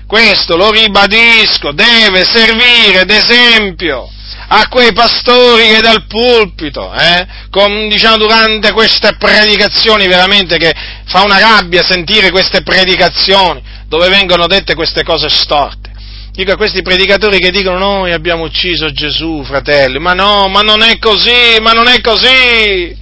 questo, 0.07 0.55
lo 0.55 0.71
ribadisco, 0.71 1.73
deve 1.73 2.23
servire 2.23 3.05
d'esempio 3.05 4.09
a 4.49 4.67
quei 4.69 4.93
pastori 4.93 5.67
che 5.67 5.81
dal 5.81 6.05
pulpito, 6.07 6.93
eh, 6.93 7.27
con, 7.49 7.89
diciamo, 7.89 8.17
durante 8.17 8.71
queste 8.71 9.15
predicazioni, 9.17 10.07
veramente 10.07 10.57
che 10.57 10.73
fa 11.05 11.23
una 11.23 11.39
rabbia 11.39 11.83
sentire 11.83 12.31
queste 12.31 12.63
predicazioni, 12.63 13.61
dove 13.87 14.07
vengono 14.07 14.47
dette 14.47 14.73
queste 14.73 15.03
cose 15.03 15.27
storte. 15.29 15.91
Dico 16.31 16.51
a 16.51 16.55
questi 16.55 16.81
predicatori 16.81 17.39
che 17.39 17.51
dicono 17.51 17.77
noi 17.77 18.13
abbiamo 18.13 18.43
ucciso 18.43 18.91
Gesù, 18.91 19.43
fratelli, 19.43 19.99
ma 19.99 20.13
no, 20.13 20.47
ma 20.47 20.61
non 20.61 20.81
è 20.81 20.97
così, 20.99 21.57
ma 21.59 21.71
non 21.71 21.87
è 21.87 21.99
così. 21.99 22.95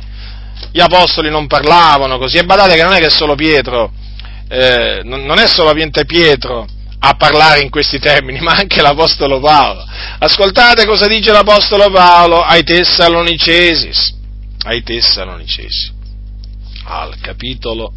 Gli 0.71 0.79
apostoli 0.79 1.29
non 1.29 1.45
parlavano 1.45 2.17
così, 2.17 2.37
e 2.37 2.45
badate 2.45 2.75
che 2.75 2.83
non 2.83 2.93
è 2.93 2.99
che 2.99 3.09
solo 3.09 3.35
Pietro, 3.35 3.91
eh, 4.49 5.01
non 5.03 5.37
è 5.37 5.47
solamente 5.47 6.05
Pietro 6.05 6.65
a 7.07 7.13
parlare 7.13 7.61
in 7.61 7.69
questi 7.69 7.99
termini, 7.99 8.39
ma 8.41 8.53
anche 8.53 8.81
l'Apostolo 8.81 9.39
Paolo. 9.39 9.85
Ascoltate 10.19 10.85
cosa 10.85 11.07
dice 11.07 11.31
l'Apostolo 11.31 11.89
Paolo 11.91 12.41
ai 12.41 12.63
Tessalonicesi, 12.63 13.91
ai 14.63 14.81
Tessalonicesi, 14.81 15.91
al 16.85 17.15
capitolo 17.21 17.93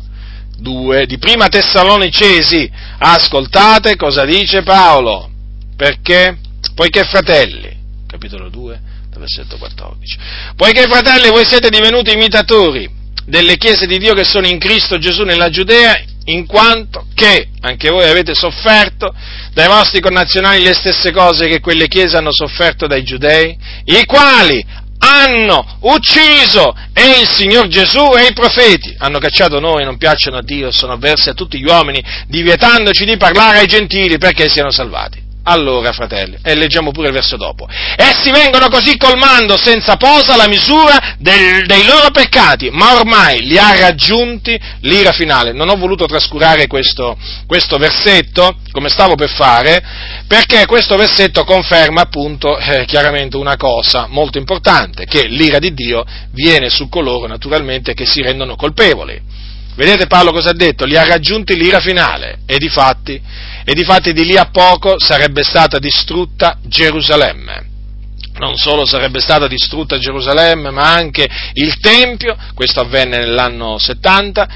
2 0.59 1.07
di 1.07 1.19
Prima 1.19 1.49
Tessalonicesi. 1.49 2.71
Ascoltate 2.99 3.97
cosa 3.97 4.25
dice 4.25 4.63
Paolo, 4.63 5.31
perché? 5.75 6.39
Poiché 6.75 7.05
fratelli, 7.05 7.77
capitolo 8.07 8.51
2, 8.51 8.81
versetto 9.19 9.57
14, 9.57 10.19
poiché 10.55 10.83
fratelli 10.83 11.29
voi 11.31 11.45
siete 11.45 11.71
divenuti 11.71 12.13
imitatori 12.13 12.89
delle 13.25 13.57
chiese 13.57 13.87
di 13.87 13.99
Dio 13.99 14.15
che 14.15 14.25
sono 14.25 14.47
in 14.47 14.59
Cristo 14.59 14.97
Gesù 14.99 15.25
nella 15.25 15.51
Giudea, 15.51 16.01
in 16.29 16.47
quanto 16.47 17.07
che 17.15 17.49
anche 17.61 17.91
voi 17.91 18.09
avete 18.09 18.35
sofferto 18.35 19.15
dai 19.53 19.67
vostri 19.67 20.01
connazionali 20.01 20.63
le 20.63 20.75
stesse 20.75 21.11
cose 21.11 21.47
che 21.47 21.61
quelle 21.61 21.89
chiese 21.89 22.17
hanno 22.17 22.33
sofferto 22.33 22.87
dai 22.87 23.03
giudei, 23.03 23.57
i 23.85 24.05
quali 24.05 24.65
hanno 24.99 25.79
ucciso 25.81 26.75
e 26.93 27.21
il 27.21 27.29
Signor 27.29 27.69
Gesù 27.69 28.15
e 28.17 28.27
i 28.27 28.33
profeti. 28.33 28.95
Hanno 28.99 29.19
cacciato 29.19 29.61
noi, 29.61 29.85
non 29.85 29.97
piacciono 29.97 30.39
a 30.39 30.43
Dio, 30.43 30.71
sono 30.71 30.93
avversi 30.93 31.29
a 31.29 31.35
tutti 31.35 31.59
gli 31.59 31.65
uomini, 31.65 32.03
divietandoci 32.27 33.05
di 33.05 33.17
parlare 33.17 33.59
ai 33.59 33.67
gentili 33.67 34.19
perché 34.19 34.49
siano 34.49 34.71
salvati. 34.71 35.28
Allora, 35.51 35.93
fratelli, 35.93 36.37
e 36.43 36.55
leggiamo 36.55 36.91
pure 36.91 37.07
il 37.07 37.15
verso 37.15 37.39
dopo, 37.39 37.67
essi 37.97 38.31
vengono 38.31 38.69
così 38.69 38.99
colmando 38.99 39.57
senza 39.57 39.97
posa 39.97 40.37
la 40.37 40.47
misura 40.47 41.17
del, 41.19 41.65
dei 41.65 41.87
loro 41.87 42.11
peccati, 42.11 42.69
ma 42.71 42.97
ormai 42.97 43.41
li 43.47 43.57
ha 43.57 43.75
raggiunti 43.81 44.61
l'ira 44.81 45.13
finale. 45.13 45.53
Non 45.53 45.71
ho 45.71 45.77
voluto 45.77 46.05
trascurare 46.05 46.67
questo, 46.67 47.17
questo 47.47 47.79
versetto, 47.79 48.59
come 48.71 48.91
stavo 48.91 49.15
per 49.15 49.31
fare, 49.31 49.83
perché 50.27 50.67
questo 50.67 50.97
versetto 50.97 51.45
conferma 51.45 52.03
appunto 52.03 52.59
eh, 52.59 52.85
chiaramente 52.85 53.39
una 53.39 53.57
cosa 53.57 54.07
molto 54.07 54.37
importante, 54.37 55.07
che 55.07 55.29
l'ira 55.29 55.59
di 55.59 55.73
Dio 55.73 56.05
viene 56.33 56.69
su 56.69 56.91
coloro 56.91 57.27
naturalmente 57.27 57.95
che 57.95 58.05
si 58.05 58.21
rendono 58.21 58.55
colpevoli. 58.55 59.47
Vedete 59.79 60.09
Paolo 60.09 60.33
cosa 60.33 60.51
ha 60.51 60.55
detto? 60.55 60.85
Li 60.85 60.97
ha 60.97 61.05
raggiunti 61.05 61.55
l'ira 61.55 61.79
finale 61.79 62.41
e 62.47 62.59
di 62.59 62.69
fatti, 62.69 63.23
e 63.65 63.75
di 63.75 63.85
fatti 63.85 64.13
di 64.13 64.25
lì 64.25 64.37
a 64.37 64.47
poco 64.47 64.99
sarebbe 64.99 65.45
stata 65.45 65.79
distrutta 65.79 66.59
Gerusalemme. 66.65 67.67
Non 68.39 68.57
solo 68.57 68.85
sarebbe 68.87 69.21
stata 69.21 69.47
distrutta 69.47 69.97
Gerusalemme, 69.97 70.73
ma 70.73 70.93
anche 70.93 71.29
il 71.53 71.79
Tempio, 71.79 72.37
questo 72.55 72.81
avvenne 72.81 73.19
nell'anno 73.19 73.79
70, 73.79 74.49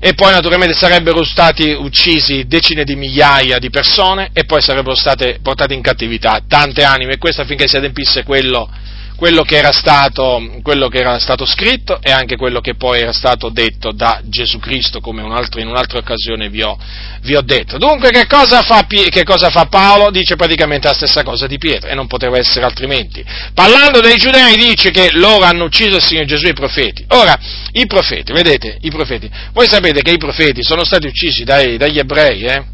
e 0.00 0.14
poi 0.14 0.32
naturalmente 0.32 0.74
sarebbero 0.74 1.22
stati 1.22 1.70
uccisi 1.70 2.44
decine 2.48 2.82
di 2.82 2.96
migliaia 2.96 3.60
di 3.60 3.70
persone 3.70 4.30
e 4.32 4.44
poi 4.44 4.60
sarebbero 4.60 4.96
state 4.96 5.38
portate 5.40 5.74
in 5.74 5.82
cattività 5.82 6.40
tante 6.48 6.82
anime, 6.82 7.12
e 7.12 7.18
questo 7.18 7.42
affinché 7.42 7.68
si 7.68 7.76
adempisse 7.76 8.24
quello 8.24 8.68
quello 9.16 9.42
che, 9.42 9.56
era 9.56 9.72
stato, 9.72 10.58
quello 10.62 10.88
che 10.88 10.98
era 10.98 11.18
stato 11.18 11.46
scritto 11.46 11.98
e 12.02 12.10
anche 12.10 12.36
quello 12.36 12.60
che 12.60 12.74
poi 12.74 13.00
era 13.00 13.12
stato 13.12 13.48
detto 13.48 13.92
da 13.92 14.20
Gesù 14.24 14.58
Cristo, 14.58 15.00
come 15.00 15.22
un 15.22 15.32
altro, 15.32 15.60
in 15.60 15.68
un'altra 15.68 15.98
occasione 15.98 16.48
vi 16.48 16.62
ho, 16.62 16.76
vi 17.22 17.34
ho 17.34 17.42
detto. 17.42 17.78
Dunque 17.78 18.10
che 18.10 18.26
cosa, 18.26 18.62
fa, 18.62 18.86
che 18.86 19.22
cosa, 19.24 19.50
fa, 19.50 19.66
Paolo? 19.66 20.10
Dice 20.10 20.36
praticamente 20.36 20.88
la 20.88 20.94
stessa 20.94 21.22
cosa 21.22 21.46
di 21.46 21.58
Pietro 21.58 21.88
e 21.88 21.94
non 21.94 22.06
poteva 22.06 22.38
essere 22.38 22.64
altrimenti. 22.64 23.24
Parlando 23.54 24.00
dei 24.00 24.16
giudei 24.16 24.56
dice 24.56 24.90
che 24.90 25.10
loro 25.12 25.44
hanno 25.44 25.64
ucciso 25.64 25.96
il 25.96 26.02
Signore 26.02 26.26
Gesù 26.26 26.46
e 26.46 26.50
i 26.50 26.54
profeti. 26.54 27.04
Ora, 27.08 27.38
i 27.72 27.86
profeti, 27.86 28.32
vedete, 28.32 28.78
i 28.80 28.90
profeti, 28.90 29.30
voi 29.52 29.68
sapete 29.68 30.02
che 30.02 30.12
i 30.12 30.18
profeti 30.18 30.62
sono 30.62 30.84
stati 30.84 31.06
uccisi 31.06 31.44
dai, 31.44 31.76
dagli 31.76 31.98
ebrei, 31.98 32.42
eh? 32.42 32.64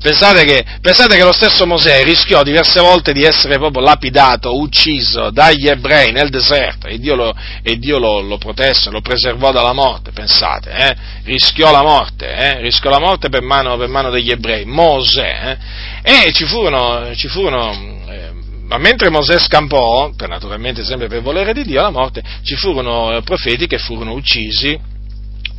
Pensate 0.00 0.44
che, 0.44 0.64
pensate 0.80 1.16
che, 1.16 1.22
lo 1.22 1.32
stesso 1.32 1.66
Mosè 1.66 2.02
rischiò 2.04 2.42
diverse 2.42 2.80
volte 2.80 3.12
di 3.12 3.22
essere 3.22 3.58
proprio 3.58 3.82
lapidato, 3.82 4.58
ucciso 4.58 5.30
dagli 5.30 5.68
ebrei 5.68 6.10
nel 6.10 6.30
deserto 6.30 6.86
e 6.86 6.98
Dio 6.98 7.14
lo, 7.14 7.34
e 7.62 7.76
Dio 7.78 7.98
lo, 7.98 8.20
lo 8.20 8.38
protesse, 8.38 8.90
lo 8.90 9.02
preservò 9.02 9.52
dalla 9.52 9.74
morte, 9.74 10.10
pensate, 10.12 10.70
eh? 10.70 10.96
rischiò 11.24 11.70
la 11.70 11.82
morte, 11.82 12.32
eh? 12.32 12.60
rischiò 12.60 12.88
la 12.88 12.98
morte 12.98 13.28
per 13.28 13.42
mano, 13.42 13.76
per 13.76 13.88
mano 13.88 14.10
degli 14.10 14.30
ebrei, 14.30 14.64
Mosè, 14.64 15.58
eh? 16.02 16.26
e 16.28 16.32
ci 16.32 16.46
furono, 16.46 17.14
ci 17.14 17.28
furono 17.28 17.72
eh, 18.08 18.30
ma 18.68 18.78
mentre 18.78 19.10
Mosè 19.10 19.38
scampò, 19.38 20.12
per 20.16 20.28
naturalmente 20.28 20.84
sempre 20.84 21.08
per 21.08 21.20
volere 21.20 21.52
di 21.52 21.64
Dio, 21.64 21.82
la 21.82 21.90
morte, 21.90 22.22
ci 22.42 22.54
furono 22.54 23.20
profeti 23.22 23.66
che 23.66 23.78
furono 23.78 24.12
uccisi, 24.12 24.78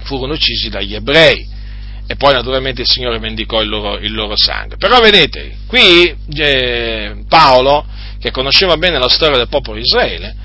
furono 0.03 0.33
uccisi 0.33 0.69
dagli 0.69 0.95
ebrei 0.95 1.59
e 2.11 2.17
poi 2.17 2.33
naturalmente 2.33 2.81
il 2.81 2.89
Signore 2.89 3.19
vendicò 3.19 3.61
il 3.61 3.69
loro, 3.69 3.97
il 3.97 4.11
loro 4.11 4.33
sangue. 4.35 4.75
Però 4.75 4.99
vedete, 4.99 5.59
qui 5.65 6.13
eh, 6.35 7.23
Paolo, 7.29 7.85
che 8.19 8.31
conosceva 8.31 8.75
bene 8.75 8.99
la 8.99 9.07
storia 9.07 9.37
del 9.37 9.47
popolo 9.47 9.77
di 9.77 9.83
Israele, 9.83 10.35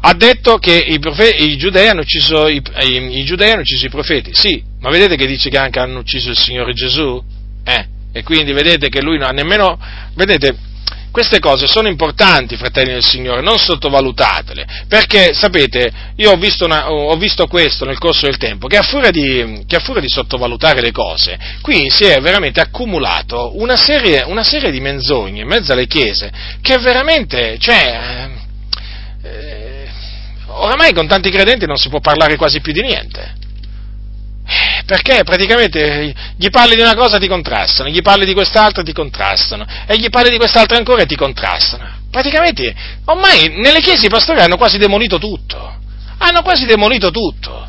ha 0.00 0.14
detto 0.14 0.58
che 0.58 0.76
i, 0.76 1.00
profeti, 1.00 1.48
i, 1.48 1.56
giudei 1.56 1.90
ucciso, 1.90 2.46
i, 2.46 2.62
i, 2.82 3.24
giudei 3.24 3.50
hanno 3.50 3.62
ucciso 3.62 3.86
i 3.86 3.90
profeti, 3.90 4.30
sì, 4.32 4.62
ma 4.78 4.90
vedete 4.90 5.16
che 5.16 5.26
dice 5.26 5.50
che 5.50 5.58
anche 5.58 5.80
hanno 5.80 5.98
ucciso 5.98 6.30
il 6.30 6.36
Signore 6.36 6.72
Gesù? 6.72 7.20
Eh, 7.64 7.86
e 8.12 8.22
quindi 8.22 8.52
vedete 8.52 8.88
che 8.88 9.02
lui 9.02 9.18
non 9.18 9.26
ha 9.26 9.32
nemmeno, 9.32 9.76
vedete, 10.14 10.56
queste 11.18 11.40
cose 11.40 11.66
sono 11.66 11.88
importanti, 11.88 12.56
fratelli 12.56 12.92
del 12.92 13.02
Signore, 13.02 13.40
non 13.40 13.58
sottovalutatele, 13.58 14.84
perché 14.86 15.34
sapete, 15.34 15.90
io 16.14 16.30
ho 16.30 16.36
visto, 16.36 16.64
una, 16.64 16.92
ho 16.92 17.16
visto 17.16 17.48
questo 17.48 17.84
nel 17.84 17.98
corso 17.98 18.26
del 18.26 18.36
tempo, 18.36 18.68
che 18.68 18.76
a, 18.76 19.10
di, 19.10 19.64
che 19.66 19.74
a, 19.74 19.80
furia 19.80 20.00
di, 20.00 20.08
sottovalutare 20.08 20.80
le 20.80 20.92
cose, 20.92 21.36
qui 21.60 21.90
si 21.90 22.04
è 22.04 22.20
veramente 22.20 22.60
accumulato 22.60 23.58
una 23.60 23.74
serie, 23.74 24.22
una 24.26 24.44
serie 24.44 24.70
di 24.70 24.78
menzogne 24.78 25.40
in 25.40 25.48
mezzo 25.48 25.72
alle 25.72 25.88
chiese, 25.88 26.30
che 26.62 26.78
veramente, 26.78 27.58
cioè, 27.58 28.28
eh, 29.20 29.88
oramai 30.46 30.92
con 30.92 31.08
tanti 31.08 31.30
credenti 31.30 31.66
non 31.66 31.78
si 31.78 31.88
può 31.88 31.98
parlare 31.98 32.36
quasi 32.36 32.60
più 32.60 32.72
di 32.72 32.82
niente. 32.82 33.46
Perché 34.88 35.22
praticamente 35.22 36.14
gli 36.38 36.48
parli 36.48 36.74
di 36.74 36.80
una 36.80 36.94
cosa 36.94 37.18
ti 37.18 37.28
contrastano, 37.28 37.90
gli 37.90 38.00
parli 38.00 38.24
di 38.24 38.32
quest'altra 38.32 38.82
ti 38.82 38.94
contrastano, 38.94 39.66
e 39.86 39.98
gli 39.98 40.08
parli 40.08 40.30
di 40.30 40.38
quest'altra 40.38 40.78
ancora 40.78 41.02
e 41.02 41.06
ti 41.06 41.14
contrastano. 41.14 41.86
Praticamente, 42.10 42.74
ormai 43.04 43.50
nelle 43.60 43.82
chiese 43.82 44.06
i 44.06 44.08
pastori 44.08 44.40
hanno 44.40 44.56
quasi 44.56 44.78
demolito 44.78 45.18
tutto. 45.18 45.76
Hanno 46.16 46.40
quasi 46.40 46.64
demolito 46.64 47.10
tutto. 47.10 47.68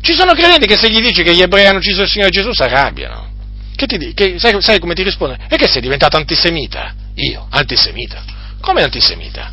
Ci 0.00 0.12
sono 0.14 0.32
credenti 0.32 0.66
che 0.66 0.76
se 0.76 0.90
gli 0.90 0.98
dici 0.98 1.22
che 1.22 1.36
gli 1.36 1.40
ebrei 1.40 1.66
hanno 1.66 1.78
ucciso 1.78 2.02
il 2.02 2.08
Signore 2.08 2.30
Gesù 2.30 2.52
si 2.52 2.62
arrabbiano. 2.64 3.30
Che 3.76 3.86
ti, 3.86 4.12
che, 4.12 4.40
sai, 4.40 4.60
sai 4.60 4.80
come 4.80 4.94
ti 4.94 5.04
risponde? 5.04 5.38
E 5.48 5.54
che 5.54 5.68
sei 5.68 5.80
diventato 5.80 6.16
antisemita? 6.16 6.92
Io, 7.14 7.46
antisemita? 7.48 8.24
Come 8.60 8.82
antisemita? 8.82 9.52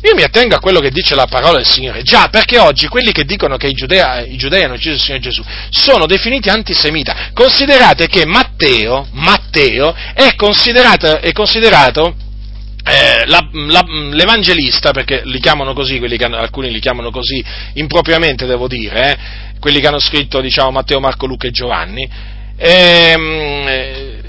Io 0.00 0.14
mi 0.14 0.22
attengo 0.22 0.54
a 0.54 0.60
quello 0.60 0.78
che 0.78 0.90
dice 0.90 1.16
la 1.16 1.26
parola 1.26 1.56
del 1.56 1.66
Signore. 1.66 2.02
Già, 2.02 2.28
perché 2.28 2.58
oggi 2.58 2.86
quelli 2.86 3.10
che 3.10 3.24
dicono 3.24 3.56
che 3.56 3.66
i, 3.66 3.72
Giudea, 3.72 4.20
i 4.20 4.36
giudei 4.36 4.62
hanno 4.62 4.74
ucciso 4.74 4.94
il 4.94 5.00
Signore 5.00 5.22
Gesù 5.22 5.42
sono 5.70 6.06
definiti 6.06 6.48
antisemita. 6.48 7.30
Considerate 7.34 8.06
che 8.06 8.24
Matteo, 8.24 9.08
Matteo 9.12 9.92
è 10.14 10.34
considerato, 10.36 11.18
è 11.18 11.32
considerato 11.32 12.14
eh, 12.84 13.26
la, 13.26 13.48
la, 13.50 13.84
l'evangelista, 14.12 14.92
perché 14.92 15.22
li 15.24 15.40
chiamano 15.40 15.72
così, 15.72 15.98
che, 15.98 16.24
alcuni 16.24 16.70
li 16.70 16.78
chiamano 16.78 17.10
così 17.10 17.44
impropriamente, 17.74 18.46
devo 18.46 18.68
dire, 18.68 19.10
eh, 19.10 19.18
quelli 19.58 19.80
che 19.80 19.88
hanno 19.88 19.98
scritto 19.98 20.40
diciamo, 20.40 20.70
Matteo, 20.70 21.00
Marco, 21.00 21.26
Luca 21.26 21.48
e 21.48 21.50
Giovanni, 21.50 22.08
ehm, 22.56 23.66
eh, 23.66 24.20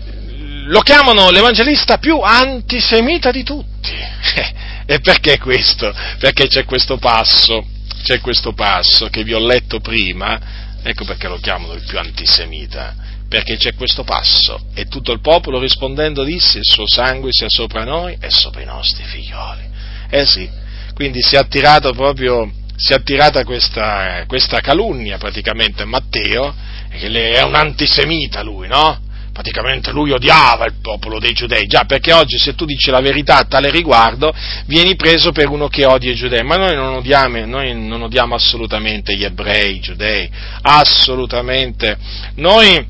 lo 0.66 0.82
chiamano 0.82 1.30
l'evangelista 1.30 2.00
più 2.00 2.20
antisemita 2.22 3.30
di 3.30 3.44
tutti. 3.44 3.68
E 4.92 5.02
perché 5.02 5.38
questo? 5.38 5.94
Perché 6.18 6.48
c'è 6.48 6.66
questo 6.66 6.98
passo, 6.98 7.64
c'è 8.02 8.20
questo 8.22 8.54
passo 8.54 9.08
che 9.10 9.22
vi 9.22 9.36
ho 9.36 9.40
letto 9.40 9.80
prima, 9.82 10.80
ecco 10.82 11.06
perché 11.06 11.28
lo 11.28 11.38
chiamano 11.38 11.74
il 11.74 11.84
più 11.84 12.00
antisemita, 12.00 12.96
perché 13.30 13.56
c'è 13.58 13.76
questo 13.76 14.04
passo 14.04 14.60
e 14.74 14.88
tutto 14.88 15.12
il 15.12 15.22
popolo 15.22 15.60
rispondendo 15.60 16.24
disse 16.24 16.58
il 16.58 16.66
suo 16.66 16.88
sangue 16.88 17.30
sia 17.32 17.50
sopra 17.50 17.84
noi 17.84 18.18
e 18.20 18.32
sopra 18.32 18.64
i 18.64 18.66
nostri 18.66 19.04
figlioli. 19.04 19.62
Eh 20.10 20.26
sì, 20.26 20.50
quindi 20.96 21.22
si 21.22 21.36
è 21.36 21.38
attirato 21.38 21.92
proprio, 21.92 22.52
si 22.76 22.94
è 22.94 22.96
attirata 22.96 23.44
questa, 23.44 24.24
questa 24.26 24.60
calunnia 24.60 25.20
praticamente 25.20 25.84
a 25.84 25.86
Matteo, 25.86 26.52
che 26.90 27.32
è 27.34 27.44
un 27.44 27.54
antisemita 27.54 28.42
lui, 28.42 28.68
no? 28.68 29.02
Praticamente 29.40 29.92
lui 29.92 30.12
odiava 30.12 30.66
il 30.66 30.74
popolo 30.82 31.18
dei 31.18 31.32
giudei, 31.32 31.66
già 31.66 31.86
perché 31.86 32.12
oggi 32.12 32.38
se 32.38 32.56
tu 32.56 32.66
dici 32.66 32.92
la 32.92 33.00
verità 33.00 33.38
a 33.38 33.46
tale 33.46 33.72
riguardo 33.72 34.34
vieni 34.66 34.98
preso 34.98 35.32
per 35.32 35.48
uno 35.48 35.70
che 35.70 35.86
odia 35.86 36.12
i 36.12 36.16
giudei, 36.16 36.44
ma 36.44 36.58
noi 36.58 36.76
non 36.76 36.96
odiamo, 36.96 37.46
noi 37.46 37.74
non 37.74 38.02
odiamo 38.02 38.36
assolutamente 38.36 39.16
gli 39.16 39.24
ebrei, 39.24 39.78
i 39.78 39.80
giudei, 39.80 40.30
assolutamente. 40.62 41.98
Noi, 42.36 42.86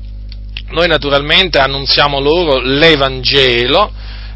noi 0.70 0.88
naturalmente 0.88 1.60
annunziamo 1.60 2.18
loro 2.18 2.58
l'Evangelo, 2.58 3.92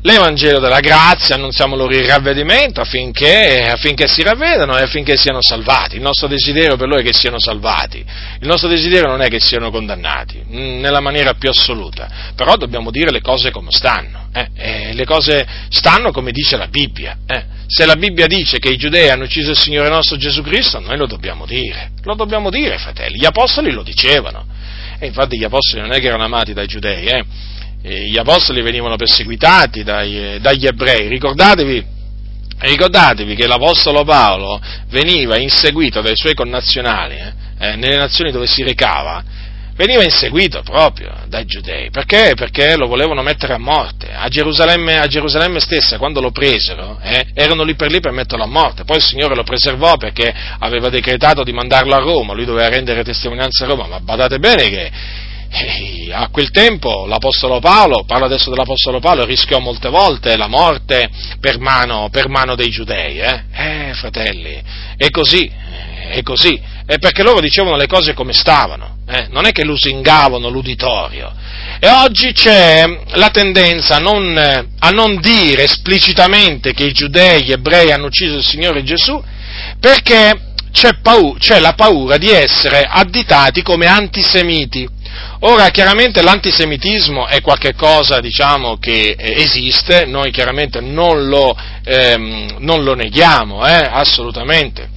l'Evangelo 0.06 0.60
della 0.60 0.80
grazia, 0.80 1.34
annunziamo 1.34 1.76
loro 1.76 1.94
il 1.94 2.06
ravvedimento 2.06 2.82
affinché, 2.82 3.70
affinché, 3.70 4.06
si 4.06 4.22
ravvedano 4.22 4.76
e 4.76 4.82
affinché 4.82 5.16
siano 5.16 5.40
salvati. 5.40 5.96
Il 5.96 6.02
nostro 6.02 6.28
desiderio 6.28 6.76
per 6.76 6.88
loro 6.88 7.00
è 7.00 7.04
che 7.04 7.14
siano 7.14 7.38
salvati, 7.38 7.98
il 8.40 8.46
nostro 8.46 8.68
desiderio 8.68 9.08
non 9.08 9.22
è 9.22 9.28
che 9.28 9.40
siano 9.40 9.70
condannati, 9.70 10.42
mm, 10.46 10.80
nella 10.80 11.00
maniera 11.00 11.34
più 11.34 11.48
assoluta, 11.48 12.32
però 12.36 12.56
dobbiamo 12.56 12.90
dire 12.90 13.10
le 13.10 13.22
cose 13.22 13.50
come 13.50 13.70
stanno, 13.70 14.28
eh? 14.34 14.48
Eh, 14.54 14.92
le 14.92 15.04
cose 15.06 15.46
stanno 15.70 16.10
come 16.10 16.32
dice 16.32 16.58
la 16.58 16.66
Bibbia. 16.66 17.16
Eh? 17.26 17.44
Se 17.66 17.86
la 17.86 17.96
Bibbia 17.96 18.26
dice 18.26 18.58
che 18.58 18.68
i 18.68 18.76
giudei 18.76 19.08
hanno 19.08 19.24
ucciso 19.24 19.50
il 19.52 19.58
Signore 19.58 19.88
nostro 19.88 20.16
Gesù 20.16 20.42
Cristo, 20.42 20.80
noi 20.80 20.98
lo 20.98 21.06
dobbiamo 21.06 21.46
dire, 21.46 21.92
lo 22.02 22.14
dobbiamo 22.14 22.50
dire 22.50 22.76
fratelli, 22.76 23.18
gli 23.18 23.24
apostoli 23.24 23.70
lo 23.70 23.82
dicevano. 23.82 24.44
E 24.98 25.06
infatti 25.06 25.38
gli 25.38 25.44
apostoli 25.44 25.80
non 25.80 25.92
è 25.92 25.98
che 25.98 26.06
erano 26.06 26.24
amati 26.24 26.52
dai 26.52 26.66
giudei, 26.66 27.06
eh? 27.06 27.24
Gli 27.86 28.16
apostoli 28.16 28.62
venivano 28.62 28.96
perseguitati 28.96 29.82
dai, 29.82 30.40
dagli 30.40 30.66
ebrei, 30.66 31.06
ricordatevi, 31.08 31.84
ricordatevi, 32.60 33.34
che 33.34 33.46
l'apostolo 33.46 34.04
Paolo 34.04 34.58
veniva 34.88 35.36
inseguito 35.36 36.00
dai 36.00 36.16
suoi 36.16 36.34
connazionali 36.34 37.16
eh, 37.16 37.32
eh, 37.58 37.76
nelle 37.76 37.96
nazioni 37.96 38.30
dove 38.30 38.46
si 38.46 38.62
recava, 38.62 39.22
veniva 39.76 40.02
inseguito 40.02 40.62
proprio 40.62 41.12
dai 41.28 41.44
giudei. 41.44 41.90
Perché? 41.90 42.32
Perché 42.34 42.76
lo 42.76 42.86
volevano 42.86 43.22
mettere 43.22 43.52
a 43.52 43.58
morte. 43.58 44.10
A 44.14 44.28
Gerusalemme, 44.28 44.98
a 44.98 45.06
Gerusalemme 45.06 45.60
stessa, 45.60 45.98
quando 45.98 46.22
lo 46.22 46.30
presero, 46.30 46.98
eh, 47.02 47.26
erano 47.34 47.64
lì 47.64 47.74
per 47.74 47.90
lì 47.90 48.00
per 48.00 48.12
metterlo 48.12 48.44
a 48.44 48.48
morte. 48.48 48.84
Poi 48.84 48.96
il 48.96 49.02
Signore 49.02 49.34
lo 49.34 49.42
preservò 49.42 49.96
perché 49.96 50.32
aveva 50.58 50.88
decretato 50.88 51.42
di 51.42 51.52
mandarlo 51.52 51.94
a 51.94 51.98
Roma, 51.98 52.32
lui 52.32 52.46
doveva 52.46 52.68
rendere 52.68 53.04
testimonianza 53.04 53.64
a 53.64 53.68
Roma, 53.68 53.86
ma 53.86 54.00
badate 54.00 54.38
bene 54.38 54.68
che 54.70 54.90
eh, 55.56 56.12
a 56.12 56.28
quel 56.30 56.50
tempo 56.50 57.06
l'Apostolo 57.06 57.60
Paolo, 57.60 58.04
parlo 58.04 58.26
adesso 58.26 58.50
dell'Apostolo 58.50 58.98
Paolo, 58.98 59.24
rischiò 59.24 59.60
molte 59.60 59.88
volte 59.88 60.36
la 60.36 60.48
morte 60.48 61.08
per 61.38 61.60
mano, 61.60 62.08
per 62.10 62.28
mano 62.28 62.56
dei 62.56 62.70
giudei. 62.70 63.20
Eh? 63.20 63.42
eh, 63.52 63.94
fratelli, 63.94 64.60
è 64.96 65.10
così, 65.10 65.48
è 66.08 66.22
così. 66.22 66.60
È 66.86 66.98
perché 66.98 67.22
loro 67.22 67.40
dicevano 67.40 67.76
le 67.76 67.86
cose 67.86 68.14
come 68.14 68.32
stavano, 68.32 68.98
eh? 69.08 69.28
non 69.30 69.46
è 69.46 69.52
che 69.52 69.64
lusingavano 69.64 70.48
l'uditorio. 70.48 71.32
E 71.78 71.88
oggi 71.88 72.32
c'è 72.32 72.84
la 73.12 73.30
tendenza 73.30 73.96
a 73.96 74.00
non, 74.00 74.36
a 74.36 74.90
non 74.90 75.20
dire 75.20 75.64
esplicitamente 75.64 76.72
che 76.72 76.84
i 76.84 76.92
giudei, 76.92 77.44
gli 77.44 77.52
ebrei 77.52 77.92
hanno 77.92 78.06
ucciso 78.06 78.34
il 78.34 78.44
Signore 78.44 78.82
Gesù, 78.82 79.22
perché 79.78 80.53
c'è, 80.74 80.94
paura, 81.00 81.38
c'è 81.38 81.60
la 81.60 81.74
paura 81.74 82.18
di 82.18 82.30
essere 82.30 82.84
additati 82.86 83.62
come 83.62 83.86
antisemiti. 83.86 84.86
Ora, 85.40 85.68
chiaramente 85.68 86.20
l'antisemitismo 86.20 87.28
è 87.28 87.40
qualcosa, 87.40 88.18
diciamo, 88.18 88.78
che 88.78 89.14
eh, 89.16 89.40
esiste, 89.40 90.04
noi 90.04 90.32
chiaramente 90.32 90.80
non 90.80 91.28
lo, 91.28 91.56
ehm, 91.84 92.56
non 92.58 92.82
lo 92.82 92.94
neghiamo, 92.94 93.64
eh, 93.64 93.88
assolutamente. 93.88 94.93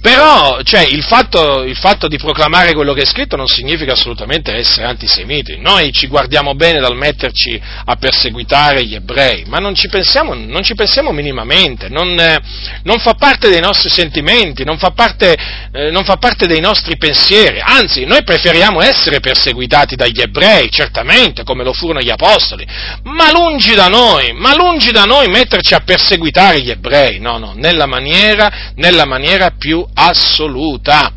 Però, 0.00 0.62
cioè, 0.62 0.80
il 0.80 1.02
fatto, 1.02 1.62
il 1.62 1.76
fatto, 1.76 2.08
di 2.08 2.16
proclamare 2.16 2.72
quello 2.72 2.94
che 2.94 3.02
è 3.02 3.04
scritto 3.04 3.36
non 3.36 3.46
significa 3.46 3.92
assolutamente 3.92 4.50
essere 4.54 4.86
antisemiti. 4.86 5.58
Noi 5.58 5.92
ci 5.92 6.06
guardiamo 6.06 6.54
bene 6.54 6.80
dal 6.80 6.96
metterci 6.96 7.60
a 7.84 7.96
perseguitare 7.96 8.82
gli 8.84 8.94
ebrei, 8.94 9.44
ma 9.46 9.58
non 9.58 9.74
ci 9.74 9.88
pensiamo, 9.88 10.32
non 10.32 10.62
ci 10.62 10.74
pensiamo 10.74 11.12
minimamente, 11.12 11.90
non, 11.90 12.18
eh, 12.18 12.40
non, 12.84 12.98
fa 12.98 13.12
parte 13.12 13.50
dei 13.50 13.60
nostri 13.60 13.90
sentimenti, 13.90 14.64
non 14.64 14.78
fa, 14.78 14.92
parte, 14.92 15.36
eh, 15.70 15.90
non 15.90 16.04
fa 16.04 16.16
parte 16.16 16.46
dei 16.46 16.60
nostri 16.60 16.96
pensieri. 16.96 17.60
Anzi, 17.62 18.06
noi 18.06 18.24
preferiamo 18.24 18.80
essere 18.80 19.20
perseguitati 19.20 19.96
dagli 19.96 20.22
ebrei, 20.22 20.70
certamente, 20.70 21.44
come 21.44 21.62
lo 21.62 21.74
furono 21.74 22.00
gli 22.00 22.10
apostoli, 22.10 22.66
ma 23.02 23.30
lungi 23.32 23.74
da 23.74 23.88
noi, 23.88 24.32
ma 24.32 24.54
lungi 24.54 24.92
da 24.92 25.04
noi 25.04 25.28
metterci 25.28 25.74
a 25.74 25.80
perseguitare 25.80 26.62
gli 26.62 26.70
ebrei, 26.70 27.18
no, 27.20 27.36
no, 27.36 27.52
nella 27.54 27.84
maniera, 27.84 28.72
nella 28.76 29.04
maniera 29.04 29.50
più 29.58 29.88
assoluta. 29.94 31.12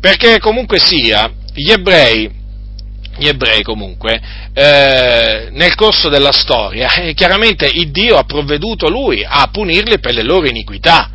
Perché 0.00 0.38
comunque 0.38 0.78
sia, 0.78 1.30
gli 1.54 1.70
ebrei, 1.70 2.30
gli 3.16 3.26
ebrei 3.26 3.62
comunque, 3.62 4.20
eh, 4.52 5.48
nel 5.50 5.74
corso 5.74 6.08
della 6.08 6.32
storia, 6.32 6.92
eh, 6.92 7.14
chiaramente 7.14 7.66
il 7.66 7.90
Dio 7.90 8.16
ha 8.16 8.24
provveduto 8.24 8.88
lui 8.88 9.24
a 9.26 9.48
punirli 9.50 10.00
per 10.00 10.14
le 10.14 10.22
loro 10.22 10.46
iniquità, 10.46 11.10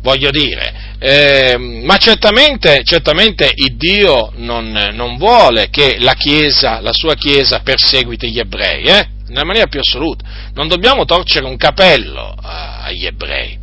voglio 0.00 0.30
dire. 0.30 0.90
Eh, 0.98 1.56
ma 1.58 1.96
certamente, 1.96 2.82
certamente 2.84 3.50
il 3.54 3.76
Dio 3.76 4.32
non, 4.36 4.70
non, 4.92 5.16
vuole 5.16 5.68
che 5.68 5.96
la 5.98 6.14
Chiesa, 6.14 6.80
la 6.80 6.92
sua 6.92 7.14
Chiesa 7.14 7.60
perseguiti 7.60 8.30
gli 8.30 8.38
ebrei, 8.38 8.84
eh? 8.84 9.08
nella 9.28 9.44
maniera 9.44 9.66
più 9.66 9.80
assoluta. 9.80 10.24
Non 10.54 10.68
dobbiamo 10.68 11.04
torcere 11.04 11.46
un 11.46 11.56
capello 11.56 12.34
agli 12.40 13.06
ebrei. 13.06 13.58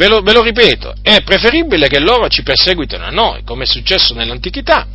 Ve 0.00 0.08
lo, 0.08 0.22
ve 0.22 0.32
lo 0.32 0.40
ripeto, 0.40 0.94
è 1.02 1.20
preferibile 1.22 1.86
che 1.86 1.98
loro 1.98 2.26
ci 2.28 2.42
perseguitino 2.42 3.04
a 3.04 3.10
noi, 3.10 3.42
come 3.44 3.64
è 3.64 3.66
successo 3.66 4.14
nell'antichità, 4.14 4.86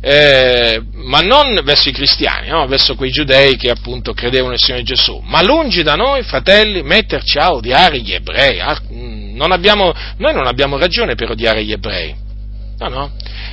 eh, 0.00 0.82
ma 0.92 1.20
non 1.20 1.60
verso 1.62 1.88
i 1.88 1.92
cristiani, 1.92 2.48
no? 2.48 2.66
verso 2.66 2.96
quei 2.96 3.12
giudei 3.12 3.54
che 3.54 3.70
appunto 3.70 4.14
credevano 4.14 4.50
nel 4.50 4.58
Signore 4.58 4.82
Gesù, 4.82 5.22
ma 5.24 5.40
lungi 5.44 5.84
da 5.84 5.94
noi, 5.94 6.24
fratelli, 6.24 6.82
metterci 6.82 7.38
a 7.38 7.52
odiare 7.52 8.00
gli 8.00 8.12
ebrei. 8.12 8.58
Ah, 8.58 8.82
non 8.90 9.52
abbiamo, 9.52 9.94
noi 10.16 10.34
non 10.34 10.48
abbiamo 10.48 10.78
ragione 10.78 11.14
per 11.14 11.30
odiare 11.30 11.62
gli 11.62 11.70
ebrei. 11.70 12.26
No, 12.78 12.88
no. 12.88 13.10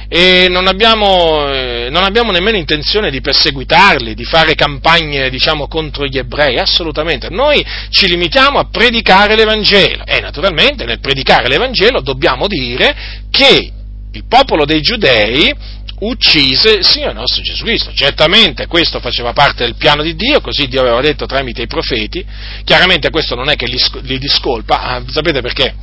E 0.07 0.47
non 0.49 0.67
abbiamo, 0.67 1.51
eh, 1.51 1.87
non 1.89 2.03
abbiamo, 2.03 2.31
nemmeno 2.31 2.57
intenzione 2.57 3.09
di 3.09 3.21
perseguitarli, 3.21 4.13
di 4.13 4.23
fare 4.23 4.53
campagne, 4.53 5.31
diciamo, 5.31 5.67
contro 5.67 6.05
gli 6.05 6.19
ebrei, 6.19 6.59
assolutamente. 6.59 7.29
Noi 7.29 7.65
ci 7.89 8.07
limitiamo 8.07 8.59
a 8.59 8.67
predicare 8.69 9.35
l'Evangelo 9.35 10.05
e 10.05 10.19
naturalmente 10.19 10.85
nel 10.85 10.99
predicare 10.99 11.47
l'Evangelo 11.47 12.01
dobbiamo 12.01 12.47
dire 12.47 12.95
che 13.31 13.71
il 14.11 14.23
popolo 14.27 14.63
dei 14.63 14.81
giudei 14.81 15.53
uccise 15.99 16.75
il 16.75 16.85
Signore 16.85 17.13
nostro 17.13 17.41
Gesù 17.41 17.63
Cristo. 17.63 17.91
Certamente 17.93 18.67
questo 18.67 18.99
faceva 18.99 19.33
parte 19.33 19.63
del 19.63 19.75
piano 19.75 20.03
di 20.03 20.15
Dio, 20.15 20.39
così 20.39 20.67
Dio 20.67 20.81
aveva 20.81 21.01
detto 21.01 21.25
tramite 21.25 21.63
i 21.63 21.67
profeti. 21.67 22.23
Chiaramente 22.63 23.09
questo 23.09 23.33
non 23.33 23.49
è 23.49 23.55
che 23.55 23.65
li, 23.65 23.79
li 24.01 24.19
discolpa, 24.19 24.81
ah, 24.81 25.03
sapete 25.07 25.41
perché? 25.41 25.73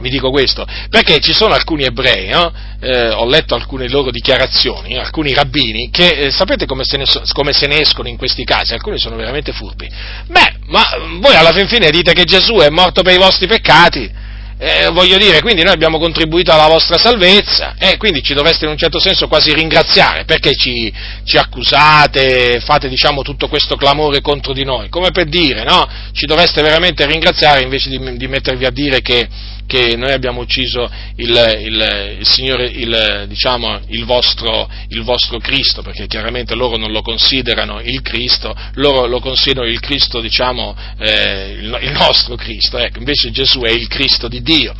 Vi 0.00 0.08
dico 0.10 0.30
questo, 0.30 0.66
perché 0.90 1.20
ci 1.20 1.32
sono 1.32 1.54
alcuni 1.54 1.84
ebrei, 1.84 2.28
no? 2.28 2.52
eh, 2.80 3.10
ho 3.10 3.26
letto 3.26 3.54
alcune 3.54 3.88
loro 3.88 4.10
dichiarazioni, 4.10 4.96
alcuni 4.96 5.32
rabbini, 5.32 5.88
che 5.90 6.08
eh, 6.08 6.30
sapete 6.30 6.66
come 6.66 6.82
se, 6.84 6.96
ne, 6.96 7.04
come 7.32 7.52
se, 7.52 7.68
ne, 7.68 7.80
escono 7.80 8.08
in 8.08 8.16
questi 8.16 8.44
casi? 8.44 8.74
Alcuni 8.74 8.98
sono 8.98 9.14
veramente 9.14 9.52
furbi. 9.52 9.88
Beh, 10.26 10.54
ma 10.66 10.82
voi 11.20 11.36
alla 11.36 11.52
fin 11.52 11.68
fine 11.68 11.90
dite 11.90 12.12
che 12.12 12.24
Gesù 12.24 12.56
è 12.56 12.68
morto 12.70 13.02
per 13.02 13.14
i 13.14 13.18
vostri 13.18 13.46
peccati, 13.46 14.10
eh, 14.56 14.88
voglio 14.92 15.18
dire, 15.18 15.40
quindi 15.40 15.62
noi 15.62 15.72
abbiamo 15.72 15.98
contribuito 15.98 16.52
alla 16.52 16.68
vostra 16.68 16.96
salvezza 16.96 17.74
e 17.76 17.96
quindi 17.96 18.22
ci 18.22 18.34
dovreste 18.34 18.64
in 18.64 18.70
un 18.70 18.76
certo 18.76 19.00
senso 19.00 19.26
quasi 19.26 19.52
ringraziare 19.52 20.24
perché 20.24 20.54
ci, 20.54 20.92
ci 21.24 21.36
accusate, 21.36 22.60
fate 22.60 22.88
diciamo 22.88 23.22
tutto 23.22 23.48
questo 23.48 23.76
clamore 23.76 24.20
contro 24.20 24.52
di 24.52 24.64
noi, 24.64 24.88
come 24.88 25.10
per 25.10 25.26
dire, 25.26 25.64
no? 25.64 25.86
Ci 26.12 26.26
dovreste 26.26 26.62
veramente 26.62 27.04
ringraziare 27.04 27.62
invece 27.62 27.90
di, 27.90 28.16
di 28.16 28.28
mettervi 28.28 28.64
a 28.64 28.70
dire 28.70 29.00
che 29.00 29.28
che 29.66 29.96
noi 29.96 30.12
abbiamo 30.12 30.40
ucciso 30.40 30.90
il, 31.16 31.30
il, 31.60 32.16
il 32.18 32.26
Signore, 32.26 32.66
il, 32.66 33.24
diciamo, 33.28 33.80
vostro, 34.04 34.68
il 34.88 35.02
vostro 35.02 35.38
Cristo, 35.38 35.82
perché 35.82 36.06
chiaramente 36.06 36.54
loro 36.54 36.76
non 36.76 36.90
lo 36.90 37.02
considerano 37.02 37.80
il 37.80 38.02
Cristo, 38.02 38.54
loro 38.74 39.06
lo 39.06 39.20
considerano 39.20 39.70
il 39.70 39.80
Cristo, 39.80 40.20
diciamo, 40.20 40.76
eh, 40.98 41.56
il, 41.60 41.92
nostro 41.92 42.34
Cristo, 42.36 42.78
ecco, 42.78 42.98
invece 42.98 43.30
Gesù 43.30 43.60
è 43.60 43.70
il 43.70 43.88
Cristo 43.88 44.28
di 44.28 44.42
Dio. 44.42 44.74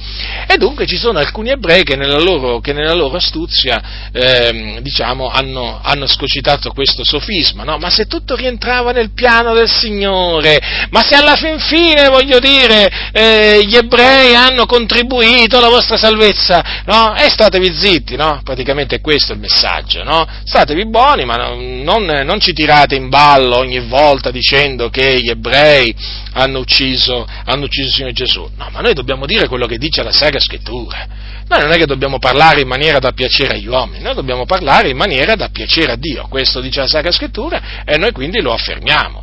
E 0.47 0.57
dunque 0.57 0.87
ci 0.87 0.97
sono 0.97 1.19
alcuni 1.19 1.51
ebrei 1.51 1.85
che 1.85 1.97
nella 1.97 2.19
loro, 2.19 2.61
che 2.61 2.73
nella 2.73 2.95
loro 2.95 3.17
astuzia, 3.17 4.11
eh, 4.13 4.79
diciamo, 4.81 5.29
hanno, 5.29 5.81
hanno, 5.83 6.07
scocitato 6.07 6.71
questo 6.73 7.03
sofisma, 7.05 7.65
no? 7.65 7.79
Ma 7.79 7.91
se 7.91 8.07
tutto 8.07 8.37
rientrava 8.37 8.93
nel 8.93 9.13
piano 9.13 9.55
del 9.55 9.69
Signore, 9.69 10.61
ma 10.91 11.03
se 11.03 11.15
alla 11.15 11.37
fin 11.37 11.59
fine, 11.59 12.09
voglio 12.09 12.39
dire, 12.39 13.11
eh, 13.13 13.65
gli 13.65 13.77
ebrei 13.77 14.35
hanno 14.35 14.67
contribuito 14.75 15.59
alla 15.59 15.69
vostra 15.69 15.97
salvezza, 15.97 16.83
no? 16.87 17.15
E 17.15 17.29
statevi 17.29 17.73
zitti, 17.73 18.17
no? 18.17 18.41
Praticamente 18.43 19.01
questo 19.01 19.33
è 19.33 19.35
il 19.37 19.41
messaggio, 19.41 20.03
no? 20.03 20.27
Statevi 20.45 20.87
buoni, 20.87 21.25
ma 21.25 21.37
non, 21.37 22.05
non 22.05 22.41
ci 22.41 22.53
tirate 22.53 22.97
in 22.97 23.09
ballo 23.09 23.57
ogni 23.57 23.79
volta 23.81 24.31
dicendo 24.33 24.91
che 24.91 25.21
gli 25.21 25.31
ebrei 25.31 25.95
hanno 26.33 26.59
ucciso, 26.59 27.25
hanno 27.45 27.65
ucciso 27.65 27.89
il 27.89 27.95
Signore 27.95 28.13
Gesù. 28.13 28.49
No, 28.57 28.69
ma 28.73 28.81
noi 28.81 28.95
dobbiamo 28.95 29.27
dire 29.27 29.47
quello 29.47 29.67
che 29.67 29.79
dice 29.79 30.03
la 30.03 30.13
Sacra 30.13 30.41
Scrittura. 30.41 31.07
Noi 31.47 31.61
non 31.61 31.73
è 31.73 31.77
che 31.77 31.87
dobbiamo 31.87 32.19
parlare 32.19 32.63
in 32.63 32.69
maniera 32.69 32.99
da 32.99 33.13
piacere 33.13 33.55
agli 33.55 33.69
uomini, 33.69 34.03
noi 34.03 34.15
dobbiamo 34.15 34.45
parlare 34.47 34.89
in 34.89 34.97
maniera 34.97 35.37
da 35.37 35.51
piacere 35.51 35.93
a 35.93 35.97
Dio. 35.97 36.27
Questo 36.29 36.61
dice 36.61 36.81
la 36.81 36.89
Sacra 36.89 37.13
Scrittura 37.13 37.85
e 37.85 37.97
noi 37.97 38.13
quindi 38.13 38.41
lo 38.41 38.53
affermiamo. 38.53 39.23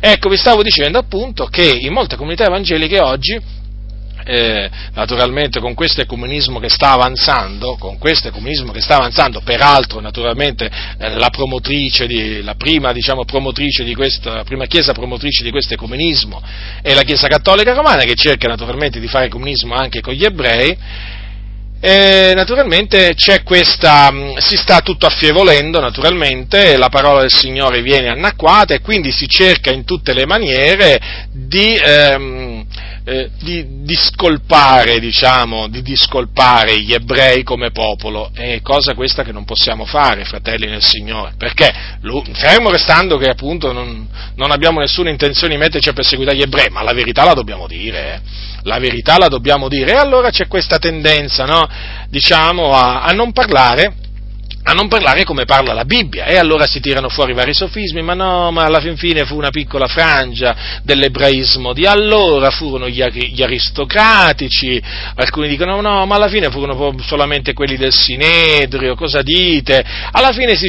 Ecco, 0.00 0.28
vi 0.28 0.36
stavo 0.36 0.62
dicendo 0.62 0.98
appunto 0.98 1.46
che 1.46 1.76
in 1.78 1.92
molte 1.92 2.16
comunità 2.16 2.44
evangeliche 2.44 3.00
oggi 3.00 3.58
eh, 4.30 4.70
naturalmente 4.94 5.58
con 5.58 5.74
questo 5.74 6.00
ecumenismo 6.00 6.60
che 6.60 6.68
sta 6.68 6.92
avanzando, 6.92 7.76
con 7.76 7.98
questo 7.98 8.28
ecumenismo 8.28 8.70
che 8.70 8.80
sta 8.80 8.96
avanzando, 8.96 9.40
peraltro 9.40 9.98
naturalmente 9.98 10.70
eh, 10.98 11.16
la 11.16 11.30
promotrice, 11.30 12.06
di, 12.06 12.40
la 12.42 12.54
prima, 12.54 12.92
diciamo, 12.92 13.24
promotrice 13.24 13.82
di 13.82 13.94
questa, 13.94 14.44
prima 14.44 14.66
chiesa 14.66 14.92
promotrice 14.92 15.42
di 15.42 15.50
questo 15.50 15.74
ecumenismo 15.74 16.40
è 16.80 16.94
la 16.94 17.02
Chiesa 17.02 17.26
Cattolica 17.26 17.74
Romana 17.74 18.04
che 18.04 18.14
cerca 18.14 18.46
naturalmente 18.46 19.00
di 19.00 19.08
fare 19.08 19.26
ecumenismo 19.26 19.74
anche 19.74 20.00
con 20.00 20.14
gli 20.14 20.24
ebrei, 20.24 20.76
e 21.82 22.32
naturalmente 22.34 23.16
questa, 23.42 24.12
si 24.36 24.56
sta 24.56 24.80
tutto 24.80 25.06
affievolendo, 25.06 25.80
naturalmente, 25.80 26.76
la 26.76 26.90
parola 26.90 27.22
del 27.22 27.32
Signore 27.32 27.80
viene 27.80 28.08
annacquata 28.08 28.74
e 28.74 28.80
quindi 28.80 29.10
si 29.10 29.26
cerca 29.26 29.72
in 29.72 29.84
tutte 29.84 30.12
le 30.12 30.26
maniere 30.26 31.00
di, 31.32 31.74
ehm, 31.74 32.66
eh, 33.04 33.30
di 33.40 33.82
discolpare, 33.82 35.00
diciamo, 35.00 35.68
di 35.68 35.82
discolpare 35.82 36.80
gli 36.80 36.92
ebrei 36.92 37.42
come 37.42 37.70
popolo, 37.70 38.30
è 38.34 38.60
cosa 38.62 38.94
questa 38.94 39.22
che 39.22 39.32
non 39.32 39.44
possiamo 39.44 39.84
fare, 39.84 40.24
fratelli 40.24 40.66
nel 40.66 40.82
Signore, 40.82 41.32
perché 41.36 41.72
fermo 42.32 42.70
restando 42.70 43.16
che 43.16 43.28
appunto 43.28 43.72
non, 43.72 44.06
non 44.34 44.50
abbiamo 44.50 44.80
nessuna 44.80 45.10
intenzione 45.10 45.54
di 45.54 45.60
metterci 45.60 45.88
a 45.88 45.92
perseguitare 45.92 46.36
gli 46.36 46.42
ebrei, 46.42 46.68
ma 46.70 46.82
la 46.82 46.92
verità 46.92 47.24
la 47.24 47.34
dobbiamo 47.34 47.66
dire, 47.66 48.14
eh. 48.14 48.20
la 48.62 48.78
verità 48.78 49.18
la 49.18 49.28
dobbiamo 49.28 49.68
dire, 49.68 49.92
e 49.92 49.96
allora 49.96 50.30
c'è 50.30 50.46
questa 50.46 50.78
tendenza, 50.78 51.44
no? 51.44 51.68
diciamo, 52.08 52.74
a, 52.74 53.02
a 53.02 53.12
non 53.12 53.32
parlare 53.32 54.08
a 54.70 54.72
non 54.72 54.86
parlare 54.86 55.24
come 55.24 55.44
parla 55.44 55.72
la 55.72 55.84
Bibbia. 55.84 56.26
E 56.26 56.36
allora 56.36 56.66
si 56.66 56.80
tirano 56.80 57.08
fuori 57.08 57.34
vari 57.34 57.54
sofismi, 57.54 58.02
ma 58.02 58.14
no, 58.14 58.50
ma 58.52 58.64
alla 58.64 58.80
fin 58.80 58.96
fine 58.96 59.24
fu 59.24 59.36
una 59.36 59.50
piccola 59.50 59.86
frangia 59.86 60.80
dell'ebraismo 60.82 61.72
di 61.72 61.86
allora, 61.86 62.50
furono 62.50 62.88
gli, 62.88 63.02
gli 63.02 63.42
aristocratici, 63.42 64.80
alcuni 65.16 65.48
dicono 65.48 65.80
no, 65.80 66.06
ma 66.06 66.14
alla 66.14 66.28
fine 66.28 66.50
furono 66.50 66.94
solamente 67.00 67.52
quelli 67.52 67.76
del 67.76 67.92
Sinedrio, 67.92 68.94
cosa 68.94 69.22
dite? 69.22 69.84
Alla 70.12 70.32
fine 70.32 70.54
si 70.54 70.68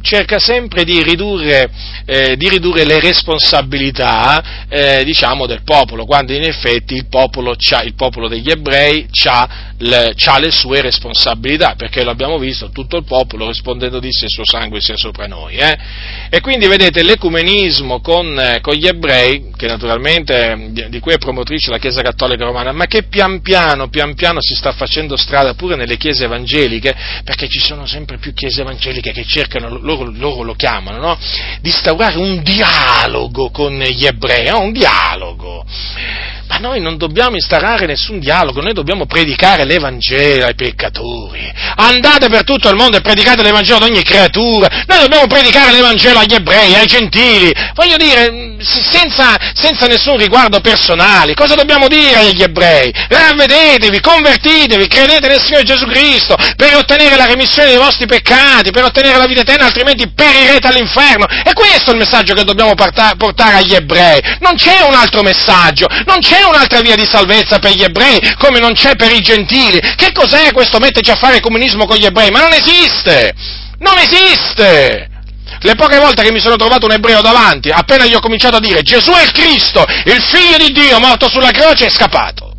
cerca 0.00 0.38
sempre 0.38 0.84
di 0.84 1.02
ridurre, 1.02 1.70
eh, 2.06 2.36
di 2.36 2.48
ridurre 2.48 2.84
le 2.84 3.00
responsabilità, 3.00 4.66
eh, 4.68 5.04
diciamo, 5.04 5.46
del 5.46 5.62
popolo, 5.62 6.06
quando 6.06 6.32
in 6.32 6.44
effetti 6.44 6.94
il 6.94 7.06
popolo, 7.08 7.54
il 7.84 7.94
popolo 7.94 8.28
degli 8.28 8.50
ebrei 8.50 9.06
ha 9.28 9.70
le, 9.82 10.14
le 10.14 10.50
sue 10.50 10.80
responsabilità, 10.80 11.74
perché 11.76 12.04
l'abbiamo 12.04 12.38
visto, 12.38 12.70
tutto 12.70 12.96
il 12.96 13.04
popolo 13.04 13.48
rispondendo 13.48 13.98
disse 13.98 14.24
il 14.24 14.30
suo 14.30 14.44
sangue 14.44 14.80
sia 14.80 14.96
sopra 14.96 15.26
noi. 15.26 15.56
Eh? 15.56 15.78
E 16.30 16.40
quindi 16.40 16.66
vedete 16.66 17.02
l'ecumenismo 17.02 18.00
con, 18.00 18.38
eh, 18.38 18.60
con 18.60 18.74
gli 18.74 18.86
ebrei, 18.86 19.50
che 19.56 19.66
naturalmente 19.66 20.68
di, 20.70 20.88
di, 20.88 21.00
cui 21.00 21.12
è 21.12 21.18
promotrice 21.18 21.70
la 21.70 21.78
Chiesa 21.78 22.02
Cattolica 22.02 22.44
Romana, 22.44 22.72
ma 22.72 22.86
che 22.86 23.04
pian 23.04 23.40
piano, 23.40 23.88
pian 23.88 24.14
piano 24.14 24.40
si 24.40 24.54
sta 24.54 24.72
facendo 24.72 25.16
strada 25.16 25.54
pure 25.54 25.76
nelle 25.76 25.96
chiese 25.96 26.24
evangeliche, 26.24 26.94
perché 27.24 27.48
ci 27.48 27.58
sono 27.58 27.86
sempre 27.86 28.18
più 28.18 28.32
chiese 28.34 28.60
evangeliche 28.60 29.12
che 29.12 29.24
cercano, 29.24 29.78
loro, 29.80 30.10
loro 30.10 30.42
lo 30.42 30.54
chiamano, 30.54 30.98
no? 30.98 31.18
di 31.60 31.68
instaurare 31.68 32.18
un 32.18 32.42
dialogo 32.42 33.50
con 33.50 33.78
gli 33.78 34.06
ebrei, 34.06 34.48
no? 34.48 34.60
un 34.60 34.72
dialogo. 34.72 35.64
Ma 36.52 36.58
noi 36.58 36.80
non 36.82 36.98
dobbiamo 36.98 37.36
instaurare 37.36 37.86
nessun 37.86 38.18
dialogo, 38.18 38.60
noi 38.60 38.74
dobbiamo 38.74 39.06
predicare 39.06 39.64
l'Evangelo 39.64 40.44
ai 40.44 40.54
peccatori. 40.54 41.50
Andate 41.76 42.28
per 42.28 42.44
tutto 42.44 42.68
il 42.68 42.76
mondo 42.76 42.98
e 42.98 43.00
predicate 43.00 43.42
l'Evangelo 43.42 43.78
ad 43.78 43.90
ogni 43.90 44.02
creatura. 44.02 44.68
Noi 44.86 44.98
dobbiamo 44.98 45.26
predicare 45.26 45.72
l'Evangelo 45.72 46.18
agli 46.18 46.34
ebrei, 46.34 46.74
ai 46.74 46.86
gentili. 46.86 47.50
Voglio 47.72 47.96
dire, 47.96 48.58
senza, 48.60 49.38
senza 49.54 49.86
nessun 49.86 50.18
riguardo 50.18 50.60
personale. 50.60 51.32
Cosa 51.32 51.54
dobbiamo 51.54 51.88
dire 51.88 52.16
agli 52.16 52.42
ebrei? 52.42 52.92
Ravvedetevi, 53.08 54.00
convertitevi, 54.00 54.86
credete 54.88 55.28
nel 55.28 55.40
Signore 55.40 55.64
Gesù 55.64 55.86
Cristo 55.86 56.36
per 56.56 56.76
ottenere 56.76 57.16
la 57.16 57.24
remissione 57.24 57.68
dei 57.68 57.78
vostri 57.78 58.04
peccati, 58.04 58.72
per 58.72 58.84
ottenere 58.84 59.16
la 59.16 59.26
vita 59.26 59.40
eterna, 59.40 59.64
altrimenti 59.64 60.06
perirete 60.06 60.66
all'inferno. 60.66 61.24
E 61.46 61.54
questo 61.54 61.90
è 61.90 61.92
il 61.94 62.00
messaggio 62.00 62.34
che 62.34 62.44
dobbiamo 62.44 62.74
portare 62.74 63.56
agli 63.56 63.74
ebrei. 63.74 64.20
Non 64.40 64.54
c'è 64.54 64.82
un 64.82 64.92
altro 64.94 65.22
messaggio, 65.22 65.86
non 66.04 66.18
c'è 66.18 66.40
un'altra 66.44 66.80
via 66.80 66.96
di 66.96 67.04
salvezza 67.04 67.58
per 67.58 67.72
gli 67.72 67.82
ebrei 67.82 68.20
come 68.38 68.58
non 68.58 68.72
c'è 68.72 68.96
per 68.96 69.12
i 69.12 69.20
gentili. 69.20 69.78
Che 69.78 70.12
cos'è 70.12 70.52
questo 70.52 70.78
metterci 70.78 71.10
a 71.10 71.16
fare 71.16 71.40
comunismo 71.40 71.86
con 71.86 71.96
gli 71.96 72.04
ebrei? 72.04 72.30
Ma 72.30 72.40
non 72.40 72.52
esiste! 72.52 73.34
Non 73.78 73.98
esiste! 73.98 75.10
Le 75.60 75.74
poche 75.76 75.98
volte 75.98 76.22
che 76.22 76.32
mi 76.32 76.40
sono 76.40 76.56
trovato 76.56 76.86
un 76.86 76.92
ebreo 76.92 77.20
davanti, 77.20 77.70
appena 77.70 78.04
gli 78.04 78.14
ho 78.14 78.20
cominciato 78.20 78.56
a 78.56 78.60
dire 78.60 78.82
Gesù 78.82 79.12
è 79.12 79.22
il 79.22 79.30
Cristo, 79.30 79.84
il 80.06 80.20
figlio 80.20 80.56
di 80.58 80.72
Dio 80.72 80.98
morto 80.98 81.28
sulla 81.28 81.50
croce, 81.50 81.86
è 81.86 81.90
scappato. 81.90 82.50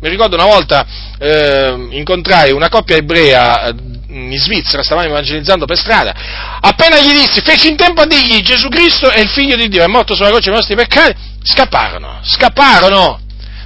Mi 0.00 0.10
ricordo 0.10 0.36
una 0.36 0.44
volta 0.44 0.84
eh, 1.18 1.88
incontrai 1.92 2.52
una 2.52 2.68
coppia 2.68 2.96
ebrea 2.96 3.68
eh, 3.68 3.74
in 4.08 4.36
Svizzera, 4.38 4.82
stavamo 4.82 5.08
evangelizzando 5.08 5.64
per 5.64 5.78
strada, 5.78 6.12
appena 6.60 6.98
gli 6.98 7.12
dissi, 7.12 7.40
feci 7.40 7.68
in 7.68 7.76
tempo 7.76 8.02
a 8.02 8.06
dirgli 8.06 8.42
Gesù 8.42 8.68
Cristo 8.68 9.08
è 9.08 9.20
il 9.20 9.30
figlio 9.30 9.56
di 9.56 9.68
Dio, 9.68 9.82
è 9.82 9.86
morto 9.86 10.14
sulla 10.14 10.28
croce 10.28 10.50
per 10.50 10.52
i 10.52 10.56
nostri 10.56 10.74
peccati, 10.74 11.14
scapparono, 11.44 12.20
scapparono. 12.22 13.23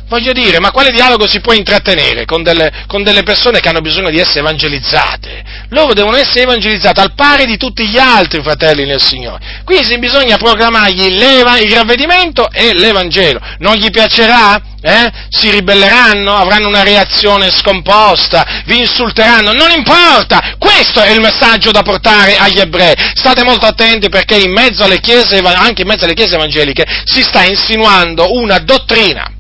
Voglio 0.09 0.33
dire, 0.33 0.59
ma 0.59 0.71
quale 0.71 0.91
dialogo 0.91 1.29
si 1.29 1.41
può 1.41 1.53
intrattenere 1.53 2.25
con 2.25 2.43
delle, 2.43 2.85
con 2.87 3.03
delle, 3.03 3.23
persone 3.23 3.61
che 3.61 3.69
hanno 3.69 3.83
bisogno 3.83 4.09
di 4.09 4.19
essere 4.19 4.41
evangelizzate? 4.41 5.45
Loro 5.69 5.93
devono 5.93 6.17
essere 6.17 6.43
evangelizzate 6.43 7.01
al 7.01 7.13
pari 7.15 7.45
di 7.45 7.59
tutti 7.59 7.87
gli 7.87 7.99
altri 7.99 8.43
fratelli 8.43 8.87
nel 8.87 9.03
Signore. 9.03 9.61
Quindi 9.65 9.99
bisogna 9.99 10.39
proclamargli 10.39 11.05
il 11.05 11.75
ravvedimento 11.75 12.51
e 12.51 12.73
l'Evangelo. 12.73 13.39
Non 13.59 13.75
gli 13.75 13.91
piacerà? 13.91 14.59
Eh? 14.81 15.11
Si 15.29 15.51
ribelleranno, 15.51 16.35
avranno 16.35 16.69
una 16.69 16.85
reazione 16.85 17.51
scomposta, 17.51 18.63
vi 18.65 18.79
insulteranno, 18.79 19.53
non 19.53 19.71
importa! 19.71 20.55
Questo 20.57 21.03
è 21.03 21.11
il 21.11 21.21
messaggio 21.21 21.71
da 21.71 21.83
portare 21.83 22.39
agli 22.39 22.61
ebrei. 22.61 22.95
State 23.13 23.43
molto 23.43 23.67
attenti 23.67 24.09
perché 24.09 24.37
in 24.37 24.53
mezzo 24.53 24.85
alle 24.85 25.01
chiese, 25.01 25.39
anche 25.39 25.83
in 25.83 25.89
mezzo 25.89 26.05
alle 26.05 26.15
chiese 26.15 26.37
evangeliche, 26.37 26.87
si 27.05 27.23
sta 27.23 27.43
insinuando 27.43 28.33
una 28.33 28.59
dottrina 28.61 29.33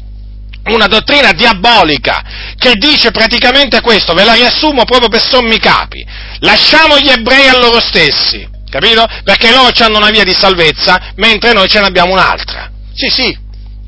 una 0.74 0.86
dottrina 0.86 1.32
diabolica 1.32 2.22
che 2.56 2.74
dice 2.74 3.10
praticamente 3.10 3.80
questo, 3.80 4.14
ve 4.14 4.24
la 4.24 4.34
riassumo 4.34 4.84
proprio 4.84 5.08
per 5.08 5.22
sommi 5.22 5.58
capi. 5.58 6.04
Lasciamo 6.40 6.98
gli 6.98 7.08
ebrei 7.08 7.48
a 7.48 7.58
loro 7.58 7.80
stessi, 7.80 8.48
capito? 8.70 9.06
Perché 9.24 9.50
loro 9.50 9.70
hanno 9.78 9.98
una 9.98 10.10
via 10.10 10.24
di 10.24 10.34
salvezza, 10.34 11.12
mentre 11.16 11.52
noi 11.52 11.68
ce 11.68 11.80
ne 11.80 11.86
abbiamo 11.86 12.12
un'altra. 12.12 12.70
Sì, 12.94 13.08
sì, 13.08 13.38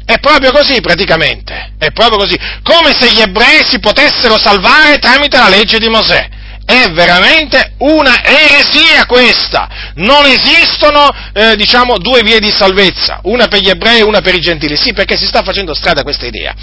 è 0.04 0.18
proprio 0.18 0.52
così 0.52 0.80
praticamente, 0.80 1.72
è 1.78 1.90
proprio 1.92 2.18
così, 2.18 2.38
come 2.62 2.92
se 2.98 3.12
gli 3.12 3.20
ebrei 3.20 3.64
si 3.66 3.78
potessero 3.78 4.38
salvare 4.38 4.98
tramite 4.98 5.38
la 5.38 5.48
legge 5.48 5.78
di 5.78 5.88
Mosè 5.88 6.38
è 6.70 6.90
veramente 6.92 7.74
una 7.78 8.22
eresia 8.22 9.04
questa. 9.06 9.68
Non 9.96 10.24
esistono, 10.24 11.08
eh, 11.32 11.56
diciamo, 11.56 11.98
due 11.98 12.22
vie 12.22 12.38
di 12.38 12.50
salvezza, 12.50 13.20
una 13.24 13.48
per 13.48 13.60
gli 13.60 13.68
ebrei 13.68 13.98
e 13.98 14.04
una 14.04 14.20
per 14.20 14.34
i 14.34 14.40
gentili. 14.40 14.76
Sì, 14.76 14.92
perché 14.92 15.16
si 15.16 15.26
sta 15.26 15.42
facendo 15.42 15.74
strada 15.74 16.02
questa 16.02 16.26
idea. 16.26 16.54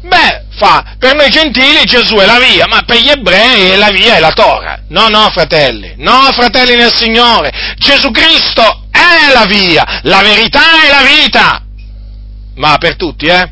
Beh, 0.00 0.44
fa, 0.56 0.96
per 0.98 1.14
noi 1.14 1.30
gentili 1.30 1.84
Gesù 1.84 2.16
è 2.16 2.26
la 2.26 2.38
via, 2.38 2.66
ma 2.66 2.82
per 2.82 2.98
gli 2.98 3.08
ebrei 3.08 3.76
la 3.78 3.90
via 3.90 4.16
è 4.16 4.20
la 4.20 4.32
Tora. 4.32 4.80
No, 4.88 5.08
no, 5.08 5.30
fratelli, 5.30 5.94
no, 5.98 6.28
fratelli 6.32 6.74
nel 6.76 6.92
Signore, 6.92 7.74
Gesù 7.78 8.10
Cristo 8.10 8.86
è 8.90 9.32
la 9.32 9.46
via, 9.46 10.00
la 10.02 10.20
verità 10.20 10.82
è 10.84 10.88
la 10.88 11.02
vita. 11.22 11.62
Ma 12.56 12.76
per 12.76 12.96
tutti, 12.96 13.26
eh? 13.26 13.50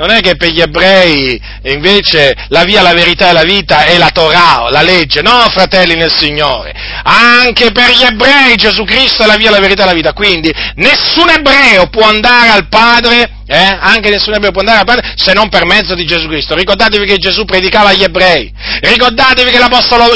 Non 0.00 0.08
è 0.08 0.22
che 0.22 0.34
per 0.34 0.48
gli 0.48 0.62
ebrei 0.62 1.38
invece 1.64 2.34
la 2.48 2.64
via, 2.64 2.80
la 2.80 2.94
verità 2.94 3.28
e 3.28 3.32
la 3.34 3.42
vita 3.42 3.84
è 3.84 3.98
la 3.98 4.08
Torah, 4.08 4.70
la 4.70 4.80
legge. 4.80 5.20
No, 5.20 5.44
fratelli 5.50 5.94
nel 5.94 6.10
Signore. 6.10 6.72
Anche 7.02 7.70
per 7.70 7.90
gli 7.90 8.02
ebrei 8.02 8.56
Gesù 8.56 8.84
Cristo 8.84 9.24
è 9.24 9.26
la 9.26 9.36
via, 9.36 9.50
la 9.50 9.60
verità 9.60 9.82
e 9.82 9.86
la 9.86 9.92
vita. 9.92 10.14
Quindi 10.14 10.50
nessun 10.76 11.28
ebreo 11.28 11.88
può 11.88 12.08
andare 12.08 12.48
al 12.48 12.66
Padre 12.68 13.39
eh? 13.50 13.76
anche 13.80 14.10
nessun 14.10 14.34
ebreo 14.34 14.52
può 14.52 14.60
andare 14.60 14.78
al 14.78 14.84
Padre 14.84 15.12
se 15.16 15.32
non 15.32 15.48
per 15.48 15.64
mezzo 15.64 15.96
di 15.96 16.06
Gesù 16.06 16.28
Cristo. 16.28 16.54
Ricordatevi 16.54 17.04
che 17.04 17.18
Gesù 17.18 17.44
predicava 17.44 17.88
agli 17.88 18.04
ebrei, 18.04 18.52
ricordatevi 18.80 19.50
che 19.50 19.58
l'Apostolo, 19.58 20.12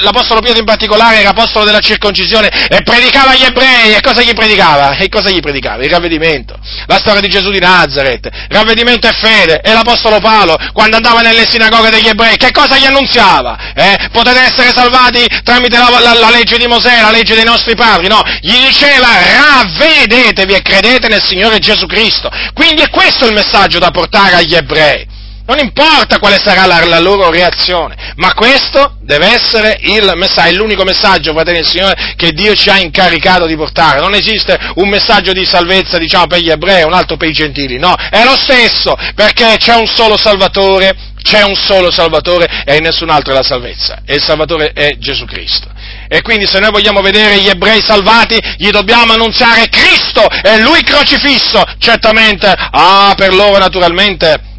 l'Apostolo 0.00 0.40
Pietro 0.40 0.58
in 0.58 0.66
particolare 0.66 1.20
era 1.20 1.28
apostolo 1.28 1.64
della 1.64 1.78
circoncisione 1.78 2.48
e 2.68 2.82
predicava 2.82 3.30
agli 3.30 3.44
ebrei, 3.44 3.94
e 3.94 4.00
cosa 4.00 4.22
gli 4.22 4.32
predicava? 4.34 4.96
E 4.96 5.08
cosa 5.08 5.30
gli 5.30 5.38
predicava? 5.38 5.84
Il 5.84 5.90
ravvedimento, 5.90 6.58
la 6.86 6.98
storia 6.98 7.20
di 7.20 7.28
Gesù 7.28 7.50
di 7.50 7.60
Nazareth, 7.60 8.28
ravvedimento 8.48 9.06
e 9.06 9.12
fede, 9.12 9.60
e 9.60 9.72
l'Apostolo 9.72 10.18
Paolo, 10.18 10.58
quando 10.72 10.96
andava 10.96 11.20
nelle 11.20 11.46
sinagoghe 11.48 11.90
degli 11.90 12.08
ebrei, 12.08 12.36
che 12.36 12.50
cosa 12.50 12.76
gli 12.76 12.86
annunziava? 12.86 13.72
Eh? 13.74 14.08
Potete 14.10 14.40
essere 14.40 14.72
salvati 14.74 15.24
tramite 15.44 15.78
la, 15.78 15.88
la, 16.00 16.14
la 16.14 16.30
legge 16.30 16.58
di 16.58 16.66
Mosè, 16.66 17.00
la 17.00 17.12
legge 17.12 17.36
dei 17.36 17.44
nostri 17.44 17.76
padri, 17.76 18.08
no? 18.08 18.20
Gli 18.40 18.66
diceva 18.66 19.06
ravvedetevi 19.06 20.54
e 20.54 20.62
credete 20.62 21.06
nel 21.06 21.22
Signore 21.22 21.60
Gesù 21.60 21.86
Cristo. 21.86 22.28
Quindi 22.52 22.62
è 22.72 22.90
questo 22.90 23.26
il 23.26 23.34
messaggio 23.34 23.78
da 23.78 23.90
portare 23.90 24.36
agli 24.36 24.54
ebrei. 24.54 25.06
Non 25.46 25.58
importa 25.58 26.18
quale 26.18 26.38
sarà 26.38 26.64
la, 26.64 26.86
la, 26.86 26.98
loro 27.00 27.30
reazione, 27.30 28.14
ma 28.16 28.32
questo 28.32 28.96
deve 29.02 29.26
essere 29.26 29.76
il 29.82 30.10
messaggio, 30.16 30.48
è 30.48 30.52
l'unico 30.52 30.84
messaggio, 30.84 31.34
fratelli 31.34 31.58
del 31.58 31.66
Signore, 31.66 32.14
che 32.16 32.32
Dio 32.32 32.54
ci 32.54 32.70
ha 32.70 32.78
incaricato 32.78 33.44
di 33.44 33.54
portare. 33.54 34.00
Non 34.00 34.14
esiste 34.14 34.58
un 34.76 34.88
messaggio 34.88 35.32
di 35.32 35.44
salvezza, 35.44 35.98
diciamo, 35.98 36.28
per 36.28 36.40
gli 36.40 36.48
ebrei, 36.48 36.84
un 36.84 36.94
altro 36.94 37.18
per 37.18 37.28
i 37.28 37.32
gentili, 37.32 37.78
no, 37.78 37.94
è 37.94 38.24
lo 38.24 38.36
stesso, 38.36 38.96
perché 39.14 39.56
c'è 39.58 39.74
un 39.74 39.86
solo 39.86 40.16
Salvatore, 40.16 40.96
c'è 41.22 41.42
un 41.42 41.56
solo 41.56 41.90
Salvatore 41.90 42.62
e 42.64 42.80
nessun 42.80 43.10
altro 43.10 43.34
è 43.34 43.36
la 43.36 43.42
salvezza, 43.42 44.00
e 44.06 44.14
il 44.14 44.22
Salvatore 44.22 44.72
è 44.72 44.96
Gesù 44.96 45.26
Cristo. 45.26 45.73
E 46.08 46.22
quindi 46.22 46.46
se 46.46 46.58
noi 46.58 46.70
vogliamo 46.70 47.00
vedere 47.00 47.40
gli 47.40 47.48
ebrei 47.48 47.80
salvati, 47.82 48.38
gli 48.56 48.70
dobbiamo 48.70 49.12
annunziare 49.12 49.68
Cristo 49.68 50.26
e 50.28 50.60
Lui 50.60 50.82
crocifisso, 50.82 51.62
certamente, 51.78 52.52
ah, 52.56 53.14
per 53.16 53.34
loro 53.34 53.58
naturalmente 53.58 54.52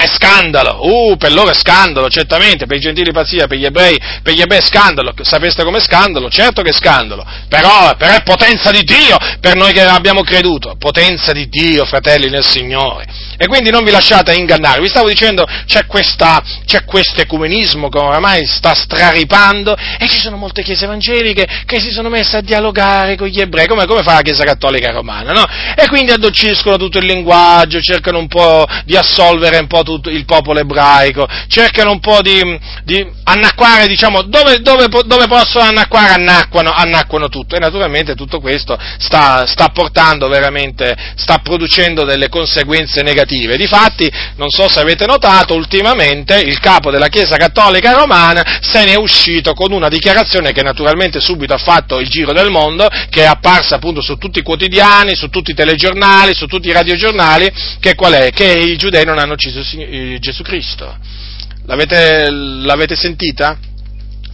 è 0.00 0.06
scandalo, 0.06 0.78
uh, 0.86 1.16
per 1.18 1.30
loro 1.30 1.50
è 1.50 1.54
scandalo, 1.54 2.08
certamente, 2.08 2.64
per 2.64 2.78
i 2.78 2.80
gentili 2.80 3.12
pazzia, 3.12 3.46
per 3.46 3.58
gli 3.58 3.66
ebrei, 3.66 3.98
per 4.22 4.32
gli 4.32 4.40
ebrei 4.40 4.60
è 4.60 4.62
scandalo, 4.62 5.12
sapeste 5.20 5.62
com'è 5.62 5.80
scandalo? 5.80 6.30
Certo 6.30 6.62
che 6.62 6.70
è 6.70 6.72
scandalo, 6.72 7.22
però, 7.48 7.94
però 7.96 8.14
è 8.14 8.22
potenza 8.22 8.70
di 8.70 8.82
Dio 8.82 9.18
per 9.40 9.56
noi 9.56 9.74
che 9.74 9.82
abbiamo 9.82 10.22
creduto, 10.22 10.76
potenza 10.78 11.32
di 11.32 11.48
Dio, 11.50 11.84
fratelli 11.84 12.30
nel 12.30 12.44
Signore. 12.44 13.04
E 13.42 13.46
quindi 13.46 13.70
non 13.70 13.84
vi 13.84 13.90
lasciate 13.90 14.34
ingannare. 14.34 14.82
Vi 14.82 14.88
stavo 14.90 15.08
dicendo, 15.08 15.46
c'è, 15.64 15.86
questa, 15.86 16.42
c'è 16.66 16.84
questo 16.84 17.22
ecumenismo 17.22 17.88
che 17.88 17.96
oramai 17.96 18.44
sta 18.44 18.74
straripando 18.74 19.74
e 19.98 20.06
ci 20.08 20.20
sono 20.20 20.36
molte 20.36 20.60
chiese 20.62 20.84
evangeliche 20.84 21.48
che 21.64 21.80
si 21.80 21.90
sono 21.90 22.10
messe 22.10 22.36
a 22.36 22.42
dialogare 22.42 23.16
con 23.16 23.28
gli 23.28 23.40
ebrei, 23.40 23.66
come, 23.66 23.86
come 23.86 24.02
fa 24.02 24.12
la 24.12 24.20
Chiesa 24.20 24.44
Cattolica 24.44 24.90
Romana, 24.90 25.32
no? 25.32 25.46
E 25.74 25.88
quindi 25.88 26.12
addolciscono 26.12 26.76
tutto 26.76 26.98
il 26.98 27.06
linguaggio, 27.06 27.80
cercano 27.80 28.18
un 28.18 28.28
po' 28.28 28.66
di 28.84 28.94
assolvere 28.94 29.56
un 29.56 29.68
po' 29.68 29.84
tutto 29.84 30.10
il 30.10 30.26
popolo 30.26 30.60
ebraico, 30.60 31.26
cercano 31.48 31.92
un 31.92 32.00
po' 32.00 32.20
di, 32.20 32.42
di 32.84 33.10
annacquare, 33.24 33.86
diciamo, 33.86 34.20
dove, 34.20 34.60
dove, 34.60 34.86
dove 35.06 35.26
possono 35.28 35.64
annacquare, 35.64 36.12
annacquano, 36.12 36.72
annacquano 36.72 37.28
tutto. 37.28 37.56
E 37.56 37.58
naturalmente 37.58 38.14
tutto 38.14 38.38
questo 38.38 38.78
sta, 38.98 39.46
sta 39.46 39.68
portando 39.68 40.28
veramente, 40.28 40.94
sta 41.14 41.38
producendo 41.38 42.04
delle 42.04 42.28
conseguenze 42.28 43.00
negative. 43.00 43.28
Difatti, 43.38 44.10
non 44.36 44.50
so 44.50 44.68
se 44.68 44.80
avete 44.80 45.06
notato, 45.06 45.54
ultimamente 45.54 46.38
il 46.40 46.58
capo 46.58 46.90
della 46.90 47.08
Chiesa 47.08 47.36
Cattolica 47.36 47.92
Romana 47.92 48.58
se 48.60 48.84
ne 48.84 48.92
è 48.92 48.96
uscito 48.96 49.54
con 49.54 49.72
una 49.72 49.88
dichiarazione 49.88 50.52
che 50.52 50.62
naturalmente 50.62 51.20
subito 51.20 51.54
ha 51.54 51.58
fatto 51.58 52.00
il 52.00 52.08
giro 52.08 52.32
del 52.32 52.50
mondo, 52.50 52.88
che 53.08 53.22
è 53.22 53.26
apparsa 53.26 53.76
appunto 53.76 54.00
su 54.00 54.16
tutti 54.16 54.40
i 54.40 54.42
quotidiani, 54.42 55.14
su 55.14 55.28
tutti 55.28 55.52
i 55.52 55.54
telegiornali, 55.54 56.34
su 56.34 56.46
tutti 56.46 56.68
i 56.68 56.72
radiogiornali, 56.72 57.52
che 57.78 57.94
qual 57.94 58.14
è? 58.14 58.30
Che 58.30 58.44
i 58.44 58.76
giudei 58.76 59.04
non 59.04 59.18
hanno 59.18 59.34
ucciso 59.34 59.60
Gesù 60.18 60.42
Cristo. 60.42 60.96
L'avete, 61.66 62.28
l'avete 62.30 62.96
sentita? 62.96 63.56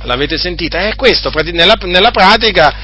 L'avete 0.03 0.39
sentita? 0.39 0.89
È 0.89 0.95
questo, 0.95 1.31
nella, 1.53 1.75
nella 1.83 2.11
pratica, 2.11 2.75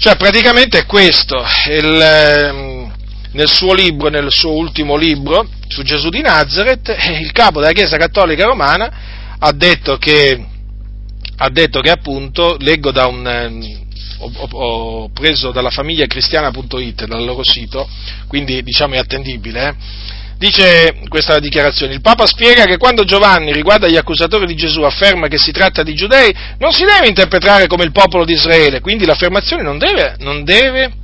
cioè 0.00 0.16
praticamente 0.16 0.80
è 0.80 0.86
questo, 0.86 1.42
il, 1.70 2.00
ehm, 2.00 2.93
nel 3.34 3.48
suo 3.48 3.74
libro, 3.74 4.08
nel 4.08 4.30
suo 4.30 4.52
ultimo 4.52 4.96
libro 4.96 5.48
su 5.68 5.82
Gesù 5.82 6.08
di 6.08 6.20
Nazareth, 6.20 6.94
il 7.20 7.32
capo 7.32 7.60
della 7.60 7.72
Chiesa 7.72 7.96
Cattolica 7.96 8.46
Romana 8.46 9.36
ha 9.38 9.52
detto 9.52 9.96
che, 9.98 10.44
ha 11.36 11.48
detto 11.50 11.80
che 11.80 11.90
appunto, 11.90 12.56
leggo 12.58 12.90
da 12.92 13.06
un, 13.06 13.26
ehm, 13.26 13.86
ho, 14.18 14.48
ho, 14.50 15.08
preso 15.10 15.50
dalla 15.50 15.70
famiglia 15.70 16.06
cristiana.it, 16.06 17.06
dal 17.06 17.24
loro 17.24 17.42
sito, 17.42 17.88
quindi 18.28 18.62
diciamo 18.62 18.94
è 18.94 18.98
attendibile, 18.98 19.68
eh? 19.68 19.74
dice 20.38 21.00
questa 21.08 21.40
dichiarazione, 21.40 21.92
il 21.92 22.00
Papa 22.00 22.26
spiega 22.26 22.64
che 22.64 22.76
quando 22.76 23.04
Giovanni 23.04 23.52
riguarda 23.52 23.88
gli 23.88 23.96
accusatori 23.96 24.46
di 24.46 24.54
Gesù 24.54 24.82
afferma 24.82 25.26
che 25.26 25.38
si 25.38 25.50
tratta 25.50 25.82
di 25.82 25.94
giudei, 25.94 26.32
non 26.58 26.72
si 26.72 26.84
deve 26.84 27.08
interpretare 27.08 27.66
come 27.66 27.84
il 27.84 27.92
popolo 27.92 28.24
di 28.24 28.34
Israele, 28.34 28.80
quindi 28.80 29.06
l'affermazione 29.06 29.62
non 29.62 29.78
deve, 29.78 30.16
non 30.20 30.44
deve 30.44 31.02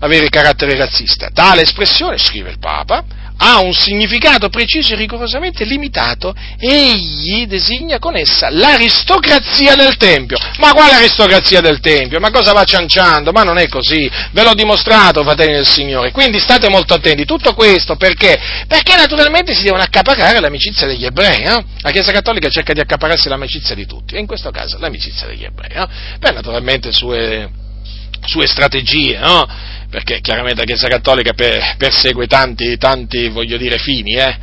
avere 0.00 0.28
carattere 0.28 0.76
razzista. 0.76 1.30
Tale 1.32 1.62
espressione, 1.62 2.18
scrive 2.18 2.50
il 2.50 2.58
Papa, 2.58 3.04
ha 3.36 3.60
un 3.60 3.74
significato 3.74 4.48
preciso 4.48 4.92
e 4.92 4.96
rigorosamente 4.96 5.64
limitato, 5.64 6.34
egli 6.58 7.46
designa 7.46 7.98
con 7.98 8.16
essa 8.16 8.48
l'aristocrazia 8.48 9.74
del 9.74 9.96
Tempio. 9.96 10.38
Ma 10.58 10.72
quale 10.72 10.94
aristocrazia 10.94 11.60
del 11.60 11.80
Tempio? 11.80 12.20
Ma 12.20 12.30
cosa 12.30 12.52
va 12.52 12.64
cianciando? 12.64 13.32
Ma 13.32 13.42
non 13.42 13.58
è 13.58 13.68
così, 13.68 14.08
ve 14.30 14.42
l'ho 14.42 14.54
dimostrato, 14.54 15.22
fratelli 15.22 15.54
del 15.54 15.66
Signore. 15.66 16.12
Quindi 16.12 16.38
state 16.38 16.68
molto 16.68 16.94
attenti. 16.94 17.24
Tutto 17.24 17.54
questo 17.54 17.96
perché? 17.96 18.38
Perché 18.68 18.96
naturalmente 18.96 19.52
si 19.52 19.64
devono 19.64 19.82
accaparrare 19.82 20.40
l'amicizia 20.40 20.86
degli 20.86 21.04
ebrei. 21.04 21.42
Eh? 21.42 21.64
La 21.80 21.90
Chiesa 21.90 22.12
Cattolica 22.12 22.48
cerca 22.48 22.72
di 22.72 22.80
accapararsi 22.80 23.28
l'amicizia 23.28 23.74
di 23.74 23.86
tutti, 23.86 24.14
e 24.14 24.20
in 24.20 24.26
questo 24.26 24.50
caso 24.50 24.78
l'amicizia 24.78 25.26
degli 25.26 25.44
ebrei. 25.44 25.70
Eh? 25.70 25.86
Per 26.18 26.32
naturalmente 26.32 26.92
sue, 26.92 27.50
sue 28.24 28.46
strategie, 28.46 29.18
no? 29.18 29.46
perché 29.94 30.20
chiaramente 30.20 30.58
la 30.58 30.66
Chiesa 30.66 30.88
Cattolica 30.88 31.34
persegue 31.34 32.26
tanti, 32.26 32.76
tanti, 32.78 33.28
voglio 33.28 33.56
dire, 33.56 33.78
fini, 33.78 34.14
eh? 34.14 34.36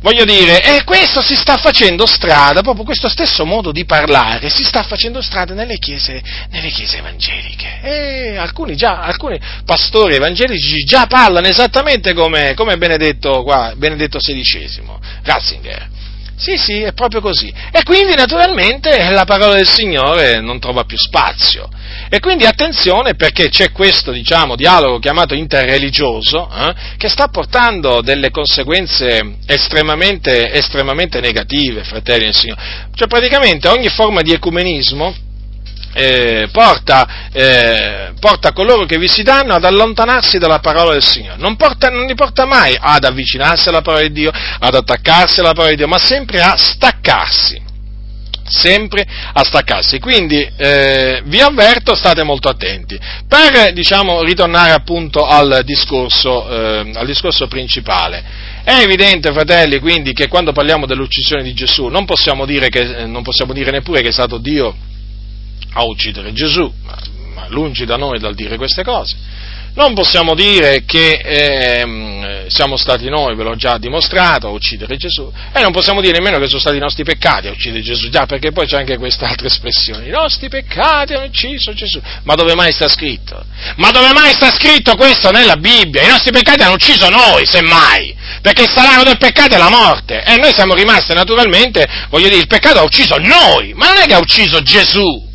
Voglio 0.00 0.24
dire, 0.24 0.62
e 0.62 0.84
questo 0.84 1.20
si 1.20 1.34
sta 1.34 1.58
facendo 1.58 2.06
strada, 2.06 2.62
proprio 2.62 2.86
questo 2.86 3.10
stesso 3.10 3.44
modo 3.44 3.72
di 3.72 3.84
parlare 3.84 4.48
si 4.48 4.64
sta 4.64 4.84
facendo 4.84 5.20
strada 5.20 5.52
nelle 5.52 5.76
chiese, 5.78 6.22
nelle 6.50 6.70
chiese 6.70 6.96
evangeliche. 6.96 7.80
E 7.82 8.36
alcuni, 8.38 8.74
già, 8.74 9.00
alcuni 9.02 9.38
pastori 9.66 10.14
evangelici 10.14 10.84
già 10.84 11.06
parlano 11.06 11.46
esattamente 11.46 12.14
come, 12.14 12.54
come 12.54 12.78
Benedetto, 12.78 13.42
qua, 13.42 13.74
Benedetto 13.76 14.18
XVI, 14.18 14.80
Ratzinger. 15.24 15.88
Sì, 16.36 16.56
sì, 16.58 16.82
è 16.82 16.92
proprio 16.92 17.20
così. 17.20 17.52
E 17.72 17.82
quindi 17.82 18.14
naturalmente 18.14 19.10
la 19.10 19.24
parola 19.24 19.54
del 19.54 19.66
Signore 19.66 20.40
non 20.40 20.60
trova 20.60 20.84
più 20.84 20.98
spazio. 20.98 21.68
E 22.10 22.20
quindi 22.20 22.44
attenzione 22.44 23.14
perché 23.14 23.48
c'è 23.48 23.72
questo, 23.72 24.12
diciamo, 24.12 24.54
dialogo 24.54 24.98
chiamato 24.98 25.34
interreligioso 25.34 26.48
eh, 26.50 26.74
che 26.98 27.08
sta 27.08 27.28
portando 27.28 28.02
delle 28.02 28.30
conseguenze 28.30 29.36
estremamente, 29.46 30.52
estremamente 30.52 31.20
negative, 31.20 31.84
fratelli 31.84 32.24
del 32.24 32.34
Signore. 32.34 32.60
Cioè 32.94 33.08
praticamente 33.08 33.68
ogni 33.68 33.88
forma 33.88 34.20
di 34.20 34.32
ecumenismo 34.32 35.14
eh, 35.96 36.48
porta, 36.52 37.28
eh, 37.32 38.12
porta, 38.20 38.52
coloro 38.52 38.84
che 38.84 38.98
vi 38.98 39.08
si 39.08 39.22
danno 39.22 39.54
ad 39.54 39.64
allontanarsi 39.64 40.36
dalla 40.36 40.58
parola 40.58 40.92
del 40.92 41.02
Signore, 41.02 41.38
non, 41.38 41.56
porta, 41.56 41.88
non, 41.88 42.04
li 42.04 42.14
porta 42.14 42.44
mai 42.44 42.76
ad 42.78 43.04
avvicinarsi 43.04 43.70
alla 43.70 43.80
parola 43.80 44.02
di 44.02 44.12
Dio, 44.12 44.30
ad 44.30 44.74
attaccarsi 44.74 45.40
alla 45.40 45.52
parola 45.52 45.70
di 45.70 45.76
Dio, 45.76 45.88
ma 45.88 45.98
sempre 45.98 46.42
a 46.42 46.54
staccarsi. 46.56 47.64
Sempre 48.48 49.04
a 49.32 49.42
staccarsi. 49.42 49.98
Quindi 49.98 50.48
eh, 50.56 51.20
vi 51.24 51.40
avverto, 51.40 51.96
state 51.96 52.22
molto 52.22 52.48
attenti. 52.48 52.96
Per 53.26 53.72
diciamo, 53.72 54.22
ritornare 54.22 54.70
appunto 54.70 55.26
al 55.26 55.62
discorso, 55.64 56.48
eh, 56.48 56.92
al 56.94 57.06
discorso 57.06 57.48
principale, 57.48 58.22
è 58.62 58.82
evidente, 58.82 59.32
fratelli, 59.32 59.80
quindi, 59.80 60.12
che 60.12 60.28
quando 60.28 60.52
parliamo 60.52 60.86
dell'uccisione 60.86 61.42
di 61.42 61.54
Gesù 61.54 61.86
non 61.86 62.04
possiamo 62.04 62.44
dire, 62.44 62.68
che, 62.68 63.06
non 63.06 63.24
possiamo 63.24 63.52
dire 63.52 63.72
neppure 63.72 64.00
che 64.00 64.08
è 64.08 64.12
stato 64.12 64.38
Dio 64.38 64.94
a 65.72 65.84
uccidere 65.84 66.32
Gesù, 66.32 66.72
ma, 66.84 66.96
ma 67.34 67.46
lungi 67.48 67.84
da 67.84 67.96
noi 67.96 68.18
dal 68.18 68.34
dire 68.34 68.56
queste 68.56 68.82
cose. 68.82 69.16
Non 69.76 69.92
possiamo 69.92 70.34
dire 70.34 70.84
che 70.86 71.20
eh, 71.22 72.46
siamo 72.48 72.78
stati 72.78 73.10
noi, 73.10 73.36
ve 73.36 73.42
l'ho 73.42 73.56
già 73.56 73.76
dimostrato, 73.76 74.46
a 74.46 74.50
uccidere 74.50 74.96
Gesù, 74.96 75.30
e 75.52 75.60
non 75.60 75.70
possiamo 75.70 76.00
dire 76.00 76.16
nemmeno 76.16 76.38
che 76.38 76.46
sono 76.46 76.60
stati 76.60 76.76
i 76.76 76.80
nostri 76.80 77.04
peccati 77.04 77.48
a 77.48 77.50
uccidere 77.50 77.82
Gesù, 77.82 78.08
già 78.08 78.24
perché 78.24 78.52
poi 78.52 78.66
c'è 78.66 78.78
anche 78.78 78.96
quest'altra 78.96 79.46
espressione, 79.46 80.06
i 80.06 80.10
nostri 80.10 80.48
peccati 80.48 81.12
hanno 81.12 81.26
ucciso 81.26 81.74
Gesù, 81.74 82.00
ma 82.22 82.34
dove 82.34 82.54
mai 82.54 82.72
sta 82.72 82.88
scritto? 82.88 83.44
Ma 83.76 83.90
dove 83.90 84.14
mai 84.14 84.32
sta 84.32 84.50
scritto 84.50 84.96
questo 84.96 85.30
nella 85.30 85.56
Bibbia? 85.56 86.04
I 86.04 86.08
nostri 86.08 86.32
peccati 86.32 86.62
hanno 86.62 86.72
ucciso 86.72 87.10
noi, 87.10 87.44
semmai, 87.44 88.16
perché 88.40 88.62
il 88.62 88.70
salario 88.70 89.04
del 89.04 89.18
peccato 89.18 89.56
è 89.56 89.58
la 89.58 89.68
morte, 89.68 90.24
e 90.24 90.38
noi 90.38 90.54
siamo 90.54 90.72
rimasti 90.72 91.12
naturalmente, 91.12 91.86
voglio 92.08 92.28
dire, 92.28 92.40
il 92.40 92.46
peccato 92.46 92.78
ha 92.78 92.82
ucciso 92.82 93.18
noi, 93.18 93.74
ma 93.74 93.88
non 93.88 93.98
è 93.98 94.06
che 94.06 94.14
ha 94.14 94.18
ucciso 94.20 94.62
Gesù, 94.62 95.25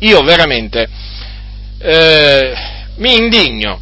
io 0.00 0.20
veramente 0.22 0.88
eh, 1.78 2.52
mi 2.96 3.14
indigno, 3.16 3.80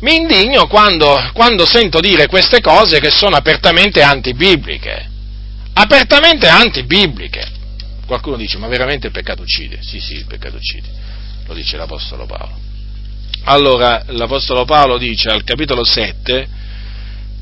mi 0.00 0.16
indigno 0.16 0.66
quando, 0.66 1.30
quando 1.32 1.64
sento 1.64 2.00
dire 2.00 2.26
queste 2.26 2.60
cose 2.60 3.00
che 3.00 3.10
sono 3.10 3.36
apertamente 3.36 4.02
antibibliche, 4.02 5.08
apertamente 5.74 6.48
antibibliche. 6.48 7.54
Qualcuno 8.06 8.36
dice, 8.36 8.58
ma 8.58 8.68
veramente 8.68 9.06
il 9.06 9.12
peccato 9.12 9.42
uccide? 9.42 9.78
Sì, 9.82 9.98
sì, 9.98 10.14
il 10.14 10.26
peccato 10.26 10.56
uccide, 10.56 10.88
lo 11.46 11.54
dice 11.54 11.76
l'Apostolo 11.76 12.26
Paolo. 12.26 12.58
Allora, 13.44 14.02
l'Apostolo 14.08 14.64
Paolo 14.64 14.98
dice 14.98 15.28
al 15.28 15.44
capitolo 15.44 15.84
7, 15.84 16.48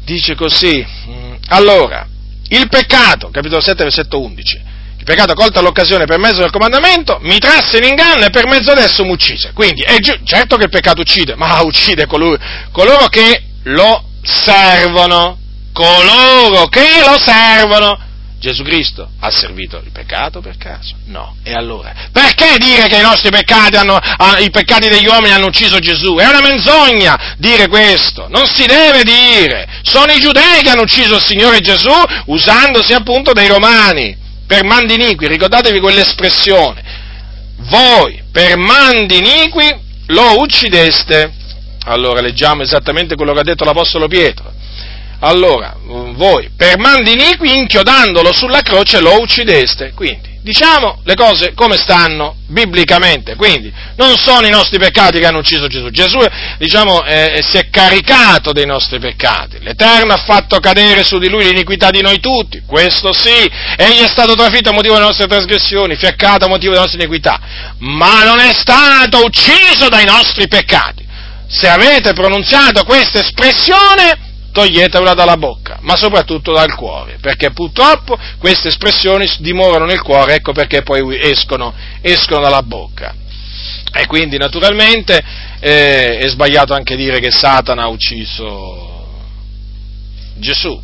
dice 0.05 0.35
così, 0.35 0.85
mm, 1.09 1.35
allora, 1.49 2.07
il 2.49 2.69
peccato, 2.69 3.31
capitolo 3.31 3.61
7, 3.61 3.83
versetto 3.85 4.21
11, 4.21 4.63
il 5.05 5.11
peccato 5.11 5.35
colta 5.35 5.61
l'occasione 5.61 6.07
per 6.07 6.19
mezzo 6.19 6.41
del 6.41 6.51
comandamento, 6.51 7.19
mi 7.21 7.39
trasse 7.39 7.77
in 7.77 7.85
inganno 7.85 8.25
e 8.25 8.31
per 8.31 8.47
mezzo 8.47 8.71
adesso 8.71 9.05
mi 9.05 9.11
uccise. 9.11 9.53
Quindi 9.53 9.83
è 9.83 9.99
giu- 9.99 10.19
certo 10.25 10.57
che 10.57 10.65
il 10.65 10.71
peccato 10.71 11.03
uccide, 11.03 11.35
ma 11.37 11.61
uccide 11.63 12.07
coloro, 12.07 12.39
coloro 12.73 13.07
che 13.09 13.43
lo 13.65 14.03
servono, 14.23 15.39
coloro 15.75 16.69
che 16.69 17.01
lo 17.01 17.19
servono. 17.21 18.01
Gesù 18.39 18.63
Cristo 18.63 19.09
ha 19.21 19.31
servito 19.31 19.81
il 19.85 19.91
peccato 19.91 20.41
per 20.41 20.57
caso? 20.57 20.95
No. 21.07 21.37
E 21.43 21.53
allora? 21.53 21.93
Perché 22.11 22.57
dire 22.59 22.89
che 22.89 22.97
i 22.97 23.03
nostri 23.03 23.31
peccati 23.31 23.77
hanno, 23.77 23.99
i 24.39 24.51
peccati 24.51 24.89
degli 24.89 25.07
uomini 25.07 25.35
hanno 25.35 25.47
ucciso 25.47 25.79
Gesù? 25.81 26.17
È 26.17 26.27
una 26.27 26.41
menzogna 26.41 27.35
dire 27.37 27.69
questo. 27.69 28.27
Non 28.29 28.47
si 28.47 28.65
deve 28.65 29.03
dire. 29.03 29.67
Sono 29.83 30.13
i 30.13 30.21
giudei 30.21 30.63
che 30.63 30.71
hanno 30.71 30.83
ucciso 30.83 31.17
il 31.17 31.25
Signore 31.25 31.61
Gesù 31.61 31.93
usandosi 32.27 32.93
appunto 32.95 33.33
dei 33.33 33.49
romani 33.49 34.23
per 34.47 34.65
mandi 34.65 34.95
iniqui, 34.95 35.27
ricordatevi 35.27 35.81
quell'espressione, 35.81 36.83
voi 37.69 38.23
per 38.31 38.57
mandi 38.57 39.19
iniqui 39.19 39.75
lo 40.07 40.41
uccideste. 40.41 41.33
Allora 41.87 42.21
leggiamo 42.21 42.63
esattamente 42.63 43.15
quello 43.15 43.33
che 43.33 43.41
ha 43.41 43.45
detto 43.45 43.65
l'Apostolo 43.65 44.09
Pietro. 44.09 44.53
Allora, 45.21 45.77
voi 45.83 46.51
per 46.57 46.79
mandi 46.79 47.13
iniqui 47.13 47.57
inchiodandolo 47.57 48.33
sulla 48.33 48.61
croce 48.61 49.01
lo 49.01 49.21
uccideste. 49.21 49.93
Quindi, 49.95 50.34
diciamo 50.45 51.01
le 51.05 51.15
cose 51.15 51.55
come 51.55 51.79
stanno 51.79 52.37
biblicamente. 52.49 53.35
Quindi 53.35 53.73
non 53.97 54.15
sono 54.17 54.47
i 54.47 54.51
nostri 54.51 54.79
peccati 54.79 55.19
che 55.19 55.27
hanno 55.27 55.39
ucciso 55.39 55.67
Gesù. 55.67 55.89
Gesù 55.89 56.19
diciamo, 56.59 57.03
eh, 57.05 57.41
si 57.43 57.57
è 57.57 57.71
caricato 57.71 58.53
dei 58.53 58.67
nostri 58.67 58.99
peccati. 58.99 59.59
L'Eterno 59.61 60.13
ha 60.13 60.19
fatto 60.19 60.61
cadere 60.61 61.03
su 61.03 61.19
di 61.19 61.31
lui 61.31 61.45
l'iniquità 61.45 61.91
di 61.91 62.03
noi 62.03 62.21
tutti. 62.21 62.63
Questo 62.67 63.15
sì. 63.15 63.51
Egli 63.77 64.03
è 64.03 64.09
stato 64.09 64.35
trafitto 64.35 64.69
a 64.69 64.73
motivo 64.73 64.95
delle 64.95 65.07
nostre 65.07 65.27
trasgressioni, 65.27 65.97
fiaccato 65.97 66.45
a 66.45 66.49
motivo 66.49 66.73
delle 66.73 66.85
nostre 66.85 67.03
iniquità. 67.03 67.41
Ma 67.79 68.23
non 68.25 68.39
è 68.39 68.53
stato 68.53 69.25
ucciso 69.25 69.89
dai 69.89 70.05
nostri 70.05 70.47
peccati. 70.47 71.03
Se 71.49 71.69
avete 71.69 72.13
pronunziato 72.13 72.85
questa 72.85 73.21
espressione, 73.21 74.24
toglietevela 74.55 75.15
dalla 75.15 75.37
bocca, 75.37 75.79
ma 75.81 75.97
soprattutto 75.97 76.53
dal 76.53 76.73
cuore, 76.77 77.19
perché 77.21 77.51
purtroppo 77.51 78.17
queste 78.39 78.69
espressioni 78.69 79.29
dimorano 79.41 79.85
nel 79.85 80.01
cuore, 80.01 80.37
ecco 80.37 80.53
perché 80.53 80.83
poi 80.83 81.19
escono, 81.21 81.75
escono 82.01 82.41
dalla 82.41 82.63
bocca. 82.63 83.17
E 83.93 84.07
quindi 84.07 84.39
naturalmente 84.39 85.21
eh, 85.59 86.19
è 86.19 86.29
sbagliato 86.29 86.73
anche 86.73 86.95
dire 86.95 87.19
che 87.19 87.33
Satana 87.33 87.83
ha 87.83 87.89
ucciso 87.89 89.23
Gesù. 90.37 90.81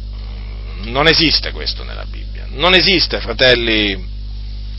Non 0.84 1.06
esiste 1.06 1.52
questo 1.52 1.84
nella 1.84 2.04
Bibbia. 2.04 2.46
Non 2.50 2.74
esiste, 2.74 3.20
fratelli. 3.20 4.08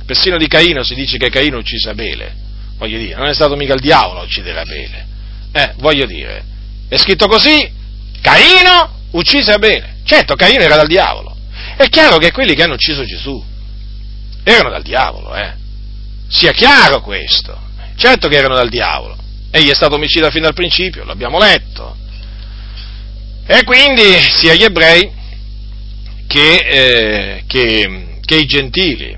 Persino 0.05 0.37
di 0.37 0.47
Caino 0.47 0.83
si 0.83 0.95
dice 0.95 1.17
che 1.17 1.29
Caino 1.29 1.57
uccise 1.57 1.89
Abele. 1.89 2.35
Voglio 2.77 2.97
dire, 2.97 3.15
non 3.15 3.27
è 3.27 3.33
stato 3.33 3.55
mica 3.55 3.73
il 3.73 3.81
diavolo 3.81 4.19
a 4.19 4.23
uccidere 4.23 4.59
Abele. 4.59 5.07
Eh, 5.53 5.73
voglio 5.77 6.05
dire, 6.05 6.43
è 6.89 6.97
scritto 6.97 7.27
così, 7.27 7.79
Caino 8.21 8.99
uccise 9.11 9.51
Abele. 9.51 9.97
Certo, 10.03 10.35
Caino 10.35 10.63
era 10.63 10.75
dal 10.75 10.87
diavolo. 10.87 11.35
È 11.75 11.87
chiaro 11.89 12.17
che 12.17 12.31
quelli 12.31 12.53
che 12.53 12.63
hanno 12.63 12.73
ucciso 12.73 13.03
Gesù 13.03 13.43
erano 14.43 14.69
dal 14.69 14.83
diavolo, 14.83 15.35
eh. 15.35 15.53
Sia 16.27 16.51
chiaro 16.51 17.01
questo. 17.01 17.59
Certo 17.95 18.27
che 18.27 18.37
erano 18.37 18.55
dal 18.55 18.69
diavolo. 18.69 19.17
Egli 19.51 19.69
è 19.69 19.75
stato 19.75 19.95
omicida 19.95 20.29
fin 20.29 20.43
dal 20.43 20.53
principio, 20.53 21.03
l'abbiamo 21.03 21.37
letto. 21.37 21.97
E 23.45 23.63
quindi 23.63 24.19
sia 24.37 24.53
gli 24.53 24.63
ebrei 24.63 25.11
che, 26.27 26.55
eh, 26.55 27.43
che, 27.45 28.19
che 28.23 28.35
i 28.35 28.45
gentili. 28.45 29.17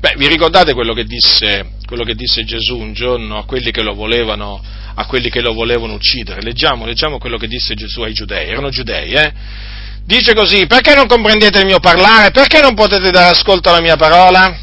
Beh, 0.00 0.14
vi 0.16 0.26
ricordate 0.26 0.74
quello 0.74 0.94
che, 0.94 1.04
disse, 1.04 1.74
quello 1.86 2.02
che 2.02 2.14
disse 2.14 2.44
Gesù 2.44 2.76
un 2.76 2.92
giorno 2.92 3.38
a 3.38 3.44
quelli 3.44 3.70
che 3.70 3.82
lo 3.82 3.94
volevano 3.94 4.60
a 4.94 5.06
quelli 5.06 5.30
che 5.30 5.40
lo 5.40 5.52
volevano 5.52 5.94
uccidere. 5.94 6.42
Leggiamo, 6.42 6.84
leggiamo 6.84 7.18
quello 7.18 7.38
che 7.38 7.48
disse 7.48 7.74
Gesù 7.74 8.02
ai 8.02 8.12
giudei, 8.12 8.48
erano 8.48 8.70
giudei, 8.70 9.12
eh? 9.12 9.32
Dice 10.04 10.34
così, 10.34 10.66
perché 10.66 10.94
non 10.94 11.06
comprendete 11.06 11.60
il 11.60 11.66
mio 11.66 11.78
parlare? 11.78 12.30
Perché 12.32 12.60
non 12.60 12.74
potete 12.74 13.10
dare 13.10 13.30
ascolto 13.30 13.68
alla 13.68 13.80
mia 13.80 13.96
parola? 13.96 14.56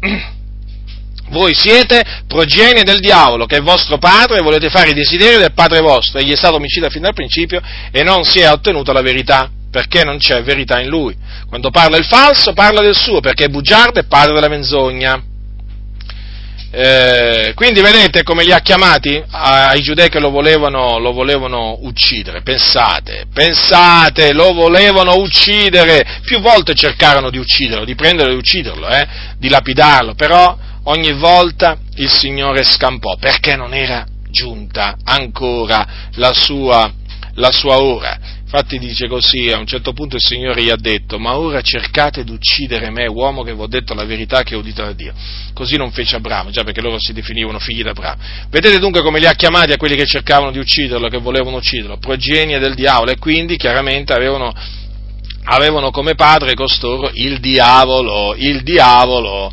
Voi 1.30 1.54
siete 1.54 2.02
progenie 2.26 2.84
del 2.84 3.00
diavolo, 3.00 3.44
che 3.44 3.56
è 3.56 3.60
vostro 3.60 3.98
padre, 3.98 4.38
e 4.38 4.42
volete 4.42 4.70
fare 4.70 4.90
i 4.90 4.94
desideri 4.94 5.36
del 5.36 5.52
padre 5.52 5.80
vostro. 5.80 6.18
Egli 6.18 6.32
è 6.32 6.36
stato 6.36 6.56
omicida 6.56 6.88
fin 6.88 7.02
dal 7.02 7.12
principio 7.12 7.60
e 7.90 8.02
non 8.02 8.24
si 8.24 8.38
è 8.38 8.50
ottenuta 8.50 8.94
la 8.94 9.02
verità, 9.02 9.50
perché 9.70 10.04
non 10.04 10.16
c'è 10.16 10.42
verità 10.42 10.80
in 10.80 10.88
lui. 10.88 11.14
Quando 11.46 11.70
parla 11.70 11.98
il 11.98 12.06
falso, 12.06 12.54
parla 12.54 12.80
del 12.80 12.96
suo, 12.96 13.20
perché 13.20 13.44
è 13.44 13.48
bugiardo 13.48 14.00
e 14.00 14.04
padre 14.04 14.32
della 14.32 14.48
menzogna. 14.48 15.22
Eh, 16.70 17.52
quindi 17.54 17.80
vedete 17.80 18.22
come 18.22 18.44
li 18.44 18.52
ha 18.52 18.60
chiamati 18.60 19.22
ai 19.30 19.80
giudei 19.80 20.10
che 20.10 20.20
lo 20.20 20.30
volevano, 20.30 20.98
lo 20.98 21.12
volevano, 21.12 21.78
uccidere. 21.80 22.42
Pensate, 22.42 23.26
pensate, 23.32 24.32
lo 24.32 24.52
volevano 24.52 25.16
uccidere. 25.16 26.20
Più 26.22 26.40
volte 26.40 26.74
cercarono 26.74 27.30
di 27.30 27.38
ucciderlo, 27.38 27.84
di 27.84 27.94
prenderlo 27.94 28.32
e 28.32 28.36
ucciderlo, 28.36 28.88
eh, 28.88 29.06
di 29.38 29.48
lapidarlo, 29.48 30.14
però 30.14 30.56
ogni 30.84 31.12
volta 31.12 31.78
il 31.96 32.10
Signore 32.10 32.64
scampò 32.64 33.16
perché 33.16 33.56
non 33.56 33.72
era 33.72 34.06
giunta 34.30 34.96
ancora 35.04 35.86
la 36.16 36.32
sua, 36.34 36.92
la 37.34 37.50
sua 37.50 37.80
ora. 37.80 38.18
Infatti 38.50 38.78
dice 38.78 39.08
così, 39.08 39.50
a 39.50 39.58
un 39.58 39.66
certo 39.66 39.92
punto 39.92 40.16
il 40.16 40.22
Signore 40.22 40.62
gli 40.62 40.70
ha 40.70 40.76
detto, 40.76 41.18
ma 41.18 41.36
ora 41.36 41.60
cercate 41.60 42.24
di 42.24 42.32
uccidere 42.32 42.88
me, 42.88 43.06
uomo 43.06 43.42
che 43.42 43.52
vi 43.52 43.60
ho 43.60 43.66
detto 43.66 43.92
la 43.92 44.06
verità 44.06 44.42
che 44.42 44.54
ho 44.54 44.60
udito 44.60 44.80
da 44.80 44.92
Dio. 44.92 45.12
Così 45.52 45.76
non 45.76 45.90
fece 45.92 46.16
Abramo, 46.16 46.48
già 46.48 46.64
perché 46.64 46.80
loro 46.80 46.98
si 46.98 47.12
definivano 47.12 47.58
figli 47.58 47.82
d'Abramo. 47.82 48.16
Vedete 48.48 48.78
dunque 48.78 49.02
come 49.02 49.18
li 49.18 49.26
ha 49.26 49.34
chiamati 49.34 49.72
a 49.72 49.76
quelli 49.76 49.96
che 49.96 50.06
cercavano 50.06 50.50
di 50.50 50.58
ucciderlo, 50.58 51.08
che 51.08 51.18
volevano 51.18 51.58
ucciderlo, 51.58 51.98
progenie 51.98 52.58
del 52.58 52.72
diavolo, 52.74 53.10
e 53.10 53.18
quindi 53.18 53.58
chiaramente 53.58 54.14
avevano, 54.14 54.50
avevano 55.44 55.90
come 55.90 56.14
padre 56.14 56.54
costoro 56.54 57.10
il 57.12 57.40
diavolo, 57.40 58.34
il 58.34 58.62
diavolo. 58.62 59.52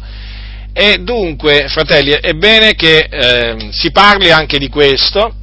E 0.72 1.00
dunque, 1.00 1.68
fratelli, 1.68 2.12
è 2.12 2.32
bene 2.32 2.76
che 2.76 3.10
eh, 3.12 3.68
si 3.72 3.92
parli 3.92 4.32
anche 4.32 4.58
di 4.58 4.70
questo 4.70 5.36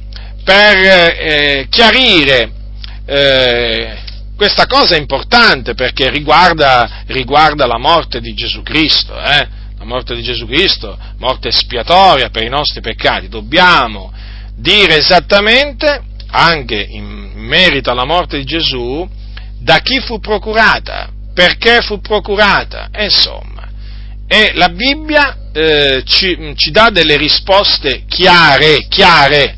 per 0.43 0.75
eh, 0.75 1.67
chiarire 1.69 2.61
eh, 3.05 3.97
questa 4.35 4.65
cosa 4.65 4.95
è 4.95 4.99
importante 4.99 5.73
perché 5.73 6.09
riguarda, 6.09 7.03
riguarda 7.07 7.65
la 7.65 7.77
morte 7.77 8.19
di 8.19 8.33
Gesù 8.33 8.61
Cristo, 8.61 9.17
eh? 9.19 9.47
la 9.77 9.85
morte 9.85 10.15
di 10.15 10.23
Gesù 10.23 10.45
Cristo, 10.45 10.97
morte 11.17 11.49
espiatoria 11.49 12.29
per 12.29 12.43
i 12.43 12.49
nostri 12.49 12.81
peccati. 12.81 13.27
Dobbiamo 13.27 14.11
dire 14.55 14.97
esattamente, 14.97 16.01
anche 16.31 16.75
in 16.75 17.31
merito 17.35 17.91
alla 17.91 18.05
morte 18.05 18.37
di 18.37 18.45
Gesù, 18.45 19.07
da 19.59 19.79
chi 19.79 19.99
fu 19.99 20.19
procurata, 20.19 21.09
perché 21.33 21.81
fu 21.81 21.99
procurata, 21.99 22.89
insomma. 22.97 23.69
E 24.27 24.51
la 24.55 24.69
Bibbia 24.69 25.49
eh, 25.51 26.03
ci, 26.05 26.53
ci 26.55 26.71
dà 26.71 26.89
delle 26.89 27.17
risposte 27.17 28.03
chiare, 28.07 28.87
chiare. 28.87 29.57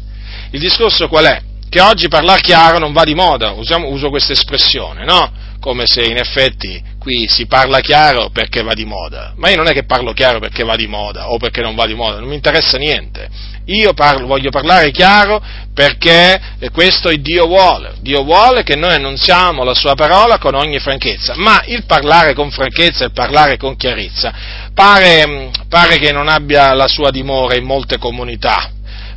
Il 0.51 0.59
discorso 0.59 1.07
qual 1.07 1.25
è? 1.25 1.44
Che 1.75 1.81
oggi 1.81 2.07
parlare 2.07 2.39
chiaro 2.39 2.77
non 2.77 2.93
va 2.93 3.03
di 3.03 3.13
moda, 3.13 3.51
usiamo, 3.51 3.89
uso 3.89 4.07
questa 4.07 4.31
espressione, 4.31 5.03
no? 5.03 5.29
Come 5.59 5.87
se 5.87 6.05
in 6.05 6.15
effetti 6.15 6.81
qui 6.97 7.27
si 7.27 7.47
parla 7.47 7.81
chiaro 7.81 8.29
perché 8.29 8.63
va 8.63 8.73
di 8.73 8.85
moda. 8.85 9.33
Ma 9.35 9.49
io 9.49 9.57
non 9.57 9.67
è 9.67 9.73
che 9.73 9.83
parlo 9.83 10.13
chiaro 10.13 10.39
perché 10.39 10.63
va 10.63 10.77
di 10.77 10.87
moda 10.87 11.31
o 11.31 11.37
perché 11.37 11.59
non 11.59 11.75
va 11.75 11.85
di 11.85 11.93
moda, 11.93 12.19
non 12.19 12.29
mi 12.29 12.35
interessa 12.35 12.77
niente. 12.77 13.27
Io 13.65 13.91
parlo, 13.91 14.25
voglio 14.25 14.51
parlare 14.51 14.91
chiaro 14.91 15.43
perché 15.73 16.39
questo 16.71 17.09
il 17.09 17.19
Dio 17.19 17.45
vuole. 17.45 17.95
Dio 17.99 18.23
vuole 18.23 18.63
che 18.63 18.77
noi 18.77 18.93
annunziamo 18.93 19.65
la 19.65 19.73
sua 19.73 19.95
parola 19.95 20.37
con 20.37 20.55
ogni 20.55 20.79
franchezza, 20.79 21.33
ma 21.35 21.61
il 21.65 21.83
parlare 21.83 22.33
con 22.33 22.51
franchezza 22.51 23.03
e 23.03 23.07
il 23.07 23.13
parlare 23.13 23.57
con 23.57 23.75
chiarezza 23.75 24.33
pare, 24.73 25.51
pare 25.67 25.97
che 25.97 26.13
non 26.13 26.29
abbia 26.29 26.73
la 26.73 26.87
sua 26.87 27.11
dimora 27.11 27.57
in 27.57 27.65
molte 27.65 27.97
comunità, 27.97 28.71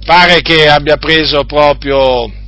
pare 0.05 0.43
che 0.43 0.69
abbia 0.69 0.97
preso 0.97 1.45
proprio 1.45 2.47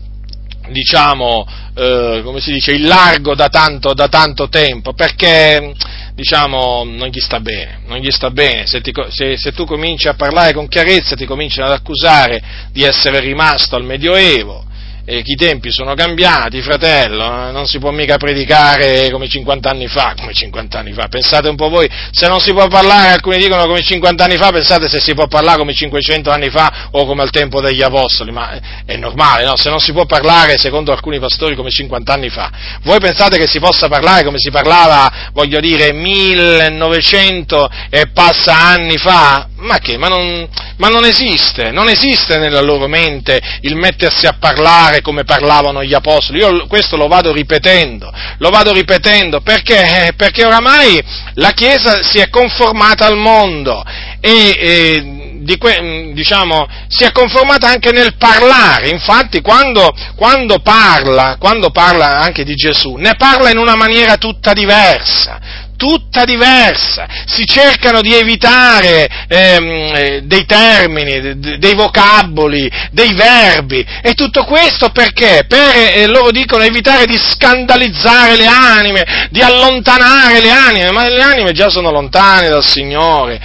diciamo, 0.71 1.47
eh, 1.75 2.21
come 2.25 2.41
si 2.41 2.53
dice, 2.53 2.73
il 2.73 2.87
largo 2.87 3.35
da 3.35 3.49
tanto, 3.49 3.95
da 3.95 4.09
tanto 4.09 4.49
tempo, 4.49 4.93
perché, 4.93 5.75
diciamo, 6.15 6.85
non 6.85 7.09
gli 7.09 7.21
sta 7.21 7.41
bene, 7.41 7.81
non 7.87 7.99
gli 7.99 8.11
sta 8.11 8.31
bene, 8.31 8.67
se, 8.67 8.81
ti, 8.81 8.93
se, 9.11 9.37
se 9.37 9.53
tu 9.53 9.65
cominci 9.65 10.09
a 10.09 10.15
parlare 10.15 10.53
con 10.53 10.69
chiarezza 10.69 11.17
ti 11.17 11.27
cominciano 11.27 11.67
ad 11.69 11.75
accusare 11.75 12.43
di 12.73 12.83
essere 12.83 13.21
rimasto 13.21 13.77
al 13.77 13.85
Medioevo, 13.85 14.65
eh, 15.11 15.23
i 15.25 15.35
tempi 15.35 15.73
sono 15.73 15.95
cambiati, 15.95 16.63
fratello, 16.63 17.49
eh, 17.49 17.51
non 17.51 17.67
si 17.67 17.81
può 17.81 17.91
mica 17.91 18.17
predicare 18.17 19.11
come 19.11 19.27
50 19.29 19.69
anni 19.69 19.89
fa, 19.89 20.15
come 20.17 20.33
50 20.33 20.79
anni 20.79 20.93
fa, 20.93 21.09
pensate 21.09 21.49
un 21.49 21.57
po' 21.57 21.69
voi, 21.69 21.91
se 22.13 22.29
non 22.29 22.39
si 22.39 22.53
può 22.53 22.69
parlare, 22.69 23.09
alcuni 23.09 23.39
dicono 23.39 23.67
come 23.67 23.83
50 23.83 24.23
anni 24.25 24.37
fa, 24.37 24.51
pensate 24.51 24.89
se 24.89 25.01
si 25.01 25.13
può 25.15 25.27
parlare 25.27 25.59
come 25.59 25.75
500 25.75 26.31
anni 26.31 26.49
fa 26.49 26.89
o 26.93 27.05
come 27.07 27.23
al 27.23 27.31
tempo 27.31 27.61
degli 27.61 27.83
Apostoli, 27.83 28.31
ma 28.31 28.53
è 28.85 28.97
normale, 28.97 29.45
no? 29.45 29.57
Se 29.57 29.69
non 29.69 29.81
si 29.81 29.93
può 29.93 30.07
parlare, 30.07 30.57
secondo 30.59 30.93
alcuni 30.93 31.19
pastori, 31.19 31.57
come 31.57 31.71
50 31.71 32.13
anni 32.13 32.29
fa, 32.29 32.51
voi 32.83 33.01
pensate 33.01 33.37
che 33.37 33.49
si 33.49 33.59
possa 33.59 33.89
parlare 33.89 34.23
come 34.23 34.39
si 34.39 34.51
parlava, 34.51 35.31
voglio 35.33 35.59
dire, 35.59 35.93
1900 35.93 37.69
e 37.91 38.07
passa 38.13 38.57
anni 38.57 38.97
fa? 38.97 39.50
Ma 39.61 39.79
che? 39.79 39.99
Ma 39.99 40.09
non, 40.09 40.49
ma 40.77 40.89
non 40.89 41.05
esiste, 41.05 41.71
non 41.71 41.89
esiste 41.89 42.39
nella 42.39 42.63
loro 42.63 42.89
mente 42.89 43.41
il 43.61 43.77
mettersi 43.77 44.27
a 44.27 44.37
parlare 44.39 45.03
come 45.03 45.25
parlavano 45.25 45.85
gli 45.85 45.93
apostoli. 45.93 46.39
Io 46.39 46.67
questo 46.67 46.97
lo 46.97 47.09
vado 47.09 47.33
ripetendo, 47.33 48.11
lo 48.39 48.51
vado 48.51 48.73
ripetendo 48.73 49.41
perché? 49.41 50.07
Eh, 50.07 50.13
perché 50.15 50.45
oramai 50.45 51.03
la 51.35 51.51
Chiesa 51.51 52.03
si 52.03 52.19
è 52.19 52.31
conformata 52.31 53.07
al 53.07 53.17
mondo 53.17 53.85
e, 54.21 54.57
e 54.59 55.21
di 55.41 55.57
que, 55.59 56.13
diciamo, 56.15 56.67
si 56.89 57.05
è 57.05 57.13
conformata 57.13 57.69
anche 57.69 57.93
nel 57.93 58.17
parlare, 58.17 58.89
infatti 58.89 59.41
quando, 59.41 59.93
quando, 60.15 60.61
parla, 60.61 61.37
quando 61.39 61.71
parla 61.71 62.19
anche 62.21 62.45
di 62.45 62.55
Gesù, 62.55 62.95
ne 62.95 63.15
parla 63.17 63.51
in 63.51 63.59
una 63.59 63.75
maniera 63.75 64.17
tutta 64.17 64.53
diversa, 64.53 65.69
tutta 65.81 66.27
diversa. 66.27 67.09
Si 67.25 67.47
cercano 67.47 68.03
di 68.03 68.13
evitare 68.13 69.09
ehm, 69.27 69.95
eh, 69.97 70.21
dei 70.25 70.45
termini, 70.45 71.39
dei 71.59 71.75
vocaboli, 71.75 72.71
dei 72.91 73.15
verbi 73.15 73.83
e 74.03 74.13
tutto 74.13 74.45
questo 74.45 74.91
perché? 74.91 75.47
Per, 75.49 75.75
eh, 75.95 76.07
loro 76.07 76.33
dicono, 76.33 76.65
evitare 76.65 77.07
di 77.07 77.17
scandalizzare 77.17 78.37
le 78.37 78.47
anime, 78.47 79.29
di 79.31 79.41
allontanare 79.41 80.43
le 80.43 80.51
anime, 80.51 80.91
ma 80.91 81.09
le 81.09 81.23
anime 81.23 81.53
già 81.53 81.71
sono 81.71 81.91
lontane 81.91 82.51
dal 82.51 82.65
Signore, 82.65 83.41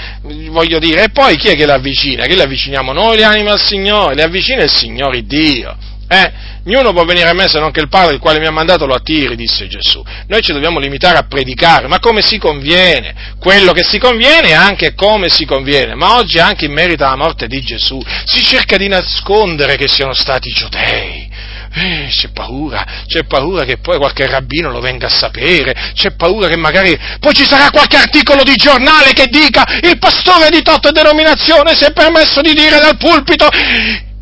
voglio 0.49 0.79
dire, 0.79 1.03
e 1.03 1.09
poi 1.11 1.37
chi 1.37 1.47
è 1.47 1.55
che 1.55 1.65
le 1.65 1.73
avvicina? 1.73 2.25
Che 2.25 2.35
le 2.35 2.43
avviciniamo 2.43 2.91
noi 2.91 3.15
le 3.15 3.23
anime 3.23 3.51
al 3.51 3.61
Signore? 3.61 4.15
Le 4.15 4.23
avvicina 4.23 4.61
il 4.61 4.71
Signore 4.71 5.25
Dio. 5.25 5.93
Eh? 6.07 6.31
Ognuno 6.67 6.93
può 6.93 7.03
venire 7.03 7.29
a 7.29 7.33
me 7.33 7.47
se 7.47 7.59
non 7.59 7.71
che 7.71 7.79
il 7.79 7.89
Padre 7.89 8.15
il 8.15 8.19
quale 8.19 8.39
mi 8.39 8.47
ha 8.47 8.51
mandato 8.51 8.85
lo 8.85 8.95
attiri, 8.95 9.35
disse 9.35 9.67
Gesù. 9.67 10.03
Noi 10.27 10.41
ci 10.41 10.51
dobbiamo 10.51 10.79
limitare 10.79 11.17
a 11.17 11.27
predicare, 11.27 11.87
ma 11.87 11.99
come 11.99 12.21
si 12.21 12.37
conviene? 12.37 13.35
Quello 13.39 13.71
che 13.71 13.83
si 13.83 13.99
conviene 13.99 14.49
è 14.49 14.53
anche 14.53 14.93
come 14.95 15.29
si 15.29 15.45
conviene, 15.45 15.93
ma 15.93 16.15
oggi 16.15 16.39
anche 16.39 16.65
in 16.65 16.73
merito 16.73 17.05
alla 17.05 17.15
morte 17.15 17.47
di 17.47 17.61
Gesù 17.61 18.01
si 18.25 18.43
cerca 18.43 18.77
di 18.77 18.87
nascondere 18.87 19.75
che 19.75 19.87
siano 19.87 20.13
stati 20.13 20.49
giudei. 20.49 21.29
Eh, 21.77 22.07
c'è 22.09 22.29
paura, 22.29 23.03
c'è 23.05 23.25
paura 23.25 23.65
che 23.65 23.77
poi 23.79 23.97
qualche 23.97 24.25
rabbino 24.25 24.71
lo 24.71 24.79
venga 24.79 25.07
a 25.07 25.09
sapere, 25.09 25.91
c'è 25.93 26.15
paura 26.15 26.47
che 26.47 26.55
magari 26.55 26.97
poi 27.19 27.33
ci 27.33 27.45
sarà 27.45 27.69
qualche 27.69 27.97
articolo 27.97 28.43
di 28.43 28.55
giornale 28.55 29.11
che 29.11 29.27
dica 29.27 29.65
il 29.83 29.97
pastore 29.99 30.49
di 30.49 30.61
Totto 30.61 30.91
denominazione 30.91 31.75
si 31.75 31.83
è 31.83 31.91
permesso 31.91 32.39
di 32.39 32.53
dire 32.53 32.79
dal 32.79 32.95
pulpito 32.95 33.49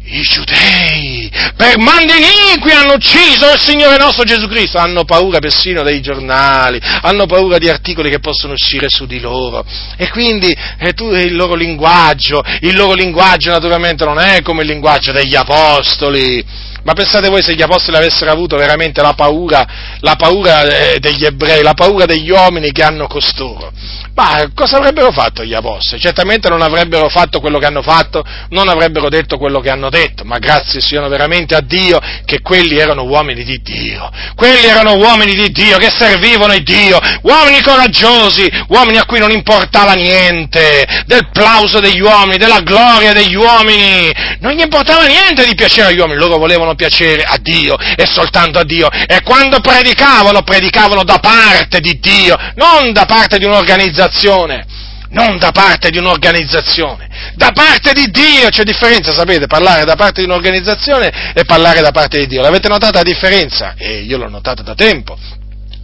i 0.05 0.21
giudei 0.21 1.31
per 1.55 1.77
mandi 1.77 2.11
iniqui 2.13 2.71
hanno 2.71 2.93
ucciso 2.93 3.51
il 3.53 3.59
Signore 3.59 3.97
nostro 3.97 4.23
Gesù 4.23 4.47
Cristo, 4.47 4.77
hanno 4.77 5.05
paura 5.05 5.39
persino 5.39 5.81
dei 5.81 6.01
giornali, 6.01 6.79
hanno 7.01 7.25
paura 7.25 7.57
di 7.57 7.69
articoli 7.69 8.09
che 8.09 8.19
possono 8.19 8.53
uscire 8.53 8.89
su 8.89 9.05
di 9.05 9.19
loro. 9.19 9.65
E 9.97 10.09
quindi 10.09 10.55
eh, 10.79 10.93
tu, 10.93 11.11
il 11.13 11.35
loro 11.35 11.55
linguaggio, 11.55 12.43
il 12.61 12.75
loro 12.75 12.93
linguaggio 12.93 13.51
naturalmente 13.51 14.03
non 14.03 14.19
è 14.19 14.41
come 14.41 14.63
il 14.63 14.67
linguaggio 14.67 15.11
degli 15.11 15.35
apostoli, 15.35 16.43
ma 16.83 16.93
pensate 16.93 17.29
voi 17.29 17.41
se 17.41 17.55
gli 17.55 17.61
apostoli 17.61 17.97
avessero 17.97 18.31
avuto 18.31 18.57
veramente 18.57 19.01
la 19.01 19.13
paura, 19.13 19.65
la 19.99 20.15
paura 20.15 20.63
eh, 20.63 20.99
degli 20.99 21.25
ebrei, 21.25 21.63
la 21.63 21.73
paura 21.73 22.05
degli 22.05 22.29
uomini 22.29 22.71
che 22.71 22.83
hanno 22.83 23.07
costoro? 23.07 23.71
Ma 24.15 24.51
cosa 24.53 24.77
avrebbero 24.77 25.11
fatto 25.11 25.43
gli 25.43 25.55
apostoli? 25.55 25.99
Certamente 25.99 26.47
non 26.47 26.61
avrebbero 26.61 27.09
fatto 27.09 27.39
quello 27.39 27.57
che 27.57 27.65
hanno 27.65 27.81
fatto, 27.81 28.23
non 28.49 28.69
avrebbero 28.69 29.09
detto 29.09 29.39
quello 29.39 29.59
che 29.59 29.71
hanno 29.71 29.89
detto, 29.89 30.23
ma 30.23 30.37
grazie 30.37 30.81
siano 30.81 31.07
veramente 31.07 31.55
a 31.55 31.61
Dio 31.61 31.99
che 32.23 32.41
quelli 32.41 32.77
erano 32.77 33.05
uomini 33.05 33.43
di 33.43 33.59
Dio. 33.63 34.11
Quelli 34.35 34.67
erano 34.67 34.97
uomini 34.97 35.33
di 35.33 35.49
Dio 35.49 35.77
che 35.77 35.89
servivano 35.89 36.53
il 36.53 36.61
Dio, 36.61 36.99
uomini 37.23 37.59
coraggiosi, 37.63 38.47
uomini 38.67 38.97
a 38.99 39.05
cui 39.05 39.17
non 39.17 39.31
importava 39.31 39.93
niente 39.93 40.85
del 41.07 41.29
plauso 41.31 41.79
degli 41.79 42.01
uomini, 42.01 42.37
della 42.37 42.59
gloria 42.59 43.13
degli 43.13 43.35
uomini. 43.35 44.11
Non 44.41 44.51
gli 44.51 44.61
importava 44.61 45.07
niente 45.07 45.43
di 45.43 45.55
piacere 45.55 45.87
agli 45.87 45.99
uomini, 45.99 46.19
loro 46.19 46.37
volevano 46.37 46.72
piacere 46.75 47.23
a 47.23 47.37
Dio 47.37 47.75
e 47.77 48.05
soltanto 48.05 48.59
a 48.59 48.63
Dio. 48.63 48.89
E 48.89 49.21
quando 49.23 49.59
predicavano, 49.59 50.41
predicavano 50.43 51.03
da 51.03 51.19
parte 51.19 51.79
di 51.79 51.99
Dio, 51.99 52.37
non 52.55 52.91
da 52.93 53.05
parte 53.05 53.37
di 53.37 53.45
un'organizzazione 53.45 54.65
non 55.13 55.37
da 55.37 55.51
parte 55.51 55.91
di 55.91 55.99
un'organizzazione, 55.99 57.07
da 57.35 57.51
parte 57.51 57.93
di 57.93 58.09
Dio. 58.09 58.49
C'è 58.49 58.63
differenza, 58.63 59.13
sapete, 59.13 59.45
parlare 59.45 59.85
da 59.85 59.95
parte 59.95 60.21
di 60.21 60.27
un'organizzazione 60.27 61.33
e 61.33 61.45
parlare 61.45 61.81
da 61.81 61.91
parte 61.91 62.17
di 62.19 62.27
Dio. 62.27 62.41
L'avete 62.41 62.67
notata 62.67 62.97
la 62.97 63.03
differenza? 63.03 63.75
E 63.77 64.01
io 64.01 64.17
l'ho 64.17 64.27
notata 64.27 64.63
da 64.63 64.73
tempo. 64.73 65.15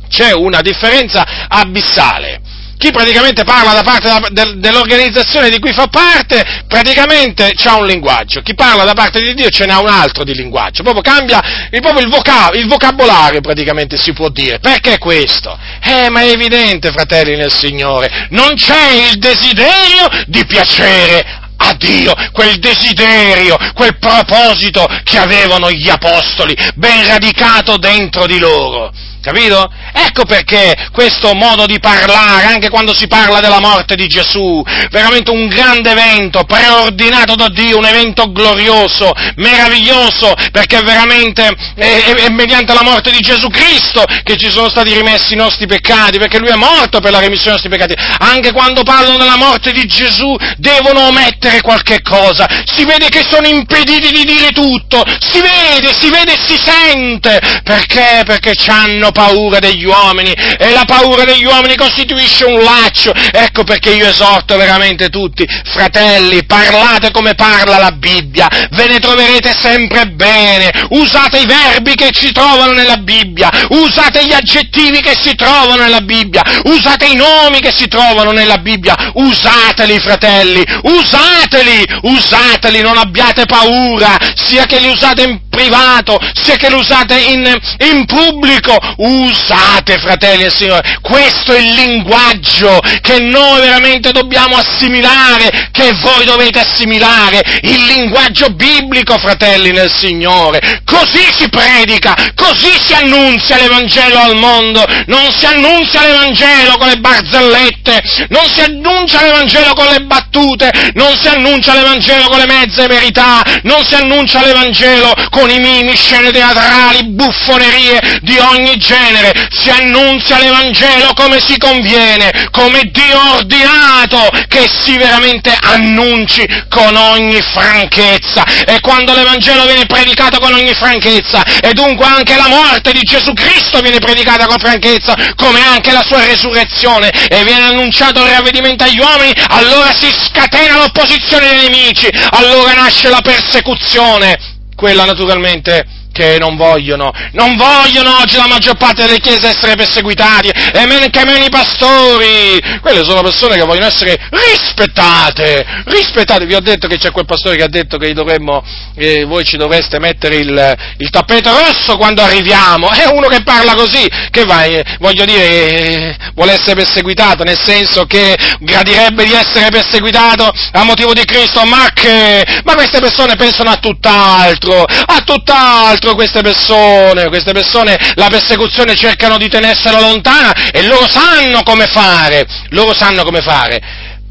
C'è 0.10 0.34
una 0.34 0.62
differenza 0.62 1.48
abissale 1.48 2.42
chi 2.80 2.92
praticamente 2.92 3.44
parla 3.44 3.74
da 3.74 3.84
parte 3.84 4.10
dell'organizzazione 4.32 5.50
di 5.50 5.60
cui 5.60 5.74
fa 5.74 5.88
parte, 5.88 6.64
praticamente 6.66 7.52
ha 7.66 7.76
un 7.76 7.86
linguaggio, 7.86 8.40
chi 8.40 8.56
parla 8.56 8.86
da 8.86 8.94
parte 8.94 9.20
di 9.20 9.34
Dio 9.34 9.50
ce 9.50 9.66
n'ha 9.66 9.80
un 9.80 9.90
altro 9.90 10.24
di 10.24 10.34
linguaggio, 10.34 10.82
proprio 10.82 11.04
cambia 11.04 11.42
proprio 11.82 12.06
il, 12.06 12.10
vocab- 12.10 12.56
il 12.56 12.68
vocabolario 12.68 13.42
praticamente 13.42 13.98
si 13.98 14.14
può 14.14 14.30
dire. 14.30 14.60
Perché 14.60 14.98
questo? 14.98 15.60
Eh, 15.84 16.10
ma 16.10 16.22
è 16.22 16.30
evidente, 16.30 16.92
fratelli 16.92 17.36
nel 17.36 17.52
Signore, 17.52 18.28
non 18.30 18.56
c'è 18.56 19.10
il 19.12 19.20
desiderio 19.20 20.08
di 20.28 20.46
piacere 20.46 21.48
a 21.58 21.74
Dio, 21.74 22.14
quel 22.32 22.60
desiderio, 22.60 23.58
quel 23.74 23.98
proposito 24.00 24.88
che 25.04 25.18
avevano 25.18 25.70
gli 25.70 25.90
apostoli, 25.90 26.56
ben 26.76 27.06
radicato 27.06 27.76
dentro 27.76 28.26
di 28.26 28.40
loro. 28.40 28.90
Capito? 29.30 29.72
Ecco 29.94 30.26
perché 30.26 30.90
questo 30.92 31.36
modo 31.36 31.68
di 31.68 31.80
parlare, 31.80 32.48
anche 32.48 32.70
quando 32.70 32.96
si 32.96 33.08
parla 33.08 33.40
della 33.40 33.60
morte 33.60 33.96
di 33.96 34.08
Gesù, 34.08 34.64
veramente 34.90 35.30
un 35.30 35.48
grande 35.48 35.92
evento, 35.92 36.44
preordinato 36.46 37.36
da 37.36 37.48
Dio, 37.50 37.78
un 37.78 37.86
evento 37.86 38.32
glorioso, 38.32 39.12
meraviglioso, 39.36 40.34
perché 40.52 40.82
veramente 40.82 41.48
è, 41.76 42.04
è, 42.06 42.14
è, 42.26 42.30
mediante 42.30 42.74
la 42.74 42.82
morte 42.82 43.12
di 43.12 43.20
Gesù 43.20 43.50
Cristo 43.50 44.04
che 44.24 44.36
ci 44.36 44.50
sono 44.50 44.68
stati 44.68 44.94
rimessi 44.96 45.34
i 45.34 45.38
nostri 45.38 45.68
peccati, 45.68 46.18
perché 46.18 46.40
Lui 46.40 46.50
è 46.50 46.56
morto 46.56 47.00
per 47.00 47.12
la 47.12 47.20
remissione 47.20 47.60
dei 47.60 47.70
nostri 47.70 47.88
peccati. 47.88 48.16
Anche 48.32 48.52
quando 48.52 48.82
parlano 48.82 49.18
della 49.18 49.38
morte 49.38 49.72
di 49.72 49.86
Gesù 49.86 50.36
devono 50.58 51.02
omettere 51.08 51.62
qualche 51.62 52.02
cosa. 52.02 52.48
Si 52.66 52.84
vede 52.84 53.10
che 53.10 53.24
sono 53.30 53.46
impediti 53.46 54.12
di 54.12 54.24
dire 54.24 54.50
tutto, 54.54 55.04
si 55.20 55.40
vede, 55.40 55.94
si 55.94 56.10
vede 56.10 56.34
e 56.34 56.40
si 56.48 56.58
sente. 56.58 57.40
Perché? 57.64 58.24
Perché 58.26 58.54
hanno 58.68 59.10
hanno 59.10 59.12
paura 59.20 59.60
degli 59.60 59.84
uomini 59.84 60.32
e 60.32 60.72
la 60.72 60.86
paura 60.86 61.26
degli 61.26 61.44
uomini 61.44 61.76
costituisce 61.76 62.46
un 62.46 62.64
laccio. 62.64 63.12
Ecco 63.14 63.66
perché 63.66 63.92
io 63.92 64.08
esorto 64.08 64.56
veramente 64.56 65.10
tutti, 65.10 65.46
fratelli, 65.66 66.46
parlate 66.46 67.12
come 67.12 67.36
parla 67.36 67.78
la 67.78 67.92
Bibbia, 67.92 68.48
ve 68.72 68.88
ne 68.88 69.00
troverete 69.00 69.54
sempre 69.60 70.06
bene, 70.08 70.72
usate 70.92 71.40
i 71.40 71.46
verbi 71.46 71.96
che 71.96 72.12
si 72.14 72.32
trovano 72.32 72.72
nella 72.72 72.96
Bibbia, 72.96 73.50
usate 73.70 74.26
gli 74.26 74.34
aggettivi 74.34 75.02
che 75.02 75.18
si 75.22 75.36
trovano 75.36 75.84
nella 75.84 76.02
Bibbia, 76.02 76.42
usate 76.64 77.08
i 77.08 77.16
nomi 77.16 77.60
che 77.60 77.74
si 77.76 77.90
trovano 77.90 78.32
nella 78.32 78.60
Bibbia, 78.60 79.12
usateli 79.16 80.00
fratelli, 80.00 80.64
usateli, 80.84 81.86
usateli, 82.04 82.82
non 82.82 82.98
abbiate 82.98 83.46
paura, 83.46 84.18
sia 84.36 84.66
che 84.66 84.80
li 84.80 84.88
usate 84.88 85.24
in 85.24 85.50
privato, 85.50 86.18
sia 86.34 86.56
che 86.56 86.70
li 86.70 86.76
usate 86.76 87.20
in, 87.20 87.44
in 87.90 88.06
pubblico, 88.06 88.78
usate, 89.00 89.98
fratelli 89.98 90.44
e 90.44 90.50
signori, 90.50 90.98
questo 91.02 91.54
è 91.54 91.60
il 91.60 91.74
linguaggio 91.74 92.80
che 93.02 93.20
noi 93.20 93.62
veramente 93.62 94.12
dobbiamo 94.12 94.58
assimilare, 94.58 95.70
che 95.72 95.94
voi 96.02 96.26
dovete 96.26 96.60
assimilare, 96.60 97.42
il 97.62 97.86
linguaggio 97.86 98.50
biblico, 98.50 99.18
fratelli 99.18 99.72
nel 99.72 99.92
Signore. 99.92 100.82
Così 100.84 101.26
si 101.38 101.48
predica, 101.50 102.16
così 102.36 102.72
si 102.80 102.94
annunzia 102.94 103.58
l'Evangelo 103.58 104.20
al 104.20 104.36
mondo, 104.36 104.86
non 105.06 105.32
si 105.36 105.46
annunzia 105.46 106.06
l'Evangelo 106.06 106.78
con 106.78 106.88
le 106.88 106.98
barzellette, 106.98 108.02
non 108.30 108.48
si 108.50 108.62
annuncia 108.62 109.22
l'Evangelo 109.22 109.74
con 109.74 109.86
le 109.86 110.00
battute, 110.02 110.92
non 110.96 111.18
si 111.22 111.28
annuncia 111.28 111.74
l'Evangelo 111.74 112.28
con 112.28 112.40
le 112.40 112.46
mezze 112.46 112.88
verità, 112.88 113.44
non 113.64 113.86
si 113.86 113.96
annuncia 113.96 114.44
l'Evangelo 114.44 115.14
con 115.30 115.50
i 115.50 115.60
mimi, 115.60 115.96
scene 115.96 116.32
teatrali, 116.32 117.06
buffonerie 117.06 118.20
di 118.22 118.38
ogni 118.38 118.76
genere 118.78 118.89
genere, 118.90 119.48
si 119.52 119.70
annunzia 119.70 120.40
l'Evangelo 120.40 121.14
come 121.14 121.40
si 121.40 121.58
conviene, 121.58 122.50
come 122.50 122.90
Dio 122.92 123.20
ha 123.20 123.36
ordinato 123.36 124.30
che 124.48 124.68
si 124.68 124.98
veramente 124.98 125.56
annunci 125.62 126.44
con 126.70 126.96
ogni 126.96 127.40
franchezza. 127.54 128.44
E 128.66 128.80
quando 128.80 129.14
l'Evangelo 129.14 129.66
viene 129.66 129.86
predicato 129.86 130.40
con 130.40 130.54
ogni 130.54 130.74
franchezza, 130.74 131.44
e 131.62 131.74
dunque 131.74 132.06
anche 132.06 132.36
la 132.36 132.48
morte 132.48 132.92
di 132.92 133.02
Gesù 133.02 133.34
Cristo 133.34 133.80
viene 133.82 134.00
predicata 134.00 134.48
con 134.48 134.58
franchezza, 134.58 135.16
come 135.36 135.62
anche 135.64 135.92
la 135.92 136.04
sua 136.04 136.26
resurrezione, 136.26 137.10
e 137.10 137.44
viene 137.44 137.66
annunciato 137.66 138.24
il 138.24 138.32
ravvedimento 138.32 138.84
agli 138.84 139.00
uomini, 139.00 139.34
allora 139.50 139.94
si 139.96 140.12
scatena 140.12 140.78
l'opposizione 140.78 141.50
dei 141.50 141.70
nemici, 141.70 142.10
allora 142.32 142.74
nasce 142.74 143.10
la 143.10 143.22
persecuzione, 143.22 144.38
quella 144.76 145.06
naturalmente 145.06 145.99
che 146.20 146.38
non 146.38 146.58
vogliono, 146.58 147.14
non 147.32 147.56
vogliono 147.56 148.18
oggi 148.20 148.36
la 148.36 148.48
maggior 148.48 148.76
parte 148.76 149.06
delle 149.06 149.20
chiese 149.20 149.48
essere 149.48 149.76
perseguitate, 149.76 150.52
e 150.74 150.86
men 150.86 151.10
che 151.10 151.24
meno 151.24 151.46
i 151.46 151.50
pastori, 151.50 152.60
quelle 152.82 153.06
sono 153.06 153.22
persone 153.22 153.56
che 153.56 153.64
vogliono 153.64 153.86
essere 153.86 154.18
rispettate, 154.30 155.66
rispettate, 155.86 156.46
vi 156.46 156.56
ho 156.56 156.60
detto 156.60 156.88
che 156.88 156.98
c'è 156.98 157.12
quel 157.12 157.24
pastore 157.24 157.56
che 157.56 157.64
ha 157.64 157.70
detto 157.70 157.98
che 157.98 158.12
dovremmo, 158.12 158.62
eh, 158.96 159.24
voi 159.24 159.46
ci 159.46 159.56
dovreste 159.56 159.98
mettere 159.98 160.36
il, 160.36 160.78
il, 160.98 161.10
tappeto 161.10 161.50
rosso 161.52 161.96
quando 161.96 162.22
arriviamo, 162.22 162.90
è 162.92 163.06
uno 163.06 163.28
che 163.28 163.42
parla 163.44 163.76
così, 163.76 164.06
che 164.30 164.44
va, 164.44 164.66
eh, 164.66 164.84
voglio 165.00 165.24
dire, 165.24 165.48
eh, 165.48 166.18
vuole 166.36 166.52
essere 166.52 166.76
perseguitato, 166.76 167.46
nel 167.46 167.60
senso 167.64 168.06
che 168.06 168.36
gradirebbe 168.60 169.24
di 169.24 169.32
essere 169.32 169.70
perseguitato 169.70 170.52
a 170.74 170.84
motivo 170.84 171.14
di 171.14 171.24
Cristo, 171.24 171.64
ma 171.64 171.88
che, 171.94 172.46
ma 172.66 172.74
queste 172.74 173.00
persone 173.00 173.38
pensano 173.38 173.70
a 173.70 173.78
tutt'altro, 173.78 174.84
a 174.84 175.22
tutt'altro, 175.24 176.09
contro 176.10 176.16
queste 176.16 176.42
persone, 176.42 177.28
queste 177.28 177.52
persone 177.52 177.98
la 178.16 178.28
persecuzione 178.28 178.96
cercano 178.96 179.38
di 179.38 179.48
tenersela 179.48 180.00
lontana 180.00 180.54
e 180.72 180.86
loro 180.88 181.08
sanno 181.10 181.62
come 181.64 181.86
fare, 181.88 182.46
loro 182.70 182.94
sanno 182.94 183.24
come 183.24 183.42
fare, 183.42 183.82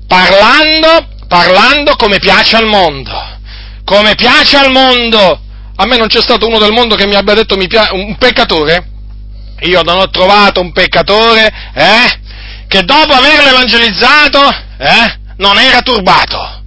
parlando, 0.06 1.08
parlando 1.28 1.94
come 1.96 2.18
piace 2.18 2.56
al 2.56 2.66
mondo, 2.66 3.12
come 3.84 4.14
piace 4.14 4.56
al 4.56 4.70
mondo. 4.70 5.40
A 5.80 5.86
me 5.86 5.96
non 5.96 6.08
c'è 6.08 6.20
stato 6.20 6.46
uno 6.46 6.58
del 6.58 6.72
mondo 6.72 6.96
che 6.96 7.06
mi 7.06 7.14
abbia 7.14 7.34
detto 7.34 7.56
mi 7.56 7.68
piace, 7.68 7.92
un 7.92 8.16
peccatore, 8.16 8.84
io 9.60 9.82
non 9.82 9.98
ho 9.98 10.10
trovato 10.10 10.60
un 10.60 10.72
peccatore, 10.72 11.52
eh, 11.74 12.20
che 12.66 12.82
dopo 12.82 13.12
averlo 13.12 13.50
evangelizzato, 13.50 14.40
eh, 14.78 15.18
non 15.36 15.56
era 15.58 15.80
turbato, 15.82 16.57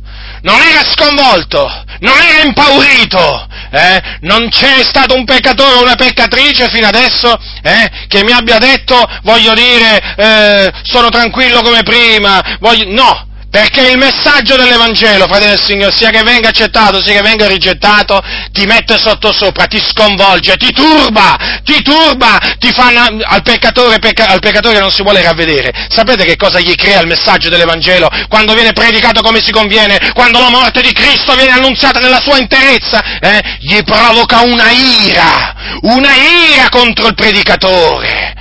non 0.41 0.59
era 0.61 0.81
sconvolto, 0.91 1.67
non 1.99 2.19
era 2.19 2.43
impaurito, 2.43 3.47
eh? 3.71 4.01
non 4.21 4.49
c'è 4.49 4.83
stato 4.83 5.15
un 5.15 5.25
peccatore 5.25 5.75
o 5.75 5.81
una 5.81 5.95
peccatrice 5.95 6.69
fino 6.69 6.87
adesso 6.87 7.37
eh? 7.61 7.89
che 8.07 8.23
mi 8.23 8.31
abbia 8.31 8.57
detto, 8.57 8.95
voglio 9.23 9.53
dire, 9.53 10.15
eh, 10.15 10.71
sono 10.83 11.09
tranquillo 11.09 11.61
come 11.61 11.83
prima, 11.83 12.57
voglio... 12.59 12.85
no, 12.89 13.29
perché 13.51 13.81
il 13.81 13.97
messaggio 13.97 14.55
dell'Evangelo, 14.55 15.27
fratello 15.27 15.49
del 15.51 15.61
Signore, 15.61 15.91
sia 15.91 16.09
che 16.09 16.23
venga 16.23 16.47
accettato, 16.47 17.03
sia 17.03 17.15
che 17.15 17.21
venga 17.21 17.47
rigettato, 17.47 18.23
ti 18.53 18.65
mette 18.65 18.97
sotto 18.97 19.33
sopra, 19.33 19.65
ti 19.65 19.77
sconvolge, 19.77 20.55
ti 20.55 20.71
turba, 20.71 21.35
ti 21.61 21.81
turba, 21.81 22.39
ti 22.57 22.71
fa 22.71 22.87
al 22.87 23.41
peccatore, 23.43 23.99
pecca, 23.99 24.29
al 24.29 24.39
peccatore 24.39 24.79
non 24.79 24.89
si 24.89 25.03
vuole 25.03 25.21
ravvedere. 25.21 25.73
Sapete 25.89 26.23
che 26.23 26.37
cosa 26.37 26.61
gli 26.61 26.73
crea 26.75 27.01
il 27.01 27.07
messaggio 27.07 27.49
dell'Evangelo? 27.49 28.09
Quando 28.29 28.53
viene 28.53 28.71
predicato 28.71 29.21
come 29.21 29.41
si 29.41 29.51
conviene, 29.51 29.99
quando 30.13 30.39
la 30.39 30.49
morte 30.49 30.81
di 30.81 30.93
Cristo 30.93 31.35
viene 31.35 31.51
annunziata 31.51 31.99
nella 31.99 32.21
sua 32.21 32.37
interezza, 32.37 33.19
eh? 33.19 33.57
gli 33.59 33.83
provoca 33.83 34.43
una 34.43 34.71
ira, 34.71 35.55
una 35.81 36.11
ira 36.15 36.69
contro 36.69 37.07
il 37.07 37.15
predicatore. 37.15 38.33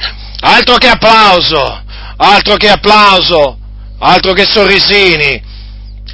Altro 0.42 0.76
che 0.76 0.88
applauso, 0.88 1.82
altro 2.16 2.54
che 2.56 2.70
applauso 2.70 3.59
altro 4.00 4.32
che 4.32 4.46
sorrisini. 4.46 5.48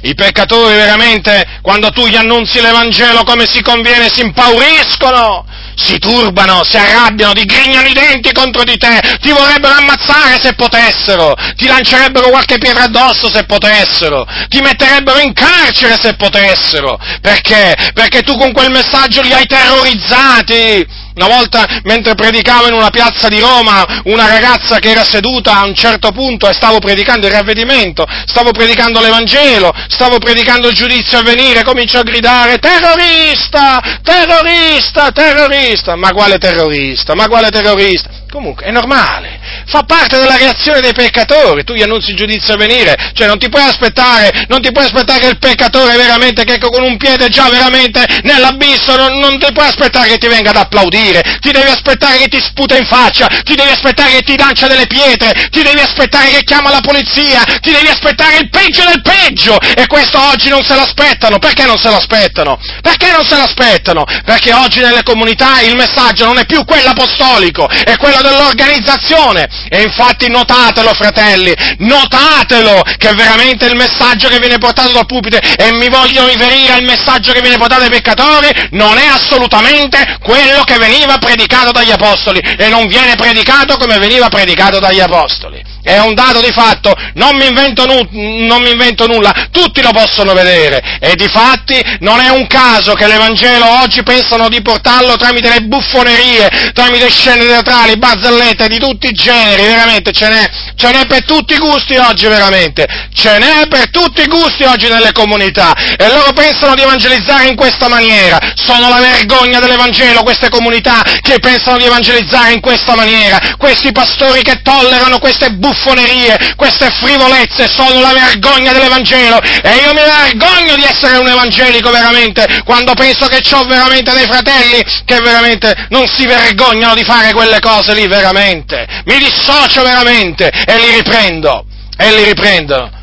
I 0.01 0.13
peccatori 0.13 0.75
veramente, 0.75 1.59
quando 1.61 1.89
tu 1.89 2.05
gli 2.05 2.15
annunzi 2.15 2.61
l'Evangelo 2.61 3.23
come 3.23 3.47
si 3.51 3.61
conviene, 3.63 4.09
si 4.13 4.21
impauriscono, 4.21 5.43
si 5.75 5.97
turbano, 5.97 6.63
si 6.63 6.77
arrabbiano, 6.77 7.33
ti 7.33 7.45
grignano 7.45 7.87
i 7.87 7.93
denti 7.93 8.31
contro 8.31 8.63
di 8.63 8.77
te, 8.77 8.99
ti 9.19 9.31
vorrebbero 9.31 9.73
ammazzare 9.73 10.39
se 10.39 10.53
potessero, 10.53 11.33
ti 11.55 11.65
lancerebbero 11.65 12.29
qualche 12.29 12.59
pietra 12.59 12.83
addosso 12.83 13.31
se 13.31 13.45
potessero, 13.45 14.25
ti 14.49 14.61
metterebbero 14.61 15.19
in 15.19 15.33
carcere 15.33 15.97
se 15.99 16.15
potessero. 16.15 16.99
Perché? 17.21 17.75
Perché 17.93 18.21
tu 18.21 18.37
con 18.37 18.51
quel 18.51 18.69
messaggio 18.69 19.21
li 19.21 19.33
hai 19.33 19.47
terrorizzati, 19.47 21.05
una 21.17 21.27
volta, 21.27 21.65
mentre 21.83 22.13
predicavo 22.13 22.67
in 22.67 22.73
una 22.73 22.91
piazza 22.91 23.27
di 23.27 23.39
Roma, 23.39 24.01
una 24.05 24.27
ragazza 24.27 24.77
che 24.77 24.91
era 24.91 25.03
seduta 25.03 25.57
a 25.57 25.65
un 25.65 25.73
certo 25.73 26.11
punto 26.11 26.47
e 26.47 26.53
stavo 26.53 26.77
predicando 26.79 27.25
il 27.25 27.33
ravvedimento, 27.33 28.05
stavo 28.25 28.51
predicando 28.51 29.01
l'Evangelo, 29.01 29.73
stavo 29.89 30.19
predicando 30.19 30.69
il 30.69 30.75
giudizio 30.75 31.17
a 31.17 31.23
venire, 31.23 31.63
cominciò 31.63 31.99
a 31.99 32.03
gridare 32.03 32.59
terrorista, 32.59 33.99
terrorista, 34.03 35.11
terrorista. 35.11 35.95
Ma 35.95 36.11
quale 36.11 36.37
terrorista? 36.37 37.15
Ma 37.15 37.27
quale 37.27 37.49
terrorista? 37.49 38.16
Comunque, 38.29 38.65
è 38.65 38.71
normale, 38.71 39.39
fa 39.67 39.83
parte 39.83 40.19
della 40.19 40.35
reazione 40.35 40.81
dei 40.81 40.91
peccatori, 40.91 41.63
tu 41.63 41.73
gli 41.73 41.81
annunzi 41.81 42.11
il 42.11 42.17
giudizio 42.17 42.55
a 42.55 42.57
venire, 42.57 43.11
cioè 43.13 43.25
non 43.25 43.39
ti 43.39 43.47
puoi 43.47 43.63
aspettare, 43.63 44.45
non 44.49 44.61
ti 44.61 44.69
puoi 44.71 44.83
aspettare 44.83 45.19
che 45.19 45.27
il 45.27 45.39
peccatore 45.39 45.95
veramente, 45.95 46.43
che 46.43 46.59
con 46.59 46.83
un 46.83 46.97
piede 46.97 47.29
già 47.29 47.49
veramente 47.49 48.05
nell'abisso, 48.23 48.97
non, 48.97 49.17
non 49.17 49.39
ti 49.39 49.51
puoi 49.53 49.67
aspettare 49.67 50.09
che 50.09 50.17
ti 50.17 50.27
venga 50.27 50.49
ad 50.49 50.57
applaudire, 50.57 51.21
ti 51.39 51.51
devi 51.51 51.69
aspettare 51.69 52.17
che 52.17 52.27
ti 52.27 52.41
sputa 52.41 52.75
in 52.75 52.85
faccia, 52.85 53.27
ti 53.27 53.55
devi 53.55 53.69
aspettare 53.69 54.11
che 54.11 54.21
ti 54.21 54.37
lancia 54.37 54.67
delle 54.67 54.87
pietre, 54.87 55.47
ti 55.49 55.63
devi 55.63 55.79
aspettare 55.79 56.29
che 56.29 56.43
chiama 56.43 56.69
la 56.69 56.81
polizia, 56.81 57.43
ti 57.61 57.71
devi 57.71 57.87
aspettare 57.87 58.39
il 58.39 58.49
peggio 58.49 58.83
del 58.83 59.01
peggio, 59.01 59.57
e 59.57 59.87
questo 59.87 60.21
oggi 60.21 60.49
non 60.49 60.63
se 60.63 60.75
l'aspettano, 60.75 61.39
perché 61.39 61.63
non 61.63 61.77
se 61.77 61.89
l'aspettano? 61.89 62.59
Perché 62.81 63.09
non 63.09 63.25
se 63.25 63.37
l'aspettano? 63.37 64.03
Perché 64.25 64.51
oggi 64.51 64.81
nelle 64.81 65.03
comunità 65.03 65.61
il 65.61 65.77
messaggio 65.77 66.25
non 66.25 66.37
è 66.37 66.45
più 66.45 66.65
quello 66.65 66.89
apostolico, 66.89 67.69
è 67.69 67.95
quello 67.95 68.15
quello 68.17 68.35
dell'organizzazione. 68.35 69.47
E 69.69 69.81
infatti 69.83 70.29
notatelo, 70.29 70.93
fratelli, 70.93 71.53
notatelo 71.79 72.83
che 72.97 73.13
veramente 73.13 73.65
il 73.65 73.75
messaggio 73.75 74.27
che 74.27 74.39
viene 74.39 74.57
portato 74.57 74.91
dal 74.91 75.05
pulpito, 75.05 75.37
e 75.37 75.71
mi 75.73 75.89
voglio 75.89 76.25
riferire 76.27 76.73
al 76.73 76.83
messaggio 76.83 77.31
che 77.31 77.41
viene 77.41 77.57
portato 77.57 77.83
ai 77.83 77.89
peccatori, 77.89 78.49
non 78.71 78.97
è 78.97 79.05
assolutamente 79.05 80.17
quello 80.23 80.63
che 80.63 80.77
veniva 80.77 81.17
predicato 81.17 81.71
dagli 81.71 81.91
apostoli, 81.91 82.39
e 82.39 82.67
non 82.69 82.87
viene 82.87 83.15
predicato 83.15 83.77
come 83.77 83.97
veniva 83.97 84.29
predicato 84.29 84.79
dagli 84.79 84.99
apostoli 84.99 85.75
è 85.87 85.99
un 85.99 86.13
dato 86.13 86.41
di 86.41 86.51
fatto, 86.51 86.93
non 87.13 87.37
mi, 87.37 87.49
nu- 87.49 88.45
non 88.45 88.61
mi, 88.61 88.71
invento 88.71 89.07
nulla, 89.07 89.33
tutti 89.51 89.81
lo 89.81 89.91
possono 89.91 90.33
vedere 90.33 90.83
e 90.99 91.15
di 91.15 91.27
fatti 91.29 91.81
non 91.99 92.19
è 92.19 92.27
un 92.27 92.45
caso 92.47 92.93
che 92.93 93.07
l'Evangelo 93.07 93.81
oggi 93.81 94.03
pensano 94.03 94.49
di 94.49 94.61
portarlo 94.61 95.15
tramite 95.15 95.47
le 95.47 95.61
buffonerie, 95.61 96.71
tramite 96.73 97.09
scene 97.09 97.45
teatrali, 97.45 97.97
barzellette 98.07 98.67
di 98.67 98.79
tutti 98.79 99.07
i 99.07 99.11
generi, 99.11 99.63
veramente 99.63 100.11
ce 100.11 100.29
n'è, 100.29 100.49
ce 100.75 100.91
n'è 100.91 101.05
per 101.07 101.25
tutti 101.25 101.53
i 101.53 101.57
gusti 101.57 101.95
oggi 101.97 102.27
veramente, 102.27 102.87
ce 103.13 103.37
n'è 103.37 103.67
per 103.67 103.89
tutti 103.89 104.21
i 104.21 104.27
gusti 104.27 104.63
oggi 104.63 104.87
nelle 104.87 105.11
comunità. 105.11 105.73
E 105.97 106.07
loro 106.07 106.31
pensano 106.33 106.75
di 106.75 106.81
evangelizzare 106.81 107.47
in 107.47 107.55
questa 107.55 107.89
maniera, 107.89 108.39
sono 108.55 108.89
la 108.89 108.99
vergogna 108.99 109.59
dell'Evangelo 109.59 110.23
queste 110.23 110.49
comunità 110.49 111.01
che 111.21 111.39
pensano 111.39 111.77
di 111.77 111.85
evangelizzare 111.85 112.53
in 112.53 112.61
questa 112.61 112.95
maniera, 112.95 113.39
questi 113.57 113.91
pastori 113.91 114.41
che 114.41 114.61
tollerano 114.61 115.19
queste 115.19 115.51
buffonerie 115.51 116.55
queste 116.55 116.89
frivolezze 116.89 117.67
sono 117.67 117.99
la 118.01 118.13
vergogna 118.13 118.71
dell'Evangelo. 118.71 119.41
E 119.41 119.75
io 119.75 119.93
mi 119.93 120.01
vergogno 120.01 120.75
di 120.75 120.83
essere 120.83 121.17
un 121.17 121.27
evangelico 121.27 121.91
veramente 121.91 122.61
quando 122.63 122.93
penso 122.93 123.27
che 123.27 123.41
ho 123.53 123.63
veramente 123.65 124.11
dei 124.13 124.25
fratelli 124.25 124.83
che 125.05 125.19
veramente 125.21 125.87
non 125.89 126.07
si 126.07 126.25
vergognano 126.25 126.93
di 126.93 127.03
fare 127.03 127.33
quelle 127.33 127.59
cose 127.59 127.93
lì 127.97 128.07
veramente. 128.07 128.85
Mi 129.05 129.17
dissocio 129.17 129.81
veramente 129.81 130.49
e 130.49 130.77
li 130.77 130.95
riprendo 130.97 131.65
e 131.97 132.11
li 132.15 132.23
riprendo. 132.23 132.96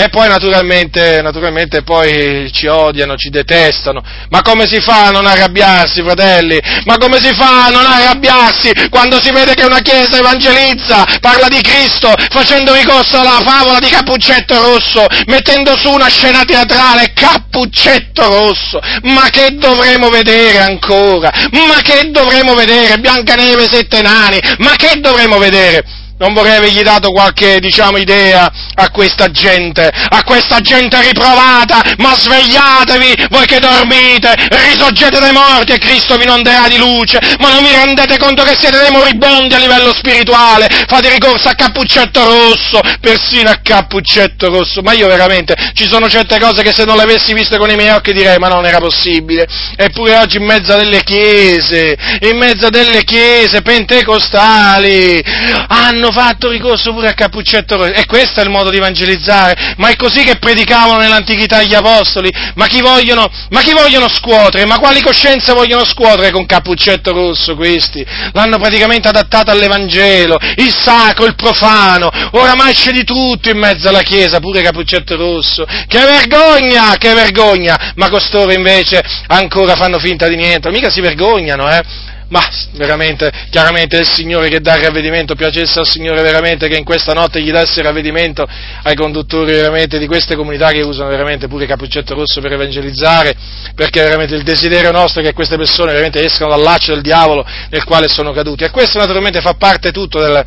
E 0.00 0.08
poi 0.08 0.28
naturalmente, 0.28 1.20
naturalmente 1.20 1.82
poi 1.82 2.50
ci 2.54 2.66
odiano, 2.66 3.16
ci 3.16 3.28
detestano. 3.28 4.02
Ma 4.30 4.40
come 4.40 4.66
si 4.66 4.80
fa 4.80 5.08
a 5.08 5.10
non 5.10 5.26
arrabbiarsi, 5.26 6.00
fratelli? 6.00 6.58
Ma 6.86 6.96
come 6.96 7.20
si 7.20 7.34
fa 7.34 7.66
a 7.66 7.68
non 7.68 7.84
arrabbiarsi 7.84 8.72
quando 8.88 9.20
si 9.20 9.30
vede 9.30 9.52
che 9.52 9.66
una 9.66 9.80
chiesa 9.80 10.16
evangelizza, 10.16 11.04
parla 11.20 11.48
di 11.48 11.60
Cristo, 11.60 12.14
facendo 12.30 12.72
ricorso 12.72 13.20
alla 13.20 13.42
favola 13.44 13.78
di 13.78 13.90
Cappuccetto 13.90 14.62
Rosso, 14.62 15.04
mettendo 15.26 15.76
su 15.76 15.90
una 15.90 16.08
scena 16.08 16.44
teatrale, 16.44 17.12
Cappuccetto 17.12 18.26
Rosso? 18.26 18.80
Ma 19.02 19.28
che 19.28 19.56
dovremo 19.58 20.08
vedere 20.08 20.60
ancora? 20.60 21.30
Ma 21.50 21.82
che 21.82 22.08
dovremo 22.10 22.54
vedere? 22.54 22.96
Biancaneve 22.96 23.68
sette 23.70 24.00
nani? 24.00 24.40
Ma 24.60 24.76
che 24.76 24.98
dovremo 24.98 25.36
vedere? 25.36 25.99
Non 26.20 26.34
vorrei 26.34 26.56
avergli 26.56 26.82
dato 26.82 27.12
qualche, 27.12 27.60
diciamo, 27.60 27.96
idea 27.96 28.50
a 28.74 28.90
questa 28.90 29.30
gente, 29.30 29.90
a 29.90 30.22
questa 30.22 30.60
gente 30.60 31.00
riprovata, 31.00 31.80
ma 31.96 32.14
svegliatevi, 32.14 33.26
voi 33.30 33.46
che 33.46 33.58
dormite, 33.58 34.34
risorgete 34.68 35.18
dai 35.18 35.32
morti 35.32 35.72
e 35.72 35.78
Cristo 35.78 36.16
vi 36.16 36.24
inonderà 36.24 36.68
di 36.68 36.76
luce, 36.76 37.18
ma 37.38 37.50
non 37.50 37.62
vi 37.62 37.74
rendete 37.74 38.18
conto 38.18 38.42
che 38.42 38.54
siete 38.58 38.78
dei 38.78 38.90
moribondi 38.90 39.54
a 39.54 39.58
livello 39.58 39.94
spirituale, 39.94 40.68
fate 40.86 41.08
ricorso 41.08 41.48
a 41.48 41.54
Cappuccetto 41.54 42.22
Rosso, 42.22 42.80
persino 43.00 43.48
a 43.48 43.58
Cappuccetto 43.62 44.50
Rosso, 44.50 44.82
ma 44.82 44.92
io 44.92 45.08
veramente, 45.08 45.56
ci 45.72 45.88
sono 45.88 46.06
certe 46.10 46.38
cose 46.38 46.62
che 46.62 46.72
se 46.74 46.84
non 46.84 46.96
le 46.96 47.04
avessi 47.04 47.32
viste 47.32 47.56
con 47.56 47.70
i 47.70 47.76
miei 47.76 47.94
occhi 47.94 48.12
direi, 48.12 48.36
ma 48.36 48.48
non 48.48 48.66
era 48.66 48.78
possibile, 48.78 49.48
eppure 49.74 50.18
oggi 50.18 50.36
in 50.36 50.44
mezzo 50.44 50.76
delle 50.76 51.02
chiese, 51.02 51.96
in 52.20 52.36
mezzo 52.36 52.68
delle 52.68 53.04
chiese 53.04 53.62
pentecostali, 53.62 55.24
hanno 55.68 56.09
hanno 56.10 56.12
fatto 56.12 56.50
ricorso 56.50 56.92
pure 56.92 57.08
a 57.08 57.14
Cappuccetto 57.14 57.76
Rosso. 57.76 57.92
E 57.92 58.04
questo 58.06 58.40
è 58.40 58.42
il 58.42 58.50
modo 58.50 58.70
di 58.70 58.76
evangelizzare. 58.76 59.74
Ma 59.76 59.88
è 59.88 59.96
così 59.96 60.22
che 60.22 60.36
predicavano 60.36 60.98
nell'antichità 60.98 61.62
gli 61.62 61.74
apostoli. 61.74 62.30
Ma 62.54 62.66
chi 62.66 62.80
vogliono, 62.80 63.30
ma 63.50 63.60
chi 63.60 63.72
vogliono 63.72 64.08
scuotere? 64.08 64.66
Ma 64.66 64.78
quali 64.78 65.00
coscienze 65.00 65.52
vogliono 65.52 65.84
scuotere 65.84 66.30
con 66.30 66.44
Cappuccetto 66.46 67.12
Rosso 67.12 67.54
questi? 67.54 68.04
L'hanno 68.32 68.58
praticamente 68.58 69.08
adattato 69.08 69.50
all'Evangelo, 69.50 70.36
il 70.56 70.74
sacro, 70.76 71.26
il 71.26 71.34
profano. 71.34 72.10
Oramai 72.32 72.74
c'è 72.74 72.90
di 72.90 73.04
tutto 73.04 73.48
in 73.48 73.58
mezzo 73.58 73.88
alla 73.88 74.02
Chiesa, 74.02 74.40
pure 74.40 74.60
Cappuccetto 74.62 75.16
Rosso. 75.16 75.64
Che 75.64 75.98
vergogna, 75.98 76.96
che 76.98 77.14
vergogna! 77.14 77.92
Ma 77.94 78.08
costoro 78.08 78.52
invece 78.52 79.02
ancora 79.28 79.76
fanno 79.76 79.98
finta 79.98 80.26
di 80.28 80.36
niente. 80.36 80.70
Mica 80.70 80.90
si 80.90 81.00
vergognano, 81.00 81.70
eh? 81.70 82.08
Ma 82.30 82.48
veramente, 82.72 83.30
chiaramente 83.50 83.96
è 83.96 84.00
il 84.00 84.08
Signore 84.08 84.48
che 84.48 84.60
dà 84.60 84.76
il 84.76 84.84
ravvedimento, 84.84 85.34
piacesse 85.34 85.80
al 85.80 85.86
Signore 85.88 86.22
veramente 86.22 86.68
che 86.68 86.76
in 86.76 86.84
questa 86.84 87.12
notte 87.12 87.42
gli 87.42 87.50
desse 87.50 87.80
il 87.80 87.86
ravvedimento 87.86 88.46
ai 88.84 88.94
conduttori 88.94 89.52
veramente 89.52 89.98
di 89.98 90.06
queste 90.06 90.36
comunità 90.36 90.70
che 90.70 90.82
usano 90.82 91.08
veramente 91.08 91.48
pure 91.48 91.66
Cappuccetto 91.66 92.14
Rosso 92.14 92.40
per 92.40 92.52
evangelizzare, 92.52 93.34
perché 93.74 94.02
veramente 94.02 94.36
il 94.36 94.44
desiderio 94.44 94.92
nostro 94.92 95.22
è 95.22 95.24
che 95.24 95.32
queste 95.32 95.56
persone 95.56 95.90
veramente 95.90 96.24
escano 96.24 96.50
dal 96.50 96.62
laccio 96.62 96.92
del 96.92 97.02
diavolo 97.02 97.44
nel 97.68 97.82
quale 97.82 98.06
sono 98.06 98.30
caduti. 98.32 98.62
E 98.62 98.70
questo 98.70 98.98
naturalmente 98.98 99.40
fa 99.40 99.54
parte 99.54 99.90
tutto 99.90 100.20
del, 100.20 100.44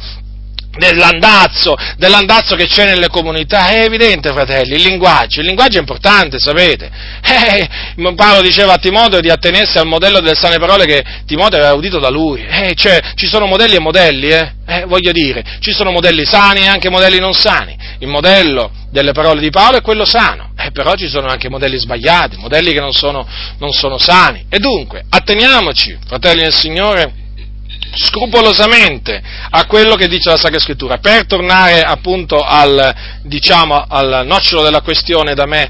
dell'andazzo, 0.77 1.75
dell'andazzo 1.97 2.55
che 2.55 2.65
c'è 2.65 2.85
nelle 2.85 3.07
comunità, 3.07 3.67
è 3.67 3.83
evidente 3.83 4.31
fratelli, 4.31 4.75
il 4.75 4.81
linguaggio, 4.81 5.39
il 5.39 5.45
linguaggio 5.45 5.77
è 5.77 5.81
importante, 5.81 6.39
sapete. 6.39 6.89
Eh, 7.43 8.15
Paolo 8.15 8.41
diceva 8.41 8.73
a 8.73 8.77
Timoteo 8.77 9.19
di 9.19 9.29
attenersi 9.29 9.77
al 9.77 9.85
modello 9.85 10.19
delle 10.19 10.35
sane 10.35 10.57
parole 10.57 10.85
che 10.85 11.03
Timoteo 11.25 11.59
aveva 11.59 11.73
udito 11.73 11.99
da 11.99 12.09
lui, 12.09 12.43
eh, 12.45 12.73
cioè 12.75 12.99
ci 13.15 13.27
sono 13.27 13.45
modelli 13.45 13.75
e 13.75 13.79
modelli, 13.79 14.29
eh, 14.29 14.53
eh, 14.65 14.85
voglio 14.85 15.11
dire, 15.11 15.43
ci 15.59 15.71
sono 15.71 15.91
modelli 15.91 16.25
sani 16.25 16.61
e 16.61 16.67
anche 16.67 16.89
modelli 16.89 17.19
non 17.19 17.33
sani, 17.33 17.75
il 17.99 18.07
modello 18.07 18.71
delle 18.91 19.11
parole 19.11 19.41
di 19.41 19.49
Paolo 19.49 19.77
è 19.77 19.81
quello 19.81 20.05
sano, 20.05 20.53
eh, 20.57 20.71
però 20.71 20.95
ci 20.95 21.07
sono 21.07 21.27
anche 21.27 21.49
modelli 21.49 21.77
sbagliati, 21.77 22.37
modelli 22.37 22.71
che 22.71 22.79
non 22.79 22.93
sono, 22.93 23.27
non 23.59 23.71
sono 23.71 23.97
sani, 23.97 24.45
e 24.49 24.59
dunque 24.59 25.03
atteniamoci, 25.09 25.97
fratelli 26.07 26.41
del 26.41 26.53
Signore, 26.53 27.22
scrupolosamente 27.95 29.21
a 29.49 29.65
quello 29.65 29.95
che 29.95 30.07
dice 30.07 30.29
la 30.29 30.37
Sacra 30.37 30.59
Scrittura. 30.59 30.97
Per 30.97 31.25
tornare 31.25 31.81
appunto 31.81 32.41
al, 32.41 32.93
diciamo, 33.23 33.85
al 33.87 34.23
nocciolo 34.25 34.63
della 34.63 34.81
questione 34.81 35.33
da 35.35 35.45
me, 35.45 35.69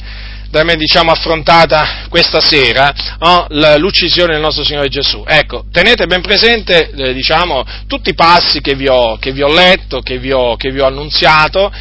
da 0.49 0.63
me 0.63 0.75
diciamo, 0.75 1.11
affrontata 1.11 2.05
questa 2.09 2.39
sera, 2.39 2.93
no? 3.19 3.47
l'uccisione 3.77 4.33
del 4.33 4.41
nostro 4.41 4.63
Signore 4.63 4.87
Gesù. 4.87 5.23
Ecco, 5.27 5.65
tenete 5.71 6.05
ben 6.05 6.21
presente 6.21 6.91
eh, 6.91 7.13
diciamo, 7.13 7.65
tutti 7.87 8.09
i 8.09 8.15
passi 8.15 8.61
che 8.61 8.75
vi 8.75 8.87
ho, 8.87 9.17
che 9.17 9.31
vi 9.31 9.41
ho 9.41 9.51
letto, 9.51 9.99
che 10.01 10.17
vi 10.17 10.31
ho, 10.31 10.55
che 10.55 10.71
vi 10.71 10.79
ho 10.79 10.85
annunziato 10.85 11.71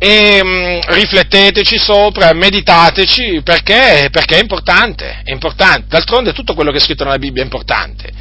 e 0.00 0.42
mh, 0.42 0.48
mm, 0.48 0.80
rifletteteci 0.88 1.76
sopra, 1.76 2.32
meditateci 2.32 3.42
perché, 3.42 4.08
perché 4.10 4.36
è 4.36 4.40
importante, 4.40 5.22
è 5.24 5.32
importante. 5.32 5.86
D'altronde 5.88 6.32
tutto 6.32 6.54
quello 6.54 6.70
che 6.70 6.76
è 6.78 6.80
scritto 6.80 7.04
nella 7.04 7.18
Bibbia 7.18 7.42
è 7.42 7.44
importante 7.44 8.12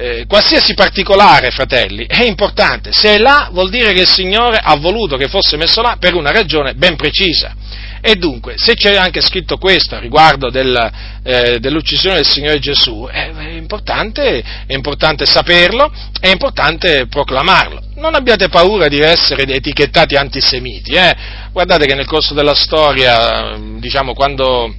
eh, 0.00 0.24
qualsiasi 0.26 0.72
particolare, 0.72 1.50
fratelli, 1.50 2.06
è 2.06 2.24
importante. 2.24 2.90
Se 2.90 3.16
è 3.16 3.18
là 3.18 3.50
vuol 3.52 3.68
dire 3.68 3.92
che 3.92 4.00
il 4.02 4.08
Signore 4.08 4.58
ha 4.62 4.74
voluto 4.76 5.18
che 5.18 5.28
fosse 5.28 5.58
messo 5.58 5.82
là 5.82 5.96
per 6.00 6.14
una 6.14 6.30
ragione 6.30 6.74
ben 6.74 6.96
precisa. 6.96 7.54
E 8.00 8.14
dunque, 8.14 8.54
se 8.56 8.76
c'è 8.76 8.96
anche 8.96 9.20
scritto 9.20 9.58
questo 9.58 9.98
riguardo 9.98 10.48
del, 10.48 10.90
eh, 11.22 11.58
dell'uccisione 11.60 12.16
del 12.16 12.26
Signore 12.26 12.58
Gesù, 12.58 13.06
è, 13.10 13.30
è, 13.30 13.48
importante, 13.50 14.42
è, 14.66 14.72
importante, 14.72 15.26
saperlo, 15.26 15.92
è 16.18 16.28
importante 16.28 17.06
proclamarlo. 17.06 17.82
Non 17.96 18.14
abbiate 18.14 18.48
paura 18.48 18.88
di 18.88 19.00
essere 19.00 19.42
etichettati 19.42 20.16
antisemiti. 20.16 20.92
Eh? 20.92 21.14
Guardate 21.52 21.84
che 21.84 21.94
nel 21.94 22.06
corso 22.06 22.32
della 22.32 22.54
storia, 22.54 23.54
diciamo, 23.78 24.14
quando 24.14 24.74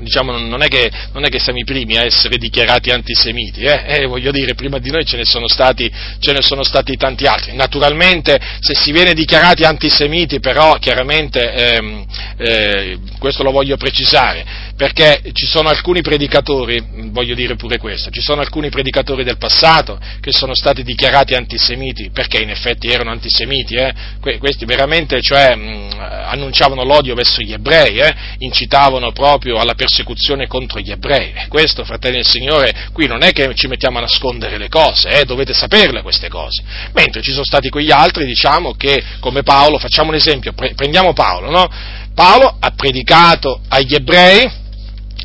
diciamo, 0.00 0.36
non, 0.36 0.62
è 0.62 0.68
che, 0.68 0.90
non, 1.12 1.24
è 1.24 1.28
che, 1.28 1.38
siamo 1.38 1.58
i 1.58 1.64
primi 1.64 1.96
a 1.96 2.04
essere 2.04 2.36
dichiarati 2.36 2.90
antisemiti, 2.90 3.62
eh? 3.62 3.82
Eh, 3.86 4.06
voglio 4.06 4.30
dire, 4.30 4.54
prima 4.54 4.78
di 4.78 4.90
noi 4.90 5.04
ce 5.04 5.16
ne, 5.16 5.24
stati, 5.24 5.90
ce 6.18 6.32
ne, 6.32 6.42
sono 6.42 6.64
stati, 6.64 6.96
tanti 6.96 7.24
altri. 7.26 7.54
Naturalmente, 7.54 8.38
se 8.60 8.74
si 8.74 8.92
viene 8.92 9.14
dichiarati 9.14 9.64
antisemiti, 9.64 10.40
però, 10.40 10.74
chiaramente, 10.74 11.52
ehm, 11.52 12.06
eh, 12.38 12.98
questo 13.18 13.42
lo 13.42 13.50
voglio 13.50 13.76
precisare, 13.76 14.69
perché 14.80 15.20
ci 15.34 15.44
sono 15.44 15.68
alcuni 15.68 16.00
predicatori, 16.00 16.82
voglio 17.10 17.34
dire 17.34 17.54
pure 17.54 17.76
questo, 17.76 18.08
ci 18.08 18.22
sono 18.22 18.40
alcuni 18.40 18.70
predicatori 18.70 19.24
del 19.24 19.36
passato 19.36 20.00
che 20.22 20.32
sono 20.32 20.54
stati 20.54 20.82
dichiarati 20.82 21.34
antisemiti, 21.34 22.08
perché 22.08 22.40
in 22.40 22.48
effetti 22.48 22.88
erano 22.88 23.10
antisemiti, 23.10 23.74
eh? 23.74 23.92
questi 24.38 24.64
veramente, 24.64 25.20
cioè, 25.20 25.54
mh, 25.54 25.98
annunciavano 25.98 26.82
l'odio 26.82 27.14
verso 27.14 27.42
gli 27.42 27.52
ebrei, 27.52 27.98
eh? 27.98 28.14
incitavano 28.38 29.12
proprio 29.12 29.58
alla 29.58 29.74
persecuzione 29.74 30.46
contro 30.46 30.80
gli 30.80 30.90
ebrei. 30.90 31.34
Questo, 31.48 31.84
fratelli 31.84 32.14
del 32.14 32.26
Signore, 32.26 32.88
qui 32.94 33.06
non 33.06 33.22
è 33.22 33.32
che 33.32 33.54
ci 33.54 33.66
mettiamo 33.66 33.98
a 33.98 34.00
nascondere 34.00 34.56
le 34.56 34.70
cose, 34.70 35.10
eh, 35.10 35.24
dovete 35.26 35.52
saperle 35.52 36.00
queste 36.00 36.28
cose. 36.28 36.62
Mentre 36.94 37.20
ci 37.20 37.32
sono 37.32 37.44
stati 37.44 37.68
quegli 37.68 37.90
altri, 37.90 38.24
diciamo, 38.24 38.72
che 38.72 39.04
come 39.20 39.42
Paolo, 39.42 39.76
facciamo 39.76 40.08
un 40.08 40.14
esempio, 40.14 40.54
pre- 40.54 40.72
prendiamo 40.72 41.12
Paolo, 41.12 41.50
no? 41.50 41.68
Paolo 42.14 42.56
ha 42.58 42.70
predicato 42.70 43.60
agli 43.68 43.94
ebrei, 43.94 44.68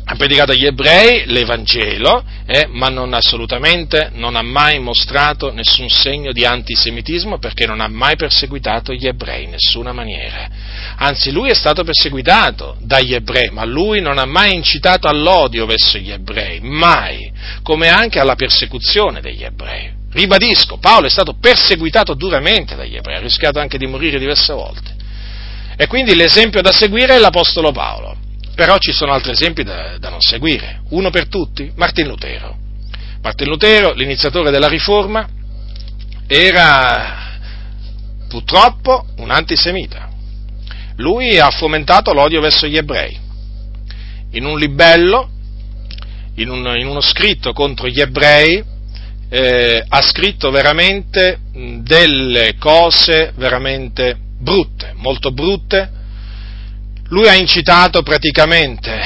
ha 0.08 0.14
predicato 0.14 0.52
agli 0.52 0.64
ebrei 0.64 1.24
l'Evangelo, 1.26 2.24
eh, 2.46 2.68
ma 2.70 2.88
non 2.88 3.12
assolutamente 3.12 4.10
non 4.14 4.36
ha 4.36 4.42
mai 4.42 4.78
mostrato 4.78 5.52
nessun 5.52 5.88
segno 5.88 6.30
di 6.30 6.44
antisemitismo 6.44 7.38
perché 7.38 7.66
non 7.66 7.80
ha 7.80 7.88
mai 7.88 8.14
perseguitato 8.14 8.92
gli 8.92 9.04
ebrei 9.04 9.44
in 9.44 9.50
nessuna 9.50 9.92
maniera. 9.92 10.48
Anzi, 10.98 11.32
lui 11.32 11.50
è 11.50 11.54
stato 11.54 11.82
perseguitato 11.82 12.76
dagli 12.82 13.14
ebrei, 13.14 13.50
ma 13.50 13.64
lui 13.64 14.00
non 14.00 14.18
ha 14.18 14.26
mai 14.26 14.54
incitato 14.54 15.08
all'odio 15.08 15.66
verso 15.66 15.98
gli 15.98 16.12
ebrei, 16.12 16.60
mai, 16.60 17.28
come 17.64 17.88
anche 17.88 18.20
alla 18.20 18.36
persecuzione 18.36 19.20
degli 19.20 19.42
ebrei. 19.42 19.90
Ribadisco, 20.12 20.76
Paolo 20.76 21.08
è 21.08 21.10
stato 21.10 21.34
perseguitato 21.34 22.14
duramente 22.14 22.76
dagli 22.76 22.94
ebrei, 22.94 23.16
ha 23.16 23.20
rischiato 23.20 23.58
anche 23.58 23.76
di 23.76 23.86
morire 23.88 24.20
diverse 24.20 24.52
volte. 24.52 24.94
E 25.76 25.88
quindi 25.88 26.14
l'esempio 26.14 26.62
da 26.62 26.70
seguire 26.70 27.16
è 27.16 27.18
l'Apostolo 27.18 27.72
Paolo. 27.72 28.18
Però 28.56 28.78
ci 28.78 28.92
sono 28.92 29.12
altri 29.12 29.32
esempi 29.32 29.62
da, 29.62 29.98
da 29.98 30.08
non 30.08 30.22
seguire. 30.22 30.80
Uno 30.88 31.10
per 31.10 31.28
tutti, 31.28 31.70
Martin 31.76 32.08
Lutero. 32.08 32.56
Martin 33.20 33.48
Lutero, 33.48 33.92
l'iniziatore 33.92 34.50
della 34.50 34.66
Riforma, 34.66 35.28
era 36.26 37.38
purtroppo 38.28 39.04
un 39.18 39.30
antisemita. 39.30 40.08
Lui 40.96 41.38
ha 41.38 41.50
fomentato 41.50 42.14
l'odio 42.14 42.40
verso 42.40 42.66
gli 42.66 42.78
ebrei. 42.78 43.18
In 44.30 44.46
un 44.46 44.58
libello, 44.58 45.28
in, 46.36 46.48
un, 46.48 46.74
in 46.78 46.86
uno 46.86 47.02
scritto 47.02 47.52
contro 47.52 47.88
gli 47.88 48.00
ebrei, 48.00 48.64
eh, 49.28 49.84
ha 49.86 50.00
scritto 50.00 50.50
veramente 50.50 51.40
delle 51.82 52.54
cose 52.58 53.32
veramente 53.36 54.16
brutte, 54.38 54.92
molto 54.94 55.30
brutte, 55.30 55.90
lui 57.08 57.28
ha 57.28 57.34
incitato 57.34 58.02
praticamente 58.02 59.00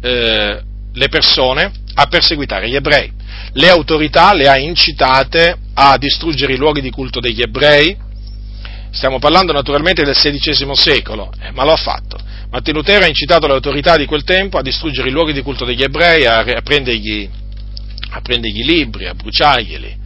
eh, 0.00 0.62
le 0.92 1.08
persone 1.08 1.72
a 1.94 2.06
perseguitare 2.06 2.68
gli 2.68 2.74
ebrei. 2.74 3.10
Le 3.52 3.68
autorità 3.68 4.34
le 4.34 4.48
ha 4.48 4.58
incitate 4.58 5.56
a 5.74 5.96
distruggere 5.98 6.54
i 6.54 6.56
luoghi 6.56 6.80
di 6.80 6.90
culto 6.90 7.20
degli 7.20 7.42
ebrei. 7.42 7.96
Stiamo 8.90 9.18
parlando 9.18 9.52
naturalmente 9.52 10.04
del 10.04 10.14
XVI 10.14 10.74
secolo, 10.74 11.32
eh, 11.40 11.50
ma 11.52 11.64
lo 11.64 11.72
ha 11.72 11.76
fatto. 11.76 12.18
Martin 12.50 12.74
Lutero 12.74 13.04
ha 13.04 13.08
incitato 13.08 13.46
le 13.46 13.54
autorità 13.54 13.96
di 13.96 14.04
quel 14.04 14.24
tempo 14.24 14.58
a 14.58 14.62
distruggere 14.62 15.08
i 15.08 15.12
luoghi 15.12 15.32
di 15.32 15.42
culto 15.42 15.64
degli 15.64 15.82
ebrei, 15.82 16.26
a, 16.26 16.40
a, 16.40 16.60
prendergli, 16.60 17.28
a 18.10 18.20
prendergli, 18.20 18.62
libri, 18.62 19.06
a 19.06 19.14
bruciarglieli 19.14 19.96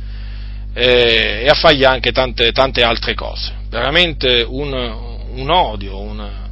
eh, 0.73 1.43
e 1.43 1.49
a 1.49 1.55
fargli 1.55 1.83
anche 1.83 2.13
tante, 2.13 2.53
tante 2.53 2.83
altre 2.83 3.15
cose. 3.15 3.53
Veramente 3.69 4.45
un, 4.49 4.73
un 4.73 5.51
odio, 5.51 5.99
un, 5.99 6.45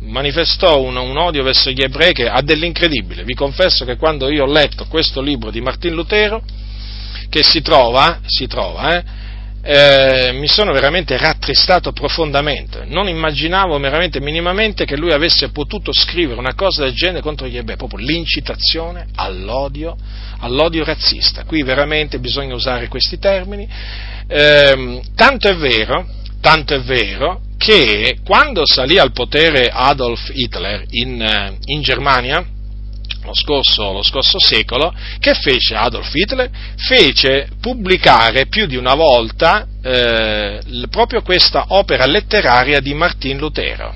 manifestò 0.00 0.80
un, 0.80 0.96
un, 0.96 1.16
odio 1.16 1.42
verso 1.42 1.70
gli 1.70 1.82
ebrei 1.82 2.12
che 2.12 2.28
ha 2.28 2.42
dell'incredibile. 2.42 3.24
Vi 3.24 3.34
confesso 3.34 3.84
che 3.84 3.96
quando 3.96 4.28
io 4.30 4.44
ho 4.44 4.50
letto 4.50 4.86
questo 4.86 5.20
libro 5.20 5.50
di 5.50 5.60
Martin 5.60 5.94
Lutero, 5.94 6.42
che 7.28 7.42
si 7.42 7.62
trova, 7.62 8.20
si 8.26 8.46
trova 8.46 8.98
eh, 8.98 9.04
eh, 9.64 10.32
mi 10.32 10.48
sono 10.48 10.72
veramente 10.72 11.16
rattristato 11.16 11.92
profondamente. 11.92 12.84
Non 12.84 13.08
immaginavo 13.08 13.78
veramente 13.78 14.20
minimamente 14.20 14.84
che 14.84 14.96
lui 14.96 15.12
avesse 15.12 15.50
potuto 15.50 15.92
scrivere 15.92 16.38
una 16.38 16.54
cosa 16.54 16.82
del 16.82 16.92
genere 16.94 17.20
contro 17.20 17.46
gli 17.46 17.56
ebrei, 17.56 17.76
proprio 17.76 18.04
l'incitazione 18.04 19.06
all'odio, 19.14 19.96
all'odio 20.40 20.84
razzista. 20.84 21.44
Qui 21.44 21.62
veramente 21.62 22.18
bisogna 22.18 22.54
usare 22.54 22.88
questi 22.88 23.20
termini. 23.20 23.68
Eh, 24.26 25.00
tanto 25.14 25.48
è 25.48 25.54
vero, 25.54 26.06
tanto 26.42 26.74
è 26.74 26.80
vero 26.80 27.40
che 27.56 28.18
quando 28.24 28.66
salì 28.66 28.98
al 28.98 29.12
potere 29.12 29.70
Adolf 29.72 30.30
Hitler 30.34 30.84
in, 30.90 31.22
eh, 31.22 31.56
in 31.66 31.80
Germania, 31.80 32.44
lo 33.24 33.34
scorso, 33.34 33.92
lo 33.92 34.02
scorso, 34.02 34.40
secolo, 34.40 34.92
che 35.20 35.34
fece 35.34 35.76
Adolf 35.76 36.12
Hitler? 36.12 36.50
Fece 36.76 37.48
pubblicare 37.60 38.46
più 38.46 38.66
di 38.66 38.74
una 38.74 38.94
volta 38.94 39.68
eh, 39.80 40.60
proprio 40.90 41.22
questa 41.22 41.66
opera 41.68 42.04
letteraria 42.06 42.80
di 42.80 42.92
Martin 42.94 43.38
Lutero. 43.38 43.94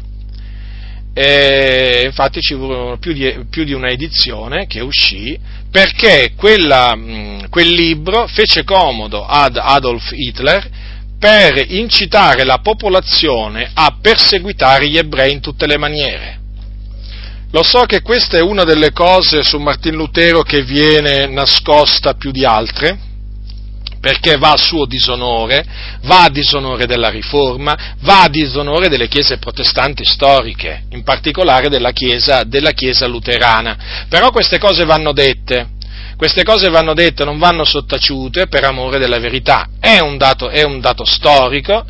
E 1.12 2.02
infatti 2.04 2.40
ci 2.40 2.54
furono 2.54 2.98
più 2.98 3.12
di, 3.12 3.46
più 3.50 3.64
di, 3.64 3.72
una 3.72 3.88
edizione 3.88 4.66
che 4.66 4.80
uscì 4.80 5.36
perché 5.70 6.34
quella, 6.36 6.94
mh, 6.94 7.48
quel 7.48 7.68
libro 7.68 8.26
fece 8.28 8.62
comodo 8.62 9.24
ad 9.24 9.56
Adolf 9.56 10.12
Hitler 10.12 10.68
per 11.18 11.64
incitare 11.70 12.44
la 12.44 12.58
popolazione 12.58 13.70
a 13.72 13.96
perseguitare 14.00 14.88
gli 14.88 14.98
ebrei 14.98 15.32
in 15.32 15.40
tutte 15.40 15.66
le 15.66 15.78
maniere. 15.78 16.40
Lo 17.52 17.62
so 17.62 17.84
che 17.84 18.02
questa 18.02 18.36
è 18.36 18.40
una 18.40 18.64
delle 18.64 18.92
cose 18.92 19.42
su 19.42 19.58
Martin 19.58 19.94
Lutero 19.94 20.42
che 20.42 20.62
viene 20.62 21.26
nascosta 21.26 22.14
più 22.14 22.30
di 22.30 22.44
altre, 22.44 22.98
perché 24.00 24.36
va 24.36 24.50
a 24.50 24.56
suo 24.56 24.84
disonore, 24.84 25.64
va 26.02 26.24
a 26.24 26.28
disonore 26.28 26.86
della 26.86 27.08
Riforma, 27.08 27.94
va 28.00 28.22
a 28.22 28.28
disonore 28.28 28.88
delle 28.88 29.08
chiese 29.08 29.38
protestanti 29.38 30.04
storiche, 30.04 30.84
in 30.90 31.02
particolare 31.02 31.68
della 31.68 31.92
chiesa, 31.92 32.44
della 32.44 32.72
chiesa 32.72 33.06
luterana. 33.06 34.06
Però 34.08 34.30
queste 34.30 34.58
cose 34.58 34.84
vanno 34.84 35.12
dette, 35.12 35.70
queste 36.16 36.44
cose 36.44 36.70
vanno 36.70 36.94
dette, 36.94 37.24
non 37.24 37.38
vanno 37.38 37.64
sottaciute 37.64 38.46
per 38.46 38.64
amore 38.64 38.98
della 38.98 39.18
verità. 39.18 39.68
È 39.78 39.98
un 39.98 40.16
dato, 40.16 40.48
è 40.48 40.62
un 40.62 40.80
dato 40.80 41.04
storico. 41.04 41.84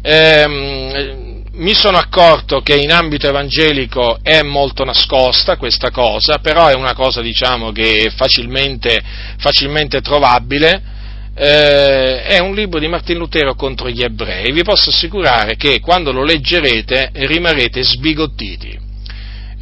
Ehm, 0.00 1.42
mi 1.54 1.74
sono 1.74 1.98
accorto 1.98 2.60
che 2.62 2.74
in 2.74 2.90
ambito 2.90 3.28
evangelico 3.28 4.18
è 4.22 4.42
molto 4.42 4.84
nascosta 4.84 5.56
questa 5.56 5.90
cosa, 5.90 6.38
però 6.38 6.68
è 6.68 6.74
una 6.74 6.94
cosa 6.94 7.20
diciamo 7.20 7.70
che 7.72 8.04
è 8.06 8.10
facilmente, 8.10 9.00
facilmente 9.38 10.00
trovabile. 10.00 10.92
Eh, 11.36 12.22
è 12.22 12.38
un 12.38 12.54
libro 12.54 12.78
di 12.78 12.86
Martin 12.86 13.18
Lutero 13.18 13.54
contro 13.54 13.88
gli 13.88 14.02
ebrei. 14.02 14.52
Vi 14.52 14.62
posso 14.62 14.90
assicurare 14.90 15.56
che 15.56 15.80
quando 15.80 16.12
lo 16.12 16.22
leggerete 16.22 17.10
rimarrete 17.12 17.82
sbigottiti. 17.82 18.83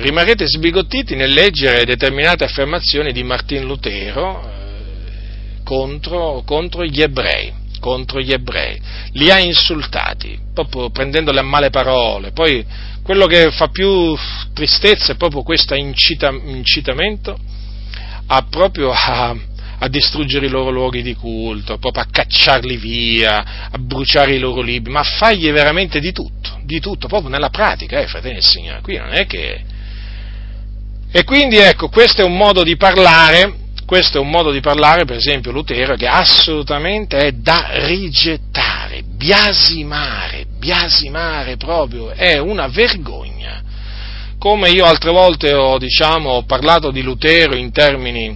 Rimarrete 0.03 0.49
sbigottiti 0.49 1.15
nel 1.15 1.31
leggere 1.31 1.85
determinate 1.85 2.43
affermazioni 2.43 3.13
di 3.13 3.23
Martin 3.23 3.63
Lutero 3.63 4.43
eh, 4.43 5.63
contro, 5.63 6.43
contro 6.45 6.85
gli 6.85 7.01
ebrei 7.01 7.61
contro 7.79 8.21
gli 8.21 8.33
ebrei, 8.33 8.81
li 9.15 9.29
ha 9.31 9.39
insultati, 9.41 10.39
proprio 10.55 10.91
prendendoli 10.91 11.39
a 11.39 11.43
male 11.43 11.71
parole. 11.71 12.31
Poi 12.31 12.65
quello 13.03 13.27
che 13.27 13.51
fa 13.51 13.69
più 13.69 14.17
tristezza 14.55 15.13
è 15.13 15.17
proprio 15.17 15.43
questo 15.43 15.75
incita, 15.75 16.31
incitamento 16.31 17.37
a 18.27 18.47
a, 18.49 19.37
a, 19.79 19.89
distruggere 19.89 20.47
i 20.47 20.49
loro 20.49 20.71
luoghi 20.71 21.03
di 21.03 21.15
culto, 21.15 21.79
proprio 21.79 22.05
a 22.05 22.09
cacciarli 22.11 22.77
via, 22.77 23.69
a 23.71 23.79
bruciare 23.79 24.35
i 24.35 24.39
loro 24.39 24.63
libri, 24.63 24.93
ma 24.93 25.01
a 25.01 25.05
fargli 25.05 25.51
veramente 25.51 25.99
di 25.99 26.13
tutto, 26.13 26.61
di 26.63 26.79
tutto, 26.79 27.09
proprio 27.09 27.31
nella 27.31 27.51
pratica, 27.51 28.01
eh, 28.01 28.07
fratelli 28.07 28.35
del 28.35 28.45
Signore. 28.45 28.81
Qui 28.81 28.97
non 28.97 29.13
è 29.13 29.27
che... 29.27 29.72
E 31.13 31.25
quindi 31.25 31.59
ecco, 31.59 31.89
questo 31.89 32.23
è 32.23 32.25
un 32.25 32.37
modo 32.37 32.63
di 32.63 32.77
parlare 32.77 33.61
questo 33.93 34.17
è 34.17 34.21
un 34.23 34.31
modo 34.31 34.51
di 34.51 34.61
parlare, 34.61 35.05
per 35.05 35.17
esempio, 35.17 35.53
Lutero, 35.53 35.97
che 35.97 36.07
assolutamente 36.07 37.19
è 37.19 37.33
da 37.33 37.73
rigettare, 37.85 39.03
biasimare, 39.03 40.47
biasimare 40.59 41.59
proprio, 41.59 42.09
è 42.09 42.39
una 42.39 42.69
vergogna. 42.69 43.63
Come 44.39 44.71
io 44.71 44.87
altre 44.87 45.11
volte 45.11 45.53
ho, 45.53 45.77
diciamo, 45.77 46.31
ho 46.31 46.45
parlato 46.45 46.91
di 46.91 47.03
Lutero 47.03 47.55
in 47.55 47.71
termini 47.71 48.35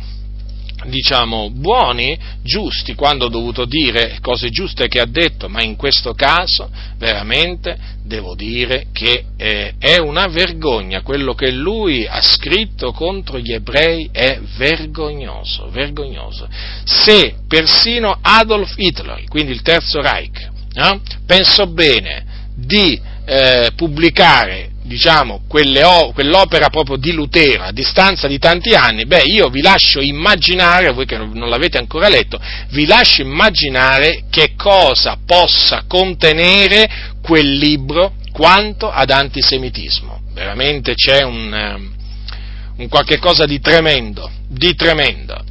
diciamo, 0.86 1.50
buoni, 1.50 2.18
giusti, 2.42 2.94
quando 2.94 3.26
ho 3.26 3.28
dovuto 3.28 3.64
dire 3.64 4.18
cose 4.20 4.50
giuste 4.50 4.88
che 4.88 5.00
ha 5.00 5.06
detto, 5.06 5.48
ma 5.48 5.62
in 5.62 5.76
questo 5.76 6.12
caso 6.14 6.70
veramente 6.98 7.76
devo 8.04 8.34
dire 8.34 8.86
che 8.92 9.24
eh, 9.36 9.74
è 9.78 9.98
una 9.98 10.26
vergogna, 10.28 11.02
quello 11.02 11.34
che 11.34 11.50
lui 11.50 12.06
ha 12.06 12.22
scritto 12.22 12.92
contro 12.92 13.38
gli 13.38 13.52
ebrei 13.52 14.08
è 14.12 14.40
vergognoso, 14.56 15.68
vergognoso. 15.70 16.48
Se 16.84 17.36
persino 17.48 18.18
Adolf 18.20 18.74
Hitler, 18.76 19.24
quindi 19.28 19.52
il 19.52 19.62
Terzo 19.62 20.00
Reich, 20.00 20.50
eh, 20.74 21.00
pensò 21.26 21.66
bene 21.66 22.24
di 22.54 23.00
eh, 23.24 23.70
pubblicare 23.74 24.70
diciamo, 24.86 25.42
quell'opera 25.46 26.68
proprio 26.68 26.96
di 26.96 27.12
Lutero 27.12 27.64
a 27.64 27.72
distanza 27.72 28.26
di 28.26 28.38
tanti 28.38 28.74
anni, 28.74 29.04
beh, 29.06 29.22
io 29.24 29.48
vi 29.48 29.60
lascio 29.60 30.00
immaginare, 30.00 30.92
voi 30.92 31.06
che 31.06 31.16
non 31.16 31.48
l'avete 31.48 31.78
ancora 31.78 32.08
letto, 32.08 32.40
vi 32.70 32.86
lascio 32.86 33.22
immaginare 33.22 34.24
che 34.30 34.54
cosa 34.56 35.18
possa 35.24 35.84
contenere 35.86 37.14
quel 37.22 37.56
libro 37.56 38.14
quanto 38.32 38.90
ad 38.90 39.10
antisemitismo. 39.10 40.20
Veramente 40.32 40.94
c'è 40.94 41.22
un, 41.22 41.52
eh, 41.52 42.82
un 42.82 42.88
qualche 42.88 43.18
cosa 43.18 43.46
di 43.46 43.60
tremendo, 43.60 44.30
di 44.46 44.74
tremendo. 44.74 45.42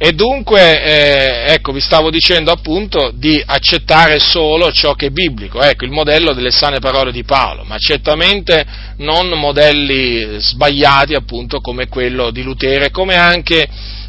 E 0.00 0.12
dunque, 0.12 0.80
eh, 0.80 1.52
ecco, 1.54 1.72
vi 1.72 1.80
stavo 1.80 2.08
dicendo 2.08 2.52
appunto 2.52 3.10
di 3.12 3.42
accettare 3.44 4.20
solo 4.20 4.70
ciò 4.70 4.94
che 4.94 5.06
è 5.06 5.10
biblico, 5.10 5.60
ecco, 5.60 5.84
il 5.84 5.90
modello 5.90 6.34
delle 6.34 6.52
sane 6.52 6.78
parole 6.78 7.10
di 7.10 7.24
Paolo, 7.24 7.64
ma 7.64 7.78
certamente 7.78 8.64
non 8.98 9.28
modelli 9.30 10.38
sbagliati 10.38 11.14
appunto 11.14 11.60
come 11.60 11.88
quello 11.88 12.30
di 12.30 12.42
Lutero 12.42 12.84
e 12.84 12.92
come 12.92 13.16
anche 13.16 13.68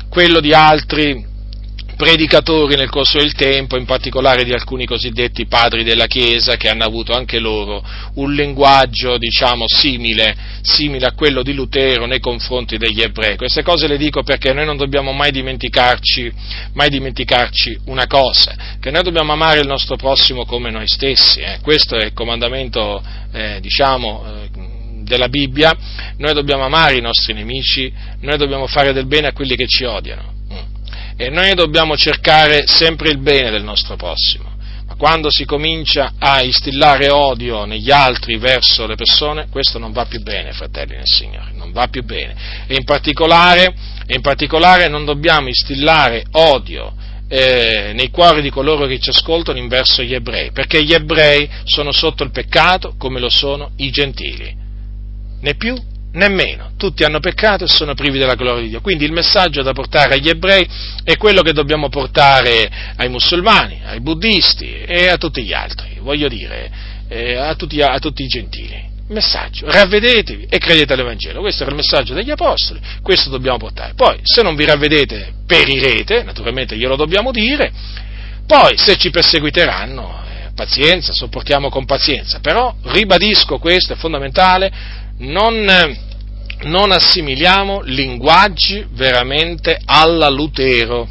quello 0.10 0.40
di 0.40 0.54
altri 0.54 1.26
predicatori 2.00 2.78
nel 2.78 2.90
corso 2.90 3.18
del 3.18 3.34
tempo, 3.34 3.78
in 3.78 3.84
particolare 3.84 4.46
di 4.46 4.54
alcuni 4.54 4.86
cosiddetti 4.86 5.48
padri 5.48 5.84
della 5.84 6.06
Chiesa, 6.06 6.56
che 6.56 6.70
hanno 6.70 6.86
avuto 6.86 7.12
anche 7.12 7.40
loro 7.40 7.84
un 8.14 8.34
linguaggio, 8.34 9.18
diciamo, 9.18 9.66
simile, 9.68 10.34
simile 10.62 11.08
a 11.08 11.12
quello 11.12 11.44
di 11.44 11.52
Lutero 11.52 12.06
nei 12.06 12.22
confronti 12.22 12.78
degli 12.78 13.02
ebrei. 13.02 13.36
Queste 13.36 13.64
cose 13.64 13.88
le 13.88 13.98
dico 13.98 14.24
perché 14.24 14.54
noi 14.54 14.66
non 14.66 14.78
dobbiamo 14.78 15.12
mai 15.12 15.32
dimenticarci, 15.32 16.32
mai 16.72 16.88
dimenticarci 16.88 17.80
una 17.88 18.08
cosa, 18.08 18.78
che 18.80 18.92
noi 18.92 19.04
dobbiamo 19.04 19.34
amare 19.34 19.60
il 19.60 19.68
nostro 19.68 19.98
prossimo 19.98 20.46
come 20.46 20.72
noi 20.72 20.88
stessi. 20.88 21.42
Eh. 21.42 21.60
Questo 21.62 21.98
è 21.98 22.06
il 22.06 22.14
comandamento, 22.14 23.04
eh, 23.34 23.58
diciamo, 23.60 24.24
eh, 24.26 24.50
della 25.04 25.28
Bibbia, 25.28 25.76
noi 26.16 26.34
dobbiamo 26.34 26.64
amare 26.64 26.96
i 26.96 27.02
nostri 27.02 27.34
nemici, 27.34 27.92
noi 28.22 28.38
dobbiamo 28.38 28.68
fare 28.68 28.94
del 28.94 29.06
bene 29.06 29.28
a 29.28 29.34
quelli 29.34 29.58
che 29.58 29.68
ci 29.68 29.84
odiano. 29.84 30.39
E 31.22 31.30
noi 31.30 31.54
dobbiamo 31.54 31.98
cercare 31.98 32.64
sempre 32.66 33.10
il 33.10 33.18
bene 33.18 33.52
del 33.52 33.62
nostro 33.62 33.98
prossimo. 33.98 34.56
Ma 34.88 34.96
quando 34.96 35.30
si 35.30 35.44
comincia 35.44 36.14
a 36.18 36.42
instillare 36.42 37.10
odio 37.10 37.66
negli 37.66 37.92
altri 37.92 38.38
verso 38.38 38.88
le 38.88 38.96
persone, 38.96 39.50
questo 39.50 39.80
non 39.80 39.92
va 39.92 40.06
più 40.06 40.22
bene, 40.22 40.54
fratelli 40.54 40.96
nel 40.96 41.04
Signore, 41.04 41.52
non 41.56 41.74
va 41.74 41.90
più 41.90 42.06
bene. 42.06 42.64
E 42.68 42.76
in 42.76 42.86
particolare, 42.86 43.74
in 44.08 44.22
particolare 44.22 44.88
non 44.88 45.04
dobbiamo 45.04 45.50
instillare 45.50 46.24
odio 46.32 46.94
eh, 47.28 47.92
nei 47.94 48.12
cuori 48.12 48.42
di 48.42 48.50
coloro 48.50 48.88
che 48.88 48.98
ci 49.00 49.10
ascoltano 49.10 49.58
in 49.60 49.68
verso 49.68 50.02
gli 50.02 50.14
ebrei, 50.14 50.54
perché 50.54 50.82
gli 50.82 50.94
ebrei 50.94 51.50
sono 51.66 51.92
sotto 51.92 52.24
il 52.24 52.32
peccato 52.32 52.96
come 52.98 53.20
lo 53.20 53.30
sono 53.30 53.72
i 53.76 53.92
gentili, 53.92 54.56
né 55.42 55.56
più 55.56 55.76
nemmeno, 56.14 56.72
tutti 56.78 57.04
hanno 57.04 57.20
peccato 57.20 57.66
e 57.66 57.68
sono 57.68 57.94
privi 57.94 58.18
della 58.18 58.36
gloria 58.36 58.64
di 58.64 58.70
Dio. 58.70 58.82
Quindi 58.82 59.06
il 59.06 59.12
messaggio 59.12 59.62
da 59.62 59.74
portare 59.74 60.16
agli 60.16 60.30
ebrei 60.30 60.68
è 61.04 61.18
quello 61.18 61.42
che 61.42 61.54
dobbiamo 61.54 61.90
portare 61.90 62.70
ai 62.96 63.10
musulmani, 63.10 63.82
ai 63.86 64.00
buddisti 64.00 64.82
e 64.82 65.08
a 65.08 65.18
tutti 65.18 65.44
gli 65.44 65.54
altri, 65.54 65.98
voglio 66.02 66.28
dire, 66.28 66.72
eh, 67.08 67.36
a, 67.36 67.56
tutti, 67.56 67.82
a 67.82 68.00
tutti 68.00 68.24
i 68.24 68.28
gentili. 68.28 68.88
Il 69.10 69.16
messaggio, 69.16 69.70
ravvedetevi 69.70 70.46
e 70.50 70.60
credete 70.60 70.94
all'Evangelo. 70.94 71.42
Questo 71.42 71.64
era 71.64 71.72
il 71.72 71.78
messaggio 71.78 72.14
degli 72.14 72.30
Apostoli, 72.30 72.80
questo 73.02 73.30
dobbiamo 73.30 73.58
portare. 73.58 73.94
Poi, 73.96 74.20
se 74.22 74.44
non 74.44 74.56
vi 74.56 74.66
ravvedete, 74.66 75.34
perirete, 75.48 76.24
naturalmente 76.24 76.76
glielo 76.76 76.96
dobbiamo 76.96 77.32
dire, 77.32 77.72
poi 78.46 78.78
se 78.78 78.98
ci 78.98 79.10
perseguiteranno, 79.10 80.24
eh, 80.26 80.52
pazienza, 80.54 81.12
sopportiamo 81.12 81.70
con 81.70 81.86
pazienza, 81.86 82.40
però 82.40 82.76
ribadisco 82.84 83.58
questo, 83.58 83.94
è 83.94 83.96
fondamentale, 83.96 84.72
non, 85.20 85.66
non 86.64 86.92
assimiliamo 86.92 87.82
linguaggi 87.82 88.86
veramente 88.92 89.80
alla 89.86 90.30
Lutero, 90.30 91.08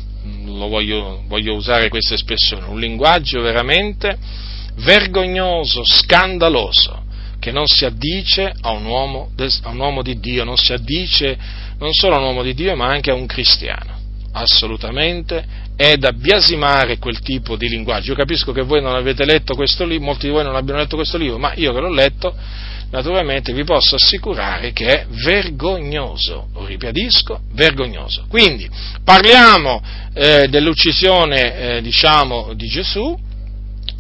voglio, 0.67 1.23
voglio 1.27 1.55
usare 1.55 1.89
questa 1.89 2.15
espressione, 2.15 2.67
un 2.67 2.79
linguaggio 2.79 3.41
veramente 3.41 4.17
vergognoso, 4.77 5.83
scandaloso, 5.85 7.05
che 7.39 7.53
non 7.53 7.67
si 7.67 7.85
addice 7.85 8.53
a 8.61 8.71
un, 8.71 8.85
uomo, 8.85 9.31
a 9.63 9.69
un 9.69 9.79
uomo 9.79 10.03
di 10.03 10.19
Dio, 10.19 10.45
non 10.45 10.57
si 10.57 10.73
addice 10.73 11.39
non 11.79 11.93
solo 11.93 12.17
a 12.17 12.19
un 12.19 12.25
uomo 12.25 12.43
di 12.43 12.55
Dio, 12.55 12.75
ma 12.77 12.87
anche 12.87 13.11
a 13.11 13.15
un 13.15 13.27
cristiano. 13.27 13.97
Assolutamente 14.33 15.67
è 15.79 15.97
da 15.97 16.13
biasimare 16.13 16.99
quel 16.99 17.21
tipo 17.21 17.55
di 17.55 17.69
linguaggio. 17.69 18.11
Io 18.11 18.17
capisco 18.17 18.51
che 18.51 18.63
voi 18.63 18.83
non 18.83 18.97
avete 18.97 19.25
letto 19.25 19.55
questo 19.55 19.85
libro, 19.85 20.07
molti 20.07 20.27
di 20.27 20.33
voi 20.33 20.43
non 20.43 20.57
abbiano 20.57 20.81
letto 20.81 20.97
questo 20.97 21.17
libro, 21.17 21.39
ma 21.39 21.53
io 21.55 21.73
che 21.73 21.79
l'ho 21.79 21.93
letto 21.93 22.35
naturalmente 22.91 23.53
vi 23.53 23.63
posso 23.63 23.95
assicurare 23.95 24.73
che 24.73 24.87
è 24.87 25.07
vergognoso, 25.09 26.49
lo 26.53 26.65
ribadisco, 26.65 27.43
vergognoso. 27.53 28.25
Quindi 28.29 28.69
parliamo 29.05 29.81
eh, 30.15 30.49
dell'uccisione 30.49 31.77
eh, 31.77 31.81
diciamo, 31.81 32.55
di 32.55 32.67
Gesù, 32.67 33.17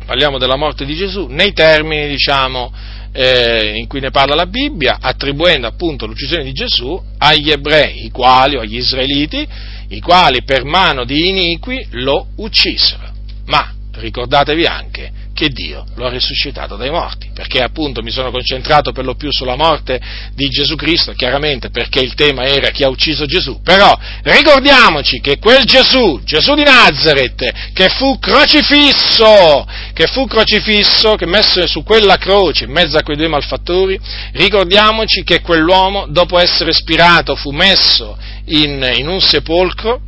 parliamo 0.04 0.36
della 0.36 0.56
morte 0.56 0.84
di 0.84 0.96
Gesù 0.96 1.28
nei 1.28 1.52
termini 1.52 2.08
diciamo, 2.08 2.72
eh, 3.12 3.76
in 3.76 3.86
cui 3.86 4.00
ne 4.00 4.10
parla 4.10 4.34
la 4.34 4.46
Bibbia, 4.46 4.98
attribuendo 5.00 5.68
appunto 5.68 6.06
l'uccisione 6.06 6.42
di 6.42 6.52
Gesù 6.52 7.00
agli 7.18 7.52
ebrei, 7.52 8.06
i 8.06 8.10
quali, 8.10 8.56
o 8.56 8.62
agli 8.62 8.78
israeliti, 8.78 9.76
i 9.88 10.00
quali 10.00 10.42
per 10.42 10.64
mano 10.64 11.04
di 11.04 11.28
iniqui 11.28 11.86
lo 11.92 12.28
uccisero. 12.36 13.10
Ma 13.46 13.72
ricordatevi 13.92 14.64
anche 14.66 15.12
che 15.38 15.50
Dio 15.50 15.86
lo 15.94 16.06
ha 16.06 16.10
risuscitato 16.10 16.74
dai 16.74 16.90
morti, 16.90 17.30
perché 17.32 17.62
appunto 17.62 18.02
mi 18.02 18.10
sono 18.10 18.32
concentrato 18.32 18.90
per 18.90 19.04
lo 19.04 19.14
più 19.14 19.30
sulla 19.30 19.54
morte 19.54 20.00
di 20.34 20.48
Gesù 20.48 20.74
Cristo, 20.74 21.12
chiaramente 21.12 21.70
perché 21.70 22.00
il 22.00 22.14
tema 22.14 22.42
era 22.42 22.70
chi 22.70 22.82
ha 22.82 22.88
ucciso 22.88 23.24
Gesù, 23.24 23.60
però 23.62 23.96
ricordiamoci 24.24 25.20
che 25.20 25.38
quel 25.38 25.62
Gesù, 25.62 26.20
Gesù 26.24 26.54
di 26.54 26.64
Nazareth, 26.64 27.70
che 27.72 27.88
fu 27.90 28.18
crocifisso, 28.18 29.64
che 29.92 30.08
fu 30.08 30.26
crocifisso, 30.26 31.14
che 31.14 31.26
messo 31.26 31.64
su 31.68 31.84
quella 31.84 32.16
croce 32.16 32.64
in 32.64 32.72
mezzo 32.72 32.96
a 32.96 33.04
quei 33.04 33.16
due 33.16 33.28
malfattori, 33.28 33.96
ricordiamoci 34.32 35.22
che 35.22 35.40
quell'uomo 35.40 36.08
dopo 36.08 36.36
essere 36.40 36.72
spirato 36.72 37.36
fu 37.36 37.52
messo 37.52 38.18
in, 38.46 38.84
in 38.96 39.06
un 39.06 39.20
sepolcro, 39.20 40.00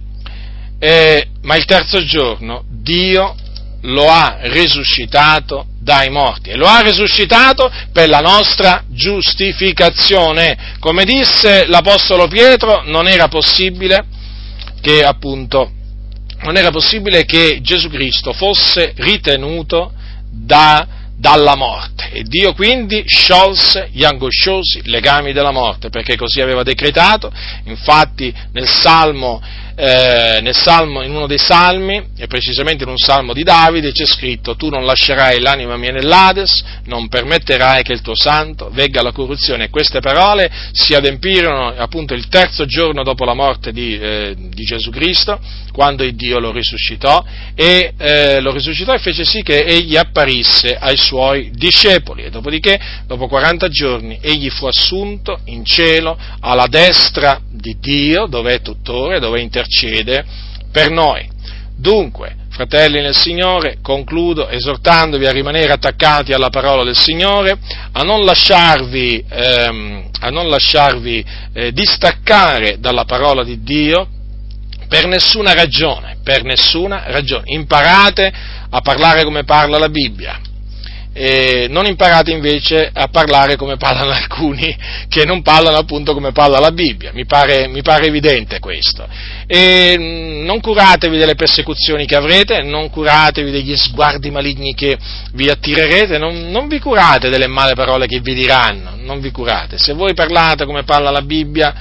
eh, 0.80 1.28
ma 1.42 1.54
il 1.54 1.66
terzo 1.66 2.02
giorno 2.04 2.64
Dio 2.68 3.36
lo 3.82 4.08
ha 4.08 4.38
risuscitato 4.42 5.66
dai 5.80 6.10
morti 6.10 6.50
e 6.50 6.56
lo 6.56 6.66
ha 6.66 6.80
risuscitato 6.80 7.70
per 7.92 8.08
la 8.08 8.20
nostra 8.20 8.84
giustificazione. 8.88 10.76
Come 10.78 11.04
disse 11.04 11.66
l'Apostolo 11.66 12.28
Pietro, 12.28 12.82
non 12.84 13.08
era 13.08 13.28
possibile 13.28 14.04
che 14.80 15.02
appunto 15.02 15.72
non 16.42 16.56
era 16.56 16.70
possibile 16.70 17.24
che 17.24 17.58
Gesù 17.60 17.88
Cristo 17.88 18.32
fosse 18.32 18.94
ritenuto 18.96 19.92
da, 20.30 20.86
dalla 21.16 21.54
morte 21.54 22.10
e 22.12 22.22
Dio 22.22 22.54
quindi 22.54 23.02
sciolse 23.06 23.90
gli 23.92 24.04
angosciosi 24.04 24.80
legami 24.84 25.32
della 25.32 25.50
morte 25.50 25.90
perché 25.90 26.16
così 26.16 26.40
aveva 26.40 26.62
decretato, 26.62 27.30
infatti 27.64 28.34
nel 28.52 28.68
Salmo 28.68 29.42
eh, 29.74 30.52
salmo, 30.52 31.02
in 31.02 31.14
uno 31.14 31.26
dei 31.26 31.38
salmi, 31.38 32.10
e 32.16 32.26
precisamente 32.26 32.84
in 32.84 32.90
un 32.90 32.98
salmo 32.98 33.32
di 33.32 33.42
Davide, 33.42 33.92
c'è 33.92 34.06
scritto 34.06 34.56
tu 34.56 34.68
non 34.68 34.84
lascerai 34.84 35.40
l'anima 35.40 35.76
mia 35.76 35.92
nell'Ades, 35.92 36.62
non 36.84 37.08
permetterai 37.08 37.82
che 37.82 37.92
il 37.92 38.02
tuo 38.02 38.14
santo 38.14 38.70
vegga 38.72 39.00
alla 39.00 39.12
corruzione. 39.12 39.70
Queste 39.70 40.00
parole 40.00 40.50
si 40.72 40.94
adempirono 40.94 41.74
appunto 41.76 42.14
il 42.14 42.28
terzo 42.28 42.66
giorno 42.66 43.02
dopo 43.02 43.24
la 43.24 43.34
morte 43.34 43.72
di, 43.72 43.98
eh, 43.98 44.34
di 44.36 44.64
Gesù 44.64 44.90
Cristo, 44.90 45.38
quando 45.72 46.02
il 46.04 46.14
Dio 46.14 46.38
lo 46.38 46.52
risuscitò, 46.52 47.24
e 47.54 47.92
eh, 47.96 48.40
lo 48.40 48.52
risuscitò 48.52 48.92
e 48.92 48.98
fece 48.98 49.24
sì 49.24 49.42
che 49.42 49.64
egli 49.64 49.96
apparisse 49.96 50.76
ai 50.76 50.96
suoi 50.96 51.50
discepoli. 51.54 52.24
E 52.24 52.30
dopodiché, 52.30 52.78
dopo 53.06 53.28
40 53.28 53.68
giorni, 53.68 54.18
egli 54.20 54.50
fu 54.50 54.66
assunto 54.66 55.40
in 55.46 55.64
cielo 55.64 56.18
alla 56.40 56.66
destra 56.66 57.40
di 57.48 57.76
Dio, 57.80 58.26
dove 58.26 58.54
è 58.54 58.60
tuttora, 58.60 59.18
dove 59.18 59.40
intercede 59.60 60.24
per 60.72 60.90
noi. 60.90 61.28
Dunque, 61.76 62.36
fratelli 62.50 63.00
nel 63.00 63.16
Signore, 63.16 63.78
concludo 63.80 64.48
esortandovi 64.48 65.26
a 65.26 65.32
rimanere 65.32 65.72
attaccati 65.72 66.32
alla 66.32 66.50
parola 66.50 66.84
del 66.84 66.96
Signore, 66.96 67.56
a 67.92 68.02
non 68.02 68.24
lasciarvi, 68.24 69.24
ehm, 69.28 70.10
a 70.20 70.28
non 70.28 70.48
lasciarvi 70.48 71.24
eh, 71.52 71.72
distaccare 71.72 72.78
dalla 72.78 73.04
parola 73.04 73.44
di 73.44 73.62
Dio 73.62 74.06
per 74.88 75.06
nessuna 75.06 75.54
ragione, 75.54 76.18
per 76.22 76.42
nessuna 76.42 77.04
ragione. 77.06 77.44
Imparate 77.46 78.32
a 78.68 78.80
parlare 78.80 79.24
come 79.24 79.44
parla 79.44 79.78
la 79.78 79.88
Bibbia, 79.88 80.38
eh, 81.12 81.66
non 81.68 81.86
imparate 81.86 82.30
invece 82.30 82.88
a 82.92 83.08
parlare 83.08 83.56
come 83.56 83.76
parlano 83.76 84.12
alcuni 84.12 84.76
che 85.08 85.24
non 85.24 85.42
parlano 85.42 85.76
appunto 85.76 86.14
come 86.14 86.30
parla 86.32 86.60
la 86.60 86.70
Bibbia, 86.70 87.10
mi 87.12 87.26
pare, 87.26 87.66
mi 87.66 87.82
pare 87.82 88.06
evidente 88.06 88.60
questo. 88.60 89.06
E 89.46 89.96
mm, 89.98 90.44
non 90.44 90.60
curatevi 90.60 91.18
delle 91.18 91.34
persecuzioni 91.34 92.06
che 92.06 92.14
avrete, 92.14 92.62
non 92.62 92.90
curatevi 92.90 93.50
degli 93.50 93.76
sguardi 93.76 94.30
maligni 94.30 94.74
che 94.74 94.96
vi 95.32 95.48
attirerete, 95.48 96.18
non, 96.18 96.50
non 96.50 96.68
vi 96.68 96.78
curate 96.78 97.28
delle 97.28 97.48
male 97.48 97.74
parole 97.74 98.06
che 98.06 98.20
vi 98.20 98.34
diranno, 98.34 98.92
non 98.96 99.20
vi 99.20 99.30
curate. 99.32 99.78
Se 99.78 99.92
voi 99.92 100.14
parlate 100.14 100.64
come 100.64 100.84
parla 100.84 101.10
la 101.10 101.22
Bibbia, 101.22 101.74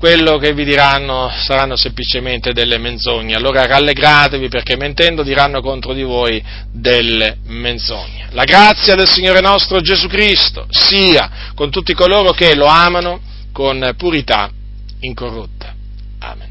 quello 0.00 0.38
che 0.38 0.54
vi 0.54 0.64
diranno 0.64 1.30
saranno 1.30 1.76
semplicemente 1.76 2.54
delle 2.54 2.78
menzogne. 2.78 3.34
Allora 3.34 3.66
rallegratevi 3.66 4.48
perché 4.48 4.74
mentendo 4.74 5.22
diranno 5.22 5.60
contro 5.60 5.92
di 5.92 6.02
voi 6.02 6.42
delle 6.72 7.36
menzogne. 7.44 8.28
La 8.30 8.44
grazia 8.44 8.94
del 8.94 9.06
Signore 9.06 9.42
nostro 9.42 9.82
Gesù 9.82 10.08
Cristo 10.08 10.66
sia 10.70 11.52
con 11.54 11.70
tutti 11.70 11.92
coloro 11.92 12.32
che 12.32 12.54
lo 12.54 12.64
amano 12.64 13.20
con 13.52 13.94
purità 13.98 14.50
incorrotta. 15.00 15.74
Amen. 16.20 16.49